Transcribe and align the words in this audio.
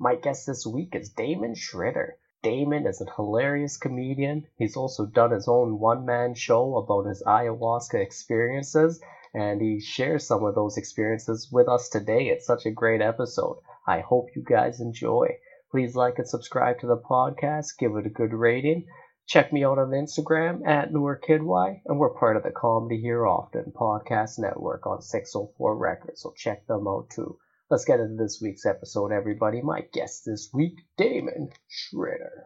My 0.00 0.16
guest 0.16 0.48
this 0.48 0.66
week 0.66 0.96
is 0.96 1.10
Damon 1.10 1.54
Tschritter. 1.54 2.14
Damon 2.42 2.84
is 2.84 3.00
a 3.00 3.14
hilarious 3.14 3.76
comedian. 3.76 4.48
He's 4.56 4.76
also 4.76 5.06
done 5.06 5.30
his 5.30 5.46
own 5.46 5.78
one 5.78 6.04
man 6.04 6.34
show 6.34 6.76
about 6.78 7.06
his 7.06 7.22
ayahuasca 7.22 8.02
experiences, 8.02 9.00
and 9.32 9.60
he 9.60 9.78
shares 9.78 10.26
some 10.26 10.44
of 10.44 10.56
those 10.56 10.76
experiences 10.76 11.48
with 11.52 11.68
us 11.68 11.88
today. 11.88 12.26
It's 12.26 12.44
such 12.44 12.66
a 12.66 12.72
great 12.72 13.02
episode. 13.02 13.60
I 13.86 14.00
hope 14.00 14.34
you 14.34 14.42
guys 14.42 14.80
enjoy. 14.80 15.38
Please 15.70 15.94
like 15.94 16.18
and 16.18 16.28
subscribe 16.28 16.80
to 16.80 16.88
the 16.88 16.98
podcast, 16.98 17.78
give 17.78 17.94
it 17.94 18.04
a 18.04 18.10
good 18.10 18.32
rating. 18.32 18.88
Check 19.28 19.52
me 19.52 19.64
out 19.64 19.78
on 19.78 19.90
Instagram 19.90 20.66
at 20.66 20.92
Kidwai, 20.92 21.82
and 21.86 22.00
we're 22.00 22.18
part 22.18 22.36
of 22.36 22.42
the 22.42 22.50
Comedy 22.50 23.00
Here 23.00 23.24
Often 23.24 23.74
podcast 23.76 24.40
network 24.40 24.88
on 24.88 25.02
604 25.02 25.76
Records, 25.76 26.22
so 26.22 26.34
check 26.36 26.66
them 26.66 26.88
out 26.88 27.10
too. 27.10 27.38
Let's 27.70 27.86
get 27.86 27.98
into 27.98 28.22
this 28.22 28.40
week's 28.42 28.66
episode, 28.66 29.10
everybody. 29.10 29.62
My 29.62 29.80
guest 29.94 30.24
this 30.26 30.50
week, 30.52 30.82
Damon 30.98 31.48
Tschritter. 31.70 32.42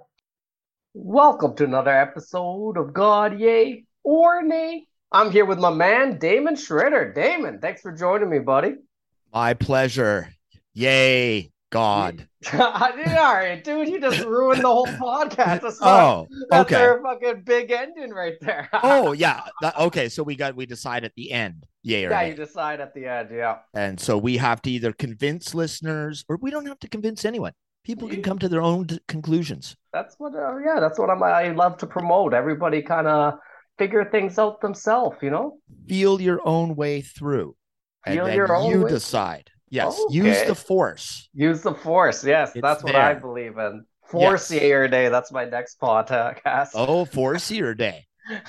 Welcome 0.94 1.56
to 1.56 1.64
another 1.64 1.90
episode 1.90 2.76
of 2.76 2.94
God 2.94 3.40
Yay 3.40 3.86
or 4.04 4.42
Nay. 4.44 4.86
I'm 5.10 5.32
here 5.32 5.44
with 5.44 5.58
my 5.58 5.70
man, 5.70 6.20
Damon 6.20 6.54
Tschritter. 6.54 7.12
Damon, 7.12 7.58
thanks 7.60 7.80
for 7.80 7.90
joining 7.90 8.30
me, 8.30 8.38
buddy. 8.38 8.74
My 9.32 9.54
pleasure. 9.54 10.28
Yay, 10.74 11.50
God. 11.70 12.26
All 12.54 12.60
right, 12.60 13.62
dude, 13.62 13.88
you 13.88 14.00
just 14.00 14.24
ruined 14.24 14.62
the 14.62 14.68
whole 14.68 14.86
podcast. 14.86 15.60
That's 15.62 15.78
oh, 15.82 16.26
that's 16.48 16.72
okay. 16.72 16.82
our 16.82 17.02
fucking 17.02 17.42
big 17.44 17.70
ending 17.70 18.10
right 18.10 18.36
there. 18.40 18.68
oh, 18.82 19.12
yeah. 19.12 19.42
That- 19.60 19.78
okay, 19.78 20.08
so 20.08 20.22
we 20.22 20.34
got 20.34 20.56
we 20.56 20.64
decide 20.64 21.04
at 21.04 21.12
the 21.14 21.30
end, 21.30 21.66
yay 21.82 22.02
yeah, 22.02 22.08
nay. 22.08 22.30
you 22.30 22.36
decide 22.36 22.80
at 22.80 22.94
the 22.94 23.06
end. 23.06 23.28
Yeah. 23.32 23.58
and 23.74 24.00
so 24.00 24.16
we 24.16 24.36
have 24.38 24.62
to 24.62 24.70
either 24.70 24.92
convince 24.92 25.54
listeners, 25.54 26.24
or 26.28 26.38
we 26.40 26.50
don't 26.50 26.66
have 26.66 26.78
to 26.80 26.88
convince 26.88 27.24
anyone. 27.24 27.52
People 27.84 28.08
can 28.08 28.22
come 28.22 28.38
to 28.38 28.48
their 28.48 28.62
own 28.62 28.84
d- 28.84 29.00
conclusions. 29.08 29.74
That's 29.92 30.14
what, 30.18 30.34
uh, 30.34 30.58
yeah, 30.58 30.78
that's 30.78 30.98
what 30.98 31.08
I'm, 31.10 31.22
I 31.22 31.50
love 31.52 31.78
to 31.78 31.86
promote. 31.86 32.34
Everybody 32.34 32.82
kind 32.82 33.06
of 33.06 33.34
figure 33.78 34.04
things 34.04 34.38
out 34.38 34.60
themselves, 34.60 35.16
you 35.22 35.30
know? 35.30 35.58
Feel 35.88 36.20
your 36.20 36.46
own 36.46 36.76
way 36.76 37.00
through, 37.00 37.56
and 38.04 38.18
then 38.18 38.36
your 38.36 38.54
own 38.54 38.70
you 38.70 38.82
way- 38.82 38.90
decide. 38.90 39.50
Yes, 39.70 39.98
use 40.10 40.36
Okay. 40.38 40.48
the 40.48 40.54
force. 40.54 41.28
Use 41.34 41.62
the 41.62 41.74
force. 41.74 42.24
Yes, 42.24 42.52
It's 42.54 42.62
that's 42.62 42.82
what 42.82 42.94
I 42.94 43.14
believe 43.14 43.56
in. 43.58 43.84
Force 44.06 44.50
Yes. 44.50 44.90
day. 44.90 45.08
That's 45.08 45.30
my 45.32 45.44
next 45.44 45.78
podcast. 45.80 46.70
Oh, 46.74 47.04
force 47.04 47.50
your 47.50 47.74
day. 47.74 48.06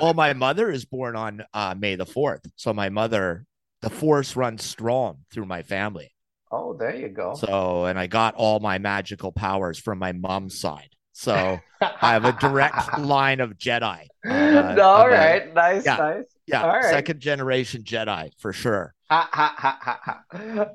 Well, 0.00 0.14
my 0.14 0.32
mother 0.32 0.70
is 0.70 0.84
born 0.84 1.16
on 1.16 1.42
uh, 1.52 1.74
May 1.78 1.96
the 1.96 2.06
fourth, 2.06 2.40
so 2.56 2.72
my 2.72 2.88
mother, 2.88 3.44
the 3.82 3.90
force 3.90 4.36
runs 4.36 4.64
strong 4.64 5.18
through 5.32 5.46
my 5.46 5.62
family. 5.62 6.12
oh, 6.50 6.74
there 6.74 6.94
you 6.96 7.08
go. 7.08 7.34
So, 7.34 7.84
and 7.86 7.98
I 7.98 8.06
got 8.06 8.34
all 8.34 8.58
my 8.60 8.78
magical 8.78 9.32
powers 9.32 9.78
from 9.78 9.98
my 9.98 10.12
mom's 10.12 10.58
side. 10.58 10.88
So 11.12 11.58
I 11.80 12.12
have 12.12 12.24
a 12.24 12.32
direct 12.32 12.98
line 12.98 13.40
of 13.40 13.58
Jedi. 13.58 14.06
Uh, 14.26 14.76
all 14.82 15.06
of 15.06 15.12
a- 15.12 15.50
Nice, 15.54 15.84
yeah. 15.84 15.96
nice. 15.96 16.24
Yeah, 16.46 16.62
All 16.62 16.68
right. 16.70 16.84
second 16.84 17.20
generation 17.20 17.82
Jedi 17.82 18.30
for 18.38 18.52
sure. 18.54 18.94
Ha, 19.10 19.28
ha, 19.32 19.56
ha. 19.80 20.66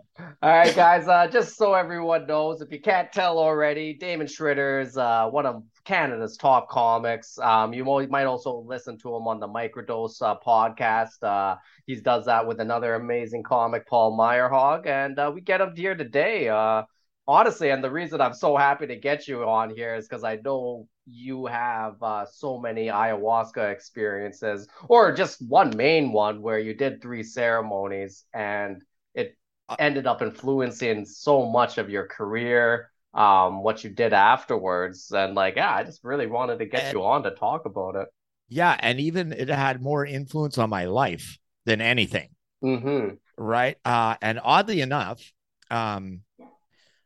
All 0.42 0.50
right, 0.50 0.76
guys. 0.76 1.08
Uh, 1.08 1.28
just 1.28 1.56
so 1.56 1.76
everyone 1.76 2.26
knows, 2.26 2.62
if 2.62 2.72
you 2.72 2.82
can't 2.82 3.12
tell 3.12 3.38
already, 3.38 3.94
Damon 3.94 4.26
Tschritter 4.26 4.82
is 4.82 4.98
uh, 4.98 5.28
one 5.30 5.46
of 5.46 5.64
Canada's 5.86 6.36
top 6.36 6.68
comics. 6.68 7.38
Um, 7.38 7.74
you 7.74 7.86
might 7.86 8.26
also 8.26 8.64
listen 8.66 8.98
to 9.00 9.16
him 9.16 9.28
on 9.28 9.40
the 9.40 9.48
Microdose 9.48 10.20
uh, 10.24 10.36
podcast. 10.44 11.22
Uh, 11.22 11.58
he 11.86 11.96
does 11.98 12.26
that 12.26 12.48
with 12.48 12.60
another 12.60 12.96
amazing 12.96 13.44
comic, 13.44 13.86
Paul 13.88 14.18
Myrehaug, 14.18 14.88
and 14.88 15.20
uh, 15.20 15.32
we 15.34 15.42
get 15.42 15.62
him 15.62 15.76
here 15.76 15.94
today. 15.94 16.50
Uh, 16.50 16.84
honestly, 17.28 17.70
and 17.70 17.84
the 17.84 17.92
reason 17.92 18.20
I'm 18.20 18.34
so 18.34 18.58
happy 18.58 18.88
to 18.88 18.96
get 18.96 19.28
you 19.28 19.44
on 19.44 19.70
here 19.70 19.94
is 19.94 20.08
because 20.08 20.24
I 20.24 20.38
know 20.38 20.88
you 21.06 21.46
have 21.48 22.02
uh, 22.02 22.26
so 22.26 22.58
many 22.60 22.88
ayahuasca 22.88 23.72
experiences, 23.72 24.68
or 24.88 25.12
just 25.14 25.42
one 25.48 25.76
main 25.76 26.12
one 26.12 26.42
where 26.42 26.60
you 26.60 26.74
did 26.74 27.02
three 27.02 27.24
ceremonies 27.24 28.24
and 28.34 28.82
it 29.14 29.38
ended 29.80 30.08
up 30.08 30.22
influencing 30.22 31.06
so 31.06 31.46
much 31.50 31.78
of 31.78 31.90
your 31.90 32.08
career, 32.08 32.90
um, 33.14 33.64
what 33.64 33.84
you 33.84 33.90
did 33.90 34.14
afterwards. 34.14 35.12
And 35.12 35.36
like, 35.36 35.56
yeah, 35.56 35.74
I 35.74 35.84
just 35.84 36.04
really 36.04 36.28
wanted 36.28 36.60
to 36.60 36.66
get 36.66 36.84
And- 36.84 36.94
you 36.94 37.04
on 37.04 37.24
to 37.24 37.32
talk 37.32 37.66
about 37.66 37.96
it. 37.96 38.08
Yeah, 38.50 38.76
and 38.80 39.00
even 39.00 39.32
it 39.34 39.50
had 39.50 39.82
more 39.82 40.06
influence 40.06 40.58
on 40.58 40.70
my 40.70 40.86
life 40.86 41.38
than 41.66 41.82
anything, 41.82 42.30
Mm-hmm. 42.64 43.16
right? 43.38 43.78
Uh, 43.84 44.16
and 44.22 44.40
oddly 44.44 44.82
enough, 44.82 45.32
um, 45.72 46.22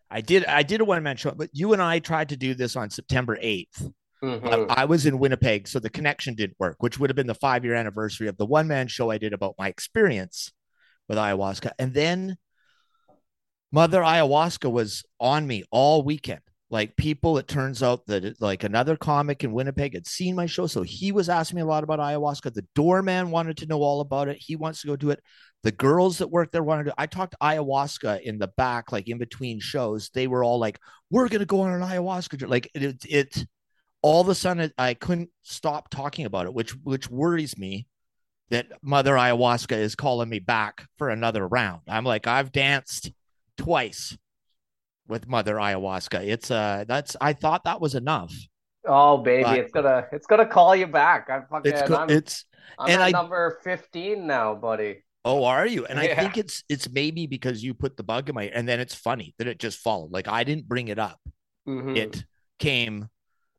I 0.10 0.22
did 0.22 0.46
I 0.46 0.64
did 0.64 0.82
a 0.82 0.86
one 0.86 1.04
man 1.04 1.18
show, 1.18 1.32
but 1.32 1.50
you 1.54 1.74
and 1.74 1.82
I 1.82 2.00
tried 2.00 2.30
to 2.30 2.38
do 2.38 2.54
this 2.54 2.76
on 2.76 2.90
September 2.90 3.38
eighth. 3.42 3.90
Mm-hmm. 4.24 4.72
I 4.72 4.86
was 4.86 5.06
in 5.06 5.20
Winnipeg, 5.20 5.68
so 5.68 5.80
the 5.80 5.90
connection 5.90 6.34
didn't 6.34 6.60
work, 6.60 6.78
which 6.80 7.00
would 7.00 7.10
have 7.10 7.16
been 7.16 7.28
the 7.28 7.36
five 7.36 7.64
year 7.64 7.76
anniversary 7.76 8.28
of 8.28 8.38
the 8.38 8.46
one 8.46 8.68
man 8.68 8.88
show 8.88 9.12
I 9.12 9.18
did 9.18 9.34
about 9.34 9.56
my 9.60 9.68
experience 9.68 10.52
with 11.08 11.18
ayahuasca. 11.18 11.72
And 11.78 11.94
then 11.94 12.38
Mother 13.72 14.02
Ayahuasca 14.02 14.72
was 14.72 15.04
on 15.20 15.46
me 15.46 15.64
all 15.72 16.04
weekend. 16.04 16.42
Like 16.70 16.98
people, 16.98 17.38
it 17.38 17.48
turns 17.48 17.82
out 17.82 18.06
that 18.08 18.42
like 18.42 18.64
another 18.64 18.98
comic 18.98 19.44
in 19.44 19.54
Winnipeg 19.54 19.94
had 19.94 20.08
seen 20.08 20.36
my 20.36 20.48
show. 20.48 20.68
So 20.68 20.82
he 20.82 21.14
was 21.14 21.30
asking 21.30 21.58
me 21.58 21.62
a 21.62 21.66
lot 21.66 21.84
about 21.84 22.00
ayahuasca. 22.00 22.54
The 22.54 22.66
doorman 22.76 23.32
wanted 23.32 23.58
to 23.58 23.68
know 23.68 23.82
all 23.82 24.02
about 24.02 24.28
it. 24.28 24.38
He 24.40 24.58
wants 24.58 24.82
to 24.82 24.88
go 24.88 24.96
do 24.98 25.12
it. 25.12 25.22
The 25.64 25.72
girls 25.72 26.20
that 26.20 26.28
work 26.30 26.52
there 26.52 26.64
wanted 26.64 26.86
to. 26.86 26.94
I 26.98 27.08
talked 27.08 27.36
ayahuasca 27.42 28.22
in 28.22 28.38
the 28.38 28.48
back, 28.48 28.92
like 28.92 29.08
in 29.10 29.18
between 29.18 29.60
shows. 29.60 30.10
They 30.14 30.28
were 30.28 30.44
all 30.44 30.60
like, 30.60 30.80
we're 31.10 31.28
going 31.28 31.40
to 31.40 31.46
go 31.46 31.62
on 31.62 31.74
an 31.74 31.82
ayahuasca. 31.82 32.38
journey." 32.38 32.52
Like 32.52 32.72
it, 32.74 33.04
it, 33.06 33.48
all 34.02 34.22
of 34.22 34.30
a 34.30 34.36
sudden 34.36 34.72
I 34.78 34.94
couldn't 34.94 35.30
stop 35.42 35.90
talking 35.90 36.26
about 36.26 36.46
it, 36.46 36.54
which 36.54 36.72
which 36.84 37.10
worries 37.10 37.58
me 37.58 37.88
that 38.50 38.68
Mother 38.82 39.16
Ayahuasca 39.16 39.76
is 39.76 39.96
calling 39.96 40.30
me 40.30 40.40
back 40.40 40.86
for 40.98 41.10
another 41.10 41.46
round. 41.46 41.82
I'm 41.90 42.06
like, 42.06 42.28
I've 42.28 42.52
danced 42.54 43.12
twice 43.58 44.16
with 45.08 45.28
Mother 45.28 45.56
Ayahuasca. 45.56 46.26
It's 46.26 46.52
uh 46.52 46.86
that's 46.88 47.18
I 47.20 47.34
thought 47.34 47.64
that 47.66 47.82
was 47.82 47.96
enough. 47.96 48.34
Oh, 48.86 49.18
baby, 49.18 49.44
But- 49.44 49.58
it's 49.58 49.72
gonna 49.74 50.06
it's 50.14 50.28
gonna 50.28 50.46
call 50.46 50.76
you 50.76 50.88
back. 50.88 51.30
I'm 51.30 51.46
fucking 51.50 51.74
It's 51.74 51.92
I'm, 51.92 52.10
it's 52.10 52.46
I'm 52.80 52.90
and 52.90 53.02
at 53.02 53.08
I- 53.08 53.12
number 53.12 53.60
15 53.64 54.26
now, 54.26 54.56
buddy. 54.56 55.04
Oh, 55.28 55.44
are 55.44 55.68
you? 55.68 55.86
And 55.86 56.00
I 56.00 56.16
think 56.16 56.38
it's 56.38 56.64
it's 56.70 56.90
maybe 56.90 57.28
because 57.28 57.64
you 57.64 57.74
put 57.74 57.98
the 57.98 58.04
bug 58.04 58.30
in 58.30 58.36
my 58.36 58.46
and 58.46 58.68
then 58.68 58.80
it's 58.80 58.96
funny 58.96 59.36
that 59.38 59.48
it 59.48 59.60
just 59.60 59.80
followed. 59.80 60.12
Like 60.12 60.28
I 60.28 60.44
didn't 60.44 60.68
bring 60.68 60.88
it 60.88 61.00
up. 61.00 61.20
Mhm. 61.68 61.98
It 61.98 62.24
came 62.60 63.10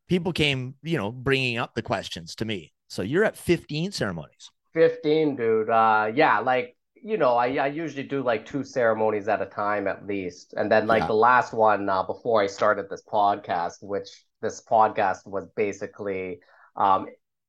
people 0.09 0.33
came, 0.33 0.75
you 0.83 0.97
know, 0.97 1.13
bringing 1.13 1.59
up 1.59 1.75
the 1.75 1.83
questions 1.83 2.35
to 2.37 2.45
me. 2.45 2.73
So 2.89 3.03
you're 3.03 3.25
at 3.25 3.37
15 3.37 3.93
ceremonies. 3.93 4.51
15, 4.73 5.37
dude. 5.37 5.69
Uh, 5.69 6.11
yeah, 6.15 6.39
like, 6.39 6.77
you 6.95 7.19
know, 7.19 7.35
I, 7.37 7.49
I 7.57 7.67
usually 7.67 8.05
do 8.05 8.23
like 8.23 8.47
two 8.47 8.65
ceremonies 8.65 9.29
at 9.29 9.43
a 9.43 9.47
time 9.47 9.87
at 9.87 10.07
least. 10.07 10.55
And 10.57 10.73
then, 10.73 10.87
like, 10.87 11.03
Yeah. 11.03 11.09
the 11.09 11.15
last 11.15 11.53
one 11.53 11.89
uh, 11.89 12.03
before 12.03 12.41
I 12.41 12.47
started 12.47 12.89
this 12.89 13.03
podcast, 13.05 13.83
which 13.83 14.09
this 14.41 14.63
podcast 14.65 15.27
was 15.27 15.45
basically 15.55 16.41
um, 16.77 17.07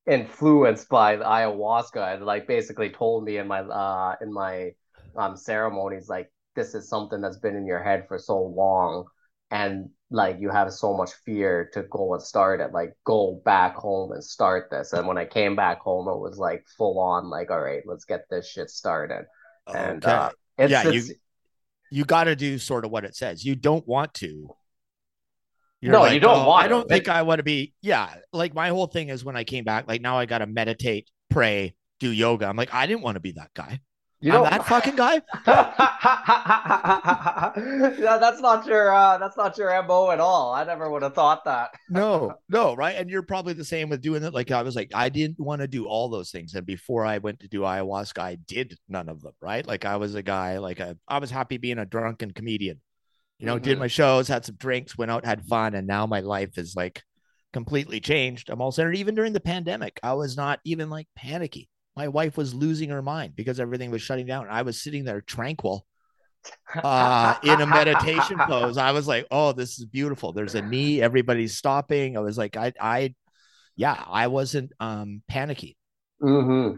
influenced 0.10 0.90
by 0.90 1.16
the 1.16 1.24
ayahuasca 1.24 2.16
and 2.16 2.26
like 2.26 2.48
basically 2.48 2.90
told 2.90 3.24
me 3.24 3.38
in 3.38 3.48
my 3.48 3.60
uh 3.62 4.16
in 4.22 4.34
my 4.34 4.72
um 5.16 5.38
ceremonies 5.38 6.10
like 6.10 6.32
this 6.56 6.74
is 6.74 6.90
something 6.90 7.22
that's 7.22 7.38
been 7.38 7.56
in 7.56 7.66
your 7.66 7.82
head 7.84 8.06
for 8.08 8.18
so 8.18 8.40
long 8.42 9.06
and 9.52 9.90
like 10.10 10.40
you 10.40 10.50
have 10.50 10.72
so 10.74 10.96
much 10.98 11.12
fear 11.26 11.70
to 11.74 11.84
go 11.84 12.14
and 12.16 12.24
start 12.24 12.60
it 12.60 12.72
like 12.74 12.94
go 13.06 13.40
back 13.46 13.76
home 13.76 14.12
and 14.12 14.24
start 14.24 14.70
this 14.72 14.94
and 14.94 15.08
when 15.08 15.18
i 15.18 15.26
came 15.26 15.56
back 15.56 15.80
home 15.80 16.08
it 16.08 16.18
was 16.20 16.38
like 16.40 16.66
full 16.78 17.00
on 17.00 17.30
like 17.30 17.52
all 17.52 17.62
right 17.62 17.84
let's 17.86 18.06
get 18.06 18.22
this 18.32 18.50
shit 18.50 18.70
started 18.70 19.26
and 19.76 20.04
Okay. 20.04 20.12
uh 20.12 20.30
it's, 20.58 20.72
Yeah, 20.72 20.90
you- 20.90 21.16
you 21.92 22.06
got 22.06 22.26
to 22.26 22.36
do 22.36 22.58
sort 22.60 22.86
of 22.86 22.92
what 22.92 23.04
it 23.06 23.16
says. 23.16 23.44
You 23.44 23.56
don't 23.56 23.88
want 23.88 24.14
to. 24.16 24.50
No, 25.82 26.06
you 26.06 26.20
don't 26.20 26.40
"Oh, 26.40 26.48
want 26.48 26.66
I 26.66 26.68
don't 26.68 26.88
think 26.88 27.08
I 27.08 27.22
want 27.22 27.40
to 27.40 27.44
be. 27.44 27.74
Yeah, 27.82 28.14
like 28.34 28.54
my 28.54 28.70
whole 28.70 28.88
thing 28.88 29.10
is 29.10 29.24
when 29.24 29.38
I 29.38 29.44
came 29.44 29.64
back, 29.64 29.88
like 29.88 30.02
now 30.02 30.18
I 30.18 30.26
got 30.26 30.40
to 30.40 30.48
meditate, 30.48 31.10
pray, 31.30 31.76
do 32.00 32.12
yoga. 32.12 32.48
I'm 32.48 32.58
like, 32.58 32.74
I 32.74 32.86
didn't 32.86 33.02
want 33.02 33.16
to 33.16 33.22
be 33.22 33.32
that 33.34 33.52
guy. 33.54 33.80
You 34.22 34.34
know 34.34 34.44
that 34.44 34.66
fucking 34.66 34.98
guy. 34.98 35.22
yeah, 37.98 38.18
that's 38.18 38.42
not 38.42 38.66
your 38.66 38.94
uh, 38.94 39.18
that's 39.18 39.38
not 39.38 39.58
your 39.58 39.82
mo 39.84 40.12
at 40.12 40.20
all. 40.20 40.54
I 40.54 40.66
never 40.66 40.90
would 40.90 41.04
have 41.04 41.16
thought 41.16 41.46
that. 41.46 41.70
no, 41.90 42.34
no, 42.50 42.76
right? 42.76 42.98
And 42.98 43.10
you're 43.10 43.24
probably 43.24 43.54
the 43.54 43.64
same 43.64 43.88
with 43.88 44.02
doing 44.02 44.24
it. 44.24 44.34
Like 44.34 44.52
I 44.52 44.62
was 44.62 44.76
like, 44.76 44.92
I 44.94 45.08
didn't 45.08 45.40
want 45.40 45.62
to 45.62 45.70
do 45.70 45.86
all 45.86 46.10
those 46.10 46.32
things, 46.32 46.54
and 46.54 46.66
before 46.66 47.06
I 47.06 47.20
went 47.20 47.40
to 47.40 47.48
do 47.48 47.62
ayahuasca, 47.62 48.20
I 48.20 48.36
did 48.36 48.78
none 48.90 49.08
of 49.08 49.22
them. 49.22 49.32
Right? 49.42 49.66
Like 49.66 49.86
I 49.86 49.96
was 49.96 50.16
a 50.16 50.24
guy, 50.24 50.58
like 50.58 50.82
a, 50.82 50.98
I 51.08 51.20
was 51.20 51.32
happy 51.32 51.56
being 51.58 51.80
a 51.80 51.86
drunken 51.86 52.32
comedian. 52.32 52.82
You 53.40 53.46
know, 53.46 53.56
mm-hmm. 53.56 53.64
did 53.64 53.80
my 53.80 53.88
shows, 53.88 54.28
had 54.28 54.46
some 54.46 54.56
drinks, 54.56 54.98
went 54.98 55.12
out, 55.12 55.26
had 55.26 55.46
fun, 55.46 55.74
and 55.74 55.88
now 55.88 56.06
my 56.06 56.20
life 56.20 56.58
is 56.58 56.76
like 56.76 57.04
completely 57.54 58.00
changed. 58.00 58.50
I'm 58.50 58.62
all 58.62 58.72
centered. 58.72 58.98
Even 58.98 59.16
during 59.16 59.34
the 59.34 59.40
pandemic, 59.40 60.00
I 60.04 60.14
was 60.14 60.36
not 60.36 60.60
even 60.66 60.90
like 60.90 61.08
panicky 61.16 61.70
my 62.00 62.08
wife 62.08 62.38
was 62.38 62.54
losing 62.54 62.92
her 62.92 63.02
mind 63.02 63.36
because 63.36 63.60
everything 63.60 63.92
was 63.92 64.02
shutting 64.02 64.26
down. 64.26 64.48
I 64.50 64.62
was 64.62 64.82
sitting 64.82 65.04
there 65.04 65.20
tranquil 65.20 65.86
uh, 66.82 67.36
in 67.44 67.60
a 67.60 67.66
meditation 67.66 68.38
pose. 68.48 68.78
I 68.78 68.94
was 68.94 69.06
like, 69.06 69.28
oh, 69.32 69.52
this 69.52 69.80
is 69.80 69.86
beautiful. 69.86 70.32
There's 70.32 70.56
a 70.56 70.62
knee. 70.62 71.02
Everybody's 71.02 71.58
stopping. 71.58 72.16
I 72.16 72.22
was 72.22 72.38
like, 72.38 72.56
I, 72.56 72.72
I, 72.80 73.16
yeah, 73.76 74.02
I 74.08 74.28
wasn't 74.28 74.72
um, 74.80 75.22
panicky. 75.28 75.76
Hmm. 76.22 76.76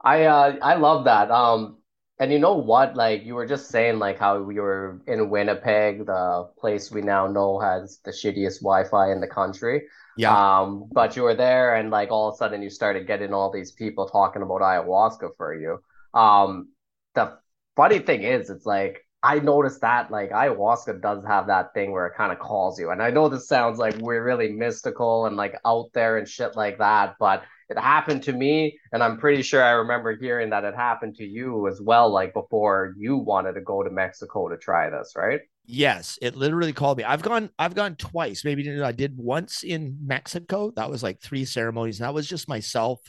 I, 0.00 0.26
uh, 0.26 0.56
I 0.62 0.74
love 0.74 1.06
that. 1.06 1.32
Um, 1.32 1.78
and 2.18 2.32
you 2.32 2.38
know 2.38 2.54
what? 2.54 2.96
Like 2.96 3.24
you 3.24 3.34
were 3.34 3.46
just 3.46 3.68
saying, 3.68 3.98
like 3.98 4.18
how 4.18 4.40
we 4.40 4.60
were 4.60 5.00
in 5.06 5.30
Winnipeg, 5.30 6.06
the 6.06 6.48
place 6.58 6.90
we 6.90 7.02
now 7.02 7.26
know 7.26 7.58
has 7.58 7.98
the 8.04 8.12
shittiest 8.12 8.60
Wi-Fi 8.60 9.10
in 9.10 9.20
the 9.20 9.26
country. 9.26 9.82
Yeah. 10.16 10.60
Um, 10.60 10.88
but 10.92 11.16
you 11.16 11.22
were 11.22 11.34
there 11.34 11.74
and 11.74 11.90
like 11.90 12.12
all 12.12 12.28
of 12.28 12.34
a 12.34 12.36
sudden 12.36 12.62
you 12.62 12.70
started 12.70 13.08
getting 13.08 13.34
all 13.34 13.50
these 13.50 13.72
people 13.72 14.08
talking 14.08 14.42
about 14.42 14.60
ayahuasca 14.60 15.30
for 15.36 15.54
you. 15.54 15.82
Um, 16.18 16.68
the 17.14 17.36
funny 17.74 17.98
thing 17.98 18.22
is, 18.22 18.48
it's 18.48 18.66
like 18.66 19.04
I 19.24 19.40
noticed 19.40 19.80
that 19.80 20.12
like 20.12 20.30
ayahuasca 20.30 21.02
does 21.02 21.24
have 21.26 21.48
that 21.48 21.74
thing 21.74 21.90
where 21.90 22.06
it 22.06 22.14
kind 22.16 22.30
of 22.30 22.38
calls 22.38 22.78
you. 22.78 22.90
And 22.90 23.02
I 23.02 23.10
know 23.10 23.28
this 23.28 23.48
sounds 23.48 23.78
like 23.78 23.96
we're 23.96 24.22
really 24.22 24.52
mystical 24.52 25.26
and 25.26 25.36
like 25.36 25.56
out 25.64 25.90
there 25.94 26.18
and 26.18 26.28
shit 26.28 26.54
like 26.54 26.78
that, 26.78 27.16
but 27.18 27.42
it 27.70 27.78
happened 27.78 28.22
to 28.22 28.32
me 28.32 28.78
and 28.92 29.02
i'm 29.02 29.18
pretty 29.18 29.42
sure 29.42 29.62
i 29.62 29.70
remember 29.70 30.16
hearing 30.16 30.50
that 30.50 30.64
it 30.64 30.74
happened 30.74 31.14
to 31.14 31.24
you 31.24 31.66
as 31.68 31.80
well 31.80 32.10
like 32.10 32.32
before 32.34 32.94
you 32.98 33.16
wanted 33.16 33.52
to 33.54 33.60
go 33.60 33.82
to 33.82 33.90
mexico 33.90 34.48
to 34.48 34.56
try 34.56 34.90
this 34.90 35.12
right 35.16 35.40
Yes, 35.66 36.18
it 36.20 36.36
literally 36.36 36.74
called 36.74 36.98
me. 36.98 37.04
I've 37.04 37.22
gone, 37.22 37.48
I've 37.58 37.74
gone 37.74 37.96
twice. 37.96 38.44
Maybe 38.44 38.82
I 38.82 38.92
did 38.92 39.16
once 39.16 39.62
in 39.62 39.96
Mexico. 40.02 40.70
That 40.76 40.90
was 40.90 41.02
like 41.02 41.20
three 41.20 41.46
ceremonies. 41.46 42.00
That 42.00 42.12
was 42.12 42.28
just 42.28 42.48
myself 42.48 43.00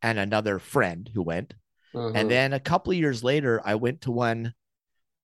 and 0.00 0.18
another 0.18 0.58
friend 0.58 1.10
who 1.12 1.22
went. 1.22 1.52
Mm-hmm. 1.94 2.16
And 2.16 2.30
then 2.30 2.52
a 2.54 2.60
couple 2.60 2.92
of 2.92 2.98
years 2.98 3.22
later, 3.22 3.60
I 3.64 3.74
went 3.74 4.02
to 4.02 4.12
one 4.12 4.54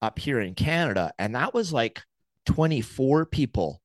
up 0.02 0.18
here 0.18 0.40
in 0.40 0.54
Canada, 0.54 1.12
and 1.18 1.34
that 1.34 1.54
was 1.54 1.72
like 1.72 2.02
24 2.44 3.26
people 3.26 3.80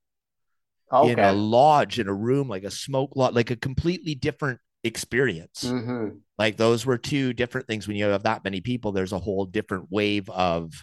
okay. 0.91 1.11
in 1.11 1.19
a 1.19 1.31
lodge 1.31 1.97
in 1.97 2.09
a 2.09 2.13
room, 2.13 2.49
like 2.49 2.63
a 2.63 2.71
smoke 2.71 3.15
lot 3.15 3.33
like 3.33 3.51
a 3.51 3.55
completely 3.55 4.15
different 4.15 4.59
experience. 4.83 5.63
Mm-hmm. 5.65 6.17
Like 6.37 6.57
those 6.57 6.85
were 6.85 6.97
two 6.97 7.33
different 7.33 7.67
things. 7.67 7.87
When 7.87 7.97
you 7.97 8.05
have 8.05 8.23
that 8.23 8.43
many 8.43 8.61
people, 8.61 8.91
there's 8.91 9.13
a 9.13 9.19
whole 9.19 9.45
different 9.45 9.87
wave 9.91 10.29
of 10.29 10.73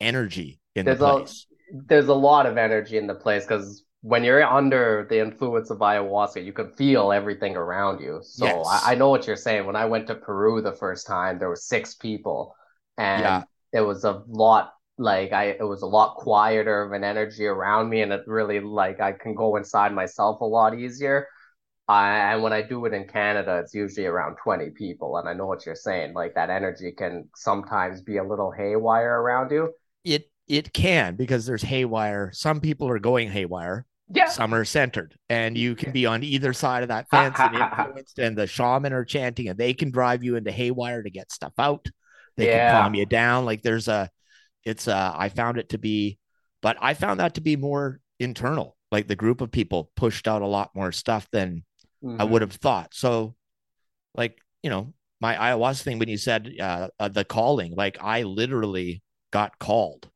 energy 0.00 0.60
in 0.74 0.86
there's 0.86 0.98
the 0.98 1.10
place. 1.10 1.46
A, 1.72 1.76
there's 1.88 2.08
a 2.08 2.14
lot 2.14 2.46
of 2.46 2.56
energy 2.56 2.96
in 2.96 3.06
the 3.06 3.14
place 3.14 3.44
because 3.44 3.84
when 4.02 4.22
you're 4.22 4.44
under 4.44 5.06
the 5.10 5.20
influence 5.20 5.70
of 5.70 5.78
ayahuasca, 5.78 6.44
you 6.44 6.52
can 6.52 6.72
feel 6.76 7.10
everything 7.12 7.56
around 7.56 8.00
you. 8.00 8.20
So 8.22 8.46
yes. 8.46 8.66
I, 8.68 8.92
I, 8.92 8.94
know 8.94 9.08
what 9.08 9.26
you're 9.26 9.36
saying. 9.36 9.66
When 9.66 9.74
I 9.74 9.86
went 9.86 10.06
to 10.06 10.14
Peru 10.14 10.62
the 10.62 10.72
first 10.72 11.06
time, 11.06 11.38
there 11.38 11.48
were 11.48 11.56
six 11.56 11.94
people, 11.94 12.54
and 12.96 13.22
yeah. 13.22 13.42
it 13.72 13.80
was 13.80 14.04
a 14.04 14.22
lot 14.28 14.72
like 14.98 15.32
I 15.32 15.44
it 15.50 15.66
was 15.66 15.82
a 15.82 15.86
lot 15.86 16.16
quieter 16.16 16.82
of 16.82 16.92
an 16.92 17.02
energy 17.02 17.46
around 17.46 17.88
me, 17.88 18.02
and 18.02 18.12
it 18.12 18.22
really 18.26 18.60
like 18.60 19.00
I 19.00 19.12
can 19.12 19.34
go 19.34 19.56
inside 19.56 19.92
myself 19.92 20.40
a 20.40 20.44
lot 20.44 20.78
easier. 20.78 21.26
I, 21.88 22.32
and 22.32 22.42
when 22.42 22.52
I 22.52 22.60
do 22.60 22.84
it 22.84 22.92
in 22.92 23.08
Canada, 23.08 23.60
it's 23.64 23.74
usually 23.74 24.06
around 24.06 24.36
20 24.36 24.70
people. 24.70 25.16
And 25.16 25.26
I 25.26 25.32
know 25.32 25.46
what 25.46 25.64
you're 25.64 25.74
saying. 25.74 26.12
Like 26.12 26.34
that 26.34 26.50
energy 26.50 26.92
can 26.92 27.28
sometimes 27.34 28.02
be 28.02 28.18
a 28.18 28.24
little 28.24 28.50
haywire 28.50 29.20
around 29.20 29.50
you. 29.50 29.72
It 30.04 30.30
it 30.46 30.72
can 30.72 31.16
because 31.16 31.46
there's 31.46 31.62
haywire. 31.62 32.30
Some 32.32 32.60
people 32.60 32.88
are 32.88 32.98
going 32.98 33.30
haywire. 33.30 33.86
Yeah. 34.10 34.28
Some 34.28 34.54
are 34.54 34.64
centered, 34.64 35.14
and 35.28 35.56
you 35.56 35.74
can 35.74 35.92
be 35.92 36.06
on 36.06 36.22
either 36.22 36.54
side 36.54 36.82
of 36.82 36.88
that 36.88 37.10
fence 37.10 37.36
and 37.38 37.54
influenced. 37.54 38.18
And 38.18 38.36
the 38.36 38.46
shaman 38.46 38.94
are 38.94 39.04
chanting, 39.04 39.48
and 39.48 39.58
they 39.58 39.74
can 39.74 39.90
drive 39.90 40.24
you 40.24 40.36
into 40.36 40.50
haywire 40.50 41.02
to 41.02 41.10
get 41.10 41.30
stuff 41.30 41.52
out. 41.58 41.86
They 42.38 42.46
yeah. 42.46 42.72
can 42.72 42.82
calm 42.82 42.94
you 42.94 43.04
down. 43.04 43.44
Like 43.44 43.60
there's 43.60 43.86
a, 43.86 44.08
it's 44.64 44.88
a. 44.88 45.14
I 45.14 45.28
found 45.28 45.58
it 45.58 45.70
to 45.70 45.78
be, 45.78 46.18
but 46.62 46.78
I 46.80 46.94
found 46.94 47.20
that 47.20 47.34
to 47.34 47.42
be 47.42 47.56
more 47.56 48.00
internal. 48.18 48.78
Like 48.90 49.08
the 49.08 49.16
group 49.16 49.42
of 49.42 49.50
people 49.50 49.90
pushed 49.94 50.26
out 50.26 50.40
a 50.40 50.46
lot 50.46 50.70
more 50.74 50.92
stuff 50.92 51.28
than 51.30 51.64
mm-hmm. 52.02 52.20
I 52.20 52.24
would 52.24 52.42
have 52.42 52.52
thought. 52.52 52.94
So, 52.94 53.34
like 54.14 54.38
you 54.62 54.70
know, 54.70 54.92
my 55.20 55.34
ayahuasca 55.34 55.82
thing 55.82 55.98
when 55.98 56.08
you 56.08 56.18
said 56.18 56.52
uh, 56.60 56.88
uh, 56.98 57.08
the 57.08 57.24
calling, 57.24 57.74
like 57.76 57.98
I 58.00 58.22
literally 58.22 59.02
got 59.30 59.58
called 59.58 60.08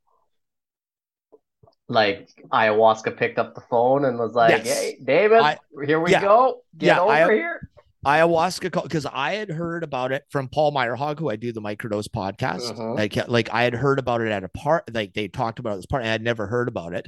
like 1.93 2.31
ayahuasca 2.53 3.17
picked 3.17 3.39
up 3.39 3.55
the 3.55 3.61
phone 3.63 4.05
and 4.05 4.19
was 4.19 4.33
like, 4.33 4.65
yes. 4.65 4.81
"Hey, 4.81 4.99
David, 5.03 5.41
I, 5.41 5.59
here 5.85 6.01
we 6.01 6.11
yeah, 6.11 6.21
go. 6.21 6.63
Get 6.77 6.87
yeah, 6.87 7.01
over 7.01 7.13
I, 7.13 7.35
here." 7.35 7.71
Ayahuasca 8.05 8.83
because 8.83 9.07
I 9.07 9.35
had 9.35 9.49
heard 9.49 9.85
about 9.85 10.11
it 10.11 10.25
from 10.29 10.49
Paul 10.49 10.73
Myrehaug, 10.73 11.21
who 11.21 11.31
I 11.31 11.37
do 11.37 11.53
the 11.53 11.61
microdose 11.61 12.09
podcast. 12.09 12.71
Uh-huh. 12.71 12.95
Like, 12.95 13.29
like 13.29 13.49
I 13.53 13.63
had 13.63 13.75
heard 13.75 14.01
about 14.01 14.23
it 14.23 14.33
at 14.33 14.43
a 14.43 14.49
part, 14.49 14.93
like 14.93 15.15
they 15.15 15.29
talked 15.29 15.61
about 15.61 15.77
this 15.77 15.87
part, 15.87 16.03
and 16.03 16.09
I 16.09 16.13
had 16.13 16.23
never 16.23 16.49
heard 16.49 16.67
about 16.67 16.95
it, 16.95 17.07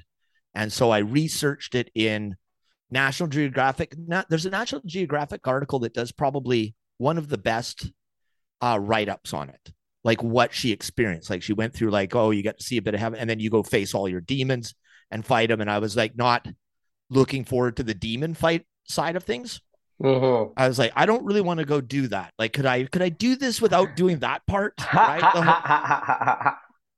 and 0.55 0.73
so 0.73 0.91
I 0.91 0.99
researched 0.99 1.75
it 1.75 1.91
in 1.95 2.37
National 2.91 3.29
Geographic. 3.29 3.95
Not, 3.99 4.29
there's 4.29 4.47
a 4.47 4.51
National 4.51 4.83
Geographic 4.85 5.47
article 5.47 5.81
that 5.81 5.95
does 5.95 6.13
probably 6.13 6.75
one 6.99 7.19
of 7.19 7.29
the 7.29 7.39
best 7.39 7.91
uh, 8.61 8.79
write 8.81 9.09
ups 9.09 9.33
on 9.33 9.51
it 9.51 9.73
like 10.05 10.23
what 10.23 10.53
she 10.55 10.71
experienced. 10.71 11.31
Like 11.31 11.43
she 11.43 11.55
went 11.55 11.75
through 11.75 11.91
like, 11.91 12.15
oh, 12.15 12.31
you 12.31 12.43
get 12.43 12.59
to 12.59 12.65
see 12.65 12.77
a 12.77 12.83
bit 12.83 12.95
of 12.95 13.01
heaven, 13.01 13.19
and 13.19 13.29
then 13.29 13.41
you 13.41 13.51
go 13.51 13.63
face 13.63 13.95
all 13.95 14.09
your 14.09 14.21
demons 14.21 14.75
and 15.11 15.25
fight 15.25 15.49
them. 15.49 15.61
And 15.61 15.71
I 15.71 15.79
was 15.79 15.97
like, 15.97 16.17
not 16.17 16.47
looking 17.11 17.45
forward 17.45 17.79
to 17.79 17.83
the 17.83 17.95
demon 17.95 18.35
fight 18.35 18.67
side 18.85 19.17
of 19.17 19.25
things. 19.25 19.61
Mm-hmm. 20.03 20.53
I 20.57 20.69
was 20.69 20.79
like, 20.79 20.93
I 20.95 21.07
don't 21.07 21.25
really 21.25 21.41
want 21.41 21.61
to 21.61 21.65
go 21.65 21.81
do 21.81 22.09
that. 22.09 22.35
Like, 22.39 22.53
could 22.53 22.67
I 22.67 22.85
could 22.85 23.03
I 23.03 23.09
do 23.09 23.37
this 23.37 23.61
without 23.61 23.97
doing 23.97 24.21
that 24.21 24.47
part? 24.47 24.75
Right? 24.95 25.21
The 25.35 25.43
whole, 25.43 26.53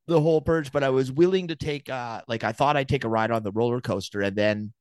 the 0.08 0.20
whole 0.20 0.40
purge, 0.40 0.72
but 0.72 0.82
I 0.82 0.90
was 0.90 1.12
willing 1.12 1.48
to 1.48 1.56
take 1.56 1.88
uh 1.88 2.22
like 2.26 2.42
I 2.44 2.52
thought 2.52 2.76
I'd 2.76 2.88
take 2.88 3.04
a 3.04 3.08
ride 3.08 3.30
on 3.30 3.42
the 3.42 3.52
roller 3.52 3.80
coaster, 3.80 4.22
and 4.22 4.36
then 4.36 4.72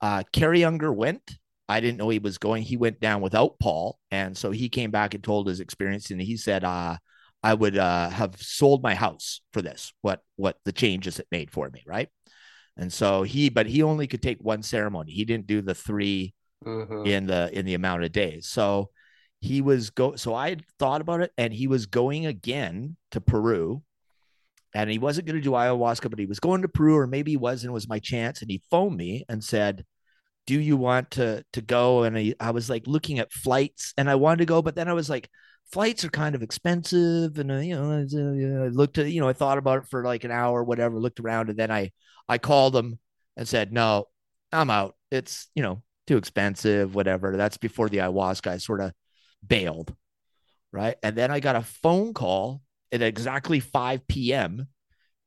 uh 0.00 0.22
Kerry 0.32 0.60
Younger 0.60 0.92
went. 0.92 1.38
I 1.68 1.80
didn't 1.80 1.98
know 1.98 2.08
he 2.08 2.18
was 2.18 2.38
going. 2.38 2.62
He 2.62 2.76
went 2.76 3.00
down 3.00 3.20
without 3.20 3.58
Paul. 3.58 3.98
And 4.10 4.36
so 4.36 4.52
he 4.52 4.68
came 4.68 4.92
back 4.92 5.14
and 5.14 5.24
told 5.24 5.48
his 5.48 5.58
experience. 5.58 6.10
And 6.12 6.20
he 6.20 6.36
said, 6.36 6.62
uh, 6.62 6.96
I 7.42 7.54
would 7.54 7.76
uh, 7.76 8.08
have 8.10 8.40
sold 8.40 8.82
my 8.82 8.94
house 8.94 9.40
for 9.52 9.62
this. 9.62 9.92
What 10.02 10.20
what 10.36 10.58
the 10.64 10.72
changes 10.72 11.18
it 11.18 11.28
made 11.30 11.50
for 11.50 11.68
me, 11.70 11.82
right? 11.86 12.08
And 12.76 12.92
so 12.92 13.22
he, 13.22 13.48
but 13.48 13.66
he 13.66 13.82
only 13.82 14.06
could 14.06 14.22
take 14.22 14.38
one 14.40 14.62
ceremony. 14.62 15.12
He 15.12 15.24
didn't 15.24 15.46
do 15.46 15.62
the 15.62 15.74
3 15.74 16.34
mm-hmm. 16.64 17.06
in 17.06 17.26
the 17.26 17.50
in 17.56 17.64
the 17.64 17.74
amount 17.74 18.04
of 18.04 18.12
days. 18.12 18.46
So 18.48 18.90
he 19.40 19.60
was 19.60 19.90
go. 19.90 20.16
So 20.16 20.34
I 20.34 20.48
had 20.50 20.64
thought 20.78 21.00
about 21.00 21.20
it, 21.20 21.32
and 21.38 21.52
he 21.52 21.66
was 21.66 21.86
going 21.86 22.26
again 22.26 22.96
to 23.12 23.20
Peru, 23.20 23.82
and 24.76 24.90
he 24.90 24.98
wasn't 24.98 25.26
going 25.26 25.36
to 25.36 25.42
do 25.42 25.52
ayahuasca, 25.52 26.10
but 26.10 26.18
he 26.18 26.26
was 26.26 26.38
going 26.38 26.60
to 26.60 26.68
Peru, 26.68 26.96
or 26.96 27.06
maybe 27.06 27.30
he 27.30 27.36
was, 27.38 27.62
and 27.62 27.70
it 27.70 27.72
was 27.72 27.88
my 27.88 27.98
chance. 27.98 28.42
And 28.42 28.50
he 28.50 28.62
phoned 28.70 28.96
me 28.96 29.24
and 29.26 29.42
said, 29.42 29.86
"Do 30.46 30.60
you 30.60 30.76
want 30.76 31.12
to 31.12 31.42
to 31.54 31.62
go?" 31.62 32.02
And 32.02 32.16
I, 32.16 32.34
I 32.38 32.50
was 32.50 32.68
like 32.68 32.86
looking 32.86 33.18
at 33.18 33.32
flights, 33.32 33.94
and 33.96 34.10
I 34.10 34.16
wanted 34.16 34.38
to 34.40 34.44
go, 34.46 34.60
but 34.60 34.76
then 34.76 34.88
I 34.88 34.92
was 34.92 35.08
like 35.08 35.30
flights 35.72 36.04
are 36.04 36.10
kind 36.10 36.34
of 36.34 36.42
expensive 36.42 37.38
and 37.38 37.50
uh, 37.50 37.56
you 37.56 37.74
know 37.74 37.90
uh, 37.90 38.64
I 38.64 38.68
looked 38.68 38.98
at 38.98 39.10
you 39.10 39.20
know 39.20 39.28
I 39.28 39.32
thought 39.32 39.58
about 39.58 39.78
it 39.78 39.88
for 39.88 40.04
like 40.04 40.24
an 40.24 40.30
hour 40.30 40.62
whatever 40.62 40.96
looked 40.96 41.18
around 41.20 41.48
and 41.48 41.58
then 41.58 41.70
I 41.70 41.90
I 42.28 42.38
called 42.38 42.76
him 42.76 42.98
and 43.36 43.48
said 43.48 43.72
no 43.72 44.06
I'm 44.52 44.70
out 44.70 44.94
it's 45.10 45.48
you 45.56 45.62
know 45.62 45.82
too 46.06 46.18
expensive 46.18 46.94
whatever 46.94 47.36
that's 47.36 47.56
before 47.56 47.88
the 47.88 47.98
ayahuasca 47.98 48.48
I 48.48 48.56
sort 48.58 48.80
of 48.80 48.92
bailed 49.44 49.92
right 50.70 50.96
and 51.02 51.16
then 51.16 51.32
I 51.32 51.40
got 51.40 51.56
a 51.56 51.62
phone 51.62 52.14
call 52.14 52.62
at 52.92 53.02
exactly 53.02 53.60
5 53.60 54.06
p.m. 54.06 54.68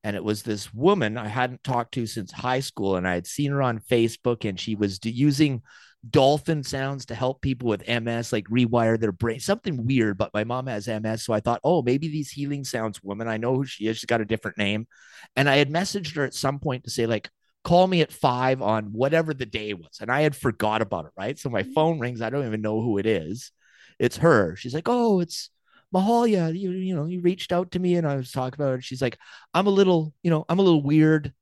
and 0.03 0.15
it 0.15 0.23
was 0.23 0.43
this 0.43 0.73
woman 0.73 1.17
I 1.17 1.27
hadn't 1.27 1.63
talked 1.63 1.93
to 1.95 2.05
since 2.05 2.31
high 2.31 2.61
school 2.61 2.95
and 2.95 3.07
I 3.07 3.15
had 3.15 3.27
seen 3.27 3.51
her 3.51 3.61
on 3.61 3.79
Facebook 3.79 4.47
and 4.47 4.59
she 4.59 4.75
was 4.75 4.99
using 5.03 5.61
dolphin 6.07 6.63
sounds 6.63 7.05
to 7.07 7.15
help 7.15 7.41
people 7.41 7.67
with 7.67 7.87
MS, 7.87 8.31
like 8.31 8.47
rewire 8.47 8.99
their 8.99 9.11
brain, 9.11 9.39
something 9.39 9.85
weird. 9.85 10.17
But 10.17 10.33
my 10.33 10.43
mom 10.43 10.67
has 10.67 10.87
MS. 10.87 11.23
So 11.23 11.33
I 11.33 11.39
thought, 11.39 11.61
oh, 11.63 11.81
maybe 11.81 12.07
these 12.07 12.31
healing 12.31 12.63
sounds 12.63 13.03
woman. 13.03 13.27
I 13.27 13.37
know 13.37 13.55
who 13.55 13.65
she 13.65 13.87
is. 13.87 13.97
She's 13.97 14.05
got 14.05 14.21
a 14.21 14.25
different 14.25 14.57
name. 14.57 14.87
And 15.35 15.49
I 15.49 15.57
had 15.57 15.69
messaged 15.69 16.15
her 16.15 16.23
at 16.23 16.33
some 16.33 16.59
point 16.59 16.85
to 16.85 16.89
say, 16.89 17.05
like, 17.05 17.29
call 17.63 17.87
me 17.87 18.01
at 18.01 18.11
five 18.11 18.61
on 18.61 18.85
whatever 18.85 19.33
the 19.33 19.45
day 19.45 19.73
was. 19.73 19.99
And 19.99 20.11
I 20.11 20.21
had 20.21 20.35
forgot 20.35 20.81
about 20.81 21.05
it. 21.05 21.11
Right. 21.17 21.37
So 21.37 21.49
my 21.49 21.63
mm-hmm. 21.63 21.73
phone 21.73 21.99
rings. 21.99 22.21
I 22.21 22.29
don't 22.29 22.45
even 22.45 22.61
know 22.61 22.81
who 22.81 22.97
it 22.97 23.05
is. 23.05 23.51
It's 23.99 24.17
her. 24.17 24.55
She's 24.55 24.73
like, 24.73 24.87
oh, 24.87 25.19
it's 25.19 25.49
Mahalia, 25.93 26.57
you 26.57 26.71
you 26.71 26.95
know, 26.95 27.05
you 27.05 27.21
reached 27.21 27.51
out 27.51 27.71
to 27.71 27.79
me 27.79 27.95
and 27.95 28.07
I 28.07 28.15
was 28.15 28.31
talking 28.31 28.59
about 28.61 28.79
it. 28.79 28.83
She's 28.83 29.01
like, 29.01 29.17
I'm 29.53 29.67
a 29.67 29.71
little, 29.71 30.13
you 30.23 30.29
know, 30.29 30.45
I'm 30.49 30.59
a 30.59 30.63
little 30.63 30.83
weird. 30.83 31.33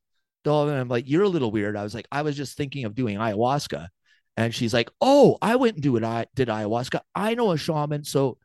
And 0.46 0.72
I'm 0.72 0.88
like, 0.88 1.10
you're 1.10 1.24
a 1.24 1.30
little 1.30 1.52
weird. 1.52 1.76
I 1.76 1.84
was 1.84 1.94
like, 1.94 2.08
I 2.10 2.22
was 2.22 2.38
just 2.38 2.56
thinking 2.56 2.86
of 2.86 2.96
doing 2.96 3.18
ayahuasca. 3.18 3.90
And 4.38 4.56
she's 4.56 4.74
like, 4.74 4.90
Oh, 5.02 5.38
I 5.42 5.58
went 5.58 5.76
and 5.76 5.84
do 5.84 5.98
it. 5.98 6.06
I 6.06 6.28
did 6.36 6.48
ayahuasca. 6.48 7.02
I 7.14 7.34
know 7.36 7.52
a 7.52 7.58
shaman. 7.58 8.06
So 8.06 8.38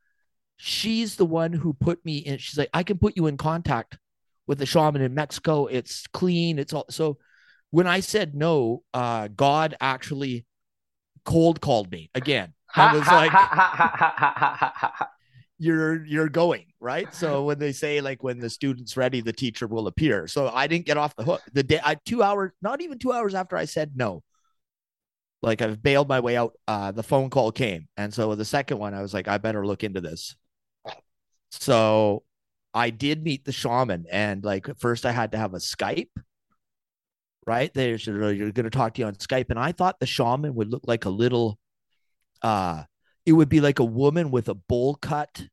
she's 0.56 1.14
the 1.16 1.26
one 1.26 1.52
who 1.52 1.74
put 1.74 2.04
me 2.04 2.18
in. 2.18 2.38
She's 2.38 2.58
like, 2.58 2.70
I 2.74 2.82
can 2.82 2.98
put 2.98 3.16
you 3.16 3.28
in 3.28 3.36
contact 3.36 3.98
with 4.46 4.58
the 4.58 4.66
shaman 4.66 5.02
in 5.02 5.14
Mexico. 5.14 5.66
It's 5.66 6.06
clean. 6.08 6.58
It's 6.58 6.72
all 6.72 6.86
so 6.90 7.18
when 7.70 7.86
I 7.86 8.00
said 8.00 8.34
no, 8.34 8.82
uh, 8.92 9.28
God 9.28 9.76
actually 9.80 10.46
cold 11.24 11.60
called 11.60 11.90
me 11.90 12.10
again. 12.14 12.54
I 12.74 12.96
was 12.96 13.06
like, 13.06 13.32
you're 15.62 16.04
you're 16.04 16.28
going 16.28 16.66
right? 16.80 17.14
So 17.14 17.44
when 17.48 17.58
they 17.58 17.72
say 17.72 18.00
like 18.00 18.22
when 18.22 18.40
the 18.40 18.50
student's 18.50 18.96
ready 18.96 19.20
the 19.20 19.32
teacher 19.32 19.66
will 19.66 19.86
appear. 19.86 20.26
So 20.26 20.48
i 20.48 20.66
didn't 20.66 20.86
get 20.86 20.96
off 20.96 21.14
the 21.16 21.24
hook. 21.24 21.40
The 21.52 21.62
day 21.62 21.80
i 21.82 21.96
two 22.04 22.22
hours 22.22 22.50
not 22.60 22.80
even 22.80 22.98
two 22.98 23.12
hours 23.12 23.34
after 23.34 23.56
i 23.56 23.64
said 23.64 23.92
no. 23.94 24.22
Like 25.40 25.62
i've 25.62 25.82
bailed 25.82 26.08
my 26.08 26.20
way 26.20 26.36
out. 26.36 26.54
Uh 26.66 26.90
the 26.90 27.02
phone 27.02 27.30
call 27.30 27.52
came. 27.52 27.86
And 27.96 28.12
so 28.12 28.34
the 28.34 28.44
second 28.44 28.78
one 28.78 28.92
i 28.94 29.02
was 29.02 29.14
like 29.14 29.28
i 29.28 29.38
better 29.38 29.64
look 29.64 29.84
into 29.84 30.00
this. 30.00 30.34
So 31.52 32.24
i 32.74 32.90
did 32.90 33.22
meet 33.22 33.44
the 33.44 33.52
shaman. 33.52 34.06
And 34.10 34.44
like 34.44 34.68
first 34.78 35.06
i 35.06 35.12
had 35.12 35.32
to 35.32 35.38
have 35.38 35.54
a 35.54 35.58
skype 35.58 36.10
right? 37.44 37.74
They 37.74 37.98
said 37.98 38.14
oh, 38.22 38.28
you're 38.28 38.52
going 38.52 38.64
to 38.64 38.70
talk 38.70 38.94
to 38.94 39.00
you 39.00 39.06
on 39.06 39.14
skype. 39.14 39.50
And 39.50 39.58
i 39.58 39.70
thought 39.72 40.00
the 40.00 40.06
shaman 40.06 40.54
would 40.54 40.70
look 40.70 40.82
like 40.86 41.04
a 41.04 41.10
little 41.10 41.58
uh 42.42 42.82
it 43.24 43.32
would 43.32 43.48
be 43.48 43.60
like 43.60 43.78
a 43.78 43.84
woman 43.84 44.30
with 44.30 44.48
a 44.48 44.54
bowl 44.54 44.96
cut 44.96 45.46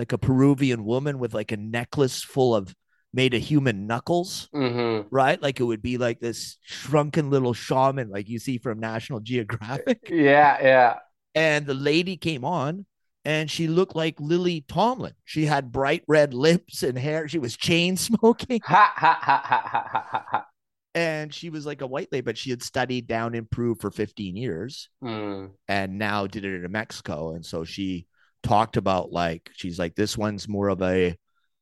like 0.00 0.12
a 0.12 0.18
Peruvian 0.18 0.82
woman 0.86 1.18
with 1.18 1.34
like 1.34 1.52
a 1.52 1.58
necklace 1.58 2.22
full 2.22 2.54
of 2.54 2.74
made 3.12 3.34
of 3.34 3.42
human 3.42 3.86
knuckles, 3.86 4.48
mm-hmm. 4.54 5.06
right? 5.14 5.40
Like 5.42 5.60
it 5.60 5.64
would 5.64 5.82
be 5.82 5.98
like 5.98 6.20
this 6.20 6.56
shrunken 6.62 7.28
little 7.28 7.52
shaman, 7.52 8.08
like 8.08 8.30
you 8.30 8.38
see 8.38 8.56
from 8.56 8.80
National 8.80 9.20
Geographic. 9.20 10.00
Yeah, 10.10 10.56
yeah. 10.62 10.94
And 11.34 11.66
the 11.66 11.74
lady 11.74 12.16
came 12.16 12.46
on 12.46 12.86
and 13.26 13.50
she 13.50 13.68
looked 13.68 13.94
like 13.94 14.18
Lily 14.18 14.64
Tomlin. 14.66 15.12
She 15.26 15.44
had 15.44 15.70
bright 15.70 16.02
red 16.08 16.32
lips 16.32 16.82
and 16.82 16.98
hair. 16.98 17.28
She 17.28 17.38
was 17.38 17.58
chain 17.58 17.96
smoking. 18.08 18.60
Ha, 18.64 18.92
ha, 18.96 19.18
ha, 19.20 19.42
ha, 19.44 19.62
ha, 19.66 20.04
ha, 20.10 20.24
ha. 20.30 20.46
and 20.94 21.34
she 21.34 21.50
was 21.50 21.66
like 21.66 21.82
a 21.82 21.86
white 21.86 22.08
lady, 22.10 22.22
but 22.22 22.38
she 22.38 22.48
had 22.48 22.62
studied 22.62 23.06
down 23.06 23.34
in 23.34 23.44
Peru 23.44 23.74
for 23.74 23.90
15 23.90 24.34
years 24.34 24.88
Mm. 25.04 25.50
and 25.68 25.98
now 25.98 26.26
did 26.26 26.46
it 26.46 26.64
in 26.64 26.72
Mexico. 26.72 27.34
And 27.34 27.44
so 27.44 27.64
she 27.64 28.06
talked 28.42 28.76
about 28.76 29.12
like 29.12 29.50
she's 29.54 29.78
like 29.78 29.94
this 29.94 30.16
one's 30.16 30.48
more 30.48 30.68
of 30.68 30.82
a 30.82 31.16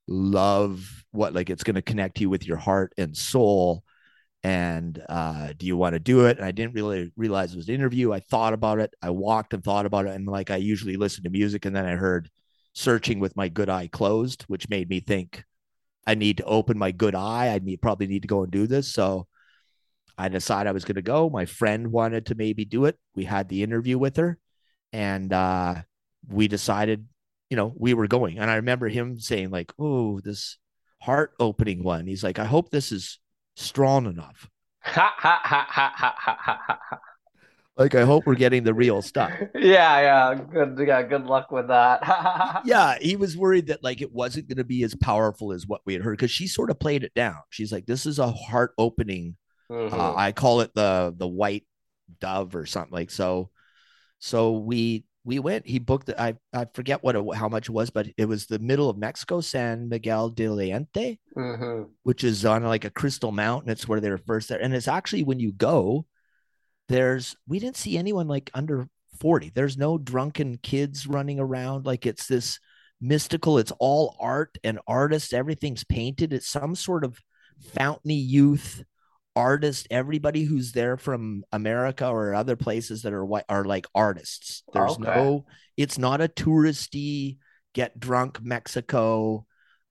love 0.06 1.04
what 1.12 1.34
like 1.34 1.50
it's 1.50 1.64
going 1.64 1.74
to 1.74 1.82
connect 1.82 2.20
you 2.20 2.30
with 2.30 2.46
your 2.46 2.56
heart 2.56 2.92
and 2.96 3.16
soul 3.16 3.84
and 4.42 5.02
uh 5.08 5.52
do 5.56 5.66
you 5.66 5.76
want 5.76 5.94
to 5.94 5.98
do 5.98 6.26
it? 6.26 6.38
And 6.38 6.46
i 6.46 6.52
didn't 6.52 6.74
really 6.74 7.12
realize 7.16 7.52
it 7.52 7.56
was 7.56 7.68
an 7.68 7.74
interview. 7.74 8.12
I 8.12 8.20
thought 8.20 8.52
about 8.52 8.78
it. 8.78 8.94
I 9.02 9.10
walked 9.10 9.52
and 9.52 9.62
thought 9.62 9.86
about 9.86 10.06
it 10.06 10.14
and 10.14 10.26
like 10.26 10.50
i 10.50 10.56
usually 10.56 10.96
listen 10.96 11.24
to 11.24 11.30
music 11.30 11.64
and 11.64 11.74
then 11.74 11.86
i 11.86 11.92
heard 11.96 12.30
searching 12.74 13.18
with 13.20 13.36
my 13.36 13.48
good 13.48 13.68
eye 13.68 13.88
closed 13.88 14.42
which 14.44 14.68
made 14.68 14.88
me 14.88 15.00
think 15.00 15.44
i 16.06 16.14
need 16.14 16.36
to 16.38 16.44
open 16.44 16.78
my 16.78 16.92
good 16.92 17.14
eye. 17.14 17.48
I 17.48 17.58
need 17.58 17.82
probably 17.82 18.06
need 18.06 18.22
to 18.22 18.28
go 18.28 18.42
and 18.44 18.52
do 18.52 18.66
this. 18.66 18.92
So 18.92 19.26
i 20.16 20.28
decided 20.28 20.68
i 20.68 20.72
was 20.72 20.84
going 20.84 20.96
to 20.96 21.02
go. 21.02 21.28
My 21.28 21.44
friend 21.44 21.92
wanted 21.92 22.26
to 22.26 22.34
maybe 22.34 22.64
do 22.64 22.86
it. 22.86 22.96
We 23.14 23.24
had 23.24 23.48
the 23.48 23.62
interview 23.62 23.98
with 23.98 24.16
her 24.16 24.38
and 24.92 25.32
uh 25.32 25.82
we 26.28 26.48
decided, 26.48 27.06
you 27.50 27.56
know, 27.56 27.72
we 27.76 27.94
were 27.94 28.06
going. 28.06 28.38
And 28.38 28.50
I 28.50 28.56
remember 28.56 28.88
him 28.88 29.18
saying, 29.18 29.50
like, 29.50 29.72
oh, 29.78 30.20
this 30.20 30.58
heart 31.00 31.32
opening 31.40 31.82
one. 31.82 32.06
He's 32.06 32.24
like, 32.24 32.38
I 32.38 32.44
hope 32.44 32.70
this 32.70 32.92
is 32.92 33.18
strong 33.56 34.06
enough. 34.06 34.48
Ha, 34.82 35.14
ha, 35.16 35.40
ha, 35.42 35.66
ha, 35.68 35.92
ha, 35.94 36.14
ha, 36.16 36.38
ha, 36.40 36.58
ha. 36.66 36.98
Like, 37.76 37.94
I 37.94 38.04
hope 38.04 38.26
we're 38.26 38.34
getting 38.34 38.64
the 38.64 38.74
real 38.74 39.02
stuff. 39.02 39.32
Yeah, 39.54 40.00
yeah. 40.00 40.34
Good, 40.34 40.78
yeah. 40.86 41.02
Good 41.02 41.26
luck 41.26 41.52
with 41.52 41.68
that. 41.68 42.62
yeah, 42.64 42.98
he 43.00 43.16
was 43.16 43.36
worried 43.36 43.68
that 43.68 43.84
like 43.84 44.00
it 44.00 44.12
wasn't 44.12 44.48
going 44.48 44.56
to 44.58 44.64
be 44.64 44.82
as 44.82 44.94
powerful 44.96 45.52
as 45.52 45.66
what 45.66 45.82
we 45.86 45.92
had 45.92 46.02
heard 46.02 46.18
because 46.18 46.30
she 46.30 46.48
sort 46.48 46.70
of 46.70 46.80
played 46.80 47.04
it 47.04 47.14
down. 47.14 47.36
She's 47.50 47.70
like, 47.70 47.86
"This 47.86 48.04
is 48.06 48.18
a 48.18 48.32
heart 48.32 48.72
opening." 48.78 49.36
Mhm. 49.70 49.92
Uh, 49.92 50.14
I 50.14 50.32
call 50.32 50.60
it 50.60 50.74
the 50.74 51.14
the 51.16 51.28
white 51.28 51.66
dove 52.20 52.56
or 52.56 52.66
something 52.66 52.92
like 52.92 53.10
so. 53.10 53.50
So 54.18 54.58
we 54.58 55.04
we 55.24 55.38
went. 55.38 55.66
He 55.66 55.78
booked. 55.78 56.10
I 56.18 56.36
I 56.52 56.66
forget 56.72 57.02
what 57.02 57.16
it, 57.16 57.34
how 57.34 57.48
much 57.48 57.68
it 57.68 57.72
was, 57.72 57.90
but 57.90 58.08
it 58.16 58.26
was 58.26 58.46
the 58.46 58.58
middle 58.58 58.88
of 58.88 58.96
Mexico, 58.96 59.40
San 59.40 59.88
Miguel 59.88 60.30
de 60.30 60.46
Allende, 60.46 61.18
Mhm. 61.36 61.88
which 62.02 62.24
is 62.24 62.44
on 62.44 62.62
like 62.64 62.84
a 62.84 62.90
crystal 62.90 63.32
mountain. 63.32 63.70
It's 63.70 63.86
where 63.86 64.00
they 64.00 64.10
were 64.10 64.18
first 64.18 64.48
there, 64.48 64.60
and 64.60 64.74
it's 64.74 64.88
actually 64.88 65.24
when 65.24 65.40
you 65.40 65.52
go, 65.52 66.06
there's 66.88 67.36
we 67.46 67.58
didn't 67.58 67.76
see 67.76 67.98
anyone 67.98 68.28
like 68.28 68.50
under 68.54 68.88
forty. 69.20 69.50
There's 69.54 69.76
no 69.76 69.98
drunken 69.98 70.58
kids 70.58 71.06
running 71.06 71.38
around. 71.40 71.84
Like 71.84 72.06
it's 72.06 72.26
this 72.26 72.58
mystical. 73.00 73.58
It's 73.58 73.72
all 73.78 74.16
art 74.18 74.56
and 74.64 74.78
artists. 74.86 75.32
Everything's 75.32 75.84
painted. 75.84 76.32
It's 76.32 76.48
some 76.48 76.74
sort 76.74 77.04
of 77.04 77.20
fountainy 77.60 78.14
youth 78.14 78.84
artist 79.38 79.86
everybody 79.90 80.42
who's 80.44 80.72
there 80.72 80.96
from 80.96 81.44
america 81.52 82.08
or 82.08 82.34
other 82.34 82.56
places 82.56 83.02
that 83.02 83.12
are 83.12 83.24
white 83.24 83.44
are 83.48 83.64
like 83.64 83.86
artists 83.94 84.64
there's 84.72 84.98
Okay. 84.98 85.00
no 85.00 85.46
it's 85.76 85.98
not 85.98 86.20
a 86.20 86.28
touristy 86.28 87.38
get 87.74 88.00
drunk 88.00 88.42
mexico 88.42 89.46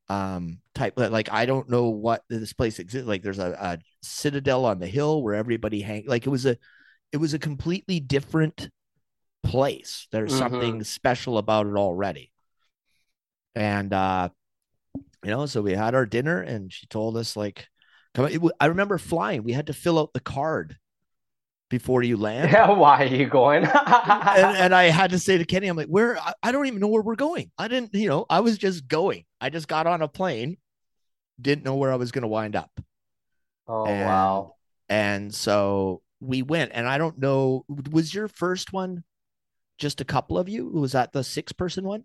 um 0.09 0.59
type 0.75 0.93
like 0.97 1.31
i 1.31 1.45
don't 1.45 1.69
know 1.69 1.89
what 1.89 2.23
this 2.29 2.53
place 2.53 2.79
exists 2.79 3.07
like 3.07 3.23
there's 3.23 3.39
a, 3.39 3.51
a 3.59 3.79
citadel 4.01 4.65
on 4.65 4.79
the 4.79 4.87
hill 4.87 5.23
where 5.23 5.35
everybody 5.35 5.81
hang 5.81 6.03
like 6.07 6.25
it 6.27 6.29
was 6.29 6.45
a 6.45 6.57
it 7.13 7.17
was 7.17 7.33
a 7.33 7.39
completely 7.39 7.99
different 7.99 8.69
place 9.43 10.07
there's 10.11 10.33
Mhm. 10.33 10.37
something 10.37 10.83
special 10.83 11.37
about 11.37 11.67
it 11.67 11.75
already 11.75 12.31
and 13.55 13.93
uh 13.93 14.29
you 15.23 15.31
know 15.31 15.45
so 15.45 15.61
we 15.61 15.73
had 15.73 15.95
our 15.95 16.05
dinner 16.05 16.41
and 16.41 16.71
she 16.73 16.87
told 16.87 17.17
us 17.17 17.35
like 17.35 17.57
come 17.57 17.61
it 17.61 17.61
w- 17.61 17.76
i 18.15 18.65
remember 18.65 18.97
flying 18.97 19.43
we 19.43 19.51
had 19.53 19.67
to 19.67 19.73
fill 19.73 19.99
out 19.99 20.13
the 20.13 20.19
card 20.19 20.77
before 21.69 22.01
you 22.01 22.15
land 22.17 22.51
Yeah. 22.53 22.69
Why 22.71 23.03
are 23.03 23.07
you 23.07 23.27
going? 23.27 23.65
and, 23.65 23.71
and 24.57 24.75
i 24.75 24.85
had 24.85 25.11
to 25.11 25.19
say 25.19 25.37
to 25.37 25.45
kenny 25.45 25.67
i'm 25.67 25.77
like 25.77 25.87
where 25.87 26.17
I, 26.17 26.33
I 26.43 26.51
don't 26.51 26.65
even 26.67 26.79
know 26.79 26.87
where 26.87 27.01
we're 27.01 27.15
going 27.15 27.51
i 27.57 27.67
didn't 27.67 27.93
you 27.93 28.07
know 28.07 28.25
i 28.29 28.39
was 28.39 28.57
just 28.57 28.87
going 28.87 29.25
i 29.41 29.49
just 29.49 29.67
got 29.67 29.87
on 29.87 30.01
a 30.01 30.07
plane 30.07 30.57
didn't 31.41 31.65
know 31.65 31.75
where 31.75 31.91
i 31.91 31.95
was 31.95 32.11
going 32.11 32.23
to 32.23 32.27
wind 32.27 32.55
up 32.55 32.71
oh 33.67 33.85
and- 33.85 34.05
wow. 34.05 34.55
and 34.89 35.33
so 35.33 36.01
we 36.19 36.41
went 36.41 36.71
and 36.73 36.87
i 36.87 36.97
don't 36.97 37.19
know 37.19 37.65
was 37.91 38.13
your 38.13 38.27
first 38.27 38.73
one 38.73 39.03
just 39.77 40.01
a 40.01 40.05
couple 40.05 40.37
of 40.39 40.49
you 40.49 40.67
was 40.67 40.93
that 40.93 41.11
the 41.13 41.23
six 41.23 41.51
person 41.51 41.83
one 41.85 42.03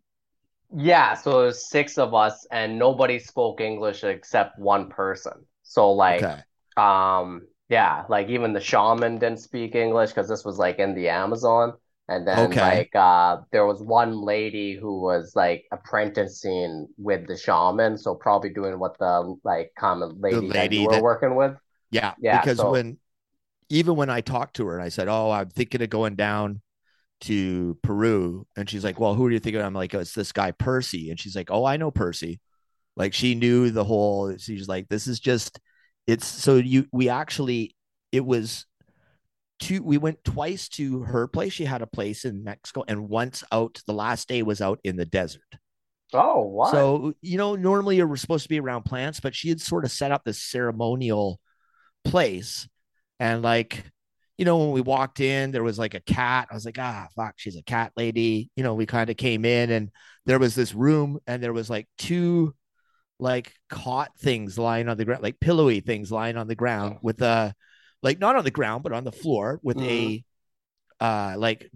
Yeah, 0.75 1.15
so 1.15 1.43
it 1.43 1.47
was 1.47 1.69
six 1.69 1.99
of 1.99 2.15
us, 2.15 2.47
and 2.51 2.79
nobody 2.79 3.19
spoke 3.19 3.61
English 3.61 4.05
except 4.05 4.59
one 4.59 4.89
person. 4.89 5.45
So 5.63 5.93
like, 5.93 6.23
okay 6.23 6.43
um, 6.77 7.47
yeah, 7.69 8.05
like 8.09 8.29
even 8.29 8.53
the 8.53 8.61
shaman 8.61 9.19
didn't 9.19 9.41
speak 9.41 9.75
English 9.75 10.11
because 10.11 10.29
this 10.29 10.45
was 10.45 10.59
like 10.59 10.79
in 10.79 10.95
the 10.95 11.09
Amazon. 11.09 11.75
And 12.09 12.27
then 12.27 12.51
Okay. 12.51 12.59
like 12.59 12.91
uh 12.95 13.39
there 13.53 13.65
was 13.67 13.81
one 13.83 14.21
lady 14.21 14.75
who 14.77 15.01
was 15.01 15.35
like 15.37 15.65
apprenticing 15.73 16.89
with 16.99 17.27
the 17.29 17.37
shaman, 17.37 17.97
so 17.97 18.15
probably 18.15 18.51
doing 18.51 18.79
what 18.79 18.99
the 18.99 19.37
like 19.45 19.73
common 19.79 20.21
lady 20.21 20.53
that 20.53 20.71
lady 20.71 20.77
you 20.77 20.83
were 20.83 20.99
that- 20.99 21.03
working 21.03 21.37
with. 21.37 21.55
Yeah, 21.91 22.15
Yeah, 22.19 22.41
because 22.41 22.57
so- 22.57 22.71
when 22.71 22.99
even 23.71 23.97
when 23.97 24.11
I 24.11 24.21
talked 24.21 24.57
to 24.57 24.67
her 24.67 24.75
and 24.77 24.85
I 24.85 24.91
said, 24.91 25.09
"Oh, 25.09 25.31
I'm 25.31 25.51
thinking 25.51 25.83
of 25.83 25.91
going 25.91 26.17
down 26.17 26.63
to 27.23 27.79
Peru," 27.83 28.47
and 28.57 28.69
she's 28.71 28.85
like, 28.85 29.01
"Well, 29.01 29.15
who 29.15 29.27
are 29.27 29.31
you 29.33 29.41
thinking?" 29.41 29.63
I'm 29.63 29.75
like, 29.75 29.95
oh, 29.95 30.01
"It's 30.01 30.15
this 30.15 30.33
guy 30.33 30.53
Percy," 30.53 31.11
and 31.11 31.21
she's 31.21 31.37
like, 31.37 31.51
"Oh, 31.51 31.65
I 31.65 31.77
know 31.79 31.91
Percy." 31.91 32.41
Like 32.97 33.15
she 33.15 33.35
knew 33.35 33.71
the 33.71 33.85
whole. 33.85 34.37
She's 34.37 34.69
like, 34.69 34.89
"This 34.89 35.07
is 35.07 35.21
just." 35.21 35.59
It's 36.07 36.27
so 36.27 36.57
you. 36.57 36.87
We 36.93 37.09
actually. 37.09 37.77
It 38.11 38.25
was. 38.25 38.67
Two, 39.61 39.83
we 39.83 39.97
went 39.97 40.25
twice 40.25 40.69
to 40.71 41.03
her 41.03 41.29
place. 41.29 41.53
She 41.53 41.65
had 41.65 41.83
a 41.83 41.87
place 41.87 42.25
in 42.25 42.43
Mexico, 42.43 42.85
and 42.89 43.09
once 43.09 43.45
out. 43.53 43.81
The 43.87 43.93
last 43.93 44.29
day 44.29 44.43
was 44.43 44.61
out 44.61 44.81
in 44.83 44.97
the 44.97 45.07
desert. 45.07 45.43
Oh, 46.15 46.43
what? 46.43 46.73
So, 46.73 47.15
you 47.23 47.39
know, 47.39 47.55
normally 47.57 47.97
you're 47.97 48.17
supposed 48.17 48.43
to 48.43 48.49
be 48.49 48.61
around 48.61 48.85
plants, 48.85 49.21
but 49.21 49.35
she 49.35 49.49
had 49.49 49.61
sort 49.61 49.85
of 49.85 49.91
set 49.91 50.13
up 50.13 50.25
this 50.25 50.43
ceremonial 50.43 51.41
place. 52.05 52.69
And 53.19 53.43
like, 53.43 53.91
you 54.37 54.45
know, 54.45 54.59
when 54.59 54.73
we 54.73 54.81
walked 54.81 55.21
in, 55.21 55.53
there 55.53 55.63
was 55.63 55.79
like 55.79 55.95
a 55.95 56.01
cat. 56.01 56.49
I 56.51 56.55
was 56.55 56.65
like, 56.65 56.79
ah, 56.79 57.07
fuck, 57.17 57.35
she's 57.37 57.57
a 57.57 57.63
cat 57.63 57.93
lady. 57.97 58.51
You 58.57 58.65
know, 58.65 58.75
we 58.75 58.87
kind 58.87 59.09
of 59.09 59.17
came 59.17 59.45
in 59.45 59.71
and 59.71 59.91
there 60.27 60.39
was 60.39 60.55
this 60.55 60.75
room 60.75 61.19
and 61.27 61.43
there 61.43 61.53
was 61.53 61.71
like 61.71 61.89
two 61.99 62.55
like 63.19 63.55
caught 63.69 64.17
things 64.19 64.59
lying 64.59 64.89
on 64.89 64.97
the 64.97 65.05
ground, 65.05 65.23
like 65.23 65.41
pillowy 65.41 65.81
things 65.81 66.11
lying 66.11 66.37
on 66.37 66.49
the 66.49 66.55
ground 66.55 66.99
with 67.03 67.23
a 67.23 67.55
like 68.03 68.19
not 68.19 68.37
on 68.37 68.45
the 68.45 68.51
ground, 68.51 68.83
but 68.83 68.93
on 68.93 69.05
the 69.05 69.13
floor 69.13 69.61
with 69.63 69.79
a 69.79 70.25
uh 71.01 71.35
like 71.37 71.71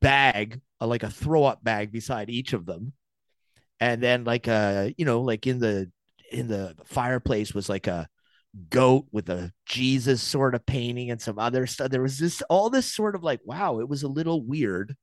bag, 0.00 0.60
uh, 0.80 0.86
like 0.86 1.02
a 1.02 1.10
throw 1.10 1.44
up 1.44 1.62
bag 1.62 1.92
beside 1.92 2.30
each 2.30 2.52
of 2.52 2.66
them. 2.66 2.92
And 3.80 4.02
then 4.02 4.24
like 4.24 4.48
uh 4.48 4.90
you 4.96 5.04
know 5.04 5.20
like 5.22 5.46
in 5.46 5.58
the 5.58 5.90
in 6.30 6.48
the 6.48 6.76
fireplace 6.84 7.54
was 7.54 7.68
like 7.68 7.86
a 7.86 8.08
goat 8.68 9.06
with 9.10 9.30
a 9.30 9.50
jesus 9.64 10.20
sort 10.22 10.54
of 10.54 10.66
painting 10.66 11.10
and 11.10 11.20
some 11.20 11.38
other 11.38 11.66
stuff. 11.66 11.90
There 11.90 12.02
was 12.02 12.18
this 12.18 12.42
all 12.50 12.70
this 12.70 12.92
sort 12.92 13.14
of 13.14 13.22
like 13.22 13.40
wow 13.44 13.80
it 13.80 13.88
was 13.88 14.02
a 14.02 14.08
little 14.08 14.42
weird 14.42 14.96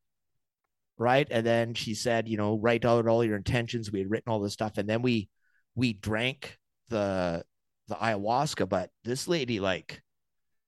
right? 0.99 1.27
And 1.31 1.45
then 1.45 1.73
she 1.73 1.95
said 1.95 2.27
you 2.27 2.37
know 2.37 2.59
write 2.59 2.85
out 2.85 3.07
all 3.07 3.23
your 3.23 3.37
intentions. 3.37 3.91
We 3.91 3.99
had 3.99 4.11
written 4.11 4.31
all 4.31 4.39
this 4.41 4.53
stuff. 4.53 4.77
And 4.77 4.87
then 4.87 5.01
we 5.01 5.29
we 5.75 5.93
drank 5.93 6.57
the 6.89 7.43
the 7.87 7.95
ayahuasca 7.95 8.67
but 8.69 8.91
this 9.03 9.27
lady 9.27 9.59
like 9.59 10.01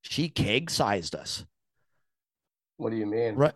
she 0.01 0.29
keg 0.29 0.71
sized 0.71 1.13
us. 1.13 1.45
What 2.77 2.89
do 2.91 2.95
you 2.97 3.05
mean? 3.05 3.35
right. 3.35 3.53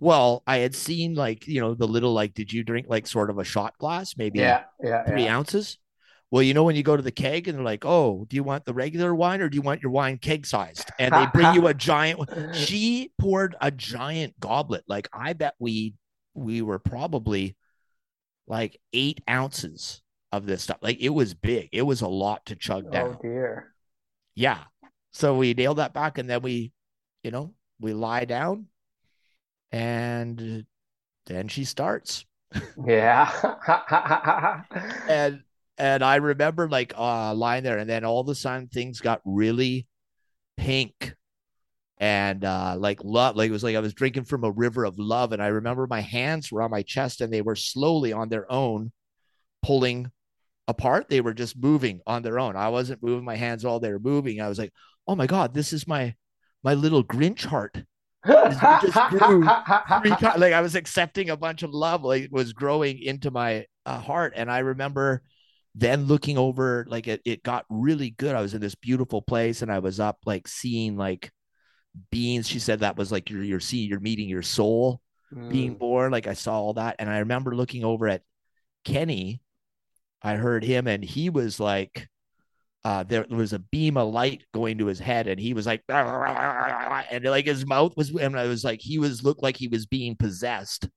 Well 0.00 0.44
i 0.46 0.58
had 0.58 0.76
seen 0.76 1.14
like 1.14 1.48
you 1.48 1.60
know 1.60 1.74
the 1.74 1.88
little 1.88 2.12
like 2.12 2.32
did 2.34 2.52
you 2.52 2.62
drink 2.62 2.86
like 2.88 3.08
sort 3.08 3.30
of 3.30 3.38
a 3.38 3.44
shot 3.44 3.76
glass 3.78 4.14
maybe 4.16 4.38
Yeah, 4.38 4.64
yeah, 4.80 5.04
three 5.04 5.24
yeah. 5.24 5.36
ounces? 5.36 5.78
Well 6.30 6.42
you 6.44 6.54
know 6.54 6.62
when 6.62 6.76
you 6.76 6.84
go 6.84 6.96
to 6.96 7.02
the 7.02 7.10
keg 7.10 7.48
and 7.48 7.58
they're 7.58 7.64
like 7.64 7.84
oh 7.84 8.24
do 8.28 8.36
you 8.36 8.44
want 8.44 8.64
the 8.64 8.74
regular 8.74 9.12
wine 9.14 9.40
or 9.40 9.48
do 9.48 9.56
you 9.56 9.62
want 9.62 9.82
your 9.82 9.90
wine 9.90 10.18
keg 10.18 10.46
sized 10.46 10.90
and 11.00 11.12
they 11.12 11.26
bring 11.32 11.52
you 11.54 11.66
a 11.66 11.74
giant 11.88 12.20
she 12.54 13.10
poured 13.18 13.56
a 13.60 13.70
giant 13.72 14.38
goblet. 14.38 14.84
Like 14.86 15.08
i 15.12 15.32
bet 15.32 15.54
we 15.58 15.94
we 16.38 16.62
were 16.62 16.78
probably 16.78 17.56
like 18.46 18.80
eight 18.92 19.20
ounces 19.28 20.02
of 20.32 20.46
this 20.46 20.62
stuff. 20.62 20.78
Like 20.80 21.00
it 21.00 21.10
was 21.10 21.34
big. 21.34 21.68
It 21.72 21.82
was 21.82 22.00
a 22.00 22.08
lot 22.08 22.46
to 22.46 22.56
chug 22.56 22.90
down. 22.90 23.16
Oh 23.18 23.22
dear. 23.22 23.74
yeah. 24.34 24.64
So 25.12 25.36
we 25.36 25.54
nailed 25.54 25.78
that 25.78 25.94
back 25.94 26.18
and 26.18 26.28
then 26.28 26.42
we 26.42 26.72
you 27.22 27.30
know 27.30 27.54
we 27.80 27.92
lie 27.92 28.24
down 28.24 28.66
and 29.72 30.64
then 31.26 31.48
she 31.48 31.64
starts. 31.64 32.24
Yeah. 32.86 33.30
and 35.08 35.42
and 35.78 36.02
i 36.02 36.16
remember 36.16 36.68
like 36.68 36.92
uh 36.96 37.32
lying 37.34 37.62
there 37.62 37.78
and 37.78 37.88
then 37.88 38.04
all 38.04 38.20
of 38.20 38.28
a 38.28 38.34
sudden 38.34 38.66
things 38.66 39.00
got 39.00 39.20
really 39.24 39.86
pink 40.56 41.14
and 42.00 42.44
uh 42.44 42.76
like 42.78 43.02
love 43.02 43.36
like 43.36 43.48
it 43.48 43.52
was 43.52 43.64
like 43.64 43.76
i 43.76 43.80
was 43.80 43.94
drinking 43.94 44.24
from 44.24 44.44
a 44.44 44.50
river 44.50 44.84
of 44.84 44.98
love 44.98 45.32
and 45.32 45.42
i 45.42 45.48
remember 45.48 45.86
my 45.86 46.00
hands 46.00 46.50
were 46.50 46.62
on 46.62 46.70
my 46.70 46.82
chest 46.82 47.20
and 47.20 47.32
they 47.32 47.42
were 47.42 47.56
slowly 47.56 48.12
on 48.12 48.28
their 48.28 48.50
own 48.50 48.92
pulling 49.62 50.10
apart 50.68 51.08
they 51.08 51.20
were 51.20 51.34
just 51.34 51.56
moving 51.56 52.00
on 52.06 52.22
their 52.22 52.38
own 52.38 52.56
i 52.56 52.68
wasn't 52.68 53.02
moving 53.02 53.24
my 53.24 53.36
hands 53.36 53.64
all 53.64 53.80
they 53.80 53.92
were 53.92 53.98
moving 53.98 54.40
i 54.40 54.48
was 54.48 54.58
like 54.58 54.72
oh 55.08 55.16
my 55.16 55.26
god 55.26 55.52
this 55.54 55.72
is 55.72 55.88
my 55.88 56.14
my 56.62 56.74
little 56.74 57.02
grinch 57.02 57.44
heart 57.44 57.82
just 58.26 59.10
grew 59.10 59.48
three 60.00 60.10
times. 60.16 60.38
Like 60.38 60.52
I 60.52 60.60
was 60.60 60.74
accepting 60.74 61.30
a 61.30 61.36
bunch 61.36 61.62
of 61.62 61.70
love, 61.70 62.02
like 62.02 62.24
it 62.24 62.32
was 62.32 62.52
growing 62.52 63.00
into 63.00 63.30
my 63.30 63.66
uh, 63.86 63.98
heart. 63.98 64.32
And 64.36 64.50
I 64.50 64.58
remember 64.58 65.22
then 65.74 66.06
looking 66.06 66.38
over, 66.38 66.84
like 66.88 67.06
it, 67.06 67.20
it 67.24 67.42
got 67.42 67.64
really 67.70 68.10
good. 68.10 68.34
I 68.34 68.40
was 68.40 68.54
in 68.54 68.60
this 68.60 68.74
beautiful 68.74 69.22
place 69.22 69.62
and 69.62 69.70
I 69.70 69.78
was 69.78 70.00
up 70.00 70.18
like 70.26 70.48
seeing 70.48 70.96
like 70.96 71.30
beings. 72.10 72.48
She 72.48 72.58
said 72.58 72.80
that 72.80 72.96
was 72.96 73.10
like 73.12 73.30
you're 73.30 73.42
you're 73.42 73.60
seeing 73.60 73.88
you're 73.88 74.00
meeting 74.00 74.28
your 74.28 74.42
soul 74.42 75.00
being 75.50 75.74
Mm. 75.74 75.78
born. 75.78 76.12
Like 76.12 76.26
I 76.26 76.34
saw 76.34 76.58
all 76.60 76.74
that. 76.74 76.96
And 76.98 77.10
I 77.10 77.18
remember 77.18 77.54
looking 77.54 77.84
over 77.84 78.08
at 78.08 78.22
Kenny. 78.84 79.40
I 80.22 80.34
heard 80.36 80.64
him 80.64 80.86
and 80.86 81.04
he 81.04 81.30
was 81.30 81.60
like 81.60 82.08
uh, 82.84 83.02
there 83.02 83.26
was 83.28 83.52
a 83.52 83.58
beam 83.58 83.96
of 83.96 84.12
light 84.12 84.44
going 84.54 84.78
to 84.78 84.86
his 84.86 85.00
head, 85.00 85.26
and 85.26 85.38
he 85.38 85.52
was 85.52 85.66
like, 85.66 85.82
and 85.88 87.24
like 87.24 87.44
his 87.44 87.66
mouth 87.66 87.92
was, 87.96 88.10
and 88.10 88.38
I 88.38 88.46
was 88.46 88.64
like, 88.64 88.80
he 88.80 88.98
was 88.98 89.24
looked 89.24 89.42
like 89.42 89.56
he 89.56 89.68
was 89.68 89.84
being 89.84 90.14
possessed, 90.16 90.88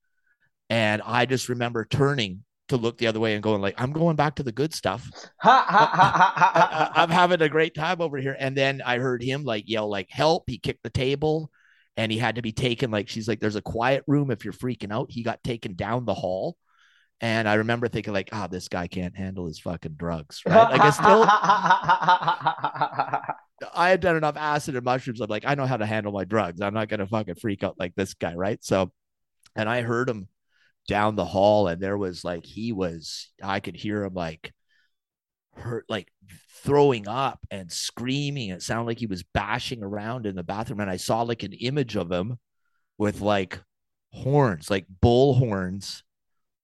and 0.70 1.02
I 1.04 1.26
just 1.26 1.48
remember 1.48 1.84
turning 1.84 2.44
to 2.68 2.76
look 2.76 2.98
the 2.98 3.06
other 3.06 3.20
way 3.20 3.34
and 3.34 3.42
going 3.42 3.60
like, 3.60 3.74
I'm 3.78 3.92
going 3.92 4.16
back 4.16 4.36
to 4.36 4.42
the 4.42 4.52
good 4.52 4.72
stuff. 4.72 5.08
Ha, 5.38 5.66
ha, 5.68 5.90
ha, 5.92 6.12
ha, 6.14 6.32
ha, 6.36 6.92
I, 6.94 7.02
I'm 7.02 7.10
having 7.10 7.42
a 7.42 7.48
great 7.48 7.74
time 7.74 8.00
over 8.00 8.18
here. 8.18 8.36
And 8.38 8.56
then 8.56 8.82
I 8.84 8.98
heard 8.98 9.22
him 9.22 9.44
like 9.44 9.64
yell 9.66 9.88
like 9.88 10.08
help. 10.10 10.44
He 10.46 10.58
kicked 10.58 10.82
the 10.82 10.90
table, 10.90 11.50
and 11.96 12.10
he 12.10 12.18
had 12.18 12.36
to 12.36 12.42
be 12.42 12.52
taken. 12.52 12.90
Like 12.90 13.08
she's 13.08 13.28
like, 13.28 13.40
there's 13.40 13.56
a 13.56 13.62
quiet 13.62 14.04
room 14.06 14.30
if 14.30 14.44
you're 14.44 14.54
freaking 14.54 14.92
out. 14.92 15.10
He 15.10 15.22
got 15.22 15.42
taken 15.42 15.74
down 15.74 16.04
the 16.04 16.14
hall. 16.14 16.56
And 17.20 17.48
I 17.48 17.54
remember 17.54 17.86
thinking, 17.86 18.12
like, 18.12 18.30
ah, 18.32 18.44
oh, 18.44 18.48
this 18.50 18.66
guy 18.66 18.88
can't 18.88 19.16
handle 19.16 19.46
his 19.46 19.60
fucking 19.60 19.92
drugs, 19.92 20.42
right? 20.44 20.72
Like, 20.72 20.80
I 20.80 20.90
still, 20.90 21.22
I 23.74 23.90
had 23.90 24.00
done 24.00 24.16
enough 24.16 24.36
acid 24.36 24.74
and 24.74 24.84
mushrooms. 24.84 25.20
I'm 25.20 25.30
like, 25.30 25.44
I 25.46 25.54
know 25.54 25.66
how 25.66 25.76
to 25.76 25.86
handle 25.86 26.10
my 26.10 26.24
drugs. 26.24 26.60
I'm 26.60 26.74
not 26.74 26.88
gonna 26.88 27.06
fucking 27.06 27.36
freak 27.36 27.62
out 27.62 27.78
like 27.78 27.94
this 27.94 28.14
guy, 28.14 28.34
right? 28.34 28.58
So, 28.64 28.90
and 29.54 29.68
I 29.68 29.82
heard 29.82 30.08
him 30.08 30.26
down 30.88 31.16
the 31.16 31.24
hall, 31.24 31.68
and 31.68 31.80
there 31.80 31.98
was 31.98 32.24
like 32.24 32.44
he 32.44 32.72
was. 32.72 33.30
I 33.42 33.60
could 33.60 33.76
hear 33.76 34.04
him 34.04 34.14
like 34.14 34.52
hurt, 35.54 35.84
like 35.88 36.08
throwing 36.62 37.08
up 37.08 37.40
and 37.50 37.70
screaming. 37.70 38.50
It 38.50 38.62
sounded 38.62 38.86
like 38.86 38.98
he 38.98 39.06
was 39.06 39.22
bashing 39.22 39.82
around 39.82 40.26
in 40.26 40.36
the 40.36 40.42
bathroom, 40.42 40.80
and 40.80 40.90
I 40.90 40.96
saw 40.96 41.22
like 41.22 41.42
an 41.42 41.52
image 41.52 41.96
of 41.96 42.10
him 42.10 42.38
with 42.98 43.20
like 43.20 43.60
horns, 44.12 44.70
like 44.70 44.86
bull 45.00 45.34
horns 45.34 46.04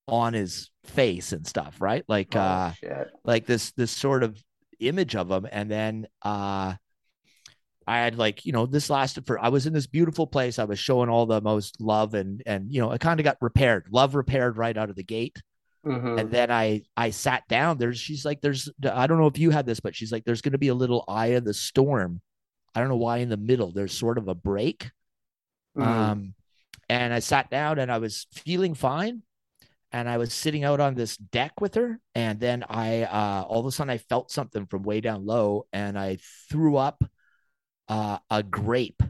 on 0.06 0.32
his 0.32 0.70
face 0.84 1.32
and 1.32 1.46
stuff, 1.46 1.80
right? 1.80 2.04
Like 2.08 2.34
Oh, 2.34 2.40
uh 2.40 2.72
shit. 2.72 3.08
like 3.24 3.46
this 3.46 3.72
this 3.72 3.90
sort 3.90 4.22
of 4.22 4.42
image 4.80 5.14
of 5.16 5.30
him 5.30 5.46
and 5.50 5.70
then 5.70 6.06
uh 6.22 6.74
I 7.88 8.00
had 8.00 8.18
like, 8.18 8.44
you 8.44 8.52
know, 8.52 8.66
this 8.66 8.90
lasted 8.90 9.26
for 9.26 9.38
I 9.38 9.48
was 9.48 9.66
in 9.66 9.72
this 9.72 9.86
beautiful 9.86 10.26
place. 10.26 10.58
I 10.58 10.64
was 10.64 10.78
showing 10.78 11.08
all 11.08 11.24
the 11.24 11.40
most 11.40 11.80
love 11.80 12.12
and 12.12 12.42
and 12.44 12.70
you 12.70 12.82
know, 12.82 12.90
I 12.90 12.98
kind 12.98 13.18
of 13.18 13.24
got 13.24 13.38
repaired. 13.40 13.86
Love 13.90 14.14
repaired 14.14 14.58
right 14.58 14.76
out 14.76 14.90
of 14.90 14.96
the 14.96 15.02
gate. 15.02 15.40
Mhm. 15.86 16.20
And 16.20 16.30
then 16.30 16.50
I 16.50 16.82
I 16.98 17.08
sat 17.10 17.48
down. 17.48 17.78
There's 17.78 17.98
she's 17.98 18.26
like, 18.26 18.42
there's 18.42 18.68
I 18.84 19.06
don't 19.06 19.18
know 19.18 19.26
if 19.26 19.38
you 19.38 19.50
had 19.50 19.64
this, 19.64 19.80
but 19.80 19.96
she's 19.96 20.12
like, 20.12 20.24
there's 20.26 20.42
gonna 20.42 20.58
be 20.58 20.68
a 20.68 20.74
little 20.74 21.02
eye 21.08 21.28
of 21.28 21.46
the 21.46 21.54
storm. 21.54 22.20
I 22.74 22.80
don't 22.80 22.90
know 22.90 22.96
why 22.96 23.18
in 23.18 23.30
the 23.30 23.38
middle 23.38 23.72
there's 23.72 23.96
sort 23.96 24.18
of 24.18 24.28
a 24.28 24.34
break. 24.34 24.90
Mm. 25.74 25.86
Um, 25.86 26.34
and 26.90 27.14
I 27.14 27.20
sat 27.20 27.48
down 27.48 27.78
and 27.78 27.90
I 27.90 27.98
was 27.98 28.26
feeling 28.32 28.74
fine. 28.74 29.22
And 29.90 30.06
I 30.06 30.18
was 30.18 30.34
sitting 30.34 30.64
out 30.64 30.80
on 30.80 30.94
this 30.94 31.16
deck 31.16 31.62
with 31.62 31.74
her. 31.76 31.98
And 32.14 32.38
then 32.38 32.62
I, 32.68 33.04
uh, 33.04 33.46
all 33.48 33.60
of 33.60 33.64
a 33.64 33.72
sudden, 33.72 33.88
I 33.88 33.96
felt 33.96 34.30
something 34.30 34.66
from 34.66 34.82
way 34.82 35.00
down 35.00 35.24
low 35.24 35.66
and 35.72 35.98
I 35.98 36.18
threw 36.50 36.76
up 36.76 37.02
uh, 37.88 38.18
a 38.30 38.42
grape. 38.42 39.02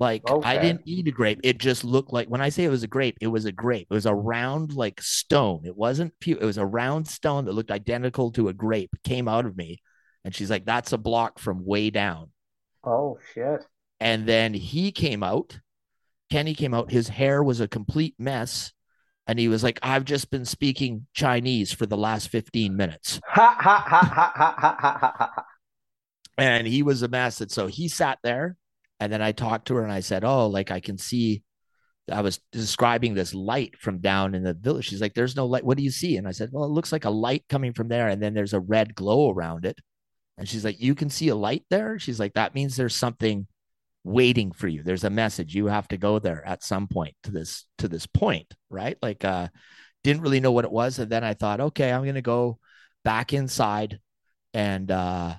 Like 0.00 0.22
I 0.44 0.58
didn't 0.58 0.82
eat 0.84 1.08
a 1.08 1.10
grape. 1.10 1.40
It 1.42 1.58
just 1.58 1.82
looked 1.82 2.12
like 2.12 2.28
when 2.28 2.40
I 2.40 2.50
say 2.50 2.64
it 2.64 2.70
was 2.70 2.84
a 2.84 2.88
grape, 2.88 3.18
it 3.20 3.26
was 3.26 3.46
a 3.46 3.52
grape. 3.52 3.88
It 3.90 3.94
was 3.94 4.06
a 4.06 4.14
round 4.14 4.74
like 4.74 5.00
stone. 5.02 5.62
It 5.64 5.76
wasn't 5.76 6.14
pu- 6.20 6.38
it 6.40 6.44
was 6.44 6.58
a 6.58 6.66
round 6.66 7.08
stone 7.08 7.46
that 7.46 7.52
looked 7.52 7.72
identical 7.72 8.30
to 8.32 8.48
a 8.48 8.52
grape. 8.52 8.90
It 8.94 9.02
came 9.02 9.26
out 9.26 9.44
of 9.44 9.56
me. 9.56 9.82
And 10.24 10.34
she's 10.34 10.50
like, 10.50 10.64
that's 10.64 10.92
a 10.92 10.98
block 10.98 11.38
from 11.40 11.64
way 11.64 11.90
down. 11.90 12.30
Oh 12.84 13.18
shit. 13.34 13.66
And 13.98 14.26
then 14.26 14.54
he 14.54 14.92
came 14.92 15.24
out. 15.24 15.58
Kenny 16.30 16.54
came 16.54 16.74
out. 16.74 16.92
His 16.92 17.08
hair 17.08 17.42
was 17.42 17.60
a 17.60 17.66
complete 17.66 18.14
mess. 18.18 18.72
And 19.26 19.38
he 19.38 19.48
was 19.48 19.64
like, 19.64 19.78
I've 19.82 20.04
just 20.04 20.30
been 20.30 20.44
speaking 20.44 21.06
Chinese 21.12 21.72
for 21.72 21.86
the 21.86 21.96
last 21.96 22.28
15 22.28 22.76
minutes. 22.76 23.20
Ha 23.26 23.56
ha 23.60 23.84
ha 23.86 23.98
ha 23.98 24.32
ha 24.34 24.54
ha 24.56 24.76
ha 24.78 24.98
ha 25.00 25.14
ha. 25.18 25.44
And 26.38 26.66
he 26.66 26.82
was 26.82 27.02
a 27.02 27.08
mess. 27.08 27.40
And 27.40 27.50
so 27.50 27.66
he 27.66 27.88
sat 27.88 28.18
there. 28.22 28.56
And 29.00 29.12
then 29.12 29.22
I 29.22 29.32
talked 29.32 29.68
to 29.68 29.74
her 29.74 29.82
and 29.82 29.92
I 29.92 30.00
said, 30.00 30.24
Oh, 30.24 30.46
like 30.48 30.70
I 30.70 30.80
can 30.80 30.98
see. 30.98 31.42
I 32.10 32.22
was 32.22 32.40
describing 32.52 33.14
this 33.14 33.34
light 33.34 33.78
from 33.78 33.98
down 33.98 34.34
in 34.34 34.42
the 34.42 34.54
village. 34.54 34.86
She's 34.86 35.00
like, 35.00 35.14
There's 35.14 35.36
no 35.36 35.46
light. 35.46 35.64
What 35.64 35.76
do 35.76 35.84
you 35.84 35.90
see? 35.90 36.16
And 36.16 36.26
I 36.26 36.32
said, 36.32 36.50
Well, 36.52 36.64
it 36.64 36.70
looks 36.70 36.92
like 36.92 37.04
a 37.04 37.10
light 37.10 37.44
coming 37.48 37.72
from 37.72 37.88
there. 37.88 38.08
And 38.08 38.22
then 38.22 38.34
there's 38.34 38.54
a 38.54 38.60
red 38.60 38.94
glow 38.94 39.30
around 39.30 39.66
it. 39.66 39.78
And 40.38 40.48
she's 40.48 40.64
like, 40.64 40.80
You 40.80 40.94
can 40.94 41.10
see 41.10 41.28
a 41.28 41.36
light 41.36 41.64
there? 41.70 41.98
She's 41.98 42.20
like, 42.20 42.34
That 42.34 42.54
means 42.54 42.76
there's 42.76 42.96
something 42.96 43.46
waiting 44.04 44.52
for 44.52 44.68
you. 44.68 44.82
There's 44.82 45.04
a 45.04 45.10
message. 45.10 45.54
You 45.54 45.66
have 45.66 45.88
to 45.88 45.98
go 45.98 46.18
there 46.18 46.46
at 46.46 46.64
some 46.64 46.88
point 46.88 47.14
to 47.24 47.30
this 47.30 47.66
to 47.78 47.88
this 47.88 48.06
point, 48.06 48.54
right? 48.70 48.96
Like 49.02 49.24
uh 49.24 49.48
didn't 50.04 50.22
really 50.22 50.40
know 50.40 50.52
what 50.52 50.64
it 50.64 50.72
was. 50.72 50.98
And 50.98 51.10
then 51.10 51.24
I 51.24 51.34
thought, 51.34 51.60
okay, 51.60 51.92
I'm 51.92 52.04
gonna 52.04 52.22
go 52.22 52.58
back 53.04 53.32
inside 53.32 54.00
and 54.54 54.90
uh 54.90 55.34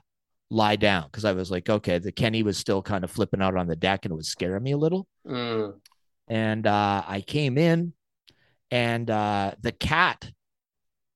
lie 0.50 0.76
down 0.76 1.06
because 1.06 1.26
I 1.26 1.34
was 1.34 1.52
like, 1.52 1.70
okay, 1.70 2.00
the 2.00 2.12
Kenny 2.12 2.44
was 2.44 2.58
still 2.58 2.82
kind 2.82 3.04
of 3.04 3.12
flipping 3.12 3.42
out 3.42 3.56
on 3.56 3.68
the 3.68 3.76
deck 3.76 4.06
and 4.06 4.12
it 4.12 4.16
was 4.16 4.28
scaring 4.28 4.64
me 4.64 4.72
a 4.72 4.78
little. 4.78 5.08
Mm. 5.28 5.80
And 6.28 6.68
uh 6.68 7.04
I 7.08 7.22
came 7.22 7.58
in 7.58 7.94
and 8.72 9.10
uh 9.10 9.54
the 9.62 9.72
cat 9.72 10.32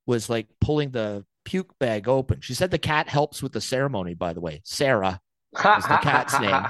was 0.06 0.30
like 0.30 0.48
pulling 0.60 0.92
the 0.92 1.26
puke 1.46 1.78
bag 1.80 2.08
open. 2.08 2.42
She 2.42 2.54
said 2.54 2.72
the 2.72 2.78
cat 2.78 3.08
helps 3.10 3.42
with 3.42 3.54
the 3.54 3.62
ceremony, 3.62 4.14
by 4.14 4.34
the 4.34 4.42
way. 4.42 4.62
Sarah 4.64 5.20
Was 5.54 5.84
the 5.88 5.98
cat's 5.98 6.40
name. 6.40 6.66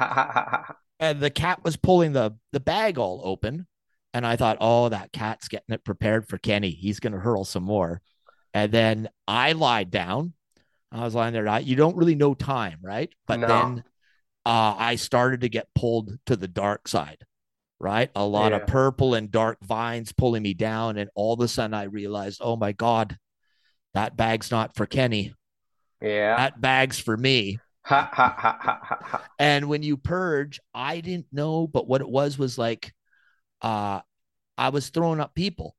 and 0.99 1.19
the 1.19 1.29
cat 1.29 1.63
was 1.63 1.75
pulling 1.75 2.13
the 2.13 2.33
the 2.51 2.59
bag 2.59 2.97
all 2.97 3.21
open 3.23 3.67
and 4.13 4.25
i 4.25 4.35
thought 4.35 4.57
oh 4.61 4.89
that 4.89 5.11
cat's 5.11 5.47
getting 5.47 5.73
it 5.73 5.83
prepared 5.83 6.27
for 6.27 6.37
kenny 6.37 6.69
he's 6.69 6.99
going 6.99 7.13
to 7.13 7.19
hurl 7.19 7.43
some 7.43 7.63
more 7.63 8.01
and 8.53 8.71
then 8.71 9.09
i 9.27 9.51
lied 9.51 9.91
down 9.91 10.33
i 10.93 11.03
was 11.03 11.15
lying 11.15 11.33
there 11.33 11.47
I- 11.47 11.59
you 11.59 11.75
don't 11.75 11.95
really 11.97 12.15
know 12.15 12.33
time 12.33 12.79
right 12.81 13.11
but 13.27 13.39
No. 13.39 13.47
then 13.47 13.83
uh, 14.45 14.75
i 14.77 14.95
started 14.95 15.41
to 15.41 15.49
get 15.49 15.67
pulled 15.75 16.17
to 16.27 16.35
the 16.35 16.47
dark 16.47 16.87
side 16.87 17.17
right? 17.79 18.09
A 18.15 18.23
lot 18.25 18.53
Yeah. 18.53 18.59
of 18.59 18.67
purple 18.67 19.13
and 19.13 19.29
dark 19.29 19.57
vines 19.61 20.13
pulling 20.13 20.41
me 20.41 20.53
down. 20.53 20.95
And 20.97 21.09
all 21.15 21.33
of 21.33 21.41
a 21.41 21.49
sudden 21.49 21.73
I 21.73 21.83
realized, 21.83 22.39
oh 22.41 22.55
my 22.55 22.71
God, 22.71 23.17
that 23.93 24.15
bag's 24.15 24.51
not 24.51 24.73
for 24.77 24.85
Kenny. 24.85 25.33
Yeah. 26.01 26.37
That 26.37 26.61
bag's 26.61 26.97
for 26.97 27.17
me. 27.17 27.59
Ha 27.81 28.09
ha 28.13 28.33
ha 28.37 28.57
ha 28.61 28.79
ha. 28.81 29.21
And 29.37 29.67
when 29.67 29.83
you 29.83 29.97
purge, 29.97 30.61
I 30.73 31.01
didn't 31.01 31.25
know, 31.33 31.67
but 31.67 31.85
what 31.85 31.99
it 31.99 32.07
was 32.07 32.37
was 32.37 32.57
like, 32.57 32.93
uh, 33.61 33.99
I 34.57 34.69
was 34.69 34.87
throwing 34.87 35.19
up 35.19 35.35
people. 35.35 35.75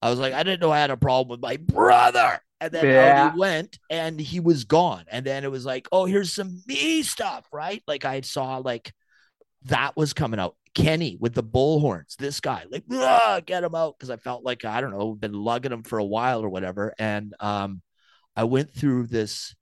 I 0.00 0.10
was 0.10 0.20
like, 0.20 0.34
I 0.34 0.44
didn't 0.44 0.60
know 0.60 0.70
I 0.70 0.78
had 0.78 0.90
a 0.92 0.96
problem 0.96 1.28
with 1.28 1.42
my 1.42 1.56
brother. 1.56 2.38
And 2.60 2.72
then 2.72 2.86
Yeah. 2.86 3.32
he 3.32 3.38
went 3.38 3.78
and 3.90 4.20
he 4.20 4.40
was 4.40 4.64
gone. 4.64 5.04
And 5.10 5.24
then 5.24 5.44
it 5.44 5.50
was 5.50 5.64
like, 5.64 5.88
oh, 5.92 6.06
here's 6.06 6.32
some 6.32 6.62
me 6.66 7.02
stuff, 7.02 7.46
right? 7.52 7.82
Like 7.86 8.04
I 8.04 8.20
saw 8.22 8.58
like 8.58 8.92
that 9.64 9.96
was 9.96 10.12
coming 10.12 10.40
out. 10.40 10.56
Kenny 10.74 11.16
with 11.18 11.34
the 11.34 11.42
bullhorns, 11.42 12.16
this 12.16 12.40
guy, 12.40 12.64
like, 12.70 12.84
"Ah, 12.92 13.40
get 13.44 13.64
him 13.64 13.74
out. 13.74 13.98
Cause 13.98 14.10
I 14.10 14.16
felt 14.16 14.44
like, 14.44 14.64
I 14.64 14.80
don't 14.80 14.92
know, 14.92 15.14
been 15.14 15.32
lugging 15.32 15.72
him 15.72 15.82
for 15.82 15.98
a 15.98 16.04
while 16.04 16.44
or 16.44 16.48
whatever. 16.48 16.94
And 16.98 17.34
um, 17.40 17.82
I 18.36 18.44
went 18.44 18.72
through 18.72 19.08
this 19.08 19.56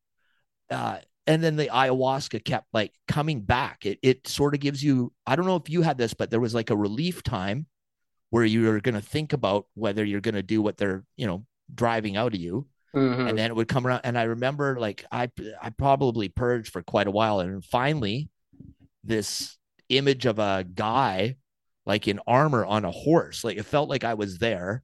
uh, 0.71 0.99
and 1.27 1.43
then 1.43 1.57
the 1.57 1.67
ayahuasca 1.67 2.45
kept 2.45 2.67
like 2.73 2.93
coming 3.09 3.41
back. 3.41 3.85
It 3.87 3.99
it 4.03 4.29
sort 4.29 4.55
of 4.55 4.61
gives 4.61 4.83
you 4.83 5.13
I 5.27 5.37
don't 5.37 5.47
know 5.47 5.57
if 5.57 5.69
you 5.69 5.83
had 5.83 5.99
this, 5.99 6.15
but 6.15 6.31
there 6.31 6.41
was 6.41 6.55
like 6.55 6.71
a 6.71 6.77
relief 6.77 7.23
time 7.23 7.67
where 8.31 8.45
you're 8.45 8.81
going 8.81 8.95
to 8.95 9.01
think 9.01 9.33
about 9.33 9.67
whether 9.75 10.05
you're 10.05 10.21
going 10.21 10.35
to 10.35 10.43
do 10.43 10.63
what 10.63 10.77
they're 10.77 11.05
you 11.17 11.27
know 11.27 11.45
driving 11.75 12.17
out 12.17 12.35
of 12.35 12.41
you, 12.41 12.67
Mhm. 12.97 13.29
and 13.29 13.39
then 13.39 13.51
it 13.51 13.57
would 13.57 13.69
come 13.69 13.87
around. 13.87 14.01
And 14.05 14.19
I 14.19 14.25
remember 14.25 14.79
like 14.81 15.05
I 15.13 15.31
I 15.63 15.71
probably 15.71 16.29
purged 16.29 16.73
for 16.73 16.83
quite 16.83 17.07
a 17.07 17.11
while, 17.11 17.41
and 17.41 17.65
finally 17.65 18.29
this 19.05 19.57
image 19.89 20.27
of 20.27 20.39
a 20.39 20.65
guy 20.75 21.37
like 21.85 22.09
in 22.09 22.21
armor 22.27 22.65
on 22.65 22.85
a 22.85 22.91
horse, 22.91 23.45
like 23.45 23.59
it 23.59 23.65
felt 23.65 23.89
like 23.89 24.03
I 24.05 24.15
was 24.15 24.39
there, 24.39 24.83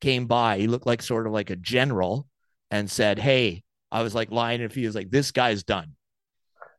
came 0.00 0.26
by. 0.26 0.58
He 0.58 0.68
looked 0.68 0.86
like 0.86 1.02
sort 1.02 1.26
of 1.26 1.32
like 1.32 1.50
a 1.50 1.56
general, 1.56 2.28
and 2.70 2.90
said, 2.90 3.18
"Hey." 3.18 3.64
I 3.92 4.02
was 4.04 4.14
like 4.14 4.30
lying 4.30 4.60
if 4.60 4.72
he 4.76 4.86
was 4.86 4.94
like, 4.94 5.10
this 5.10 5.32
guy's 5.32 5.64
done. 5.64 5.96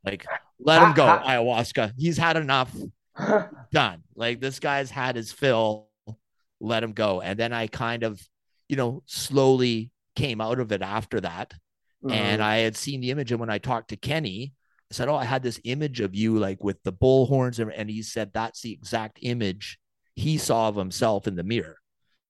Like, 0.05 0.25
let 0.61 0.81
him 0.81 0.93
go, 0.93 1.03
ayahuasca. 1.25 1.91
He's 1.97 2.17
had 2.17 2.37
enough. 2.37 2.73
Done. 3.73 4.03
Like 4.15 4.39
this 4.39 4.61
guy's 4.61 4.89
had 4.89 5.17
his 5.17 5.29
fill. 5.31 5.89
Let 6.61 6.83
him 6.83 6.93
go. 6.93 7.19
And 7.19 7.37
then 7.37 7.51
I 7.51 7.67
kind 7.67 8.03
of, 8.03 8.25
you 8.69 8.77
know, 8.77 9.03
slowly 9.07 9.91
came 10.15 10.41
out 10.41 10.59
of 10.59 10.71
it 10.71 10.81
after 10.81 11.21
that. 11.21 11.53
And 12.09 12.41
Mhm. 12.41 12.45
I 12.45 12.57
had 12.57 12.75
seen 12.75 13.01
the 13.01 13.11
image. 13.11 13.31
And 13.31 13.39
when 13.39 13.49
I 13.49 13.57
talked 13.57 13.89
to 13.89 13.97
Kenny, 13.97 14.53
I 14.91 14.93
said, 14.93 15.07
Oh, 15.09 15.15
I 15.15 15.25
had 15.25 15.43
this 15.43 15.59
image 15.63 16.01
of 16.01 16.15
you 16.15 16.37
like 16.37 16.63
with 16.63 16.81
the 16.83 16.91
bull 16.91 17.25
horns. 17.27 17.59
And, 17.59 17.71
and 17.73 17.89
he 17.89 18.01
said 18.01 18.31
that's 18.33 18.61
the 18.61 18.73
exact 18.73 19.19
image 19.21 19.79
he 20.15 20.37
saw 20.37 20.67
of 20.67 20.75
himself 20.75 21.27
in 21.27 21.35
the 21.35 21.43
mirror. 21.43 21.77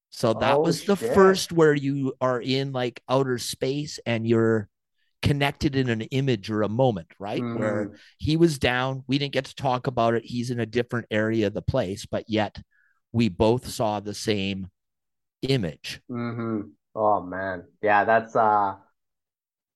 So 0.10 0.34
that 0.34 0.58
Oh, 0.58 0.63
was 0.63 0.84
the 0.84 0.96
shit. 0.98 1.13
first 1.13 1.52
where 1.52 1.74
you 1.74 2.13
are 2.22 2.41
in 2.41 2.74
like 2.74 3.02
outer 3.10 3.38
space 3.38 4.00
and 4.06 4.28
you're 4.28 4.67
connected 5.22 5.76
in 5.76 5.89
an 5.89 6.02
image 6.02 6.50
or 6.50 6.63
a 6.63 6.70
moment, 6.70 7.08
right? 7.20 7.48
Where 7.54 7.89
Mhm. 7.89 7.96
he 8.17 8.38
was 8.38 8.60
down. 8.60 9.04
We 9.08 9.17
didn't 9.17 9.34
get 9.34 9.46
to 9.46 9.56
talk 9.56 9.88
about 9.88 10.15
it. 10.15 10.24
He's 10.26 10.52
in 10.52 10.60
a 10.60 10.65
different 10.65 11.08
area 11.12 11.48
of 11.48 11.54
the 11.54 11.62
place, 11.62 12.06
but 12.06 12.26
yet 12.28 12.62
we 13.12 13.30
both 13.30 13.67
saw 13.70 14.00
the 14.00 14.13
same 14.13 14.70
image. 15.44 16.02
hmm 16.10 16.74
Oh 16.96 17.22
man. 17.22 17.68
Yeah, 17.82 18.06
that's 18.06 18.34
uh 18.36 18.78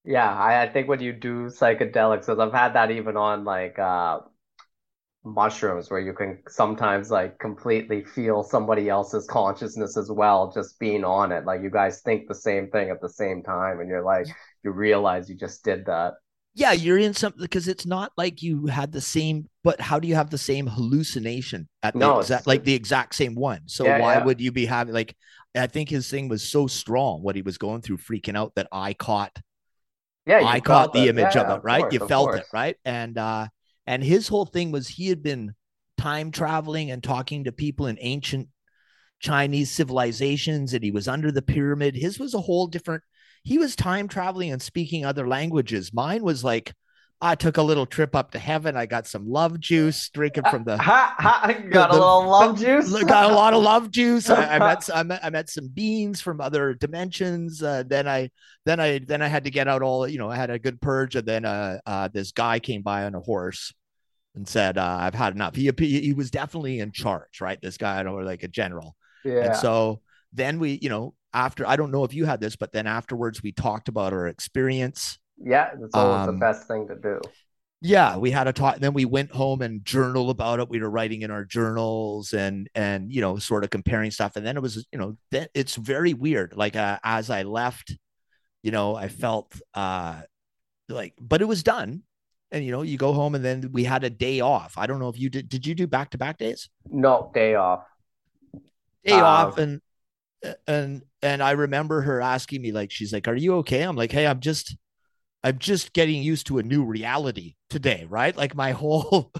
yeah, 0.03 0.31
I, 0.33 0.63
I 0.63 0.69
think 0.71 0.87
when 0.87 0.99
you 1.01 1.13
do 1.13 1.47
psychedelics, 1.47 2.21
because 2.21 2.39
I've 2.39 2.53
had 2.53 2.73
that 2.73 2.91
even 2.91 3.17
on 3.17 3.43
like 3.43 3.79
uh 3.79 4.19
mushrooms 5.23 5.89
where 5.89 5.99
you 5.99 6.13
can 6.13 6.41
sometimes 6.47 7.09
like 7.09 7.39
completely 7.39 8.03
feel 8.03 8.43
somebody 8.43 8.89
else's 8.89 9.25
consciousness 9.27 9.97
as 9.97 10.11
well, 10.11 10.51
just 10.53 10.79
being 10.79 11.03
on 11.03 11.31
it. 11.31 11.45
Like 11.45 11.61
you 11.61 11.71
guys 11.71 12.01
think 12.01 12.27
the 12.27 12.35
same 12.35 12.69
thing 12.69 12.89
at 12.91 13.01
the 13.01 13.09
same 13.09 13.41
time, 13.43 13.79
and 13.79 13.89
you're 13.89 14.03
like, 14.03 14.27
you 14.63 14.71
realize 14.71 15.29
you 15.29 15.35
just 15.35 15.63
did 15.63 15.85
that. 15.87 16.13
Yeah, 16.53 16.71
you're 16.71 16.97
in 16.97 17.13
something 17.13 17.41
because 17.41 17.67
it's 17.67 17.85
not 17.85 18.13
like 18.17 18.41
you 18.41 18.67
had 18.67 18.93
the 18.93 19.01
same, 19.01 19.49
but 19.63 19.81
how 19.81 19.99
do 19.99 20.07
you 20.07 20.15
have 20.15 20.29
the 20.29 20.37
same 20.37 20.67
hallucination 20.67 21.67
at 21.83 21.99
the 21.99 22.05
No, 22.05 22.13
exact 22.13 22.47
like 22.47 22.63
the 22.63 22.73
exact 22.73 23.15
same 23.15 23.35
one? 23.35 23.61
So 23.67 23.85
Yeah, 23.85 23.97
why 23.97 24.17
yeah. 24.17 24.17
would 24.17 24.39
you 24.39 24.51
be 24.53 24.65
having 24.65 24.93
like 24.93 25.17
I 25.55 25.67
think 25.67 25.89
his 25.89 26.09
thing 26.09 26.27
was 26.27 26.47
so 26.47 26.67
strong 26.67 27.21
what 27.23 27.35
he 27.35 27.41
was 27.41 27.57
going 27.57 27.81
through 27.81 27.97
freaking 27.97 28.35
out 28.37 28.53
that 28.55 28.67
I 28.71 28.93
caught 28.93 29.37
Yeah, 30.25 30.39
I 30.39 30.59
caught 30.59 30.93
the 30.93 31.07
it. 31.07 31.09
image 31.09 31.35
Yeah, 31.35 31.41
of 31.41 31.49
it, 31.49 31.59
right? 31.63 31.85
course, 31.85 31.91
you 31.91 31.99
felt 31.99 32.33
course. 32.33 32.35
it, 32.35 32.47
right? 32.51 32.75
And 32.85 33.17
uh 33.17 33.47
and 33.87 34.03
his 34.03 34.27
whole 34.27 34.45
thing 34.45 34.71
was 34.71 34.87
he 34.87 35.07
had 35.07 35.21
been 35.23 35.53
time 35.97 36.31
traveling 36.31 36.91
and 36.91 37.03
talking 37.03 37.43
to 37.45 37.51
people 37.51 37.87
in 37.87 37.97
ancient 38.01 38.49
Chinese 39.19 39.71
civilizations 39.71 40.73
and 40.73 40.83
he 40.83 40.91
was 40.91 41.07
under 41.07 41.31
the 41.31 41.41
pyramid. 41.41 41.95
His 41.95 42.19
was 42.19 42.33
a 42.33 42.41
whole 42.41 42.67
different 42.67 43.03
he 43.43 43.57
was 43.57 43.75
time 43.75 44.07
traveling 44.07 44.51
and 44.51 44.61
speaking 44.61 45.05
other 45.05 45.27
languages. 45.27 45.93
Mine 45.93 46.23
was 46.23 46.43
like 46.43 46.73
I 47.21 47.35
took 47.35 47.57
a 47.57 47.61
little 47.61 47.85
trip 47.85 48.15
up 48.15 48.31
to 48.31 48.39
heaven. 48.39 48.75
I 48.75 48.85
got 48.85 49.07
some 49.07 49.29
love 49.29 49.59
juice, 49.59 50.09
drinking 50.09 50.43
from 50.49 50.63
the 50.63 50.77
Ha, 50.81 51.15
ha, 51.17 51.53
got 51.69 51.91
the- 51.91 51.97
a 51.97 51.99
little 51.99 52.27
love 52.27 52.59
juice. 52.59 53.03
got 53.03 53.31
a 53.31 53.33
lot 53.33 53.53
of 53.53 53.63
love 53.63 53.89
juice. 53.89 54.29
I, 54.29 54.55
I 54.55 54.59
met 54.59 54.89
I 54.93 55.03
met 55.03 55.19
I 55.23 55.29
met 55.29 55.49
some 55.49 55.67
beans 55.67 56.21
from 56.21 56.41
other 56.41 56.73
dimensions. 56.73 57.63
Uh, 57.63 57.83
then 57.87 58.07
I 58.07 58.29
then 58.65 58.79
I 58.79 58.99
then 58.99 59.21
I 59.21 59.27
had 59.27 59.45
to 59.45 59.51
get 59.51 59.67
out 59.67 59.81
all 59.81 60.07
you 60.07 60.17
know. 60.17 60.29
I 60.29 60.35
had 60.35 60.49
a 60.49 60.59
good 60.59 60.81
purge, 60.81 61.15
and 61.15 61.27
then 61.27 61.45
uh, 61.45 61.79
uh 61.85 62.09
this 62.09 62.31
guy 62.31 62.59
came 62.59 62.81
by 62.81 63.05
on 63.05 63.15
a 63.15 63.21
horse 63.21 63.73
and 64.35 64.47
said, 64.47 64.77
uh, 64.77 64.97
"I've 65.01 65.15
had 65.15 65.33
enough." 65.33 65.55
He 65.55 65.71
he 65.77 66.01
he 66.01 66.13
was 66.13 66.29
definitely 66.29 66.79
in 66.79 66.91
charge, 66.91 67.39
right? 67.41 67.59
This 67.61 67.77
guy, 67.77 68.03
or 68.03 68.23
like 68.23 68.43
a 68.43 68.47
general. 68.47 68.95
Yeah. 69.23 69.45
And 69.45 69.55
so 69.55 70.01
then 70.33 70.59
we, 70.59 70.77
you 70.81 70.89
know, 70.89 71.15
after 71.33 71.67
I 71.67 71.75
don't 71.77 71.91
know 71.91 72.03
if 72.03 72.13
you 72.13 72.25
had 72.25 72.41
this, 72.41 72.55
but 72.55 72.71
then 72.71 72.87
afterwards 72.87 73.41
we 73.41 73.51
talked 73.51 73.87
about 73.87 74.13
our 74.13 74.27
experience. 74.27 75.17
Yeah, 75.37 75.71
it's 75.79 75.95
always 75.95 76.23
Um, 76.23 76.25
the 76.25 76.33
best 76.33 76.67
thing 76.67 76.87
to 76.87 76.95
do. 76.95 77.31
yeah 77.81 78.17
we 78.17 78.31
had 78.31 78.47
a 78.47 78.53
talk 78.53 78.77
then 78.79 78.93
we 78.93 79.05
went 79.05 79.31
home 79.31 79.61
and 79.61 79.85
journal 79.85 80.29
about 80.29 80.59
it. 80.59 80.69
We 80.69 80.79
were 80.79 80.89
writing 80.89 81.21
in 81.21 81.31
our 81.31 81.43
journals 81.45 82.33
and 82.33 82.69
and 82.73 83.11
you 83.11 83.21
know 83.21 83.37
sort 83.37 83.63
of 83.63 83.69
comparing 83.69 84.11
stuff. 84.11 84.35
And 84.35 84.45
then 84.45 84.57
it 84.57 84.61
was 84.61 84.85
you 84.91 84.97
know 84.99 85.17
then 85.31 85.47
it's 85.53 85.75
very 85.75 86.13
weird. 86.13 86.53
Like 86.55 86.75
uh, 86.75 86.99
as 87.03 87.29
i 87.29 87.43
left 87.43 87.95
you 88.63 88.71
know 88.71 88.95
i 88.95 89.09
felt 89.09 89.59
uh 89.75 90.21
like 90.89 91.13
but 91.21 91.41
it 91.41 91.47
was 91.47 91.63
done. 91.63 92.03
And 92.51 92.65
you 92.65 92.71
know 92.71 92.83
you 92.83 92.97
go 92.97 93.13
home 93.13 93.35
and 93.35 93.45
then 93.45 93.71
we 93.73 93.85
had 93.85 94.03
a 94.05 94.11
day 94.11 94.41
off. 94.41 94.75
I 94.77 94.87
don't 94.87 94.99
know 94.99 95.09
if 95.09 95.19
you 95.19 95.29
did 95.29 95.49
did 95.49 95.67
you 95.67 95.75
do 95.75 95.87
back 95.87 96.11
to 96.11 96.19
back 96.19 96.37
days? 96.39 96.69
No, 96.89 97.29
day 97.33 97.53
off. 97.55 97.85
day 99.03 99.19
Uh, 99.19 99.19
off 99.21 99.57
and 99.57 99.81
and 100.67 101.03
and 101.21 101.43
i 101.43 101.51
remember 101.51 102.01
her 102.01 102.21
asking 102.21 102.61
me 102.61 102.71
like 102.71 102.91
she's 102.91 103.13
like 103.13 103.27
are 103.27 103.35
you 103.35 103.55
okay? 103.57 103.81
I'm 103.83 103.95
like 103.95 104.11
hey 104.11 104.27
i'm 104.27 104.39
just 104.39 104.75
i'm 105.45 105.57
just 105.57 105.93
getting 105.93 106.21
used 106.21 106.47
to 106.47 106.57
a 106.57 106.63
new 106.63 106.83
reality 106.83 107.55
today 107.69 108.05
right? 108.09 108.35
Like 108.35 108.55
my 108.55 108.71
whole 108.81 109.31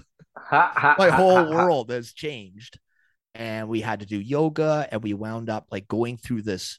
my 0.50 1.10
whole 1.10 1.48
world 1.50 1.90
has 1.90 2.12
changed. 2.12 2.78
And 3.34 3.68
we 3.68 3.82
had 3.82 4.00
to 4.00 4.06
do 4.06 4.18
yoga 4.18 4.88
and 4.90 5.02
we 5.02 5.12
wound 5.12 5.50
up 5.50 5.66
like 5.70 5.86
going 5.88 6.16
through 6.16 6.42
this 6.42 6.78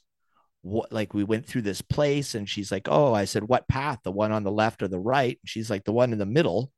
what 0.62 0.90
like 0.90 1.14
we 1.14 1.22
went 1.22 1.46
through 1.46 1.62
this 1.62 1.80
place 1.80 2.34
and 2.34 2.48
she's 2.48 2.72
like 2.72 2.88
oh 2.88 3.14
i 3.14 3.24
said 3.24 3.44
what 3.44 3.68
path? 3.68 4.00
The 4.02 4.10
one 4.10 4.32
on 4.32 4.42
the 4.42 4.50
left 4.50 4.82
or 4.82 4.88
the 4.88 4.98
right? 4.98 5.38
And 5.40 5.48
she's 5.48 5.70
like 5.70 5.84
the 5.84 5.92
one 5.92 6.12
in 6.12 6.18
the 6.18 6.26
middle. 6.26 6.72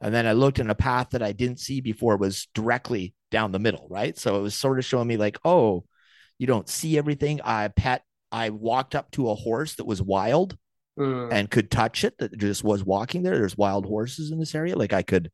And 0.00 0.14
then 0.14 0.26
i 0.26 0.32
looked 0.32 0.58
in 0.60 0.70
a 0.70 0.74
path 0.74 1.10
that 1.10 1.22
i 1.22 1.32
didn't 1.32 1.60
see 1.60 1.80
before 1.80 2.16
was 2.16 2.48
directly 2.54 3.14
down 3.30 3.52
the 3.52 3.58
middle 3.58 3.86
right? 3.90 4.16
So 4.16 4.36
it 4.36 4.42
was 4.42 4.54
sort 4.54 4.78
of 4.78 4.84
showing 4.84 5.08
me 5.08 5.16
like 5.16 5.38
oh 5.44 5.84
you 6.38 6.46
don't 6.46 6.68
see 6.68 6.96
everything. 6.96 7.40
I 7.42 7.68
pet 7.68 8.02
i 8.32 8.50
walked 8.50 8.94
up 8.94 9.10
to 9.12 9.30
a 9.30 9.34
horse 9.34 9.74
that 9.74 9.86
was 9.86 10.00
wild 10.00 10.56
Mm, 10.98 11.32
and 11.32 11.50
could 11.50 11.70
touch 11.70 12.02
it 12.02 12.18
that 12.18 12.36
just 12.36 12.64
was 12.64 12.82
walking 12.82 13.22
there. 13.22 13.38
There's 13.38 13.56
wild 13.56 13.86
horses 13.86 14.32
in 14.32 14.38
this 14.40 14.54
area. 14.54 14.76
Like 14.76 14.92
i 14.92 15.02
could 15.02 15.30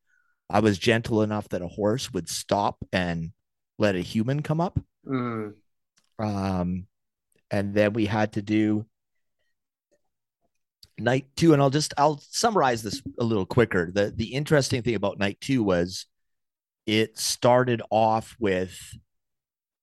i 0.51 0.61
was 0.61 0.79
gentle 0.79 1.23
enough 1.23 1.49
that 1.49 1.63
a 1.63 1.69
horse 1.69 2.13
would 2.13 2.29
stop 2.29 2.85
and 2.93 3.33
let 3.79 3.95
a 3.97 4.01
human 4.01 4.43
come 4.43 4.61
up. 4.61 4.79
Mm. 5.07 5.55
um 6.19 6.87
and 7.51 7.75
then 7.75 7.93
we 7.95 8.07
had 8.07 8.33
to 8.35 8.43
do 8.43 8.85
night 10.99 11.27
two. 11.35 11.55
And 11.55 11.63
i'll 11.63 11.71
just 11.71 11.95
i'll 11.97 12.21
summarize 12.29 12.83
this 12.83 13.03
a 13.19 13.25
little 13.25 13.47
quicker. 13.47 13.91
The 13.91 14.13
the 14.15 14.35
interesting 14.35 14.83
thing 14.83 14.97
about 14.97 15.19
night 15.19 15.39
two 15.41 15.63
was 15.63 16.07
it 16.87 17.19
started 17.19 17.81
off 17.91 18.37
with 18.39 18.79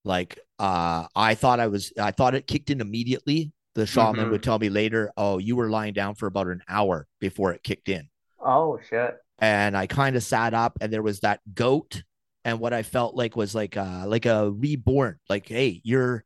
like 0.04 0.40
uh 0.60 1.08
i 1.16 1.36
thought 1.36 1.60
i 1.60 1.68
was 1.68 1.94
i 2.00 2.12
thought 2.12 2.36
it 2.36 2.48
kicked 2.48 2.70
in 2.70 2.82
immediately 2.82 3.52
the 3.76 3.86
shaman 3.86 4.28
Mhm. 4.28 4.32
would 4.32 4.44
tell 4.44 4.60
me 4.60 4.70
later 4.70 5.12
oh 5.18 5.38
you 5.38 5.56
were 5.56 5.70
lying 5.70 5.94
down 5.94 6.16
for 6.16 6.28
about 6.28 6.48
an 6.48 6.62
hour 6.68 7.08
before 7.20 7.54
it 7.54 7.64
kicked 7.64 7.90
in 7.90 8.10
Oh 8.44 8.80
shit. 8.90 9.16
and 9.40 9.78
I 9.78 9.88
kind 9.88 10.16
of 10.16 10.24
sat 10.24 10.54
up 10.54 10.78
and 10.82 10.92
there 10.92 11.02
was 11.04 11.20
that 11.22 11.40
goat 11.54 12.04
and 12.44 12.60
what 12.60 12.74
I 12.74 12.84
felt 12.84 13.16
like 13.16 13.36
was 13.36 13.54
like 13.56 13.78
uh 13.78 14.04
like 14.08 14.26
a 14.26 14.50
reborn 14.52 15.20
like 15.30 15.48
hey 15.48 15.80
you're 15.84 16.24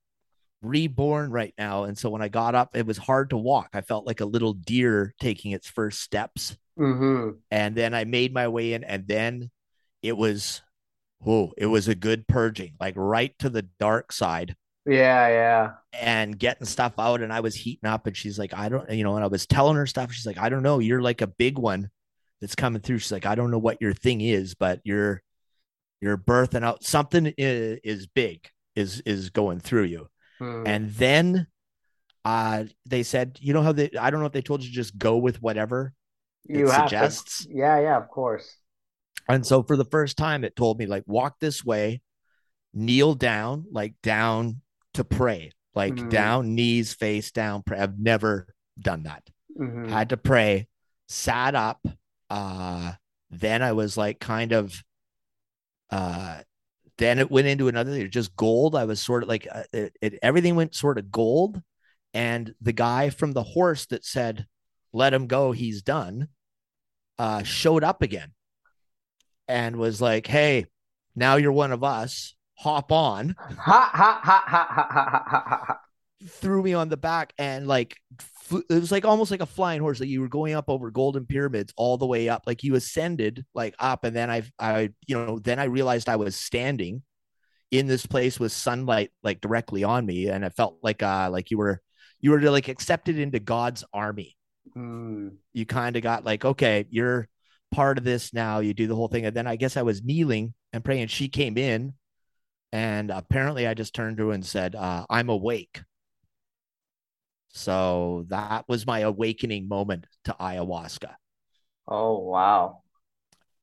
reborn 0.61 1.29
right 1.29 1.53
now 1.57 1.83
and 1.83 1.97
so 1.97 2.09
when 2.09 2.21
I 2.23 2.27
got 2.27 2.55
up 2.55 2.75
it 2.75 2.85
was 2.87 2.97
hard 2.97 3.29
to 3.29 3.37
walk 3.37 3.69
I 3.73 3.81
felt 3.81 4.07
like 4.07 4.21
a 4.21 4.25
little 4.25 4.53
deer 4.53 5.13
taking 5.19 5.51
its 5.51 5.67
first 5.69 6.01
steps 6.01 6.57
Mm-hmm. 6.77 7.37
and 7.51 7.73
then 7.73 7.93
I 7.93 8.03
made 8.03 8.33
my 8.33 8.49
way 8.49 8.73
in 8.73 8.83
and 8.83 9.07
then 9.07 9.49
it 10.01 10.17
was 10.17 10.61
oh, 11.25 11.53
it 11.57 11.67
was 11.67 11.87
a 11.87 11.95
good 11.95 12.27
purging, 12.27 12.73
like 12.81 12.93
right 12.97 13.33
to 13.39 13.49
the 13.49 13.61
dark 13.79 14.11
side 14.11 14.55
Yeah, 14.85 15.27
yeah. 15.27 15.71
and 15.93 16.37
getting 16.37 16.65
stuff 16.65 16.93
out. 16.99 17.21
And 17.21 17.33
I 17.33 17.39
was 17.39 17.55
heating 17.55 17.89
up, 17.89 18.07
and 18.07 18.15
she's 18.15 18.37
like, 18.37 18.53
I 18.53 18.69
don't, 18.69 18.89
you 18.91 19.03
know, 19.03 19.15
and 19.15 19.23
I 19.23 19.27
was 19.27 19.47
telling 19.47 19.75
her 19.77 19.87
stuff. 19.87 20.11
She's 20.11 20.25
like, 20.25 20.37
I 20.37 20.49
don't 20.49 20.63
know, 20.63 20.79
you're 20.79 21.01
like 21.01 21.21
a 21.21 21.27
big 21.27 21.57
one 21.57 21.89
that's 22.41 22.55
coming 22.55 22.81
through. 22.81 22.99
She's 22.99 23.11
like, 23.11 23.25
I 23.25 23.35
don't 23.35 23.51
know 23.51 23.57
what 23.57 23.81
your 23.81 23.93
thing 23.93 24.21
is, 24.21 24.55
but 24.55 24.81
you're 24.83 25.21
you're 26.01 26.17
birthing 26.17 26.63
out 26.63 26.83
something 26.83 27.33
is, 27.37 27.79
is 27.83 28.07
big 28.07 28.47
is 28.75 29.01
is 29.01 29.29
going 29.29 29.59
through 29.59 29.83
you. 29.83 30.07
Hmm. 30.39 30.63
And 30.65 30.91
then 30.93 31.47
uh 32.23 32.65
they 32.85 33.03
said, 33.03 33.37
you 33.41 33.53
know 33.53 33.63
how 33.63 33.71
they 33.71 33.89
I 33.99 34.09
don't 34.09 34.19
know 34.19 34.25
if 34.27 34.33
they 34.33 34.41
told 34.41 34.63
you 34.63 34.71
just 34.71 34.97
go 34.97 35.17
with 35.17 35.41
whatever 35.41 35.93
you 36.47 36.67
it 36.67 36.71
suggests. 36.71 37.45
to. 37.45 37.53
Yeah, 37.55 37.79
yeah, 37.79 37.97
of 37.97 38.07
course. 38.09 38.57
And 39.27 39.45
so 39.45 39.63
for 39.63 39.75
the 39.75 39.85
first 39.85 40.17
time, 40.17 40.43
it 40.43 40.55
told 40.55 40.77
me 40.77 40.85
like 40.85 41.03
walk 41.07 41.39
this 41.39 41.65
way, 41.65 42.01
kneel 42.73 43.15
down, 43.15 43.65
like 43.71 43.95
down 44.03 44.61
to 44.95 45.03
pray, 45.03 45.51
like 45.73 45.93
Mhm. 45.93 46.09
down, 46.09 46.55
knees 46.55 46.93
face 46.93 47.31
down. 47.31 47.63
Pray. 47.63 47.79
I've 47.79 47.99
never 47.99 48.47
done 48.79 49.03
that. 49.03 49.23
Mhm. 49.57 49.89
Had 49.89 50.09
to 50.09 50.17
pray, 50.17 50.67
sat 51.07 51.55
up. 51.55 51.85
Uh, 52.29 52.93
then 53.29 53.61
I 53.61 53.71
was 53.73 53.97
like 53.97 54.19
kind 54.19 54.51
of, 54.51 54.83
uh, 55.89 56.41
then 56.97 57.19
it 57.19 57.29
went 57.29 57.47
into 57.47 57.67
another 57.67 57.91
thing, 57.91 58.09
just 58.09 58.35
gold. 58.35 58.75
I 58.75 58.85
was 58.85 59.01
sort 59.01 59.23
of 59.23 59.29
like, 59.29 59.47
uh, 59.51 59.63
it, 59.73 59.95
it, 60.01 60.19
everything 60.21 60.55
went 60.55 60.75
sort 60.75 60.97
of 60.97 61.11
gold. 61.11 61.61
And 62.13 62.55
the 62.61 62.73
guy 62.73 63.09
from 63.09 63.33
the 63.33 63.43
horse 63.43 63.85
that 63.87 64.05
said, 64.05 64.47
let 64.93 65.13
him 65.13 65.27
go, 65.27 65.51
he's 65.51 65.81
done, 65.81 66.29
uh, 67.19 67.43
showed 67.43 67.83
up 67.83 68.01
again 68.01 68.33
and 69.47 69.75
was 69.75 70.01
like, 70.01 70.25
hey, 70.27 70.65
now 71.15 71.35
you're 71.35 71.51
one 71.51 71.73
of 71.73 71.83
us 71.83 72.35
hop 72.57 72.91
on. 72.91 73.35
Ha 73.37 73.89
ha 73.93 74.21
ha 74.23 74.43
ha 74.47 74.67
ha 74.69 74.89
ha 74.91 75.23
ha 75.27 75.43
ha. 75.45 75.63
ha. 75.67 75.79
Threw 76.27 76.63
me 76.63 76.73
on 76.73 76.89
the 76.89 76.97
back 76.97 77.33
and 77.37 77.67
like 77.67 77.97
it 78.51 78.65
was 78.69 78.91
like 78.91 79.05
almost 79.05 79.31
like 79.31 79.41
a 79.41 79.45
flying 79.45 79.81
horse. 79.81 79.99
Like 79.99 80.09
you 80.09 80.21
were 80.21 80.27
going 80.27 80.53
up 80.53 80.69
over 80.69 80.91
golden 80.91 81.25
pyramids 81.25 81.73
all 81.77 81.97
the 81.97 82.05
way 82.05 82.29
up. 82.29 82.43
Like 82.45 82.63
you 82.63 82.75
ascended 82.75 83.45
like 83.53 83.75
up, 83.79 84.03
and 84.03 84.15
then 84.15 84.29
I 84.29 84.43
I 84.59 84.89
you 85.07 85.15
know 85.15 85.39
then 85.39 85.59
I 85.59 85.65
realized 85.65 86.09
I 86.09 86.15
was 86.15 86.35
standing 86.35 87.03
in 87.71 87.87
this 87.87 88.05
place 88.05 88.39
with 88.39 88.51
sunlight 88.51 89.11
like 89.23 89.41
directly 89.41 89.83
on 89.83 90.05
me, 90.05 90.27
and 90.27 90.43
it 90.43 90.53
felt 90.53 90.77
like 90.83 91.01
uh 91.03 91.29
like 91.31 91.51
you 91.51 91.57
were 91.57 91.81
you 92.19 92.31
were 92.31 92.41
like 92.41 92.67
accepted 92.67 93.19
into 93.19 93.39
God's 93.39 93.83
army. 93.93 94.37
Mm. 94.75 95.37
You 95.53 95.65
kind 95.65 95.95
of 95.95 96.03
got 96.03 96.25
like 96.25 96.45
okay, 96.45 96.85
you're 96.89 97.27
part 97.71 97.97
of 97.97 98.03
this 98.03 98.33
now. 98.33 98.59
You 98.59 98.73
do 98.73 98.87
the 98.87 98.95
whole 98.95 99.07
thing, 99.07 99.25
and 99.25 99.35
then 99.35 99.47
I 99.47 99.55
guess 99.55 99.77
I 99.77 99.81
was 99.81 100.03
kneeling 100.03 100.53
and 100.71 100.83
praying. 100.83 101.07
She 101.07 101.29
came 101.29 101.57
in 101.57 101.93
and 102.75 103.09
apparently 103.11 103.67
I 103.67 103.73
just 103.73 103.95
turned 103.95 104.17
to 104.17 104.27
her 104.29 104.33
and 104.33 104.45
said, 104.45 104.75
uh, 104.75 105.05
I'm 105.09 105.29
awake. 105.29 105.81
So 107.53 108.25
that 108.29 108.67
was 108.67 108.85
my 108.85 108.99
awakening 108.99 109.67
moment 109.67 110.05
to 110.25 110.33
ayahuasca. 110.39 111.15
Oh 111.87 112.19
wow. 112.19 112.83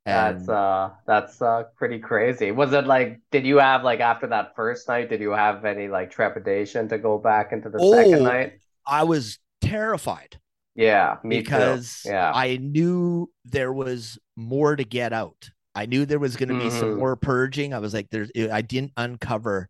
And 0.07 0.11
That's 0.11 0.48
uh 0.48 0.92
that's 1.07 1.42
uh 1.42 1.64
pretty 1.77 1.98
crazy. 2.01 2.53
Was 2.53 2.72
it 2.75 2.87
like 2.87 3.20
did 3.33 3.46
you 3.46 3.59
have 3.59 3.85
like 3.85 4.01
after 4.01 4.27
that 4.29 4.57
first 4.57 4.88
night, 4.88 5.11
did 5.11 5.20
you 5.22 5.33
have 5.33 5.64
any 5.66 5.88
like 5.88 6.11
trepidation 6.12 6.88
to 6.90 6.98
go 6.98 7.18
back 7.18 7.53
into 7.53 7.70
the 7.70 7.81
second 7.81 8.22
Oh, 8.22 8.25
night? 8.25 8.55
I 8.87 9.05
was 9.05 9.38
terrified 9.61 10.40
Yeah, 10.75 11.18
me 11.25 11.42
too. 11.46 11.81
because 11.83 12.05
Yeah. 12.05 12.35
I 12.35 12.59
knew 12.59 13.31
there 13.44 13.72
was 13.72 14.18
more 14.37 14.77
to 14.77 14.85
get 14.85 15.12
out. 15.12 15.51
I 15.74 15.87
knew 15.87 16.06
there 16.06 16.18
was 16.18 16.37
going 16.37 16.48
to 16.50 16.54
be 16.54 16.70
some 16.70 16.90
Mhm. 16.90 16.98
more 16.98 17.16
purging. 17.16 17.74
I 17.74 17.78
was 17.78 17.94
like, 17.94 18.11
there's, 18.11 18.30
I 18.52 18.62
didn't 18.62 18.92
uncover 18.96 19.68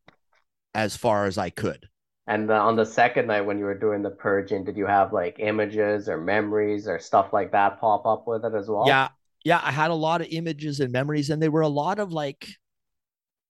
as 0.74 0.96
far 0.96 1.26
as 1.26 1.38
I 1.38 1.50
could. 1.50 1.88
And 2.26 2.50
uh, 2.50 2.54
on 2.60 2.74
the 2.74 2.84
second 2.84 3.28
night 3.28 3.42
when 3.42 3.58
you 3.60 3.64
were 3.64 3.78
doing 3.78 4.02
the 4.02 4.10
purging, 4.10 4.64
did 4.64 4.76
you 4.76 4.86
have 4.86 5.12
like 5.12 5.38
images 5.38 6.08
or 6.08 6.18
memories 6.20 6.88
or 6.88 6.98
stuff 6.98 7.32
like 7.32 7.52
that 7.52 7.80
pop 7.80 8.06
up 8.06 8.26
with 8.26 8.44
it 8.44 8.54
as 8.54 8.68
well? 8.68 9.04
Yeah, 9.04 9.08
yeah, 9.44 9.60
I 9.62 9.72
had 9.72 9.90
a 9.90 9.94
lot 9.94 10.20
of 10.20 10.28
images 10.30 10.80
and 10.80 10.92
memories, 10.92 11.30
and 11.30 11.40
they 11.42 11.48
were 11.48 11.60
a 11.62 11.68
lot 11.68 11.98
of 11.98 12.12
like, 12.12 12.46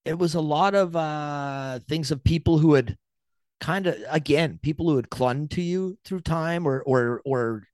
it 0.04 0.18
was 0.18 0.34
a 0.34 0.40
lot 0.40 0.74
of 0.74 0.96
uh 0.96 1.78
things 1.88 2.10
of 2.10 2.24
people 2.24 2.58
who 2.58 2.74
had 2.74 2.96
kind 3.60 3.86
of 3.86 3.96
again 4.10 4.58
people 4.62 4.88
who 4.90 4.96
had 4.96 5.10
clung 5.10 5.48
to 5.48 5.62
you 5.62 5.98
through 6.04 6.20
time 6.20 6.66
or 6.66 6.82
or 6.82 7.22
or 7.24 7.64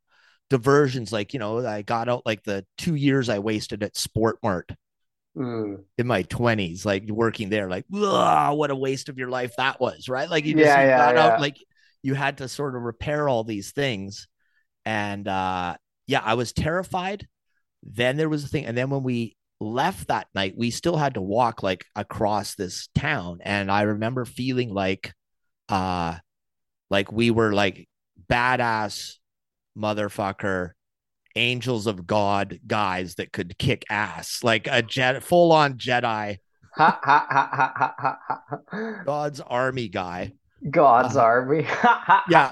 diversions 0.50 1.12
like 1.12 1.32
you 1.34 1.38
know 1.38 1.66
i 1.66 1.82
got 1.82 2.08
out 2.08 2.22
like 2.26 2.42
the 2.44 2.64
two 2.78 2.94
years 2.94 3.28
i 3.28 3.38
wasted 3.38 3.82
at 3.82 3.96
sport 3.96 4.38
mart 4.42 4.70
Mm. 5.36 5.84
in 5.98 6.06
my 6.06 6.22
20s 6.24 6.84
like 6.84 7.04
working 7.08 7.48
there 7.48 7.68
like 7.68 7.84
what 7.88 8.70
a 8.70 8.74
waste 8.74 9.08
of 9.08 9.18
your 9.18 9.28
life 9.28 9.54
that 9.56 9.80
was 9.80 10.08
right 10.08 10.30
like 10.30 10.44
you 10.44 10.54
just 10.54 10.64
Yeah, 10.64 10.80
you 10.82 10.88
yeah, 10.88 10.96
got 10.96 11.14
yeah. 11.14 11.24
out 11.24 11.38
like 11.38 11.56
you 12.02 12.14
had 12.14 12.38
to 12.38 12.48
sort 12.48 12.76
of 12.76 12.82
repair 12.82 13.28
all 13.28 13.44
these 13.44 13.72
things 13.72 14.28
and 14.84 15.28
uh 15.28 15.76
yeah 16.06 16.22
i 16.24 16.34
was 16.34 16.52
terrified 16.52 17.26
then 17.82 18.16
there 18.16 18.28
was 18.28 18.44
a 18.44 18.48
thing 18.48 18.66
and 18.66 18.76
then 18.76 18.90
when 18.90 19.02
we 19.02 19.36
left 19.60 20.08
that 20.08 20.28
night 20.34 20.54
we 20.56 20.70
still 20.70 20.96
had 20.96 21.14
to 21.14 21.22
walk 21.22 21.62
like 21.62 21.84
across 21.96 22.54
this 22.54 22.88
town 22.94 23.40
and 23.42 23.70
i 23.70 23.82
remember 23.82 24.24
feeling 24.24 24.72
like 24.72 25.12
uh 25.68 26.16
like 26.90 27.12
we 27.12 27.30
were 27.30 27.52
like 27.52 27.88
badass 28.30 29.16
motherfucker 29.78 30.70
angels 31.36 31.86
of 31.86 32.06
god 32.06 32.58
guys 32.66 33.14
that 33.16 33.32
could 33.32 33.56
kick 33.58 33.84
ass 33.90 34.42
like 34.42 34.66
a 34.70 34.82
jet 34.82 35.22
full 35.22 35.52
on 35.52 35.74
jedi 35.74 36.36
god's 39.04 39.40
army 39.40 39.88
guy 39.88 40.32
God's 40.70 41.16
Uh, 41.16 41.22
army. 41.22 41.64
Yeah. 42.28 42.50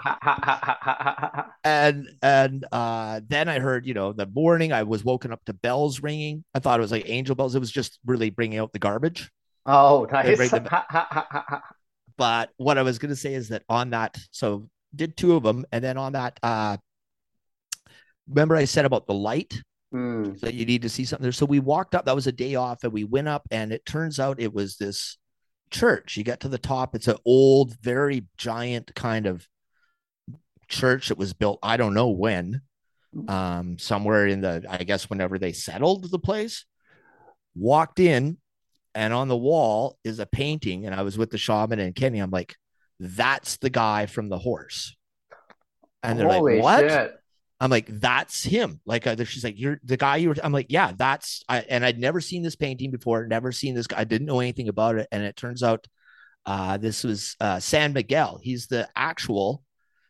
and 1.65 2.07
and 2.23 2.65
uh 2.71 3.21
then 3.27 3.49
i 3.49 3.59
heard 3.59 3.85
you 3.85 3.95
know 3.95 4.13
the 4.13 4.27
morning 4.27 4.73
i 4.73 4.85
was 4.85 5.05
woken 5.05 5.33
up 5.33 5.45
to 5.47 5.53
bells 5.53 6.01
ringing 6.01 6.45
i 6.55 6.61
thought 6.61 6.79
it 6.79 6.83
was 6.83 6.93
like 6.93 7.09
angel 7.09 7.35
bells 7.35 7.57
it 7.57 7.59
was 7.59 7.71
just 7.73 7.99
really 8.07 8.31
bringing 8.31 8.59
out 8.61 8.73
the 8.73 8.79
garbage 8.79 9.29
Oh, 9.69 10.07
nice. 10.13 10.39
but 12.17 12.51
what 12.59 12.79
i 12.79 12.83
was 12.83 13.01
going 13.01 13.11
to 13.11 13.17
say 13.17 13.35
is 13.35 13.49
that 13.49 13.65
on 13.69 13.91
that 13.91 14.17
so 14.31 14.69
did 14.95 15.17
two 15.17 15.35
of 15.35 15.43
them 15.43 15.65
and 15.73 15.83
then 15.83 15.99
on 15.99 16.13
that 16.13 16.39
uh 16.45 16.77
remember 18.29 18.57
i 18.57 18.65
said 18.65 18.85
about 18.85 19.07
the 19.07 19.15
light? 19.15 19.63
Hmm. 19.93 20.35
that 20.41 20.55
you 20.55 20.67
need 20.67 20.83
to 20.83 20.89
see 20.89 21.05
something 21.05 21.23
there. 21.23 21.31
So 21.31 21.47
we 21.47 21.61
walked 21.61 21.95
up 21.95 22.07
that 22.07 22.15
was 22.15 22.27
a 22.27 22.33
day 22.33 22.57
off 22.57 22.83
and 22.83 22.93
we 22.93 23.05
went 23.05 23.29
up 23.29 23.47
and 23.53 23.73
it 23.73 23.87
turns 23.87 24.19
out 24.19 24.41
it 24.41 24.53
was 24.53 24.77
this 24.77 25.17
church. 25.71 26.17
You 26.17 26.25
get 26.25 26.41
to 26.41 26.49
the 26.49 26.59
top 26.59 26.97
it's 26.97 27.07
an 27.07 27.17
old 27.25 27.77
very 27.81 28.27
giant 28.37 28.95
kind 28.97 29.27
of 29.27 29.47
church 30.69 31.09
that 31.09 31.17
was 31.17 31.33
built 31.33 31.61
i 31.63 31.77
don't 31.77 31.95
know 31.95 32.09
when 32.09 32.61
um 33.29 33.79
somewhere 33.79 34.27
in 34.27 34.41
the 34.41 34.65
i 34.69 34.79
guess 34.79 35.09
whenever 35.09 35.39
they 35.39 35.53
settled 35.53 36.11
the 36.11 36.19
place. 36.19 36.65
Walked 37.55 38.01
in 38.01 38.39
and 38.95 39.15
on 39.15 39.29
the 39.29 39.37
wall 39.37 39.99
is 40.03 40.19
a 40.19 40.27
painting 40.27 40.85
and 40.85 40.95
i 40.95 41.03
was 41.03 41.17
with 41.17 41.31
the 41.31 41.39
shaman 41.39 41.79
and 41.79 41.95
kenny. 41.95 42.19
I'm 42.19 42.31
like 42.31 42.57
that's 42.99 43.57
the 43.59 43.71
guy 43.71 44.07
from 44.07 44.29
the 44.29 44.39
horse. 44.39 44.97
And 46.03 46.19
they're 46.19 46.29
Holy 46.29 46.57
like 46.57 46.65
what? 46.65 46.91
shit. 46.91 47.15
I'm 47.61 47.71
like 47.71 47.87
that's 48.01 48.43
him 48.43 48.81
like 48.85 49.07
uh, 49.07 49.17
she's 49.25 49.45
like 49.45 49.59
you're 49.59 49.81
the 49.85 49.97
guy 49.97 50.17
you 50.17 50.29
were 50.29 50.37
i'm 50.43 50.53
like 50.53 50.67
yeah 50.69 50.93
that's 50.97 51.43
I, 51.49 51.61
and 51.61 51.85
i'd 51.85 51.99
never 51.99 52.21
seen 52.21 52.43
this 52.43 52.57
painting 52.57 52.91
before 52.91 53.27
never 53.27 53.53
seen 53.53 53.75
this 53.75 53.87
guy 53.87 54.01
i 54.01 54.05
didn't 54.05 54.27
know 54.27 54.41
anything 54.41 54.69
about 54.69 54.97
it 54.97 55.09
and 55.11 55.23
it 55.23 55.37
turns 55.37 55.63
out 55.63 55.87
uh 56.45 56.77
this 56.77 57.05
was 57.05 57.37
uh 57.41 57.59
san 57.61 57.93
miguel 57.93 58.39
he's 58.43 58.67
the 58.67 58.89
actual 58.95 59.63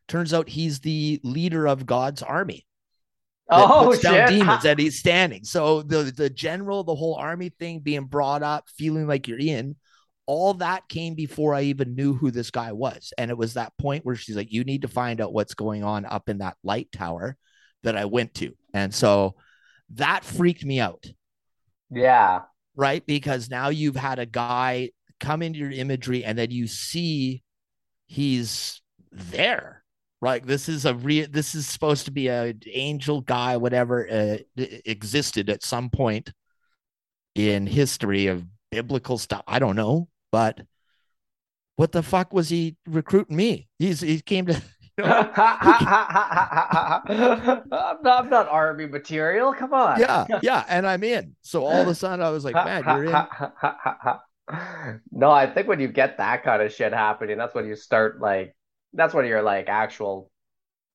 turns 0.08 0.34
out 0.34 0.48
he's 0.48 0.80
the 0.80 1.20
leader 1.22 1.66
of 1.66 1.86
god's 1.86 2.22
army 2.22 2.66
Oh 3.48 3.86
puts 3.90 4.02
down 4.02 4.14
shit. 4.14 4.28
demons 4.28 4.62
Ha- 4.62 4.70
and 4.70 4.78
he's 4.78 4.98
standing. 4.98 5.44
So 5.44 5.82
the 5.82 6.12
the 6.16 6.28
general, 6.28 6.82
the 6.82 6.94
whole 6.94 7.14
army 7.14 7.50
thing 7.50 7.78
being 7.80 8.04
brought 8.04 8.42
up, 8.42 8.68
feeling 8.76 9.06
like 9.06 9.28
you're 9.28 9.38
in, 9.38 9.76
all 10.26 10.54
that 10.54 10.88
came 10.88 11.14
before 11.14 11.54
I 11.54 11.62
even 11.62 11.94
knew 11.94 12.14
who 12.14 12.30
this 12.30 12.50
guy 12.50 12.72
was. 12.72 13.12
And 13.16 13.30
it 13.30 13.38
was 13.38 13.54
that 13.54 13.72
point 13.78 14.04
where 14.04 14.16
she's 14.16 14.36
like, 14.36 14.52
you 14.52 14.64
need 14.64 14.82
to 14.82 14.88
find 14.88 15.20
out 15.20 15.32
what's 15.32 15.54
going 15.54 15.84
on 15.84 16.04
up 16.04 16.28
in 16.28 16.38
that 16.38 16.56
light 16.64 16.90
tower 16.92 17.36
that 17.82 17.96
I 17.96 18.06
went 18.06 18.34
to. 18.34 18.52
And 18.74 18.92
so 18.94 19.36
that 19.94 20.24
freaked 20.24 20.64
me 20.64 20.80
out, 20.80 21.06
Yeah. 21.90 22.42
right? 22.74 23.06
Because 23.06 23.48
now 23.48 23.68
you've 23.68 23.96
had 23.96 24.18
a 24.18 24.26
guy 24.26 24.90
come 25.20 25.42
into 25.42 25.58
your 25.60 25.70
imagery 25.70 26.24
and 26.24 26.36
then 26.36 26.50
you 26.50 26.66
see 26.66 27.42
he's 28.06 28.82
there 29.10 29.82
like 30.20 30.46
this 30.46 30.68
is 30.68 30.84
a 30.84 30.94
real 30.94 31.26
this 31.30 31.54
is 31.54 31.66
supposed 31.66 32.04
to 32.04 32.10
be 32.10 32.28
a 32.28 32.54
angel 32.72 33.20
guy 33.22 33.56
whatever 33.56 34.06
uh, 34.10 34.36
existed 34.84 35.48
at 35.48 35.62
some 35.64 35.88
point 35.90 36.32
in 37.34 37.66
history 37.66 38.26
of 38.26 38.44
biblical 38.70 39.18
stuff 39.18 39.42
i 39.46 39.58
don't 39.58 39.76
know 39.76 40.06
but 40.36 40.60
what 41.76 41.92
the 41.92 42.02
fuck 42.02 42.30
was 42.30 42.50
he 42.50 42.76
recruiting 42.86 43.34
me 43.34 43.68
he's 43.78 44.02
he 44.02 44.20
came 44.20 44.44
to 44.44 44.62
I'm, 45.02 45.30
not, 47.70 47.98
I'm 48.04 48.30
not 48.30 48.48
army 48.48 48.86
material. 48.86 49.52
Come 49.52 49.74
on. 49.74 50.00
Yeah, 50.00 50.24
yeah, 50.42 50.64
and 50.70 50.86
I'm 50.86 51.04
in. 51.04 51.36
So 51.42 51.66
all 51.66 51.82
of 51.82 51.88
a 51.88 51.94
sudden, 51.94 52.24
I 52.24 52.30
was 52.30 52.46
like, 52.46 52.54
man, 52.54 52.82
you're 52.86 53.04
in. 53.04 53.12
no, 55.12 55.30
I 55.30 55.52
think 55.52 55.68
when 55.68 55.80
you 55.80 55.88
get 55.88 56.16
that 56.16 56.44
kind 56.44 56.62
of 56.62 56.72
shit 56.72 56.94
happening, 56.94 57.36
that's 57.36 57.54
when 57.54 57.66
you 57.66 57.76
start 57.76 58.22
like, 58.22 58.56
that's 58.94 59.12
when 59.12 59.26
your 59.26 59.42
like 59.42 59.68
actual 59.68 60.30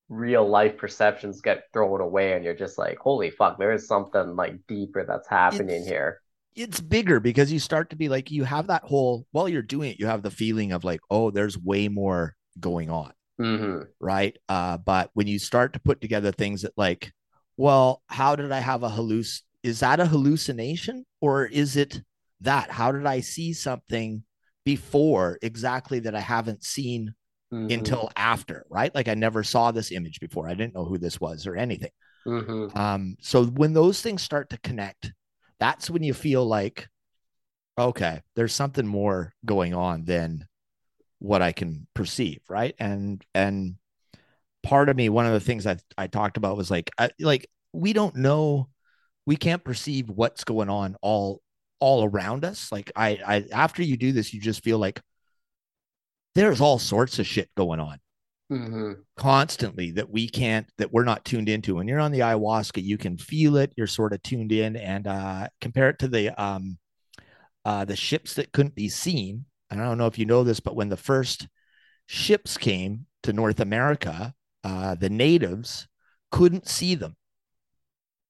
real 0.10 0.50
life 0.50 0.80
perceptions 0.80 1.42
get 1.42 1.66
thrown 1.72 2.02
away, 2.02 2.34
and 2.34 2.44
you're 2.44 2.56
just 2.56 2.80
like, 2.80 2.98
holy 2.98 3.30
fuck, 3.30 3.60
there 3.60 3.72
is 3.72 3.88
something 3.88 4.36
like 4.36 4.56
deeper 4.68 5.06
that's 5.08 5.28
happening 5.28 5.82
It's- 5.82 5.88
here. 5.88 6.22
It's 6.56 6.82
bigger 6.82 7.20
because 7.20 7.52
you 7.52 7.60
start 7.60 7.90
to 7.92 7.96
be 7.96 8.10
like, 8.10 8.30
you 8.32 8.44
have 8.44 8.68
that 8.68 8.84
whole, 8.84 9.26
while 9.32 9.48
you're 9.48 9.62
doing 9.62 9.92
it, 9.92 10.00
you 10.00 10.08
have 10.08 10.22
the 10.22 10.32
feeling 10.32 10.72
of 10.72 10.84
like, 10.84 11.00
oh, 11.10 11.32
there's 11.32 11.58
way 11.58 11.88
more 11.88 12.36
going 12.60 12.90
on. 12.90 13.14
hmm 13.40 13.92
right? 14.00 14.38
Uh, 14.50 14.78
but 14.78 15.12
when 15.14 15.28
you 15.28 15.40
start 15.40 15.74
to 15.74 15.80
put 15.80 16.02
together 16.02 16.32
things 16.32 16.64
that 16.64 16.74
like, 16.78 17.14
well, 17.58 18.04
how 18.08 18.36
did 18.36 18.52
I 18.52 18.60
have 18.60 18.84
a 18.84 18.90
halluc? 18.90 19.42
Is 19.64 19.82
that 19.82 20.00
a 20.00 20.06
hallucination 20.08 21.06
or 21.22 21.46
is 21.46 21.78
it 21.78 22.02
that? 22.42 22.72
How 22.72 22.92
did 22.92 23.06
I 23.06 23.22
see 23.22 23.54
something 23.54 24.24
before 24.66 25.40
exactly 25.42 26.00
that 26.00 26.16
I 26.16 26.20
haven't 26.22 26.64
seen 26.64 27.14
Mm-hmm. 27.54 27.70
until 27.76 28.12
after, 28.16 28.66
right? 28.70 28.94
Like 28.96 29.08
I 29.08 29.16
never 29.16 29.44
saw 29.44 29.72
this 29.72 29.92
image 29.92 30.20
before. 30.20 30.48
I 30.50 30.56
didn't 30.56 30.76
know 30.76 30.86
who 30.86 30.98
this 30.98 31.20
was 31.22 31.48
or 31.48 31.56
anything. 31.56 31.92
hmm 32.26 32.72
Um, 32.76 33.18
so 33.22 33.46
when 33.46 33.74
those 33.74 34.02
things 34.02 34.22
start 34.22 34.50
to 34.52 34.58
connect, 34.60 35.14
that's 35.62 35.92
when 35.92 36.02
you 36.02 36.14
feel 36.16 36.44
like, 36.44 36.90
okay, 37.78 38.22
there's 38.36 38.54
something 38.54 38.88
more 38.88 39.32
going 39.46 39.76
on 39.76 40.04
than 40.06 40.48
what 41.20 41.44
I 41.44 41.52
can 41.52 41.88
perceive, 41.94 42.40
right? 42.50 42.74
And 42.80 43.24
and 43.36 43.76
part 44.64 44.90
of 44.90 44.98
me, 44.98 45.08
one 45.10 45.28
of 45.28 45.34
the 45.34 45.40
things 45.40 45.68
I 45.68 45.78
I 45.98 46.08
talked 46.08 46.38
about 46.38 46.58
was 46.58 46.72
like, 46.72 46.90
I, 46.98 47.12
like 47.20 47.48
we 47.74 47.94
don't 47.94 48.16
know, 48.16 48.70
we 49.28 49.36
can't 49.36 49.64
perceive 49.64 50.10
what's 50.10 50.44
going 50.44 50.70
on 50.70 50.98
all 51.04 51.42
all 51.80 52.06
around 52.06 52.44
us. 52.44 52.72
Like 52.72 52.92
I 52.96 53.20
I 53.26 53.46
after 53.54 53.84
you 53.84 53.98
do 53.98 54.12
this, 54.14 54.34
you 54.34 54.42
just 54.42 54.64
feel 54.64 54.80
like 54.80 55.00
there's 56.34 56.60
all 56.60 56.80
sorts 56.80 57.20
of 57.20 57.28
shit 57.28 57.52
going 57.56 57.80
on 57.80 58.00
hmm 58.52 58.94
constantly 59.18 59.92
that 59.92 60.10
we 60.10 60.28
can't 60.28 60.68
that 60.78 60.92
we're 60.92 61.04
not 61.04 61.24
tuned 61.26 61.50
into 61.50 61.76
when 61.76 61.88
you're 61.88 62.00
on 62.00 62.12
the 62.12 62.20
ayahuasca 62.22 62.82
you 62.82 62.98
can 62.98 63.18
feel 63.18 63.58
it 63.58 63.72
you're 63.78 63.86
sort 63.86 64.14
of 64.14 64.24
tuned 64.24 64.52
in 64.52 64.76
and 64.76 65.06
uh 65.06 65.48
compare 65.60 65.90
it 65.90 66.00
to 66.00 66.08
the 66.08 66.30
um 66.42 66.78
uh 67.66 67.86
the 67.86 67.96
ships 67.96 68.36
that 68.36 68.52
couldn't 68.54 68.76
be 68.76 68.90
seen 68.90 69.46
i 69.72 69.76
don't 69.76 69.98
know 69.98 70.08
if 70.08 70.20
you 70.20 70.26
know 70.26 70.44
this 70.44 70.60
but 70.60 70.76
when 70.76 70.90
the 70.90 70.98
first 70.98 71.48
ships 72.08 72.58
came 72.58 73.06
to 73.24 73.34
north 73.34 73.60
america 73.60 74.34
uh 74.64 74.96
the 74.96 75.10
natives 75.10 75.88
couldn't 76.32 76.68
see 76.68 76.96
them 76.96 77.16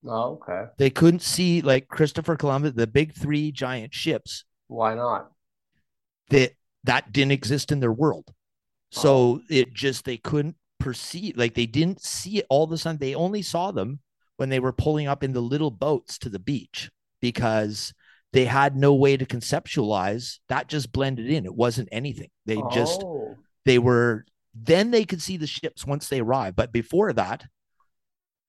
Oh, 0.05 0.33
okay. 0.33 0.65
they 0.77 0.89
couldn't 0.89 1.21
see 1.21 1.61
like 1.61 1.87
christopher 1.87 2.35
columbus 2.35 2.73
the 2.73 2.87
big 2.87 3.13
three 3.13 3.51
giant 3.53 3.93
ships 3.93 4.43
Why 4.67 4.95
not? 4.95 5.31
that 6.29 6.53
that 6.83 7.11
didn't 7.13 7.31
exist 7.31 7.71
in 7.71 7.79
their 7.79 7.91
world. 7.91 8.33
So 8.91 9.41
it 9.49 9.73
just 9.73 10.05
they 10.05 10.17
couldn't 10.17 10.55
perceive 10.79 11.37
like 11.37 11.53
they 11.53 11.65
didn't 11.65 12.01
see 12.01 12.39
it 12.39 12.45
all 12.49 12.63
of 12.63 12.71
a 12.71 12.77
sudden. 12.77 12.97
They 12.99 13.15
only 13.15 13.41
saw 13.41 13.71
them 13.71 13.99
when 14.37 14.49
they 14.49 14.59
were 14.59 14.73
pulling 14.73 15.07
up 15.07 15.23
in 15.23 15.33
the 15.33 15.41
little 15.41 15.71
boats 15.71 16.17
to 16.19 16.29
the 16.29 16.39
beach 16.39 16.89
because 17.21 17.93
they 18.33 18.45
had 18.45 18.75
no 18.75 18.93
way 18.93 19.17
to 19.17 19.25
conceptualize 19.25 20.39
that 20.49 20.67
just 20.67 20.91
blended 20.91 21.29
in. 21.29 21.45
It 21.45 21.55
wasn't 21.55 21.89
anything. 21.91 22.29
They 22.45 22.61
just 22.63 23.03
Oh. 23.03 23.37
they 23.65 23.79
were 23.79 24.25
then 24.53 24.91
they 24.91 25.05
could 25.05 25.21
see 25.21 25.37
the 25.37 25.47
ships 25.47 25.85
once 25.85 26.09
they 26.09 26.19
arrived. 26.19 26.57
But 26.57 26.73
before 26.73 27.13
that, 27.13 27.45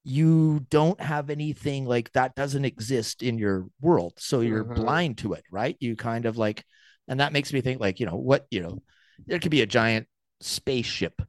you 0.05 0.67
don't 0.69 1.01
have 1.01 1.31
anything 1.31 1.85
like 1.87 2.11
that 2.13 2.35
doesn't 2.35 2.65
exist 2.65 3.23
in 3.23 3.39
your 3.39 3.67
world. 3.81 4.15
So 4.19 4.41
you're 4.41 4.65
Mhm. 4.65 4.75
blind 4.75 5.19
to 5.19 5.35
it, 5.35 5.45
right? 5.51 5.77
You 5.79 5.95
kind 5.95 6.27
of 6.27 6.37
like, 6.37 6.65
and 7.07 7.21
that 7.21 7.33
makes 7.33 7.53
me 7.53 7.61
think 7.61 7.81
like, 7.81 8.01
you 8.01 8.07
know, 8.07 8.17
what, 8.17 8.47
you 8.51 8.61
know, 8.61 8.83
there 9.27 9.39
could 9.39 9.53
be 9.53 9.63
a 9.63 9.67
giant 9.67 10.09
spaceship 10.43 11.23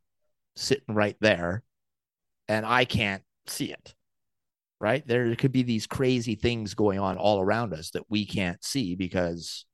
sitting 0.56 0.96
right 0.96 1.18
there 1.22 1.64
and 2.48 2.66
I 2.66 2.86
can't 2.86 3.24
see 3.48 3.72
it. 3.72 3.96
Right. 4.82 5.08
There 5.08 5.36
could 5.36 5.54
be 5.54 5.64
these 5.64 5.88
crazy 5.88 6.36
things 6.36 6.74
going 6.74 7.00
on 7.00 7.18
all 7.18 7.40
around 7.42 7.74
us 7.74 7.92
that 7.92 8.10
we 8.10 8.26
can't 8.26 8.64
see 8.64 8.96
because 8.96 9.66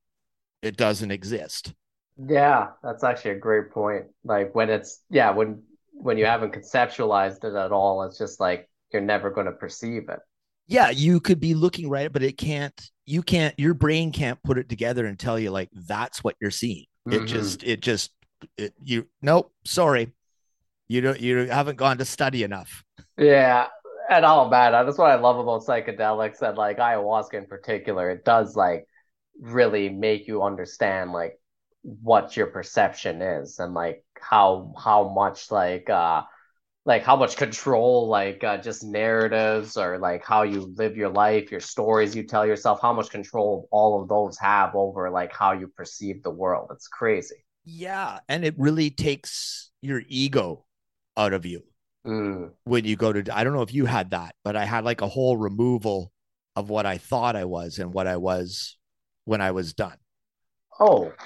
it 0.61 0.77
doesn't 0.77 1.11
exist. 1.11 1.73
Yeah, 2.17 2.71
that's 2.83 3.03
actually 3.03 3.31
a 3.31 3.39
great 3.39 3.71
point. 3.71 4.07
Like 4.23 4.53
when 4.53 4.69
it's 4.69 5.01
yeah, 5.09 5.31
when 5.31 5.63
when 5.93 6.17
you 6.17 6.25
haven't 6.25 6.53
conceptualized 6.53 7.43
it 7.43 7.55
at 7.55 7.71
all, 7.71 8.03
it's 8.03 8.17
just 8.17 8.39
like 8.39 8.69
you're 8.91 9.01
never 9.01 9.29
going 9.29 9.45
to 9.45 9.51
perceive 9.53 10.09
it. 10.09 10.19
yeah, 10.67 10.89
you 10.89 11.19
could 11.19 11.39
be 11.39 11.53
looking 11.55 11.89
right, 11.89 12.11
but 12.11 12.21
it 12.23 12.37
can't, 12.37 12.79
you 13.05 13.23
can't, 13.23 13.55
your 13.59 13.73
brain 13.73 14.11
can't 14.11 14.41
put 14.43 14.57
it 14.57 14.69
together 14.69 15.05
and 15.05 15.17
tell 15.17 15.39
you 15.39 15.49
like 15.51 15.69
that's 15.73 16.23
what 16.23 16.35
you're 16.39 16.51
seeing. 16.51 16.85
It 17.09 17.25
Mhm. 17.25 17.25
just, 17.25 17.63
it 17.63 17.81
just, 17.81 18.11
it, 18.57 18.73
you, 18.83 19.07
nope, 19.21 19.53
sorry. 19.65 20.11
You 20.87 21.01
don't, 21.01 21.19
you 21.19 21.47
haven't 21.47 21.77
gone 21.77 21.97
to 21.99 22.05
study 22.05 22.43
enough. 22.43 22.83
Yeah, 23.17 23.67
and 24.09 24.25
all 24.25 24.49
man, 24.49 24.71
that's 24.71 24.97
what 24.97 25.11
I 25.11 25.15
love 25.15 25.37
about 25.37 25.63
psychedelics 25.63 26.41
and 26.41 26.57
like 26.57 26.77
ayahuasca 26.77 27.35
in 27.35 27.45
particular. 27.45 28.09
It 28.09 28.25
does 28.25 28.55
like 28.55 28.87
really 29.39 29.89
make 29.89 30.27
you 30.27 30.41
understand 30.43 31.11
like 31.11 31.39
what 31.83 32.35
your 32.35 32.47
perception 32.47 33.21
is 33.21 33.59
and 33.59 33.73
like 33.73 34.03
how 34.19 34.73
how 34.77 35.09
much 35.09 35.49
like 35.49 35.89
uh 35.89 36.23
like 36.85 37.03
how 37.03 37.15
much 37.15 37.37
control 37.37 38.07
like 38.07 38.43
uh, 38.43 38.57
just 38.57 38.83
narratives 38.83 39.77
or 39.77 39.99
like 39.99 40.25
how 40.25 40.41
you 40.43 40.73
live 40.75 40.97
your 40.97 41.09
life, 41.09 41.51
your 41.51 41.59
stories 41.59 42.15
you 42.15 42.23
tell 42.23 42.47
yourself, 42.47 42.81
how 42.81 42.93
much 42.93 43.11
control 43.11 43.67
all 43.71 44.01
of 44.01 44.07
those 44.07 44.39
have 44.39 44.75
over 44.75 45.09
like 45.11 45.31
how 45.31 45.51
you 45.51 45.67
perceive 45.67 46.23
the 46.23 46.31
world. 46.31 46.71
It's 46.73 46.87
crazy. 46.87 47.45
Yeah. 47.65 48.19
And 48.27 48.43
it 48.45 48.55
really 48.57 48.89
takes 48.89 49.71
your 49.81 50.01
ego 50.07 50.65
out 51.17 51.33
of 51.33 51.45
you 51.45 51.63
Mm. 52.05 52.53
when 52.65 52.85
you 52.85 52.95
go 52.95 53.13
to, 53.13 53.35
I 53.35 53.43
don't 53.43 53.53
know 53.53 53.61
if 53.61 53.73
you 53.73 53.85
had 53.85 54.11
that, 54.11 54.35
but 54.43 54.55
I 54.55 54.65
had 54.65 54.83
like 54.83 55.01
a 55.01 55.07
whole 55.07 55.37
removal 55.37 56.11
of 56.55 56.69
what 56.69 56.85
I 56.85 56.97
thought 56.97 57.35
I 57.35 57.45
was 57.45 57.79
and 57.79 57.93
what 57.93 58.07
I 58.07 58.17
was 58.17 58.77
when 59.25 59.41
I 59.41 59.51
was 59.51 59.73
done. 59.73 59.97
Oh, 60.79 61.17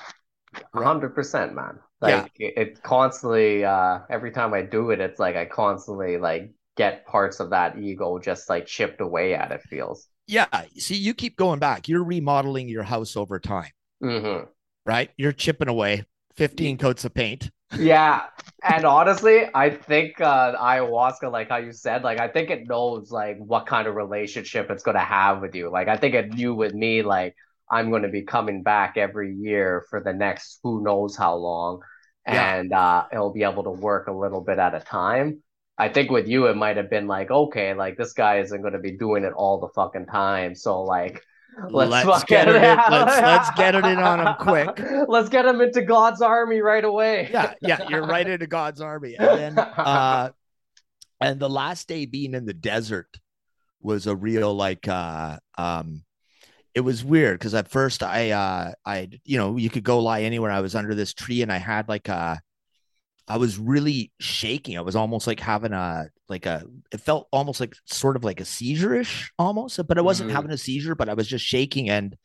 Right. 0.74 0.88
hundred 0.88 1.16
percent, 1.16 1.54
man. 1.56 1.80
Yeah. 2.02 2.28
It, 2.38 2.54
it 2.58 2.84
constantly 2.84 3.66
uh 3.66 4.02
every 4.10 4.32
time 4.32 4.54
I 4.54 4.64
do 4.64 4.92
it, 4.92 5.00
it's 5.02 5.20
like 5.20 5.36
I 5.36 5.46
constantly 5.46 6.18
like 6.18 6.54
get 6.78 7.06
parts 7.08 7.40
of 7.40 7.52
that 7.52 7.78
ego 7.80 8.20
just 8.20 8.50
like 8.50 8.66
chipped 8.68 9.02
away 9.02 9.36
at 9.36 9.52
it 9.52 9.64
feels. 9.64 10.08
Yeah. 10.28 10.48
See, 10.78 10.96
you 10.98 11.14
keep 11.14 11.36
going 11.38 11.60
back. 11.60 11.88
You're 11.88 12.04
remodeling 12.04 12.68
your 12.70 12.84
house 12.84 13.16
over 13.16 13.40
time, 13.40 13.72
hmm 14.02 14.46
right? 14.86 15.12
You're 15.18 15.32
chipping 15.32 15.68
away 15.68 16.06
15 16.36 16.78
coats 16.78 17.06
of 17.06 17.14
paint. 17.14 17.52
Yeah. 17.78 18.24
And 18.64 18.86
honestly, 18.86 19.44
I 19.54 19.70
think 19.72 20.22
uh 20.22 20.56
ayahuasca, 20.56 21.32
like 21.32 21.50
how 21.50 21.58
you 21.58 21.72
said, 21.72 22.04
like 22.04 22.20
I 22.20 22.28
think 22.28 22.50
it 22.50 22.68
knows 22.68 23.12
like 23.12 23.38
what 23.40 23.66
kind 23.66 23.88
of 23.88 23.96
relationship 23.96 24.70
it's 24.70 24.84
gonna 24.84 25.00
have 25.00 25.42
with 25.42 25.56
you. 25.56 25.70
Like 25.72 25.88
I 25.88 25.98
think 25.98 26.16
it 26.16 26.34
knew 26.34 26.54
with 26.56 26.74
me, 26.74 27.02
like 27.02 27.36
I'm 27.70 27.92
gonna 27.92 28.10
be 28.10 28.24
coming 28.24 28.64
back 28.64 28.96
every 28.98 29.36
year 29.36 29.86
for 29.90 30.02
the 30.02 30.14
next 30.14 30.60
who 30.64 30.84
knows 30.84 31.16
how 31.18 31.36
long. 31.36 31.82
Yeah. 32.28 32.56
And 32.56 32.74
uh 32.74 33.06
it'll 33.12 33.34
be 33.34 33.44
able 33.44 33.64
to 33.64 33.72
work 33.72 34.08
a 34.08 34.14
little 34.14 34.42
bit 34.42 34.60
at 34.60 34.76
a 34.76 34.80
time. 34.80 35.44
I 35.78 35.90
think 35.90 36.12
with 36.12 36.28
you 36.28 36.46
it 36.48 36.56
might 36.56 36.78
have 36.78 36.90
been 36.90 37.08
like, 37.08 37.32
okay, 37.32 37.74
like 37.74 37.98
this 37.98 38.14
guy 38.14 38.40
isn't 38.40 38.62
gonna 38.62 38.80
be 38.80 38.98
doing 38.98 39.24
it 39.24 39.34
all 39.34 39.60
the 39.60 39.70
fucking 39.70 40.06
time. 40.06 40.56
So 40.56 40.84
like 40.84 41.22
let's, 41.70 42.06
Let's 42.08 42.24
get 42.26 42.48
it 42.48 42.56
in- 42.56 42.62
let's- 42.62 43.22
let's 43.22 43.52
get 43.58 43.76
it 43.76 43.86
in 43.86 43.98
on 44.00 44.20
him 44.28 44.34
quick. 44.40 44.80
Let's 45.08 45.30
get 45.30 45.46
him 45.46 45.62
into 45.62 45.82
God's 45.82 46.22
army 46.22 46.62
right 46.62 46.84
away. 46.84 47.30
Yeah. 47.32 47.54
Yeah. 47.62 47.88
You're 47.90 48.06
right 48.06 48.28
into 48.28 48.48
God's 48.48 48.82
army. 48.82 49.16
And 49.18 49.40
then, 49.40 49.60
uh, 49.60 50.32
and 51.22 51.40
the 51.40 51.50
last 51.50 51.88
day 51.88 52.06
being 52.06 52.34
in 52.34 52.46
the 52.46 52.54
desert 52.54 53.08
was 53.82 54.08
a 54.08 54.16
real 54.16 54.54
like, 54.54 54.88
uh, 54.88 55.38
um, 55.58 56.04
it 56.74 56.82
was 56.82 57.04
weird 57.04 57.38
because 57.40 57.54
at 57.54 57.68
first 57.68 58.02
I, 58.02 58.32
uh, 58.32 58.72
I, 58.86 59.10
you 59.24 59.38
know, 59.38 59.58
you 59.58 59.70
could 59.70 59.84
go 59.84 60.00
lie 60.00 60.24
anywhere. 60.24 60.52
I 60.52 60.62
was 60.62 60.76
under 60.76 60.96
this 60.96 61.14
tree 61.14 61.42
and 61.42 61.52
I 61.52 61.58
had 61.58 61.88
like 61.88 62.08
a, 62.10 62.42
I 63.28 63.38
was 63.38 63.58
really 63.58 64.12
shaking. 64.20 64.78
I 64.78 64.82
was 64.82 64.96
almost 64.96 65.28
like 65.28 65.40
having 65.40 65.74
a 65.74 66.06
like 66.30 66.46
a 66.46 66.66
it 66.92 67.02
felt 67.02 67.28
almost 67.32 67.60
like 67.60 67.76
sort 67.86 68.16
of 68.16 68.24
like 68.24 68.42
a 68.42 68.46
seizure-ish 68.46 69.32
almost, 69.40 69.80
but 69.88 69.98
I 69.98 70.02
wasn't 70.02 70.30
Mhm. 70.30 70.34
having 70.34 70.52
a 70.52 70.58
seizure, 70.58 70.96
but 70.96 71.10
I 71.10 71.14
was 71.14 71.28
just 71.28 71.46
shaking 71.46 71.90
and 71.90 72.18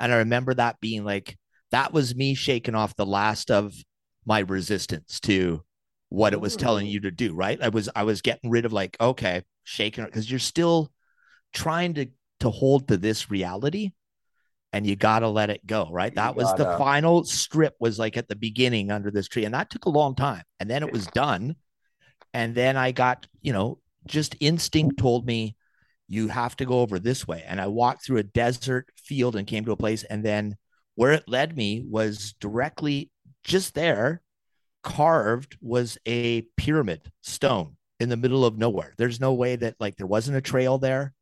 and 0.00 0.12
I 0.12 0.16
remember 0.16 0.54
that 0.54 0.80
being 0.80 1.04
like 1.04 1.38
that 1.70 1.92
was 1.92 2.14
me 2.14 2.34
shaking 2.34 2.74
off 2.74 2.96
the 2.96 3.06
last 3.06 3.50
of 3.50 3.74
my 4.26 4.40
resistance 4.40 5.20
to 5.20 5.64
what 6.10 6.34
it 6.34 6.40
was 6.40 6.56
telling 6.56 6.86
you 6.86 7.00
to 7.00 7.10
do, 7.10 7.34
right? 7.34 7.60
I 7.62 7.68
was 7.70 7.88
I 7.96 8.02
was 8.04 8.20
getting 8.22 8.50
rid 8.50 8.64
of 8.66 8.72
like, 8.72 8.96
okay, 9.00 9.42
shaking 9.64 10.04
because 10.04 10.30
you're 10.30 10.38
still 10.40 10.92
trying 11.52 11.94
to 11.94 12.06
to 12.40 12.50
hold 12.50 12.88
to 12.88 12.96
this 12.96 13.30
reality 13.30 13.92
and 14.72 14.86
you 14.86 14.96
got 14.96 15.20
to 15.20 15.28
let 15.28 15.50
it 15.50 15.66
go, 15.66 15.88
right? 15.92 16.12
You 16.12 16.16
That 16.16 16.34
was 16.36 16.54
the 16.54 16.64
gotta. 16.64 16.76
final 16.76 17.24
strip 17.24 17.74
was 17.80 17.98
like 17.98 18.16
at 18.16 18.28
the 18.28 18.36
beginning 18.36 18.90
under 18.90 19.10
this 19.10 19.28
tree 19.28 19.44
and 19.44 19.54
that 19.54 19.70
took 19.70 19.84
a 19.86 19.90
long 19.90 20.14
time. 20.14 20.42
And 20.60 20.70
then 20.70 20.82
it 20.82 20.90
was 20.90 21.08
done 21.08 21.56
And 22.34 22.54
then 22.54 22.76
I 22.76 22.92
got, 22.92 23.26
you 23.42 23.52
know, 23.52 23.78
just 24.06 24.36
instinct 24.40 24.98
told 24.98 25.26
me 25.26 25.56
you 26.08 26.28
have 26.28 26.56
to 26.56 26.66
go 26.66 26.80
over 26.80 26.98
this 26.98 27.26
way. 27.26 27.44
And 27.46 27.60
I 27.60 27.66
walked 27.68 28.04
through 28.04 28.18
a 28.18 28.22
desert 28.24 28.88
field 28.96 29.36
and 29.36 29.46
came 29.46 29.64
to 29.66 29.72
a 29.72 29.76
place. 29.76 30.04
And 30.04 30.24
then 30.24 30.56
where 30.94 31.12
it 31.12 31.28
led 31.28 31.56
me 31.56 31.84
was 31.88 32.34
directly 32.40 33.10
just 33.44 33.74
there, 33.74 34.22
carved 34.82 35.56
was 35.60 35.98
a 36.06 36.42
pyramid 36.56 37.12
stone 37.22 37.76
in 38.00 38.08
the 38.08 38.16
middle 38.16 38.44
of 38.44 38.58
nowhere. 38.58 38.94
There's 38.98 39.20
no 39.20 39.34
way 39.34 39.56
that 39.56 39.76
like 39.80 39.96
there 39.96 40.06
wasn't 40.06 40.36
a 40.38 40.42
trail 40.42 40.78
there. 40.78 41.14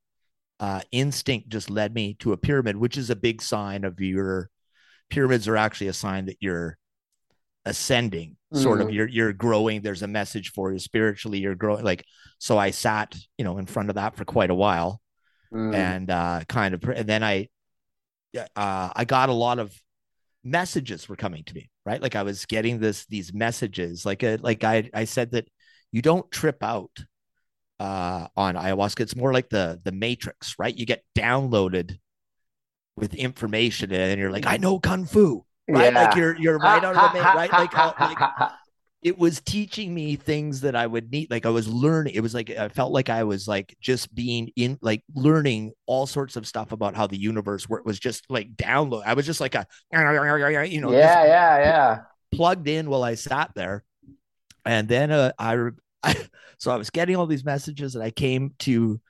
Uh, 0.60 0.82
instinct 0.92 1.48
just 1.48 1.70
led 1.70 1.94
me 1.94 2.14
to 2.20 2.32
a 2.32 2.36
pyramid, 2.36 2.76
which 2.76 2.98
is 2.98 3.10
a 3.10 3.16
big 3.16 3.42
sign 3.42 3.84
of 3.84 3.98
your 4.00 4.50
pyramids 5.10 5.48
are 5.48 5.56
actually 5.56 5.88
a 5.88 5.92
sign 5.92 6.26
that 6.26 6.36
you're 6.40 6.78
ascending 7.66 8.36
sort 8.54 8.80
Mhm. 8.80 8.84
of 8.84 8.90
you're 8.90 9.08
you're 9.08 9.32
growing 9.34 9.82
there's 9.82 10.02
a 10.02 10.08
message 10.08 10.50
for 10.52 10.72
you 10.72 10.78
spiritually 10.78 11.38
you're 11.38 11.54
growing 11.54 11.84
like 11.84 12.04
so 12.38 12.56
i 12.58 12.70
sat 12.70 13.14
you 13.38 13.44
know 13.44 13.58
in 13.58 13.66
front 13.66 13.90
of 13.90 13.96
that 13.96 14.16
for 14.16 14.24
quite 14.24 14.50
a 14.50 14.54
while 14.54 15.00
Mm. 15.52 15.74
and 15.74 16.10
uh 16.10 16.40
kind 16.48 16.74
of 16.74 16.82
and 16.84 17.08
then 17.08 17.22
i 17.22 17.48
uh 18.56 18.90
i 18.96 19.04
got 19.04 19.28
a 19.28 19.32
lot 19.32 19.58
of 19.58 19.74
messages 20.44 21.08
were 21.08 21.16
coming 21.16 21.44
to 21.44 21.54
me 21.54 21.70
right 21.84 22.00
like 22.00 22.16
i 22.16 22.22
was 22.22 22.46
getting 22.46 22.78
this 22.80 23.06
these 23.06 23.32
messages 23.34 24.06
like 24.06 24.22
a 24.22 24.38
like 24.40 24.64
i 24.64 24.88
i 24.94 25.04
said 25.04 25.30
that 25.32 25.46
you 25.92 26.00
don't 26.02 26.30
trip 26.30 26.62
out 26.62 26.90
uh 27.80 28.28
on 28.36 28.54
ayahuasca 28.54 29.00
it's 29.00 29.16
more 29.16 29.32
like 29.32 29.48
the 29.48 29.80
the 29.84 29.92
matrix 29.92 30.54
right 30.58 30.76
you 30.76 30.86
get 30.86 31.02
downloaded 31.16 31.98
with 32.96 33.14
information 33.14 33.90
and 33.92 34.20
you're 34.20 34.30
like 34.30 34.46
i 34.46 34.56
know 34.56 34.78
kung 34.78 35.04
fu 35.06 35.44
right 35.68 35.94
like 35.94 36.14
you're 36.14 36.36
you're 36.38 36.58
right 36.58 36.84
out 36.84 36.94
of 36.94 37.12
the 37.12 37.20
right 37.34 37.50
like, 37.50 37.72
how, 37.72 37.94
like 37.98 38.18
it 39.02 39.18
was 39.18 39.40
teaching 39.40 39.94
me 39.94 40.16
things 40.16 40.60
that 40.60 40.76
I 40.76 40.86
would 40.86 41.10
need. 41.10 41.30
Like 41.30 41.46
I 41.46 41.50
was 41.50 41.66
learning. 41.66 42.14
It 42.14 42.20
was 42.20 42.34
like 42.34 42.50
I 42.50 42.68
felt 42.68 42.92
like 42.92 43.08
I 43.08 43.24
was 43.24 43.48
like 43.48 43.74
just 43.80 44.14
being 44.14 44.50
in, 44.56 44.78
like 44.82 45.02
learning 45.14 45.72
all 45.86 46.06
sorts 46.06 46.36
of 46.36 46.46
stuff 46.46 46.72
about 46.72 46.94
how 46.94 47.06
the 47.06 47.18
universe 47.18 47.66
worked. 47.66 47.86
Was 47.86 47.98
just 47.98 48.26
like 48.28 48.54
download. 48.56 49.04
I 49.06 49.14
was 49.14 49.24
just 49.24 49.40
like 49.40 49.54
a, 49.54 49.66
you 50.70 50.82
know, 50.82 50.92
yeah, 50.92 51.24
yeah, 51.24 51.58
yeah. 51.58 51.98
plugged 52.30 52.68
in 52.68 52.90
while 52.90 53.02
I 53.02 53.14
sat 53.14 53.52
there, 53.54 53.84
and 54.66 54.86
then 54.86 55.10
uh, 55.10 55.32
I, 55.38 55.56
I, 56.02 56.16
so 56.58 56.70
I 56.70 56.76
was 56.76 56.90
getting 56.90 57.16
all 57.16 57.26
these 57.26 57.44
messages, 57.44 57.94
and 57.94 58.04
I 58.04 58.10
came 58.10 58.54
to, 58.60 59.00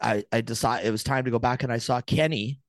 I, 0.00 0.24
I 0.32 0.40
decided 0.40 0.86
it 0.86 0.90
was 0.90 1.04
time 1.04 1.24
to 1.24 1.30
go 1.30 1.38
back, 1.38 1.62
and 1.62 1.72
I 1.72 1.78
saw 1.78 2.00
Kenny, 2.00 2.60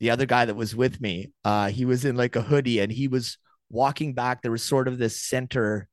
the 0.00 0.10
other 0.10 0.26
guy 0.26 0.44
that 0.44 0.56
was 0.56 0.76
with 0.76 1.00
me. 1.00 1.32
Uh, 1.44 1.68
he 1.68 1.84
was 1.84 2.04
in 2.04 2.16
like 2.16 2.36
a 2.36 2.42
hoodie, 2.42 2.80
and 2.80 2.92
he 2.92 3.08
was 3.08 3.38
walking 3.70 4.14
back. 4.14 4.42
There 4.42 4.50
was 4.50 4.62
sort 4.62 4.88
of 4.88 4.98
this 4.98 5.20
center, 5.20 5.88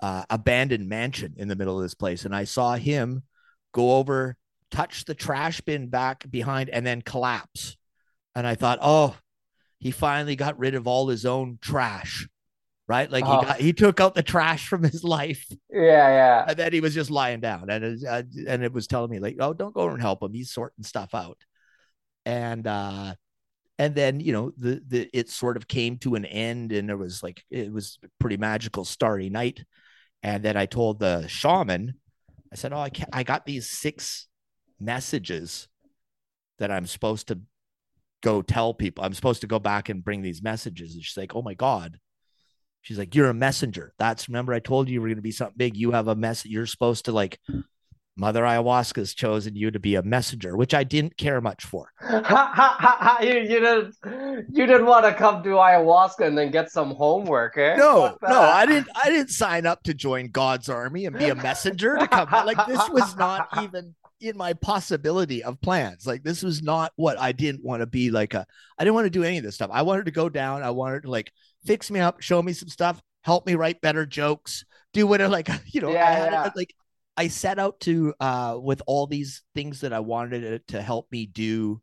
uh, 0.00 0.24
abandoned 0.30 0.88
mansion 0.88 1.34
in 1.36 1.48
the 1.48 1.56
middle 1.56 1.76
of 1.76 1.82
this 1.82 1.94
place, 1.94 2.24
and 2.24 2.34
I 2.34 2.44
saw 2.44 2.74
him 2.76 3.22
go 3.72 3.96
over, 3.96 4.36
touch 4.70 5.04
the 5.04 5.14
trash 5.14 5.60
bin 5.60 5.88
back 5.88 6.30
behind, 6.30 6.70
and 6.70 6.86
then 6.86 7.02
collapse. 7.02 7.76
And 8.34 8.46
I 8.46 8.54
thought, 8.54 8.78
oh, 8.82 9.16
he 9.78 9.90
finally 9.90 10.36
got 10.36 10.58
rid 10.58 10.74
of 10.74 10.86
all 10.86 11.08
his 11.08 11.26
own 11.26 11.58
trash 11.60 12.26
right? 12.88 13.10
Like 13.10 13.24
Oh. 13.26 13.40
he 13.40 13.46
got 13.46 13.60
he 13.60 13.72
took 13.72 14.00
out 14.00 14.14
the 14.14 14.22
trash 14.22 14.68
from 14.68 14.82
his 14.82 15.02
life, 15.04 15.46
Yeah, 15.70 15.80
yeah. 16.08 16.44
and 16.48 16.56
then 16.58 16.72
he 16.72 16.80
was 16.80 16.94
just 16.94 17.10
lying 17.10 17.40
down, 17.40 17.70
and 17.70 17.84
it, 17.84 18.00
uh, 18.08 18.22
and 18.48 18.62
it 18.64 18.72
was 18.72 18.86
telling 18.86 19.10
me 19.10 19.18
like, 19.18 19.36
oh, 19.40 19.52
don't 19.52 19.74
go 19.74 19.80
over 19.82 19.92
and 19.92 20.02
help 20.02 20.22
him. 20.22 20.32
He's 20.32 20.52
sorting 20.52 20.84
stuff 20.84 21.14
out, 21.14 21.38
and 22.24 22.66
uh, 22.66 23.14
and 23.78 23.94
then 23.94 24.20
you 24.20 24.32
know 24.32 24.52
the 24.58 24.82
the 24.86 25.10
it 25.12 25.28
sort 25.30 25.56
of 25.56 25.68
came 25.68 25.98
to 25.98 26.14
an 26.14 26.24
end, 26.24 26.72
and 26.72 26.90
it 26.90 26.96
was 26.96 27.22
like 27.22 27.44
it 27.50 27.72
was 27.72 27.98
pretty 28.20 28.36
magical 28.36 28.84
starry 28.84 29.30
night, 29.30 29.64
and 30.22 30.42
then 30.42 30.56
I 30.56 30.66
told 30.66 30.98
the 31.00 31.26
shaman, 31.28 31.94
I 32.52 32.56
said, 32.56 32.72
oh, 32.72 32.78
I 32.78 32.90
I 33.12 33.22
got 33.22 33.46
these 33.46 33.68
six 33.70 34.28
messages 34.80 35.68
that 36.58 36.70
I'm 36.70 36.86
supposed 36.86 37.28
to 37.28 37.40
go 38.22 38.42
tell 38.42 38.72
people. 38.74 39.04
I'm 39.04 39.14
supposed 39.14 39.42
to 39.42 39.46
go 39.46 39.58
back 39.58 39.88
and 39.88 40.04
bring 40.04 40.22
these 40.22 40.42
messages. 40.42 40.94
And 40.94 41.04
she's 41.04 41.16
like, 41.16 41.34
oh 41.34 41.42
my 41.42 41.54
God. 41.54 41.98
She's 42.86 42.98
like, 42.98 43.16
you're 43.16 43.30
a 43.30 43.34
messenger. 43.34 43.92
That's 43.98 44.28
remember 44.28 44.54
I 44.54 44.60
told 44.60 44.86
you 44.86 44.94
you 44.94 45.00
were 45.00 45.08
going 45.08 45.16
to 45.16 45.22
be 45.22 45.32
something 45.32 45.56
big. 45.56 45.76
You 45.76 45.90
have 45.90 46.06
a 46.06 46.14
mess. 46.14 46.46
You're 46.46 46.66
supposed 46.66 47.06
to 47.06 47.12
like 47.12 47.40
Mother 48.16 48.44
Ayahuasca's 48.44 49.12
chosen 49.12 49.56
you 49.56 49.72
to 49.72 49.80
be 49.80 49.96
a 49.96 50.04
messenger, 50.04 50.56
which 50.56 50.72
I 50.72 50.84
didn't 50.84 51.16
care 51.16 51.40
much 51.40 51.64
for. 51.64 51.90
Ha, 52.00 52.22
ha, 52.22 52.52
ha, 52.54 52.96
ha. 53.00 53.18
You, 53.22 53.40
you 53.40 53.58
didn't 53.58 53.94
you 54.52 54.66
didn't 54.66 54.86
want 54.86 55.04
to 55.04 55.12
come 55.14 55.42
to 55.42 55.48
ayahuasca 55.48 56.28
and 56.28 56.38
then 56.38 56.52
get 56.52 56.70
some 56.70 56.92
homework, 56.92 57.58
eh? 57.58 57.74
No, 57.74 58.16
no. 58.22 58.40
I 58.40 58.66
didn't. 58.66 58.88
I 58.94 59.10
didn't 59.10 59.30
sign 59.30 59.66
up 59.66 59.82
to 59.82 59.92
join 59.92 60.28
God's 60.28 60.68
army 60.68 61.06
and 61.06 61.18
be 61.18 61.28
a 61.28 61.34
messenger 61.34 61.96
to 61.96 62.06
come. 62.06 62.28
Like 62.30 62.68
this 62.68 62.88
was 62.90 63.16
not 63.16 63.48
even 63.64 63.96
in 64.20 64.36
my 64.36 64.52
possibility 64.52 65.42
of 65.42 65.60
plans. 65.60 66.06
Like 66.06 66.22
this 66.22 66.42
was 66.44 66.62
not 66.62 66.92
what 66.94 67.18
I 67.18 67.32
didn't 67.32 67.64
want 67.64 67.80
to 67.80 67.86
be. 67.86 68.12
Like 68.12 68.34
a, 68.34 68.46
I 68.78 68.84
didn't 68.84 68.94
want 68.94 69.06
to 69.06 69.10
do 69.10 69.24
any 69.24 69.38
of 69.38 69.44
this 69.44 69.56
stuff. 69.56 69.70
I 69.72 69.82
wanted 69.82 70.06
to 70.06 70.10
go 70.12 70.28
down. 70.28 70.62
I 70.62 70.70
wanted 70.70 71.02
to 71.02 71.10
like 71.10 71.32
fix 71.66 71.90
me 71.90 72.00
up, 72.00 72.20
show 72.22 72.42
me 72.42 72.52
some 72.52 72.68
stuff, 72.68 73.00
help 73.22 73.46
me 73.46 73.54
write 73.54 73.80
better 73.80 74.06
jokes, 74.06 74.64
do 74.92 75.06
whatever. 75.06 75.30
Like 75.32 75.48
you 75.66 75.80
know, 75.80 75.90
Yeah, 75.92 76.06
I 76.06 76.10
had 76.12 76.32
yeah. 76.32 76.50
like 76.56 76.74
I 77.16 77.28
set 77.28 77.58
out 77.58 77.80
to 77.80 78.14
uh 78.20 78.58
with 78.60 78.82
all 78.86 79.06
these 79.06 79.42
things 79.54 79.80
that 79.80 79.92
I 79.92 80.00
wanted 80.00 80.44
it 80.44 80.68
to 80.68 80.82
help 80.82 81.10
me 81.12 81.26
do 81.26 81.80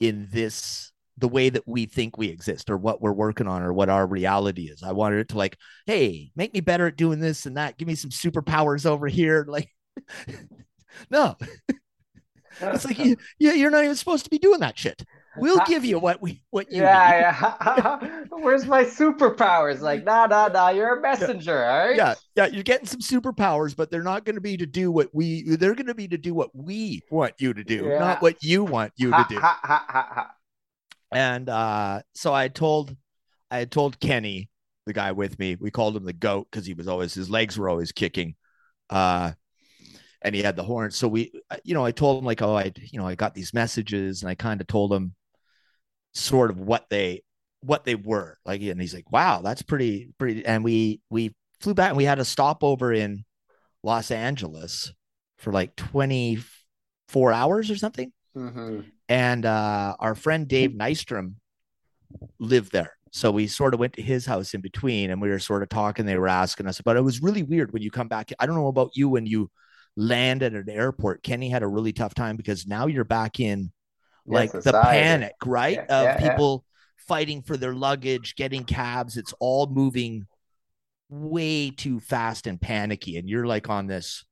in 0.00 0.28
this 0.30 0.92
the 1.18 1.28
way 1.28 1.48
that 1.48 1.66
we 1.66 1.86
think 1.86 2.18
we 2.18 2.28
exist 2.28 2.68
or 2.68 2.76
what 2.76 3.00
we're 3.00 3.12
working 3.12 3.46
on 3.46 3.62
or 3.62 3.72
what 3.72 3.88
our 3.88 4.06
reality 4.06 4.64
is. 4.64 4.82
I 4.82 4.92
wanted 4.92 5.20
it 5.20 5.28
to 5.30 5.38
like, 5.38 5.56
hey, 5.86 6.30
make 6.36 6.52
me 6.52 6.60
better 6.60 6.88
at 6.88 6.96
doing 6.96 7.20
this 7.20 7.46
and 7.46 7.56
that. 7.56 7.78
Give 7.78 7.88
me 7.88 7.94
some 7.94 8.10
superpowers 8.10 8.84
over 8.86 9.06
here. 9.08 9.46
Like, 9.56 9.70
no, 11.10 11.36
it's 12.60 12.84
like 12.84 12.98
you, 12.98 13.16
you're 13.38 13.70
not 13.70 13.84
even 13.84 13.96
supposed 13.96 14.24
to 14.24 14.30
be 14.30 14.38
doing 14.38 14.60
that 14.60 14.78
shit. 14.78 15.04
We'll 15.38 15.60
give 15.66 15.84
you 15.84 15.98
what 15.98 16.20
we 16.22 16.42
what 16.50 16.70
you 16.70 16.78
need. 16.78 16.84
yeah, 16.84 17.54
yeah. 17.64 18.24
Where's 18.30 18.66
my 18.66 18.84
superpowers? 18.84 19.80
Like, 19.80 20.04
nah, 20.04 20.26
nah, 20.26 20.48
nah. 20.48 20.68
You're 20.70 20.98
a 20.98 21.00
messenger, 21.00 21.64
all 21.64 21.86
right? 21.88 21.96
Yeah, 21.96 22.14
yeah, 22.34 22.46
you're 22.46 22.62
getting 22.62 22.86
some 22.86 23.00
superpowers, 23.00 23.74
but 23.76 23.90
they're 23.90 24.02
not 24.02 24.24
going 24.24 24.36
to 24.36 24.40
be 24.40 24.56
to 24.56 24.66
do 24.66 24.90
what 24.90 25.08
we. 25.14 25.42
They're 25.56 25.74
going 25.74 25.86
to 25.86 25.94
be 25.94 26.08
to 26.08 26.18
do 26.18 26.34
what 26.34 26.50
we 26.54 27.02
want 27.10 27.34
you 27.38 27.54
to 27.54 27.64
do, 27.64 27.86
Yeah. 27.90 27.98
not 27.98 28.22
what 28.22 28.42
you 28.42 28.64
want 28.64 28.92
you 28.96 29.10
to 29.10 29.26
do. 29.28 29.38
ha, 29.40 29.60
ha. 29.62 30.30
And 31.12 31.48
uh, 31.48 32.02
so 32.14 32.34
I 32.34 32.48
told, 32.48 32.96
I 33.50 33.58
had 33.58 33.70
told 33.70 34.00
Kenny, 34.00 34.50
the 34.86 34.92
guy 34.92 35.12
with 35.12 35.38
me, 35.38 35.56
we 35.60 35.70
called 35.70 35.96
him 35.96 36.04
the 36.04 36.12
goat 36.12 36.48
because 36.50 36.66
he 36.66 36.74
was 36.74 36.88
always 36.88 37.14
his 37.14 37.30
legs 37.30 37.56
were 37.58 37.68
always 37.68 37.92
kicking, 37.92 38.34
uh, 38.90 39.32
and 40.22 40.34
he 40.34 40.42
had 40.42 40.56
the 40.56 40.62
horns. 40.64 40.96
So 40.96 41.06
we, 41.08 41.32
you 41.64 41.74
know, 41.74 41.84
I 41.84 41.92
told 41.92 42.18
him 42.18 42.24
like, 42.24 42.42
oh, 42.42 42.56
I, 42.56 42.72
you 42.76 42.98
know, 42.98 43.06
I 43.06 43.14
got 43.14 43.34
these 43.34 43.54
messages, 43.54 44.22
and 44.22 44.30
I 44.30 44.34
kind 44.34 44.60
of 44.60 44.66
told 44.66 44.92
him 44.92 45.14
sort 46.16 46.50
of 46.50 46.58
what 46.58 46.86
they 46.88 47.22
what 47.60 47.84
they 47.84 47.94
were 47.94 48.38
like, 48.44 48.62
and 48.62 48.80
he's 48.80 48.94
like, 48.94 49.10
wow, 49.12 49.40
that's 49.42 49.62
pretty 49.62 50.10
pretty. 50.18 50.44
And 50.46 50.64
we 50.64 51.00
we 51.10 51.34
flew 51.60 51.74
back, 51.74 51.88
and 51.90 51.96
we 51.96 52.04
had 52.04 52.18
a 52.18 52.24
stopover 52.24 52.92
in 52.92 53.24
Los 53.82 54.10
Angeles 54.10 54.92
for 55.38 55.52
like 55.52 55.76
twenty 55.76 56.38
four 57.08 57.32
hours 57.32 57.70
or 57.70 57.76
something 57.76 58.12
Mhm. 58.36 58.84
and 59.08 59.46
uh, 59.46 59.94
our 59.98 60.14
friend 60.14 60.48
Dave 60.48 60.72
Nystrom 60.72 61.34
lived 62.38 62.72
there. 62.72 62.92
So 63.12 63.30
we 63.30 63.46
sort 63.46 63.72
of 63.72 63.80
went 63.80 63.94
to 63.94 64.02
his 64.02 64.26
house 64.26 64.52
in 64.54 64.60
between, 64.60 65.10
and 65.10 65.22
we 65.22 65.30
were 65.30 65.38
sort 65.38 65.62
of 65.62 65.68
talking. 65.68 66.04
They 66.04 66.18
were 66.18 66.28
asking 66.28 66.66
us, 66.66 66.80
but 66.82 66.96
it 66.96 67.02
was 67.02 67.22
really 67.22 67.42
weird 67.42 67.72
when 67.72 67.82
you 67.82 67.90
come 67.90 68.08
back. 68.08 68.30
I 68.38 68.46
don't 68.46 68.56
know 68.56 68.66
about 68.66 68.90
you 68.94 69.08
when 69.08 69.24
you 69.26 69.50
land 69.96 70.42
at 70.42 70.52
an 70.52 70.68
airport. 70.68 71.22
Kenny 71.22 71.48
had 71.48 71.62
a 71.62 71.68
really 71.68 71.92
tough 71.92 72.14
time 72.14 72.36
because 72.36 72.66
now 72.66 72.86
you're 72.86 73.04
back 73.04 73.40
in 73.40 73.72
like 74.26 74.52
the 74.52 74.72
panic, 74.72 75.34
right? 75.44 75.76
Yeah, 75.76 75.96
of 76.00 76.04
yeah, 76.04 76.18
yeah. 76.20 76.30
people 76.30 76.64
fighting 77.08 77.42
for 77.42 77.56
their 77.56 77.74
luggage, 77.74 78.34
getting 78.36 78.64
cabs. 78.64 79.16
It's 79.16 79.34
all 79.40 79.66
moving 79.66 80.26
way 81.08 81.70
too 81.70 82.00
fast 82.00 82.46
and 82.46 82.60
panicky, 82.60 83.16
and 83.16 83.28
you're 83.28 83.46
like 83.46 83.68
on 83.68 83.86
this 83.86 84.24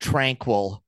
tranquil. 0.00 0.82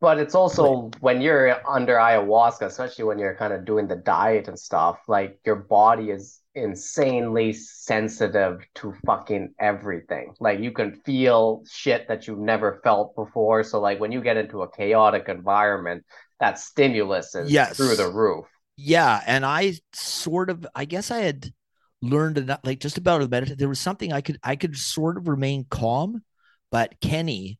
But 0.00 0.18
it's 0.18 0.34
also 0.34 0.90
when 1.00 1.20
you're 1.20 1.60
under 1.68 1.96
ayahuasca, 1.96 2.62
especially 2.62 3.04
when 3.04 3.18
you're 3.18 3.36
kind 3.36 3.52
of 3.52 3.66
doing 3.66 3.86
the 3.86 3.96
diet 3.96 4.48
and 4.48 4.58
stuff, 4.58 4.98
like 5.08 5.38
your 5.44 5.56
body 5.56 6.08
is 6.10 6.40
insanely 6.54 7.52
sensitive 7.52 8.64
to 8.76 8.94
fucking 9.04 9.54
everything. 9.58 10.32
Like 10.40 10.60
you 10.60 10.72
can 10.72 10.92
feel 11.04 11.64
shit 11.70 12.08
that 12.08 12.26
you've 12.26 12.38
never 12.38 12.80
felt 12.82 13.14
before. 13.14 13.62
So 13.62 13.78
like 13.78 14.00
when 14.00 14.10
you 14.10 14.22
get 14.22 14.38
into 14.38 14.62
a 14.62 14.70
chaotic 14.70 15.28
environment, 15.28 16.04
that 16.40 16.58
stimulus 16.58 17.34
is 17.34 17.50
Yes. 17.50 17.76
through 17.76 17.96
the 17.96 18.08
roof. 18.10 18.46
yeah 18.76 19.22
and 19.26 19.44
i 19.44 19.74
sort 19.92 20.48
of 20.50 20.66
i 20.74 20.84
guess 20.84 21.10
i 21.10 21.18
had 21.18 21.52
learned 22.02 22.38
enough 22.38 22.60
like 22.64 22.80
just 22.80 22.96
about 22.98 23.20
a 23.22 23.28
meditate 23.28 23.58
there 23.58 23.68
was 23.68 23.78
something 23.80 24.12
i 24.12 24.20
could 24.22 24.38
i 24.42 24.56
could 24.56 24.76
sort 24.76 25.18
of 25.18 25.28
remain 25.28 25.66
calm 25.70 26.22
but 26.70 26.98
kenny 27.00 27.58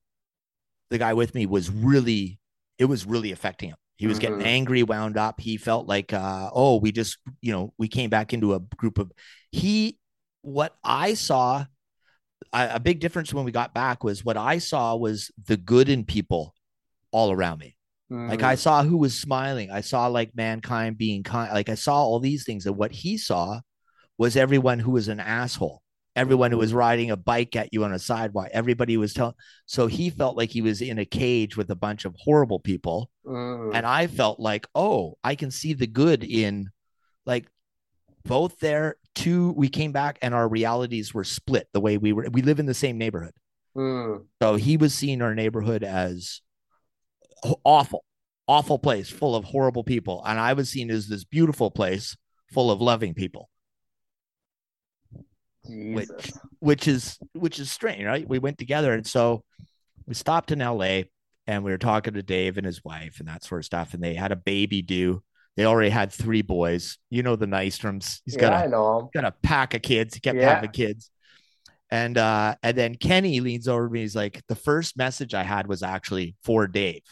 the 0.90 0.98
guy 0.98 1.12
with 1.14 1.34
me 1.34 1.44
was 1.46 1.70
really 1.70 2.38
it 2.78 2.86
was 2.86 3.04
really 3.06 3.32
affecting 3.32 3.68
him 3.68 3.76
he 3.98 4.06
was 4.06 4.18
getting 4.18 4.38
Mhm. 4.38 4.44
angry 4.46 4.82
wound 4.82 5.18
up 5.18 5.40
he 5.40 5.58
felt 5.58 5.86
like 5.86 6.12
uh 6.14 6.48
oh 6.54 6.76
we 6.78 6.90
just 6.90 7.18
you 7.42 7.52
know 7.52 7.74
we 7.76 7.86
came 7.86 8.08
back 8.08 8.32
into 8.32 8.54
a 8.54 8.60
group 8.78 8.98
of 8.98 9.12
he 9.52 9.98
what 10.42 10.74
i 10.82 11.12
saw 11.14 11.64
a 12.52 12.80
big 12.80 12.98
difference 12.98 13.32
when 13.34 13.44
we 13.44 13.52
got 13.52 13.74
back 13.74 14.02
was 14.02 14.24
what 14.24 14.36
I 14.36 14.58
saw 14.58 14.96
was 14.96 15.30
the 15.46 15.56
good 15.56 15.88
in 15.88 16.04
people 16.04 16.54
all 17.12 17.30
around 17.30 17.58
me. 17.60 17.76
Mm. 18.10 18.28
Like 18.28 18.42
I 18.42 18.54
mm. 18.54 18.58
saw 18.58 18.82
who 18.82 18.96
was 18.96 19.18
smiling. 19.18 19.70
I 19.70 19.80
saw 19.80 20.06
like 20.08 20.34
mankind 20.34 20.98
being 20.98 21.22
kind. 21.22 21.52
Like 21.52 21.68
I 21.68 21.74
saw 21.74 21.96
all 21.96 22.20
these 22.20 22.44
things. 22.44 22.66
And 22.66 22.76
what 22.76 22.92
he 22.92 23.16
saw 23.16 23.60
was 24.18 24.36
everyone 24.36 24.78
who 24.78 24.90
was 24.90 25.08
an 25.08 25.20
asshole, 25.20 25.82
everyone 26.16 26.50
who 26.50 26.58
was 26.58 26.74
riding 26.74 27.10
a 27.10 27.16
bike 27.16 27.56
at 27.56 27.72
you 27.72 27.84
on 27.84 27.92
a 27.92 27.98
sidewalk. 27.98 28.48
Everybody 28.52 28.96
was 28.96 29.14
telling. 29.14 29.34
So 29.66 29.86
he 29.86 30.10
felt 30.10 30.36
like 30.36 30.50
he 30.50 30.62
was 30.62 30.82
in 30.82 30.98
a 30.98 31.04
cage 31.04 31.56
with 31.56 31.70
a 31.70 31.76
bunch 31.76 32.04
of 32.04 32.14
horrible 32.18 32.58
people. 32.58 33.10
Mm. 33.24 33.74
And 33.74 33.86
I 33.86 34.08
felt 34.08 34.40
like, 34.40 34.66
oh, 34.74 35.16
I 35.22 35.36
can 35.36 35.50
see 35.50 35.72
the 35.72 35.86
good 35.86 36.24
in 36.24 36.68
like 37.26 37.46
both 38.24 38.58
there. 38.58 38.96
Two, 39.14 39.52
we 39.56 39.68
came 39.68 39.92
back 39.92 40.18
and 40.22 40.34
our 40.34 40.48
realities 40.48 41.14
were 41.14 41.24
split 41.24 41.68
the 41.72 41.80
way 41.80 41.96
we 41.96 42.12
were. 42.12 42.28
We 42.30 42.42
live 42.42 42.60
in 42.60 42.66
the 42.66 42.74
same 42.74 42.98
neighborhood. 42.98 43.34
Mm. 43.76 44.24
So 44.42 44.56
he 44.56 44.76
was 44.76 44.94
seeing 44.94 45.22
our 45.22 45.34
neighborhood 45.34 45.84
as 45.84 46.40
awful, 47.64 48.04
awful 48.46 48.78
place 48.78 49.10
full 49.10 49.34
of 49.34 49.44
horrible 49.44 49.84
people. 49.84 50.22
And 50.26 50.38
I 50.38 50.52
was 50.52 50.70
seen 50.70 50.90
as 50.90 51.08
this 51.08 51.24
beautiful 51.24 51.70
place 51.70 52.16
full 52.52 52.70
of 52.70 52.80
loving 52.80 53.14
people. 53.14 53.48
Which, 55.68 56.08
which 56.58 56.88
is 56.88 57.18
which 57.32 57.60
is 57.60 57.70
strange, 57.70 58.04
right? 58.04 58.28
We 58.28 58.38
went 58.38 58.58
together, 58.58 58.92
and 58.92 59.06
so 59.06 59.44
we 60.06 60.14
stopped 60.14 60.50
in 60.50 60.60
L.A. 60.60 61.08
and 61.46 61.62
we 61.62 61.70
were 61.70 61.78
talking 61.78 62.14
to 62.14 62.22
Dave 62.22 62.56
and 62.56 62.66
his 62.66 62.82
wife 62.84 63.20
and 63.20 63.28
that 63.28 63.44
sort 63.44 63.60
of 63.60 63.66
stuff. 63.66 63.94
And 63.94 64.02
they 64.02 64.14
had 64.14 64.32
a 64.32 64.36
baby 64.36 64.82
due. 64.82 65.22
They 65.56 65.66
already 65.66 65.90
had 65.90 66.12
three 66.12 66.42
boys. 66.42 66.98
You 67.10 67.22
know 67.22 67.36
the 67.36 67.46
Nystroms. 67.46 68.20
He's 68.24 68.36
got 68.36 68.52
yeah, 68.52 68.78
a, 68.78 69.08
got 69.14 69.24
a 69.24 69.34
pack 69.42 69.74
of 69.74 69.82
kids. 69.82 70.14
He 70.14 70.20
kept 70.20 70.38
yeah. 70.38 70.54
having 70.54 70.70
kids. 70.70 71.10
And 71.90 72.16
uh, 72.16 72.54
and 72.62 72.76
then 72.76 72.94
Kenny 72.94 73.40
leans 73.40 73.68
over 73.68 73.86
to 73.86 73.92
me. 73.92 74.00
He's 74.00 74.16
like, 74.16 74.42
the 74.48 74.54
first 74.54 74.96
message 74.96 75.34
I 75.34 75.42
had 75.42 75.66
was 75.66 75.82
actually 75.82 76.36
for 76.42 76.66
Dave. 76.66 77.02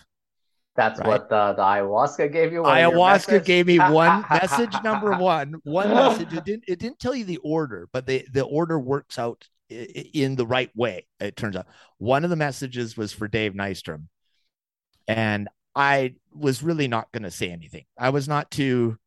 That's 0.79 1.01
right? 1.01 1.09
what 1.09 1.29
the, 1.29 1.55
the 1.55 1.63
ayahuasca 1.63 2.33
gave 2.33 2.53
you. 2.53 2.63
Ayahuasca 2.63 3.45
gave 3.45 3.67
me 3.67 3.79
one 3.79 4.25
message. 4.31 4.73
Number 4.85 5.11
one, 5.17 5.57
one 5.65 5.89
message. 5.89 6.33
It 6.33 6.45
didn't. 6.45 6.65
It 6.69 6.79
didn't 6.79 7.01
tell 7.01 7.17
you 7.17 7.25
the 7.25 7.39
order, 7.39 7.89
but 7.93 8.07
the 8.07 8.25
the 8.33 8.43
order 8.43 8.79
works 8.79 9.19
out 9.19 9.49
in 9.69 10.37
the 10.37 10.47
right 10.47 10.71
way. 10.77 11.09
It 11.19 11.35
turns 11.35 11.57
out 11.57 11.67
one 11.99 12.23
of 12.23 12.31
the 12.31 12.37
messages 12.37 12.97
was 12.97 13.13
for 13.13 13.27
Dave 13.27 13.55
Nystrom, 13.55 14.05
and 15.09 15.49
I 15.75 16.15
was 16.33 16.63
really 16.63 16.87
not 16.87 17.11
going 17.11 17.25
to 17.25 17.33
say 17.33 17.51
anything. 17.51 17.87
I 17.99 18.11
was 18.11 18.29
not 18.29 18.49
too. 18.53 18.99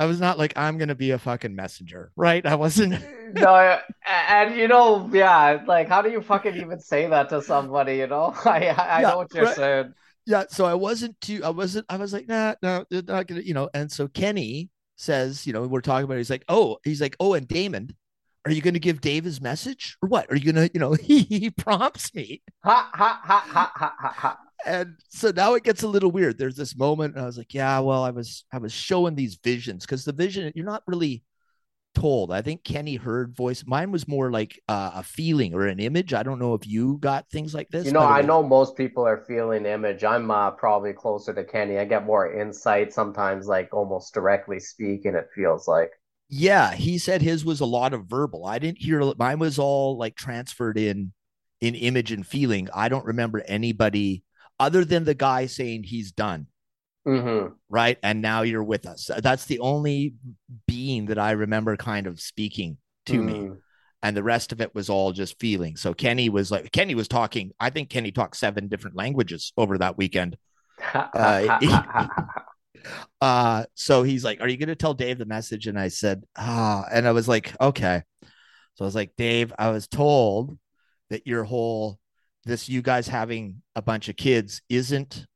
I 0.00 0.06
was 0.06 0.18
not 0.18 0.36
like 0.36 0.54
I'm 0.56 0.78
going 0.78 0.88
to 0.88 0.96
be 0.96 1.12
a 1.12 1.18
fucking 1.18 1.54
messenger, 1.54 2.10
right? 2.16 2.44
I 2.44 2.56
wasn't. 2.56 2.94
no, 3.34 3.78
and 4.04 4.56
you 4.56 4.66
know, 4.66 5.08
yeah, 5.12 5.62
like 5.64 5.86
how 5.86 6.02
do 6.02 6.10
you 6.10 6.22
fucking 6.22 6.56
even 6.56 6.80
say 6.80 7.06
that 7.06 7.28
to 7.28 7.40
somebody? 7.40 7.98
You 7.98 8.08
know, 8.08 8.34
I 8.44 8.66
I, 8.66 9.00
yeah, 9.02 9.10
know 9.10 9.18
what 9.18 9.32
you're 9.32 9.44
right. 9.44 9.54
saying 9.54 9.94
yeah, 10.26 10.44
so 10.48 10.64
I 10.64 10.74
wasn't 10.74 11.20
too, 11.20 11.40
I 11.44 11.50
wasn't, 11.50 11.86
I 11.88 11.96
was 11.96 12.12
like, 12.12 12.28
nah, 12.28 12.54
no, 12.62 12.84
they're 12.90 13.02
not 13.02 13.26
gonna, 13.26 13.40
you 13.40 13.54
know. 13.54 13.68
And 13.74 13.90
so 13.90 14.08
Kenny 14.08 14.70
says, 14.96 15.46
you 15.46 15.52
know, 15.52 15.66
we're 15.66 15.80
talking 15.80 16.04
about, 16.04 16.14
it, 16.14 16.18
he's 16.18 16.30
like, 16.30 16.44
oh, 16.48 16.78
he's 16.84 17.00
like, 17.00 17.16
oh, 17.20 17.34
and 17.34 17.48
Damon, 17.48 17.94
are 18.44 18.52
you 18.52 18.62
going 18.62 18.74
to 18.74 18.80
give 18.80 19.00
Dave 19.00 19.24
his 19.24 19.40
message 19.40 19.96
or 20.02 20.08
what? 20.08 20.30
Are 20.30 20.36
you 20.36 20.52
going 20.52 20.68
to, 20.68 20.72
you 20.72 20.80
know, 20.80 20.92
he, 21.00 21.20
he 21.22 21.50
prompts 21.50 22.14
me. 22.14 22.42
Ha, 22.64 22.90
ha, 22.92 23.20
ha, 23.22 23.44
ha, 23.46 23.72
ha, 23.74 23.94
ha, 23.98 24.14
ha. 24.16 24.38
And 24.66 24.96
so 25.08 25.30
now 25.30 25.54
it 25.54 25.64
gets 25.64 25.82
a 25.82 25.88
little 25.88 26.10
weird. 26.10 26.36
There's 26.36 26.56
this 26.56 26.76
moment, 26.76 27.14
and 27.14 27.22
I 27.22 27.26
was 27.26 27.38
like, 27.38 27.54
yeah, 27.54 27.78
well, 27.78 28.04
I 28.04 28.10
was, 28.10 28.44
I 28.52 28.58
was 28.58 28.72
showing 28.72 29.14
these 29.14 29.38
visions 29.42 29.86
because 29.86 30.04
the 30.04 30.12
vision, 30.12 30.52
you're 30.54 30.66
not 30.66 30.82
really 30.86 31.22
told. 31.94 32.32
I 32.32 32.42
think 32.42 32.64
Kenny 32.64 32.96
heard 32.96 33.36
voice. 33.36 33.64
Mine 33.66 33.90
was 33.90 34.08
more 34.08 34.30
like 34.30 34.60
uh, 34.68 34.92
a 34.94 35.02
feeling 35.02 35.54
or 35.54 35.66
an 35.66 35.80
image. 35.80 36.14
I 36.14 36.22
don't 36.22 36.38
know 36.38 36.54
if 36.54 36.66
you 36.66 36.98
got 36.98 37.28
things 37.30 37.54
like 37.54 37.68
this. 37.68 37.86
You 37.86 37.92
know, 37.92 38.00
I 38.00 38.22
know 38.22 38.42
most 38.42 38.76
people 38.76 39.06
are 39.06 39.24
feeling 39.26 39.66
image. 39.66 40.04
I'm 40.04 40.30
uh, 40.30 40.52
probably 40.52 40.92
closer 40.92 41.34
to 41.34 41.44
Kenny. 41.44 41.78
I 41.78 41.84
get 41.84 42.06
more 42.06 42.32
insight 42.32 42.92
sometimes, 42.92 43.46
like 43.46 43.72
almost 43.72 44.14
directly 44.14 44.60
speaking. 44.60 45.14
It 45.14 45.28
feels 45.34 45.68
like. 45.68 45.90
Yeah, 46.28 46.74
he 46.74 46.98
said 46.98 47.22
his 47.22 47.44
was 47.44 47.60
a 47.60 47.66
lot 47.66 47.92
of 47.92 48.06
verbal. 48.06 48.46
I 48.46 48.60
didn't 48.60 48.78
hear 48.78 49.02
mine 49.18 49.40
was 49.40 49.58
all 49.58 49.98
like 49.98 50.14
transferred 50.14 50.78
in 50.78 51.12
in 51.60 51.74
image 51.74 52.12
and 52.12 52.26
feeling. 52.26 52.68
I 52.72 52.88
don't 52.88 53.04
remember 53.04 53.42
anybody 53.46 54.22
other 54.58 54.84
than 54.84 55.04
the 55.04 55.14
guy 55.14 55.46
saying 55.46 55.84
he's 55.84 56.12
done. 56.12 56.46
Mm-hmm. 57.10 57.54
Right. 57.68 57.98
And 58.02 58.22
now 58.22 58.42
you're 58.42 58.62
with 58.62 58.86
us. 58.86 59.10
That's 59.18 59.46
the 59.46 59.58
only 59.58 60.14
being 60.68 61.06
that 61.06 61.18
I 61.18 61.32
remember 61.32 61.76
kind 61.76 62.06
of 62.06 62.20
speaking 62.20 62.78
to 63.06 63.14
mm. 63.14 63.24
me. 63.24 63.50
And 64.02 64.16
the 64.16 64.22
rest 64.22 64.52
of 64.52 64.60
it 64.60 64.74
was 64.74 64.88
all 64.88 65.12
just 65.12 65.38
feeling. 65.38 65.76
So 65.76 65.92
Kenny 65.92 66.28
was 66.28 66.50
like, 66.50 66.72
Kenny 66.72 66.94
was 66.94 67.08
talking. 67.08 67.52
I 67.58 67.70
think 67.70 67.90
Kenny 67.90 68.12
talked 68.12 68.36
seven 68.36 68.68
different 68.68 68.96
languages 68.96 69.52
over 69.56 69.76
that 69.78 69.98
weekend. 69.98 70.38
uh, 70.94 71.58
uh, 73.20 73.64
so 73.74 74.02
he's 74.02 74.24
like, 74.24 74.40
Are 74.40 74.48
you 74.48 74.56
going 74.56 74.68
to 74.68 74.76
tell 74.76 74.94
Dave 74.94 75.18
the 75.18 75.26
message? 75.26 75.66
And 75.66 75.78
I 75.78 75.88
said, 75.88 76.22
Ah, 76.36 76.84
and 76.90 77.06
I 77.06 77.12
was 77.12 77.28
like, 77.28 77.54
Okay. 77.60 78.02
So 78.74 78.84
I 78.84 78.86
was 78.86 78.94
like, 78.94 79.12
Dave, 79.16 79.52
I 79.58 79.70
was 79.70 79.86
told 79.86 80.56
that 81.10 81.26
your 81.26 81.44
whole, 81.44 81.98
this 82.44 82.68
you 82.68 82.80
guys 82.80 83.08
having 83.08 83.62
a 83.76 83.82
bunch 83.82 84.08
of 84.08 84.16
kids 84.16 84.62
isn't 84.70 85.26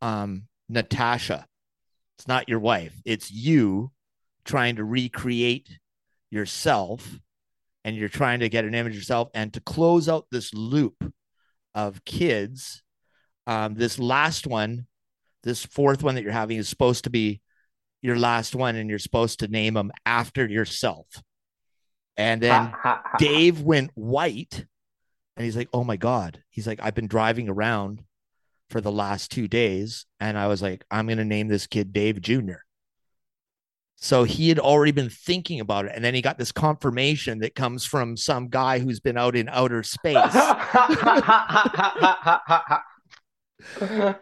um 0.00 0.44
Natasha. 0.68 1.46
It's 2.18 2.28
not 2.28 2.48
your 2.48 2.58
wife. 2.58 2.94
It's 3.04 3.30
you 3.30 3.92
trying 4.44 4.76
to 4.76 4.84
recreate 4.84 5.68
yourself 6.30 7.18
and 7.84 7.96
you're 7.96 8.08
trying 8.08 8.40
to 8.40 8.48
get 8.48 8.64
an 8.64 8.74
image 8.74 8.92
of 8.92 8.98
yourself 8.98 9.28
and 9.34 9.52
to 9.54 9.60
close 9.60 10.08
out 10.08 10.26
this 10.30 10.52
loop 10.52 11.12
of 11.74 12.04
kids. 12.04 12.82
Um, 13.46 13.74
this 13.74 13.98
last 13.98 14.46
one, 14.46 14.86
this 15.42 15.64
fourth 15.64 16.02
one 16.02 16.16
that 16.16 16.22
you're 16.22 16.32
having 16.32 16.58
is 16.58 16.68
supposed 16.68 17.04
to 17.04 17.10
be 17.10 17.40
your 18.02 18.18
last 18.18 18.54
one, 18.54 18.76
and 18.76 18.88
you're 18.88 18.98
supposed 18.98 19.40
to 19.40 19.48
name 19.48 19.74
them 19.74 19.90
after 20.06 20.46
yourself. 20.46 21.06
And 22.16 22.40
then 22.40 22.74
Dave 23.18 23.60
went 23.62 23.90
white 23.94 24.66
and 25.36 25.44
he's 25.44 25.56
like, 25.56 25.68
Oh 25.72 25.84
my 25.84 25.96
God. 25.96 26.42
He's 26.50 26.66
like, 26.66 26.80
I've 26.82 26.94
been 26.94 27.06
driving 27.06 27.48
around 27.48 28.02
for 28.70 28.80
the 28.80 28.92
last 28.92 29.30
two 29.30 29.48
days. 29.48 30.06
And 30.20 30.38
I 30.38 30.46
was 30.46 30.62
like, 30.62 30.84
I'm 30.90 31.06
going 31.06 31.18
to 31.18 31.24
name 31.24 31.48
this 31.48 31.66
kid 31.66 31.92
Dave 31.92 32.20
Jr. 32.20 32.58
So 34.00 34.22
he 34.22 34.48
had 34.48 34.60
already 34.60 34.92
been 34.92 35.10
thinking 35.10 35.58
about 35.58 35.86
it. 35.86 35.92
And 35.94 36.04
then 36.04 36.14
he 36.14 36.22
got 36.22 36.38
this 36.38 36.52
confirmation 36.52 37.40
that 37.40 37.56
comes 37.56 37.84
from 37.84 38.16
some 38.16 38.48
guy 38.48 38.78
who's 38.78 39.00
been 39.00 39.18
out 39.18 39.34
in 39.34 39.48
outer 39.48 39.82
space. 39.82 40.16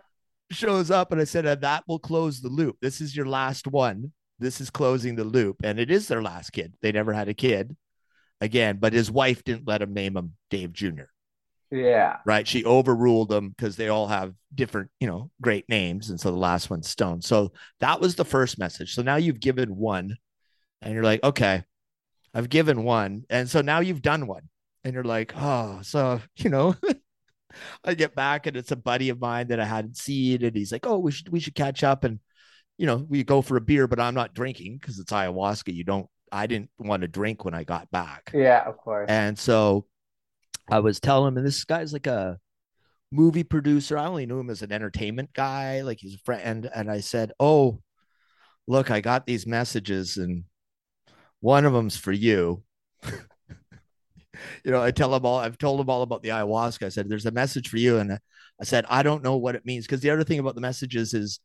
Shows 0.51 0.91
up 0.91 1.13
and 1.13 1.21
I 1.21 1.25
said, 1.25 1.61
that 1.61 1.85
will 1.87 1.99
close 1.99 2.41
the 2.41 2.49
loop. 2.49 2.79
This 2.81 3.03
is 3.03 3.15
your 3.15 3.27
last 3.27 3.67
one. 3.67 4.13
This 4.39 4.63
is 4.63 4.71
closing 4.71 5.15
the 5.15 5.25
loop. 5.25 5.57
And 5.63 5.79
it 5.79 5.91
is 5.91 6.09
their 6.09 6.23
last 6.23 6.51
kid. 6.51 6.73
They 6.81 6.93
never 6.93 7.13
had 7.13 7.29
a 7.29 7.35
kid 7.35 7.77
again, 8.41 8.79
but 8.81 8.95
his 8.95 9.11
wife 9.11 9.45
didn't 9.45 9.69
let 9.69 9.83
him 9.83 9.93
name 9.93 10.17
him 10.17 10.37
Dave 10.51 10.73
Jr. 10.73 11.05
Yeah. 11.71 12.19
Right. 12.25 12.47
She 12.47 12.65
overruled 12.65 13.29
them 13.29 13.51
because 13.51 13.77
they 13.77 13.89
all 13.89 14.07
have 14.07 14.35
different, 14.55 14.91
you 15.01 15.07
know, 15.07 15.31
great 15.41 15.69
names. 15.69 16.11
And 16.11 16.21
so 16.21 16.31
the 16.31 16.37
last 16.37 16.71
one's 16.71 16.89
Stone. 16.89 17.23
So 17.23 17.53
that 17.81 18.01
was 18.01 18.15
the 18.15 18.25
first 18.25 18.59
message. 18.59 18.95
So 18.95 19.03
now 19.03 19.17
you've 19.17 19.41
given 19.41 19.77
one 19.77 20.17
and 20.83 20.95
you're 20.95 21.03
like, 21.03 21.23
okay, 21.25 21.65
I've 22.35 22.49
given 22.49 22.85
one. 22.85 23.25
And 23.31 23.49
so 23.49 23.63
now 23.63 23.81
you've 23.81 24.03
done 24.03 24.27
one. 24.27 24.49
And 24.85 24.95
you're 24.95 25.05
like, 25.05 25.33
oh, 25.37 25.81
so, 25.83 26.21
you 26.37 26.51
know, 26.51 26.77
I 27.85 27.95
get 27.95 28.15
back 28.15 28.47
and 28.47 28.57
it's 28.57 28.71
a 28.71 28.77
buddy 28.77 29.09
of 29.09 29.21
mine 29.21 29.49
that 29.49 29.59
I 29.59 29.65
hadn't 29.65 29.97
seen. 29.97 30.45
And 30.45 30.55
he's 30.55 30.71
like, 30.71 30.87
oh, 30.87 30.99
we 30.99 31.11
should, 31.11 31.29
we 31.31 31.41
should 31.41 31.57
catch 31.57 31.83
up. 31.83 32.05
And, 32.05 32.21
you 32.79 32.87
know, 32.87 33.05
we 33.09 33.25
go 33.25 33.43
for 33.43 33.57
a 33.57 33.61
beer, 33.61 33.89
but 33.89 33.99
I'm 33.99 34.15
not 34.15 34.35
drinking 34.35 34.79
because 34.81 35.01
it's 35.01 35.13
ayahuasca. 35.13 35.75
You 35.75 35.83
don't, 35.83 36.07
I 36.31 36.47
didn't 36.47 36.71
want 36.79 37.03
to 37.03 37.09
drink 37.09 37.45
when 37.45 37.55
I 37.55 37.65
got 37.65 37.91
back. 37.91 38.31
Yeah, 38.33 38.63
of 38.65 38.77
course. 38.77 39.07
And 39.09 39.37
so 39.37 39.87
I 40.69 40.81
was 40.81 41.01
telling 41.01 41.29
him, 41.29 41.39
and 41.39 41.47
this 41.47 41.65
guy's 41.65 41.93
like 41.93 42.07
a 42.07 42.39
movie 43.13 43.45
producer. 43.45 43.97
I 43.97 44.07
only 44.07 44.27
knew 44.27 44.39
him 44.39 44.51
as 44.51 44.63
an 44.63 44.73
entertainment 44.73 45.33
guy, 45.33 45.83
like 45.83 45.99
he's 46.01 46.15
a 46.15 46.19
friend. 46.19 46.69
And 46.75 46.91
I 46.91 47.01
said, 47.01 47.33
Oh, 47.39 47.81
look, 48.67 48.91
I 48.91 49.01
got 49.01 49.27
these 49.27 49.47
messages, 49.47 50.17
and 50.17 50.45
one 51.41 51.65
of 51.65 51.73
them's 51.73 51.97
for 51.97 52.13
you. 52.13 52.63
you 54.65 54.71
know, 54.71 54.83
I 54.83 54.91
tell 54.91 55.15
him 55.15 55.25
all, 55.25 55.39
I've 55.39 55.59
told 55.59 55.81
him 55.81 55.91
all 55.91 56.03
about 56.03 56.23
the 56.23 56.31
ayahuasca. 56.31 56.87
I 56.87 56.89
said, 56.91 57.09
There's 57.09 57.27
a 57.27 57.31
message 57.31 57.69
for 57.69 57.79
you. 57.79 57.99
And 57.99 58.19
I 58.61 58.65
said, 58.65 58.85
I 58.89 59.03
don't 59.03 59.23
know 59.23 59.37
what 59.37 59.55
it 59.55 59.67
means. 59.67 59.87
Because 59.87 60.01
the 60.01 60.11
other 60.11 60.25
thing 60.25 60.39
about 60.39 60.55
the 60.55 60.61
messages 60.61 61.15
is 61.15 61.41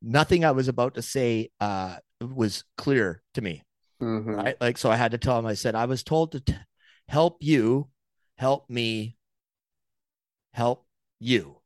nothing 0.00 0.44
I 0.44 0.52
was 0.52 0.68
about 0.68 0.94
to 0.94 1.02
say 1.02 1.50
uh, 1.60 1.96
was 2.20 2.64
clear 2.76 3.22
to 3.34 3.42
me. 3.42 3.62
Mm-hmm. 4.00 4.30
Right. 4.30 4.56
Like, 4.60 4.78
so 4.78 4.90
I 4.90 4.96
had 4.96 5.12
to 5.12 5.18
tell 5.18 5.38
him, 5.38 5.46
I 5.46 5.54
said, 5.54 5.74
I 5.74 5.84
was 5.84 6.02
told 6.02 6.32
to 6.32 6.40
t- 6.40 6.54
help 7.08 7.38
you 7.40 7.88
help 8.36 8.68
me 8.68 9.16
help 10.52 10.84
you. 11.18 11.56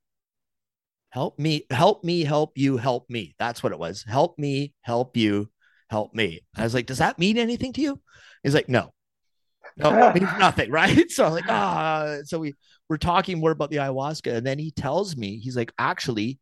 Help 1.11 1.39
me, 1.39 1.65
help 1.71 2.05
me, 2.05 2.25
help 2.25 2.53
you, 2.57 2.77
help 2.77 3.09
me. 3.09 3.35
That's 3.39 3.63
what 3.63 3.73
it 3.73 3.79
was. 3.79 4.05
Help 4.07 4.39
me, 4.39 4.75
help 4.83 5.17
you, 5.17 5.49
help 5.89 6.15
me. 6.15 6.41
I 6.55 6.65
was 6.65 6.75
like, 6.75 6.87
does 6.87 6.99
that 6.99 7.19
mean 7.19 7.39
anything 7.39 7.73
to 7.75 7.81
you? 7.81 8.01
He's 8.43 8.55
like, 8.55 8.69
no. 8.69 8.93
no, 9.77 10.09
it 10.09 10.15
means 10.15 10.31
nothing, 10.39 10.71
right? 10.71 11.11
So 11.11 11.25
I'm 11.25 11.33
like, 11.33 11.49
ah, 11.49 12.19
so 12.25 12.39
we 12.39 12.55
we're 12.89 12.99
talking 12.99 13.41
more 13.41 13.51
about 13.51 13.71
the 13.71 13.77
ayahuasca, 13.77 14.37
and 14.37 14.47
then 14.47 14.59
he 14.59 14.71
tells 14.71 15.17
me 15.17 15.39
he's 15.39 15.57
like, 15.57 15.73
actually, 15.79 16.39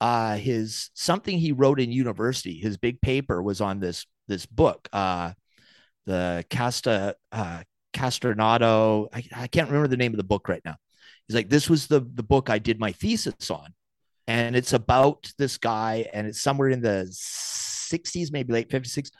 uh, 0.00 0.36
his 0.36 0.90
something 0.94 1.38
he 1.38 1.52
wrote 1.52 1.80
in 1.80 1.92
university, 1.92 2.58
his 2.58 2.76
big 2.76 3.00
paper 3.00 3.42
was 3.42 3.60
on 3.60 3.78
this 3.80 4.04
this 4.26 4.46
book, 4.46 4.88
uh, 4.92 5.32
the 6.06 6.44
Casta 6.50 7.14
uh, 7.32 7.62
Castaneda. 7.92 9.06
I, 9.12 9.24
I 9.34 9.46
can't 9.46 9.68
remember 9.68 9.88
the 9.88 9.96
name 9.96 10.12
of 10.12 10.18
the 10.18 10.24
book 10.24 10.48
right 10.48 10.62
now. 10.64 10.76
He's 11.26 11.34
like, 11.34 11.48
this 11.48 11.68
was 11.68 11.86
the 11.86 12.00
the 12.00 12.22
book 12.22 12.50
I 12.50 12.58
did 12.58 12.80
my 12.80 12.92
thesis 12.92 13.50
on, 13.50 13.74
and 14.26 14.56
it's 14.56 14.72
about 14.72 15.32
this 15.38 15.58
guy, 15.58 16.06
and 16.12 16.26
it's 16.26 16.40
somewhere 16.40 16.70
in 16.70 16.80
the 16.80 17.06
60s, 17.10 18.32
maybe 18.32 18.52
late 18.52 18.70
56 18.70 19.10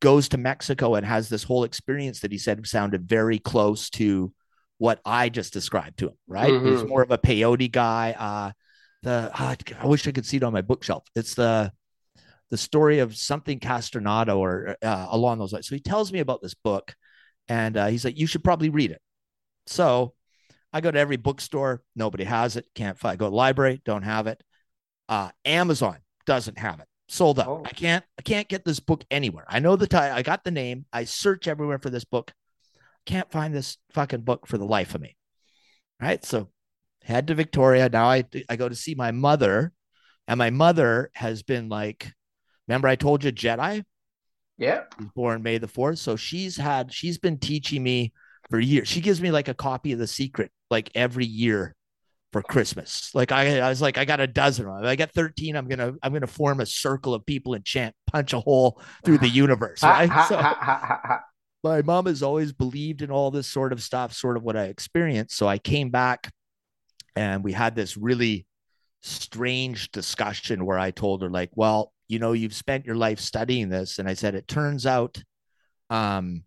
goes 0.00 0.28
to 0.28 0.38
Mexico 0.38 0.94
and 0.94 1.04
has 1.04 1.28
this 1.28 1.42
whole 1.42 1.64
experience 1.64 2.20
that 2.20 2.32
he 2.32 2.38
said 2.38 2.64
sounded 2.66 3.08
very 3.08 3.38
close 3.38 3.90
to 3.90 4.32
what 4.78 5.00
I 5.04 5.28
just 5.28 5.52
described 5.52 5.98
to 5.98 6.08
him, 6.08 6.16
right? 6.26 6.52
Mm-hmm. 6.52 6.68
He's 6.68 6.84
more 6.84 7.02
of 7.02 7.10
a 7.10 7.18
peyote 7.18 7.70
guy. 7.72 8.14
Uh, 8.16 8.52
the 9.02 9.30
uh, 9.34 9.54
I 9.80 9.86
wish 9.86 10.06
I 10.06 10.12
could 10.12 10.26
see 10.26 10.36
it 10.36 10.42
on 10.42 10.52
my 10.52 10.62
bookshelf. 10.62 11.04
It's 11.16 11.34
the 11.34 11.72
the 12.50 12.56
story 12.56 13.00
of 13.00 13.16
something 13.16 13.60
Castaneda 13.60 14.32
or 14.32 14.76
uh, 14.82 15.06
along 15.10 15.38
those 15.38 15.52
lines. 15.52 15.68
So 15.68 15.74
he 15.74 15.80
tells 15.80 16.12
me 16.12 16.20
about 16.20 16.40
this 16.40 16.54
book, 16.54 16.94
and 17.48 17.76
uh, 17.76 17.86
he's 17.86 18.04
like, 18.04 18.18
"You 18.18 18.26
should 18.26 18.44
probably 18.44 18.70
read 18.70 18.90
it." 18.90 19.00
So 19.66 20.14
I 20.72 20.80
go 20.80 20.90
to 20.90 20.98
every 20.98 21.16
bookstore, 21.16 21.82
nobody 21.96 22.24
has 22.24 22.56
it. 22.56 22.66
Can't 22.74 22.98
find. 22.98 23.18
Go 23.18 23.28
to 23.28 23.34
library, 23.34 23.80
don't 23.84 24.02
have 24.02 24.26
it. 24.26 24.42
Uh, 25.08 25.30
Amazon 25.44 25.98
doesn't 26.26 26.58
have 26.58 26.80
it 26.80 26.88
sold 27.08 27.40
out. 27.40 27.48
Oh. 27.48 27.62
I 27.64 27.70
can't 27.70 28.04
I 28.18 28.22
can't 28.22 28.48
get 28.48 28.64
this 28.64 28.80
book 28.80 29.04
anywhere. 29.10 29.44
I 29.48 29.58
know 29.58 29.76
the 29.76 29.86
title. 29.86 30.16
I 30.16 30.22
got 30.22 30.44
the 30.44 30.50
name. 30.50 30.84
I 30.92 31.04
search 31.04 31.48
everywhere 31.48 31.78
for 31.78 31.90
this 31.90 32.04
book. 32.04 32.32
Can't 33.06 33.30
find 33.32 33.54
this 33.54 33.78
fucking 33.92 34.20
book 34.20 34.46
for 34.46 34.58
the 34.58 34.66
life 34.66 34.94
of 34.94 35.00
me. 35.00 35.16
Right? 36.00 36.24
So 36.24 36.50
head 37.02 37.26
to 37.28 37.34
Victoria. 37.34 37.88
Now 37.88 38.10
I 38.10 38.24
I 38.48 38.56
go 38.56 38.68
to 38.68 38.74
see 38.74 38.94
my 38.94 39.10
mother 39.10 39.72
and 40.26 40.38
my 40.38 40.50
mother 40.50 41.10
has 41.14 41.42
been 41.42 41.68
like 41.68 42.12
remember 42.66 42.88
I 42.88 42.96
told 42.96 43.24
you 43.24 43.32
Jedi? 43.32 43.84
Yeah. 44.58 44.82
She's 44.98 45.08
born 45.14 45.42
May 45.42 45.58
the 45.58 45.68
4th. 45.68 45.98
So 45.98 46.16
she's 46.16 46.56
had 46.56 46.92
she's 46.92 47.18
been 47.18 47.38
teaching 47.38 47.82
me 47.82 48.12
for 48.50 48.58
years. 48.58 48.88
She 48.88 49.00
gives 49.00 49.20
me 49.20 49.30
like 49.30 49.48
a 49.48 49.54
copy 49.54 49.92
of 49.92 49.98
The 49.98 50.06
Secret 50.06 50.50
like 50.70 50.90
every 50.94 51.26
year 51.26 51.74
for 52.32 52.42
Christmas. 52.42 53.10
Like 53.14 53.32
I, 53.32 53.60
I 53.60 53.68
was 53.68 53.80
like, 53.80 53.96
I 53.96 54.04
got 54.04 54.20
a 54.20 54.26
dozen. 54.26 54.68
I 54.68 54.96
got 54.96 55.12
13. 55.12 55.56
I'm 55.56 55.68
gonna, 55.68 55.94
I'm 56.02 56.12
gonna 56.12 56.26
form 56.26 56.60
a 56.60 56.66
circle 56.66 57.14
of 57.14 57.24
people 57.24 57.54
and 57.54 57.64
chant, 57.64 57.94
punch 58.10 58.32
a 58.32 58.40
hole 58.40 58.82
through 59.04 59.18
the 59.18 59.28
universe. 59.30 59.82
Right. 59.82 60.10
so, 60.28 61.20
my 61.64 61.82
mom 61.82 62.06
has 62.06 62.22
always 62.22 62.52
believed 62.52 63.02
in 63.02 63.10
all 63.10 63.30
this 63.30 63.46
sort 63.46 63.72
of 63.72 63.82
stuff, 63.82 64.12
sort 64.12 64.36
of 64.36 64.42
what 64.42 64.56
I 64.56 64.64
experienced. 64.64 65.36
So 65.36 65.48
I 65.48 65.58
came 65.58 65.90
back 65.90 66.30
and 67.16 67.42
we 67.42 67.52
had 67.52 67.74
this 67.74 67.96
really 67.96 68.46
strange 69.02 69.90
discussion 69.90 70.64
where 70.64 70.78
I 70.78 70.90
told 70.90 71.22
her, 71.22 71.30
like, 71.30 71.50
well, 71.54 71.92
you 72.08 72.18
know, 72.18 72.32
you've 72.32 72.54
spent 72.54 72.86
your 72.86 72.96
life 72.96 73.20
studying 73.20 73.68
this. 73.68 73.98
And 73.98 74.08
I 74.08 74.14
said, 74.14 74.34
it 74.34 74.48
turns 74.48 74.86
out 74.86 75.22
um, 75.90 76.44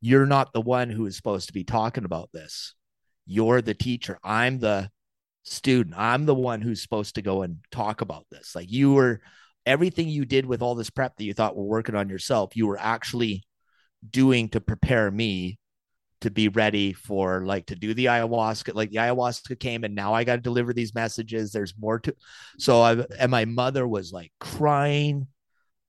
you're 0.00 0.26
not 0.26 0.52
the 0.52 0.60
one 0.60 0.90
who 0.90 1.06
is 1.06 1.16
supposed 1.16 1.48
to 1.48 1.52
be 1.52 1.64
talking 1.64 2.04
about 2.04 2.30
this 2.32 2.74
you're 3.30 3.62
the 3.62 3.74
teacher. 3.74 4.18
I'm 4.24 4.58
the 4.58 4.90
student. 5.44 5.94
I'm 5.96 6.26
the 6.26 6.34
one 6.34 6.60
who's 6.60 6.82
supposed 6.82 7.14
to 7.14 7.22
go 7.22 7.42
and 7.42 7.58
talk 7.70 8.00
about 8.00 8.26
this. 8.28 8.56
Like 8.56 8.68
you 8.68 8.92
were 8.92 9.20
everything 9.64 10.08
you 10.08 10.24
did 10.24 10.44
with 10.44 10.62
all 10.62 10.74
this 10.74 10.90
prep 10.90 11.16
that 11.16 11.24
you 11.24 11.32
thought 11.32 11.56
were 11.56 11.62
working 11.62 11.94
on 11.94 12.08
yourself, 12.08 12.56
you 12.56 12.66
were 12.66 12.78
actually 12.80 13.44
doing 14.08 14.48
to 14.48 14.60
prepare 14.60 15.12
me 15.12 15.59
to 16.20 16.30
be 16.30 16.48
ready 16.48 16.92
for 16.92 17.44
like 17.44 17.66
to 17.66 17.74
do 17.74 17.94
the 17.94 18.06
ayahuasca. 18.06 18.74
Like 18.74 18.90
the 18.90 18.98
ayahuasca 18.98 19.58
came 19.58 19.84
and 19.84 19.94
now 19.94 20.12
I 20.12 20.24
got 20.24 20.36
to 20.36 20.42
deliver 20.42 20.72
these 20.72 20.94
messages. 20.94 21.52
There's 21.52 21.74
more 21.78 21.98
to 22.00 22.14
so 22.58 22.80
I 22.82 23.04
and 23.18 23.30
my 23.30 23.44
mother 23.44 23.86
was 23.86 24.12
like 24.12 24.32
crying. 24.40 25.28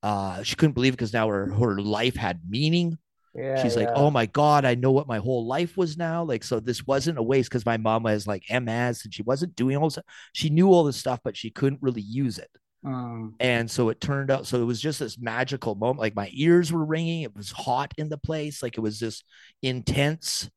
Uh 0.02 0.42
she 0.42 0.56
couldn't 0.56 0.74
believe 0.74 0.94
it 0.94 0.96
because 0.96 1.12
now 1.12 1.28
her 1.28 1.46
her 1.52 1.80
life 1.80 2.16
had 2.16 2.40
meaning. 2.48 2.98
Yeah, 3.34 3.62
she's 3.62 3.76
yeah. 3.76 3.84
like, 3.84 3.92
oh 3.94 4.10
my 4.10 4.26
God, 4.26 4.66
I 4.66 4.74
know 4.74 4.92
what 4.92 5.06
my 5.06 5.18
whole 5.18 5.46
life 5.46 5.76
was 5.78 5.96
now. 5.96 6.22
Like, 6.22 6.44
so 6.44 6.60
this 6.60 6.86
wasn't 6.86 7.18
a 7.18 7.22
waste 7.22 7.48
because 7.48 7.64
my 7.64 7.78
mom 7.78 8.02
was 8.02 8.26
like 8.26 8.44
MS 8.50 9.04
and 9.04 9.14
she 9.14 9.22
wasn't 9.22 9.56
doing 9.56 9.78
all 9.78 9.88
this. 9.88 9.98
She 10.34 10.50
knew 10.50 10.68
all 10.68 10.84
this 10.84 10.98
stuff, 10.98 11.20
but 11.24 11.36
she 11.36 11.48
couldn't 11.48 11.80
really 11.80 12.02
use 12.02 12.38
it. 12.38 12.50
Um, 12.84 13.36
and 13.38 13.70
so 13.70 13.88
it 13.90 14.00
turned 14.00 14.30
out, 14.30 14.46
so 14.46 14.60
it 14.60 14.64
was 14.64 14.80
just 14.80 14.98
this 14.98 15.18
magical 15.18 15.74
moment. 15.74 16.00
Like 16.00 16.16
my 16.16 16.30
ears 16.32 16.72
were 16.72 16.84
ringing. 16.84 17.22
It 17.22 17.36
was 17.36 17.50
hot 17.50 17.94
in 17.96 18.08
the 18.08 18.18
place. 18.18 18.62
Like 18.62 18.76
it 18.76 18.80
was 18.80 18.98
just 18.98 19.24
intense. 19.62 20.50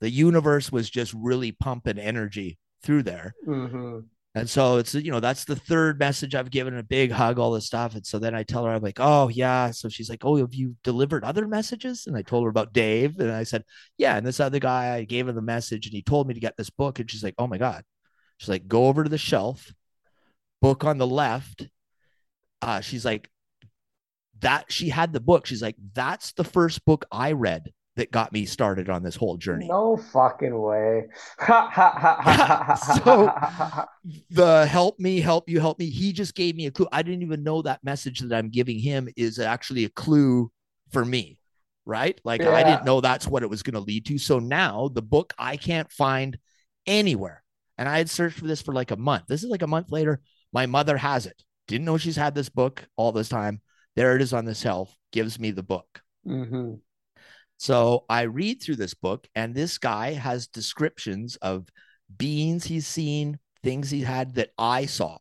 The 0.00 0.10
universe 0.10 0.70
was 0.70 0.90
just 0.90 1.14
really 1.14 1.52
pumping 1.52 1.98
energy 1.98 2.58
through 2.82 3.04
there. 3.04 3.34
Mm-hmm. 3.46 4.00
And 4.34 4.48
so 4.48 4.78
it's, 4.78 4.94
you 4.94 5.10
know, 5.10 5.20
that's 5.20 5.44
the 5.44 5.56
third 5.56 5.98
message 5.98 6.34
I've 6.34 6.50
given 6.50 6.78
a 6.78 6.82
big 6.82 7.10
hug, 7.10 7.38
all 7.38 7.52
this 7.52 7.66
stuff. 7.66 7.94
And 7.94 8.06
so 8.06 8.18
then 8.18 8.34
I 8.34 8.44
tell 8.44 8.64
her, 8.64 8.72
I'm 8.72 8.82
like, 8.82 8.98
oh, 8.98 9.28
yeah. 9.28 9.70
So 9.72 9.90
she's 9.90 10.08
like, 10.08 10.24
oh, 10.24 10.36
have 10.36 10.54
you 10.54 10.74
delivered 10.82 11.22
other 11.22 11.46
messages? 11.46 12.06
And 12.06 12.16
I 12.16 12.22
told 12.22 12.44
her 12.44 12.50
about 12.50 12.72
Dave. 12.72 13.18
And 13.20 13.30
I 13.30 13.42
said, 13.42 13.62
yeah. 13.98 14.16
And 14.16 14.26
this 14.26 14.40
other 14.40 14.58
guy, 14.58 14.94
I 14.94 15.04
gave 15.04 15.28
him 15.28 15.34
the 15.34 15.42
message 15.42 15.86
and 15.86 15.94
he 15.94 16.02
told 16.02 16.28
me 16.28 16.34
to 16.34 16.40
get 16.40 16.56
this 16.56 16.70
book. 16.70 16.98
And 16.98 17.10
she's 17.10 17.22
like, 17.22 17.34
oh 17.36 17.46
my 17.46 17.58
God. 17.58 17.84
She's 18.38 18.48
like, 18.48 18.66
go 18.66 18.86
over 18.86 19.04
to 19.04 19.10
the 19.10 19.18
shelf, 19.18 19.70
book 20.62 20.84
on 20.84 20.96
the 20.96 21.06
left. 21.06 21.68
Uh, 22.62 22.80
she's 22.80 23.04
like, 23.04 23.28
that 24.40 24.72
she 24.72 24.88
had 24.88 25.12
the 25.12 25.20
book. 25.20 25.44
She's 25.46 25.62
like, 25.62 25.76
that's 25.92 26.32
the 26.32 26.44
first 26.44 26.84
book 26.84 27.04
I 27.12 27.32
read 27.32 27.72
that 27.96 28.10
got 28.10 28.32
me 28.32 28.46
started 28.46 28.88
on 28.88 29.02
this 29.02 29.16
whole 29.16 29.36
journey. 29.36 29.66
No 29.68 29.96
fucking 29.96 30.58
way. 30.58 31.08
so 31.46 33.30
the 34.30 34.66
help 34.66 34.98
me, 34.98 35.20
help 35.20 35.48
you, 35.48 35.60
help 35.60 35.78
me. 35.78 35.90
He 35.90 36.12
just 36.12 36.34
gave 36.34 36.56
me 36.56 36.66
a 36.66 36.70
clue. 36.70 36.88
I 36.90 37.02
didn't 37.02 37.22
even 37.22 37.42
know 37.42 37.60
that 37.62 37.84
message 37.84 38.20
that 38.20 38.34
I'm 38.34 38.48
giving 38.48 38.78
him 38.78 39.08
is 39.16 39.38
actually 39.38 39.84
a 39.84 39.90
clue 39.90 40.50
for 40.90 41.04
me. 41.04 41.38
Right. 41.84 42.18
Like 42.24 42.42
yeah. 42.42 42.54
I 42.54 42.62
didn't 42.62 42.84
know 42.84 43.00
that's 43.00 43.26
what 43.26 43.42
it 43.42 43.50
was 43.50 43.62
going 43.62 43.74
to 43.74 43.80
lead 43.80 44.06
to. 44.06 44.16
So 44.16 44.38
now 44.38 44.88
the 44.88 45.02
book 45.02 45.34
I 45.36 45.56
can't 45.56 45.90
find 45.90 46.38
anywhere. 46.86 47.42
And 47.76 47.88
I 47.88 47.98
had 47.98 48.08
searched 48.08 48.38
for 48.38 48.46
this 48.46 48.62
for 48.62 48.72
like 48.72 48.90
a 48.90 48.96
month. 48.96 49.24
This 49.28 49.42
is 49.42 49.50
like 49.50 49.62
a 49.62 49.66
month 49.66 49.90
later. 49.90 50.20
My 50.52 50.66
mother 50.66 50.96
has 50.96 51.26
it. 51.26 51.42
Didn't 51.68 51.86
know 51.86 51.98
she's 51.98 52.16
had 52.16 52.34
this 52.34 52.48
book 52.48 52.86
all 52.96 53.12
this 53.12 53.28
time. 53.28 53.60
There 53.96 54.16
it 54.16 54.22
is 54.22 54.32
on 54.32 54.44
the 54.44 54.54
shelf. 54.54 54.94
Gives 55.12 55.38
me 55.38 55.50
the 55.50 55.62
book. 55.62 56.02
Mm-hmm. 56.26 56.74
So 57.58 58.04
I 58.08 58.22
read 58.22 58.60
through 58.60 58.76
this 58.76 58.94
book, 58.94 59.28
and 59.34 59.54
this 59.54 59.78
guy 59.78 60.12
has 60.14 60.48
descriptions 60.48 61.36
of 61.36 61.68
beings 62.18 62.64
he's 62.64 62.86
seen, 62.86 63.38
things 63.62 63.90
he 63.90 64.00
had 64.00 64.34
that 64.34 64.50
I 64.58 64.86
saw. 64.86 65.18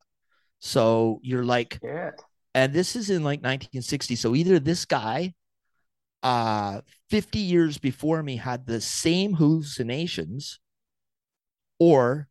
So 0.60 1.20
you're 1.22 1.46
like, 1.46 1.80
yeah. 1.84 2.12
and 2.56 2.74
this 2.74 2.96
is 2.96 3.10
in 3.10 3.24
like 3.24 3.40
1960. 3.40 4.16
So 4.16 4.36
either 4.36 4.60
this 4.60 4.86
guy, 4.86 5.34
uh, 6.24 6.82
50 7.10 7.40
years 7.40 7.78
before 7.78 8.22
me, 8.24 8.38
had 8.38 8.66
the 8.66 8.82
same 8.82 9.34
hallucinations, 9.34 10.60
or 11.80 12.28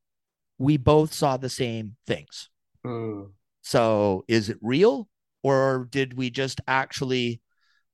we 0.59 0.77
both 0.77 1.13
saw 1.13 1.37
the 1.37 1.49
same 1.49 1.97
things. 2.07 2.51
Mm. 2.85 3.31
So 3.63 4.25
is 4.29 4.49
it 4.49 4.59
real, 4.63 5.09
or 5.43 5.89
did 5.91 6.17
we 6.17 6.31
just 6.31 6.61
actually, 6.67 7.41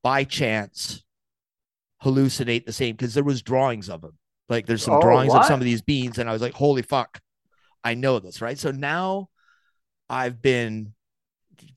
by 0.02 0.24
chance, 0.24 1.04
hallucinate 2.02 2.66
the 2.66 2.72
same 2.72 2.94
because 2.94 3.14
there 3.14 3.24
was 3.24 3.42
drawings 3.42 3.88
of 3.88 4.00
them. 4.00 4.18
Like 4.48 4.66
there's 4.66 4.84
some 4.84 4.94
oh, 4.94 5.00
drawings 5.00 5.32
what? 5.32 5.40
of 5.40 5.46
some 5.46 5.60
of 5.60 5.64
these 5.64 5.82
beans, 5.82 6.18
and 6.18 6.28
I 6.28 6.32
was 6.32 6.42
like, 6.42 6.54
holy 6.54 6.82
fuck, 6.82 7.20
I 7.82 7.94
know 7.94 8.18
this, 8.18 8.40
right? 8.40 8.58
So 8.58 8.70
now 8.70 9.28
I've 10.08 10.40
been 10.40 10.94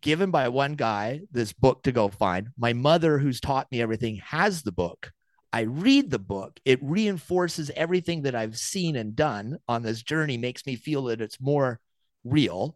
given 0.02 0.30
by 0.30 0.50
one 0.50 0.76
guy 0.76 1.22
this 1.32 1.54
book 1.54 1.84
to 1.84 1.92
go 1.92 2.10
find. 2.10 2.50
My 2.58 2.74
mother, 2.74 3.18
who's 3.18 3.40
taught 3.40 3.72
me 3.72 3.82
everything, 3.82 4.18
has 4.18 4.62
the 4.62 4.72
book. 4.72 5.12
I 5.52 5.62
read 5.62 6.12
the 6.12 6.20
book. 6.20 6.60
It 6.64 6.80
reinforces 6.84 7.72
everything 7.76 8.22
that 8.24 8.36
I've 8.36 8.58
seen 8.58 8.96
and 8.96 9.16
done 9.16 9.58
on 9.68 9.82
this 9.82 10.04
journey, 10.04 10.38
makes 10.38 10.66
me 10.68 10.76
feel 10.76 11.06
that 11.06 11.22
it's 11.22 11.42
more 11.42 11.80
real. 12.24 12.76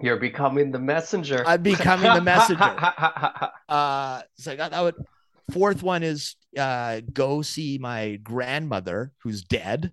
You're 0.00 0.16
becoming 0.16 0.70
the 0.70 0.78
messenger. 0.78 1.42
I'm 1.46 1.62
becoming 1.62 2.12
the 2.12 2.20
messenger. 2.20 2.62
uh, 3.68 4.22
so 4.36 4.52
I 4.52 4.56
got 4.56 4.70
that 4.70 4.80
would 4.80 4.94
Fourth 5.50 5.82
one 5.82 6.02
is 6.02 6.36
uh, 6.58 7.00
go 7.12 7.40
see 7.40 7.78
my 7.78 8.16
grandmother 8.16 9.12
who's 9.22 9.42
dead 9.42 9.92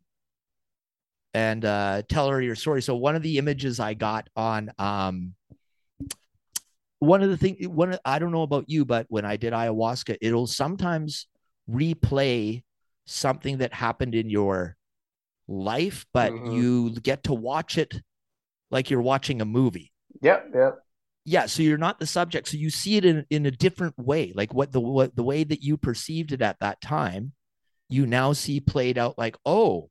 and 1.34 1.64
uh, 1.64 2.02
tell 2.10 2.30
her 2.30 2.42
your 2.42 2.56
story. 2.56 2.82
So 2.82 2.96
one 2.96 3.16
of 3.16 3.22
the 3.22 3.38
images 3.38 3.80
I 3.80 3.94
got 3.94 4.30
on 4.36 4.72
um, 4.78 5.34
one 7.00 7.24
of 7.24 7.30
the 7.30 7.38
things 7.38 7.68
one 7.68 7.98
I 8.04 8.20
don't 8.20 8.32
know 8.32 8.42
about 8.42 8.70
you, 8.70 8.84
but 8.84 9.06
when 9.10 9.24
I 9.24 9.38
did 9.38 9.54
ayahuasca, 9.54 10.18
it'll 10.20 10.48
sometimes 10.48 11.28
replay 11.70 12.64
something 13.06 13.60
that 13.60 13.74
happened 13.74 14.14
in 14.14 14.30
your 14.30 14.76
life, 15.48 16.06
but 16.14 16.34
mm-hmm. 16.34 16.52
you 16.52 16.90
get 17.00 17.24
to 17.24 17.34
watch 17.34 17.78
it 17.78 18.02
like 18.72 18.90
you're 18.90 19.02
watching 19.02 19.42
a 19.42 19.46
movie. 19.46 19.94
Yep, 20.26 20.52
yep 20.54 20.80
yeah 21.28 21.48
so 21.48 21.64
you're 21.64 21.78
not 21.78 21.98
the 22.00 22.06
subject 22.06 22.48
so 22.48 22.56
you 22.56 22.70
see 22.70 22.98
it 22.98 23.06
in, 23.06 23.26
in 23.32 23.48
a 23.48 23.52
different 23.52 23.98
way 23.98 24.32
like 24.36 24.54
what 24.54 24.72
the 24.72 24.80
what 24.80 25.16
the 25.16 25.24
way 25.24 25.44
that 25.44 25.64
you 25.64 25.76
perceived 25.76 26.32
it 26.32 26.42
at 26.44 26.60
that 26.60 26.80
time 26.82 27.34
you 27.90 28.06
now 28.06 28.34
see 28.34 28.60
played 28.60 28.98
out 28.98 29.18
like, 29.18 29.38
oh, 29.46 29.90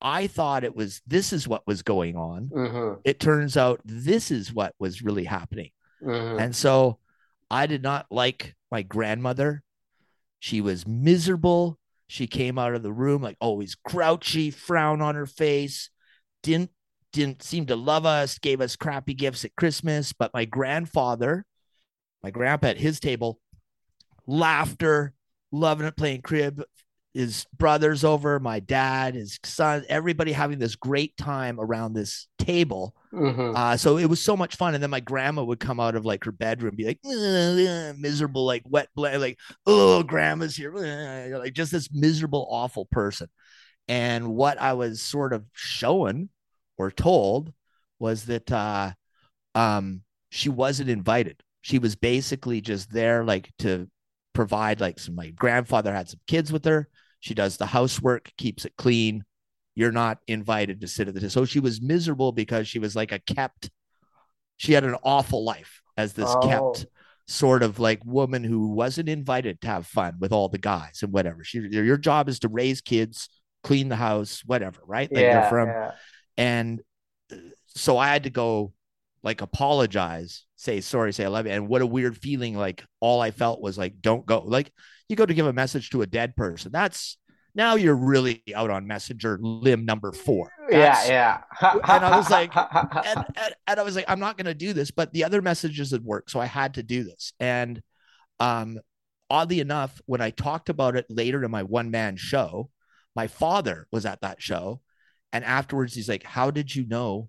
I 0.00 0.26
thought 0.26 0.64
it 0.64 0.76
was 0.76 1.00
this 1.06 1.32
is 1.32 1.48
what 1.48 1.66
was 1.66 1.82
going 1.82 2.16
on. 2.16 2.50
Mm-hmm. 2.54 3.00
It 3.04 3.20
turns 3.20 3.56
out 3.56 3.80
this 3.84 4.30
is 4.30 4.52
what 4.52 4.74
was 4.78 5.02
really 5.02 5.24
happening. 5.24 5.70
Mm-hmm. 6.02 6.38
And 6.38 6.56
so 6.56 6.98
I 7.50 7.66
did 7.66 7.82
not 7.82 8.06
like 8.10 8.54
my 8.70 8.82
grandmother. 8.82 9.62
She 10.40 10.60
was 10.60 10.86
miserable. 10.86 11.78
She 12.06 12.26
came 12.26 12.58
out 12.58 12.74
of 12.74 12.82
the 12.82 12.92
room 12.92 13.22
like 13.22 13.38
always 13.40 13.76
grouchy, 13.76 14.50
frown 14.50 15.00
on 15.00 15.14
her 15.14 15.26
face, 15.26 15.88
didn't 16.42 16.70
didn't 17.14 17.42
seem 17.42 17.66
to 17.66 17.76
love 17.76 18.04
us, 18.04 18.38
gave 18.38 18.60
us 18.60 18.76
crappy 18.76 19.14
gifts 19.14 19.44
at 19.44 19.56
Christmas. 19.56 20.12
But 20.12 20.34
my 20.34 20.44
grandfather, 20.44 21.46
my 22.22 22.30
grandpa 22.30 22.68
at 22.68 22.76
his 22.76 23.00
table, 23.00 23.40
laughter, 24.26 25.14
loving 25.52 25.86
it, 25.86 25.96
playing 25.96 26.22
crib, 26.22 26.62
his 27.14 27.46
brothers 27.56 28.02
over, 28.02 28.40
my 28.40 28.58
dad, 28.58 29.14
his 29.14 29.38
son, 29.44 29.84
everybody 29.88 30.32
having 30.32 30.58
this 30.58 30.74
great 30.74 31.16
time 31.16 31.60
around 31.60 31.92
this 31.92 32.26
table. 32.40 32.96
Mm-hmm. 33.12 33.54
Uh, 33.54 33.76
so 33.76 33.96
it 33.96 34.06
was 34.06 34.20
so 34.20 34.36
much 34.36 34.56
fun. 34.56 34.74
And 34.74 34.82
then 34.82 34.90
my 34.90 34.98
grandma 34.98 35.44
would 35.44 35.60
come 35.60 35.78
out 35.78 35.94
of 35.94 36.04
like 36.04 36.24
her 36.24 36.32
bedroom, 36.32 36.74
be 36.74 36.84
like 36.84 36.98
miserable, 37.96 38.44
like 38.44 38.62
wet, 38.66 38.88
blanket, 38.96 39.20
like 39.20 39.38
oh, 39.64 40.02
grandma's 40.02 40.56
here, 40.56 40.72
like 41.38 41.54
just 41.54 41.70
this 41.70 41.88
miserable, 41.92 42.48
awful 42.50 42.86
person. 42.86 43.28
And 43.86 44.34
what 44.34 44.60
I 44.60 44.72
was 44.72 45.00
sort 45.00 45.32
of 45.32 45.44
shown 45.52 46.30
or 46.76 46.90
told 46.90 47.52
was 47.98 48.26
that 48.26 48.50
uh, 48.50 48.92
um, 49.54 50.02
she 50.30 50.48
wasn't 50.48 50.90
invited. 50.90 51.42
She 51.62 51.78
was 51.78 51.96
basically 51.96 52.60
just 52.60 52.92
there, 52.92 53.24
like 53.24 53.50
to 53.60 53.88
provide 54.32 54.80
like 54.80 54.98
some. 54.98 55.14
My 55.14 55.30
grandfather 55.30 55.92
had 55.92 56.08
some 56.08 56.20
kids 56.26 56.52
with 56.52 56.64
her. 56.64 56.88
She 57.20 57.34
does 57.34 57.56
the 57.56 57.66
housework, 57.66 58.32
keeps 58.36 58.64
it 58.64 58.74
clean. 58.76 59.24
You're 59.74 59.92
not 59.92 60.18
invited 60.28 60.80
to 60.82 60.88
sit 60.88 61.08
at 61.08 61.14
the 61.14 61.20
table. 61.20 61.30
So 61.30 61.44
she 61.44 61.60
was 61.60 61.80
miserable 61.80 62.32
because 62.32 62.68
she 62.68 62.78
was 62.78 62.94
like 62.94 63.12
a 63.12 63.18
kept. 63.18 63.70
She 64.56 64.72
had 64.72 64.84
an 64.84 64.96
awful 65.02 65.44
life 65.44 65.80
as 65.96 66.12
this 66.12 66.28
Oh. 66.28 66.46
kept 66.46 66.86
sort 67.26 67.62
of 67.62 67.78
like 67.78 68.04
woman 68.04 68.44
who 68.44 68.68
wasn't 68.68 69.08
invited 69.08 69.60
to 69.62 69.66
have 69.66 69.86
fun 69.86 70.16
with 70.20 70.32
all 70.32 70.48
the 70.48 70.58
guys 70.58 71.00
and 71.02 71.12
whatever. 71.12 71.42
She, 71.42 71.60
your 71.60 71.96
job 71.96 72.28
is 72.28 72.40
to 72.40 72.48
raise 72.48 72.82
kids, 72.82 73.30
clean 73.62 73.88
the 73.88 73.96
house, 73.96 74.42
whatever, 74.44 74.80
right? 74.86 75.10
Like 75.10 75.22
yeah, 75.22 75.40
you're 75.40 75.48
from 75.48 75.68
yeah. 75.68 75.90
And 76.36 76.80
uh, 77.32 77.36
so 77.66 77.96
I 77.98 78.08
had 78.08 78.24
to 78.24 78.30
go 78.30 78.72
like 79.22 79.40
apologize, 79.40 80.44
say 80.56 80.80
sorry, 80.80 81.12
say 81.12 81.24
I 81.24 81.28
love 81.28 81.46
you. 81.46 81.52
And 81.52 81.68
what 81.68 81.82
a 81.82 81.86
weird 81.86 82.16
feeling. 82.16 82.56
Like 82.56 82.84
all 83.00 83.20
I 83.20 83.30
felt 83.30 83.60
was 83.60 83.78
like, 83.78 84.00
don't 84.00 84.26
go. 84.26 84.40
Like 84.40 84.72
you 85.08 85.16
go 85.16 85.26
to 85.26 85.34
give 85.34 85.46
a 85.46 85.52
message 85.52 85.90
to 85.90 86.02
a 86.02 86.06
dead 86.06 86.36
person. 86.36 86.72
That's 86.72 87.16
now 87.54 87.76
you're 87.76 87.94
really 87.94 88.42
out 88.54 88.68
on 88.70 88.86
messenger 88.86 89.38
limb 89.40 89.84
number 89.84 90.12
four. 90.12 90.50
That's- 90.68 91.08
yeah, 91.08 91.40
yeah. 91.62 91.72
and 91.72 92.04
I 92.04 92.16
was 92.16 92.28
like- 92.28 92.54
and, 92.56 93.24
and, 93.36 93.54
and 93.66 93.80
I 93.80 93.82
was 93.82 93.94
like, 93.94 94.06
I'm 94.08 94.18
not 94.18 94.36
going 94.36 94.46
to 94.46 94.54
do 94.54 94.72
this, 94.72 94.90
but 94.90 95.12
the 95.12 95.24
other 95.24 95.40
messages 95.40 95.92
had 95.92 96.02
worked. 96.04 96.30
So 96.32 96.40
I 96.40 96.46
had 96.46 96.74
to 96.74 96.82
do 96.82 97.04
this. 97.04 97.32
And 97.38 97.80
um, 98.40 98.80
oddly 99.30 99.60
enough, 99.60 100.00
when 100.06 100.20
I 100.20 100.30
talked 100.30 100.68
about 100.68 100.96
it 100.96 101.06
later 101.08 101.44
in 101.44 101.50
my 101.50 101.62
one 101.62 101.90
man 101.92 102.16
show, 102.16 102.70
my 103.14 103.28
father 103.28 103.86
was 103.92 104.04
at 104.04 104.20
that 104.22 104.42
show. 104.42 104.80
And 105.34 105.44
afterwards, 105.44 105.92
he's 105.92 106.08
like, 106.08 106.22
How 106.22 106.50
did 106.50 106.74
you 106.74 106.86
know 106.86 107.28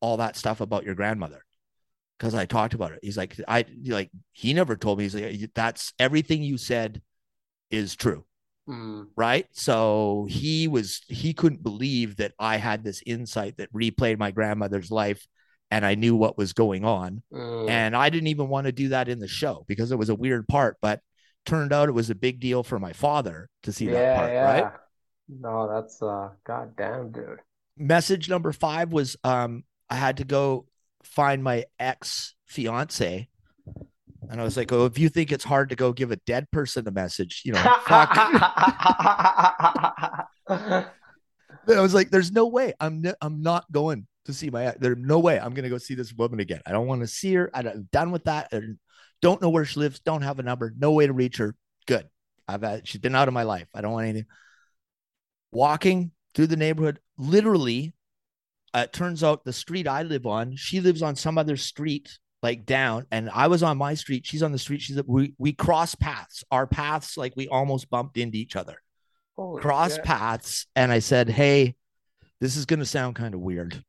all 0.00 0.18
that 0.18 0.36
stuff 0.36 0.60
about 0.60 0.84
your 0.84 0.94
grandmother? 0.94 1.44
Because 2.18 2.34
I 2.34 2.46
talked 2.46 2.74
about 2.74 2.92
it. 2.92 3.00
He's 3.02 3.16
like, 3.16 3.34
I 3.48 3.64
like, 3.86 4.10
he 4.30 4.54
never 4.54 4.76
told 4.76 4.98
me. 4.98 5.04
He's 5.04 5.16
like, 5.16 5.50
That's 5.54 5.92
everything 5.98 6.44
you 6.44 6.58
said 6.58 7.02
is 7.70 7.96
true 7.96 8.24
Mm, 8.66 9.08
right 9.14 9.46
so 9.52 10.26
he 10.30 10.68
was 10.68 11.02
he 11.06 11.34
couldn't 11.34 11.62
believe 11.62 12.16
that 12.16 12.32
i 12.38 12.56
had 12.56 12.82
this 12.82 13.02
insight 13.04 13.58
that 13.58 13.70
replayed 13.74 14.18
my 14.18 14.30
grandmother's 14.30 14.90
life 14.90 15.26
and 15.70 15.84
i 15.84 15.94
knew 15.94 16.16
what 16.16 16.38
was 16.38 16.54
going 16.54 16.82
on 16.82 17.22
mm. 17.30 17.68
and 17.68 17.94
i 17.94 18.08
didn't 18.08 18.28
even 18.28 18.48
want 18.48 18.64
to 18.64 18.72
do 18.72 18.88
that 18.88 19.10
in 19.10 19.18
the 19.18 19.28
show 19.28 19.66
because 19.68 19.92
it 19.92 19.98
was 19.98 20.08
a 20.08 20.14
weird 20.14 20.48
part 20.48 20.78
but 20.80 21.00
turned 21.44 21.74
out 21.74 21.90
it 21.90 21.92
was 21.92 22.08
a 22.08 22.14
big 22.14 22.40
deal 22.40 22.62
for 22.62 22.78
my 22.78 22.94
father 22.94 23.50
to 23.64 23.70
see 23.70 23.86
that 23.88 24.16
part 24.16 24.32
yeah. 24.32 24.42
right 24.42 24.72
No, 25.28 25.68
that's 25.72 26.02
uh, 26.02 26.30
goddamn, 26.46 27.12
dude. 27.12 27.40
message 27.76 28.28
number 28.28 28.52
five 28.52 28.92
was 28.92 29.16
um 29.24 29.64
i 29.90 29.96
had 29.96 30.18
to 30.18 30.24
go 30.24 30.64
find 31.02 31.42
my 31.42 31.64
ex 31.80 32.34
fiance 32.46 33.28
and 34.30 34.40
i 34.40 34.44
was 34.44 34.56
like 34.56 34.70
oh 34.72 34.84
if 34.86 34.96
you 34.96 35.08
think 35.08 35.32
it's 35.32 35.42
hard 35.44 35.70
to 35.70 35.74
go 35.76 35.92
give 35.92 36.12
a 36.12 36.16
dead 36.24 36.48
person 36.52 36.86
a 36.86 36.90
message 36.92 37.42
you 37.44 37.52
know 37.52 37.62
fuck 37.84 38.10
I 41.66 41.80
was 41.80 41.94
like, 41.94 42.10
"There's 42.10 42.30
no 42.32 42.46
way. 42.46 42.74
I'm 42.78 43.04
n- 43.06 43.14
I'm 43.22 43.40
not 43.40 43.70
going 43.72 44.06
to 44.26 44.34
see 44.34 44.50
my. 44.50 44.74
There's 44.78 44.98
no 44.98 45.18
way 45.18 45.40
I'm 45.40 45.54
gonna 45.54 45.70
go 45.70 45.78
see 45.78 45.94
this 45.94 46.12
woman 46.12 46.40
again. 46.40 46.60
I 46.66 46.72
don't 46.72 46.86
want 46.86 47.00
to 47.00 47.06
see 47.06 47.34
her. 47.34 47.50
I'm 47.54 47.88
done 47.90 48.10
with 48.10 48.24
that. 48.24 48.48
I 48.52 48.60
don't 49.22 49.40
know 49.40 49.48
where 49.48 49.64
she 49.64 49.80
lives. 49.80 50.00
Don't 50.00 50.22
have 50.22 50.38
a 50.38 50.42
number. 50.42 50.74
No 50.76 50.92
way 50.92 51.06
to 51.06 51.12
reach 51.12 51.38
her. 51.38 51.54
Good. 51.86 52.08
I've 52.46 52.62
had, 52.62 52.86
she's 52.86 53.00
been 53.00 53.14
out 53.14 53.28
of 53.28 53.34
my 53.34 53.44
life. 53.44 53.66
I 53.74 53.80
don't 53.80 53.92
want 53.92 54.06
anything. 54.06 54.26
Walking 55.54 56.10
through 56.34 56.48
the 56.48 56.56
neighborhood, 56.56 56.98
literally, 57.16 57.94
uh, 58.74 58.80
it 58.80 58.92
turns 58.92 59.22
out 59.22 59.44
the 59.44 59.52
street 59.52 59.86
I 59.86 60.02
live 60.02 60.26
on, 60.26 60.56
she 60.56 60.80
lives 60.80 61.00
on 61.02 61.16
some 61.16 61.38
other 61.38 61.56
street 61.56 62.18
like 62.42 62.66
down, 62.66 63.06
and 63.10 63.30
I 63.30 63.46
was 63.46 63.62
on 63.62 63.78
my 63.78 63.94
street. 63.94 64.26
She's 64.26 64.42
on 64.42 64.52
the 64.52 64.58
street. 64.58 64.82
She's 64.82 65.00
we 65.06 65.32
we 65.38 65.54
cross 65.54 65.94
paths. 65.94 66.44
Our 66.50 66.66
paths 66.66 67.16
like 67.16 67.32
we 67.36 67.48
almost 67.48 67.88
bumped 67.88 68.18
into 68.18 68.36
each 68.36 68.54
other 68.54 68.82
Holy 69.36 69.62
cross 69.62 69.94
shit. 69.94 70.04
paths 70.04 70.66
and 70.76 70.92
I 70.92 70.98
said, 70.98 71.30
Hey, 71.30 71.74
this 72.40 72.56
is 72.56 72.66
gonna 72.66 72.84
sound 72.84 73.14
kind 73.16 73.34
of 73.34 73.40
weird. 73.40 73.82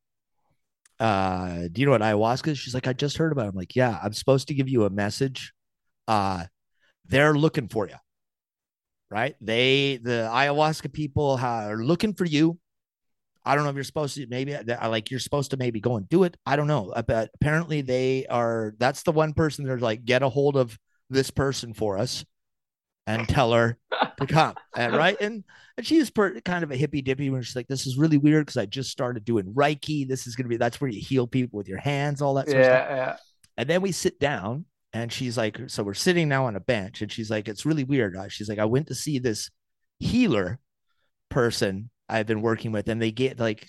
Uh, 0.99 1.67
do 1.71 1.81
you 1.81 1.85
know 1.85 1.91
what 1.91 2.01
ayahuasca 2.01 2.47
is? 2.47 2.57
She's 2.57 2.73
like, 2.73 2.87
I 2.87 2.93
just 2.93 3.17
heard 3.17 3.33
about 3.33 3.47
it. 3.47 3.49
I'm 3.49 3.55
like, 3.55 3.75
yeah, 3.75 3.99
I'm 4.01 4.13
supposed 4.13 4.47
to 4.47 4.53
give 4.53 4.69
you 4.69 4.85
a 4.85 4.89
message. 4.89 5.51
Uh, 6.07 6.45
they're 7.05 7.35
looking 7.35 7.67
for 7.67 7.87
you. 7.87 7.95
Right? 9.11 9.35
They 9.39 9.97
the 10.01 10.29
ayahuasca 10.31 10.91
people 10.91 11.37
are 11.41 11.77
looking 11.77 12.13
for 12.13 12.25
you. 12.25 12.57
I 13.45 13.53
don't 13.53 13.63
know 13.63 13.69
if 13.69 13.75
you're 13.75 13.83
supposed 13.83 14.15
to 14.15 14.25
maybe 14.27 14.55
I 14.55 14.87
like 14.87 15.11
you're 15.11 15.19
supposed 15.19 15.51
to 15.51 15.57
maybe 15.57 15.79
go 15.79 15.97
and 15.97 16.09
do 16.09 16.23
it. 16.23 16.35
I 16.45 16.55
don't 16.55 16.67
know. 16.67 16.89
Uh, 16.89 17.03
But 17.03 17.29
apparently 17.35 17.81
they 17.81 18.25
are 18.27 18.73
that's 18.79 19.03
the 19.03 19.11
one 19.11 19.33
person 19.33 19.65
they're 19.65 19.77
like, 19.77 20.03
get 20.05 20.23
a 20.23 20.29
hold 20.29 20.57
of 20.57 20.77
this 21.09 21.29
person 21.29 21.73
for 21.73 21.97
us 21.97 22.25
and 23.05 23.27
tell 23.29 23.53
her 23.53 23.77
to 24.19 24.25
come. 24.25 24.55
And 24.75 24.95
right. 24.95 25.15
And 25.21 25.43
and 25.77 25.85
she 25.85 25.99
was 25.99 26.09
per, 26.09 26.39
kind 26.41 26.63
of 26.63 26.71
a 26.71 26.75
hippy 26.75 27.01
dippy 27.03 27.29
when 27.29 27.43
she's 27.43 27.55
like, 27.55 27.67
This 27.67 27.85
is 27.85 27.97
really 27.97 28.17
weird 28.17 28.47
because 28.47 28.57
I 28.57 28.65
just 28.65 28.89
started 28.89 29.23
doing 29.25 29.53
Reiki. 29.53 30.07
This 30.07 30.25
is 30.25 30.35
gonna 30.35 30.49
be 30.49 30.57
that's 30.57 30.81
where 30.81 30.89
you 30.89 30.99
heal 31.01 31.27
people 31.27 31.57
with 31.57 31.67
your 31.67 31.77
hands, 31.79 32.21
all 32.23 32.33
that 32.35 32.49
sort 32.49 32.61
of 32.61 32.65
stuff. 32.65 32.87
Yeah, 32.89 32.95
yeah. 32.95 33.17
And 33.57 33.69
then 33.69 33.81
we 33.81 33.91
sit 33.91 34.19
down 34.19 34.65
and 34.95 35.11
she's 35.11 35.37
like, 35.37 35.59
So 35.67 35.83
we're 35.83 35.93
sitting 35.93 36.29
now 36.29 36.45
on 36.45 36.55
a 36.55 36.61
bench, 36.61 37.01
and 37.01 37.11
she's 37.11 37.29
like, 37.29 37.49
It's 37.49 37.65
really 37.65 37.83
weird. 37.83 38.15
She's 38.29 38.47
like, 38.47 38.59
I 38.59 38.65
went 38.65 38.87
to 38.87 38.95
see 38.95 39.19
this 39.19 39.51
healer 39.99 40.57
person 41.29 41.89
I've 42.07 42.27
been 42.27 42.41
working 42.41 42.71
with, 42.71 42.87
and 42.87 43.01
they 43.01 43.11
get 43.11 43.37
like 43.37 43.67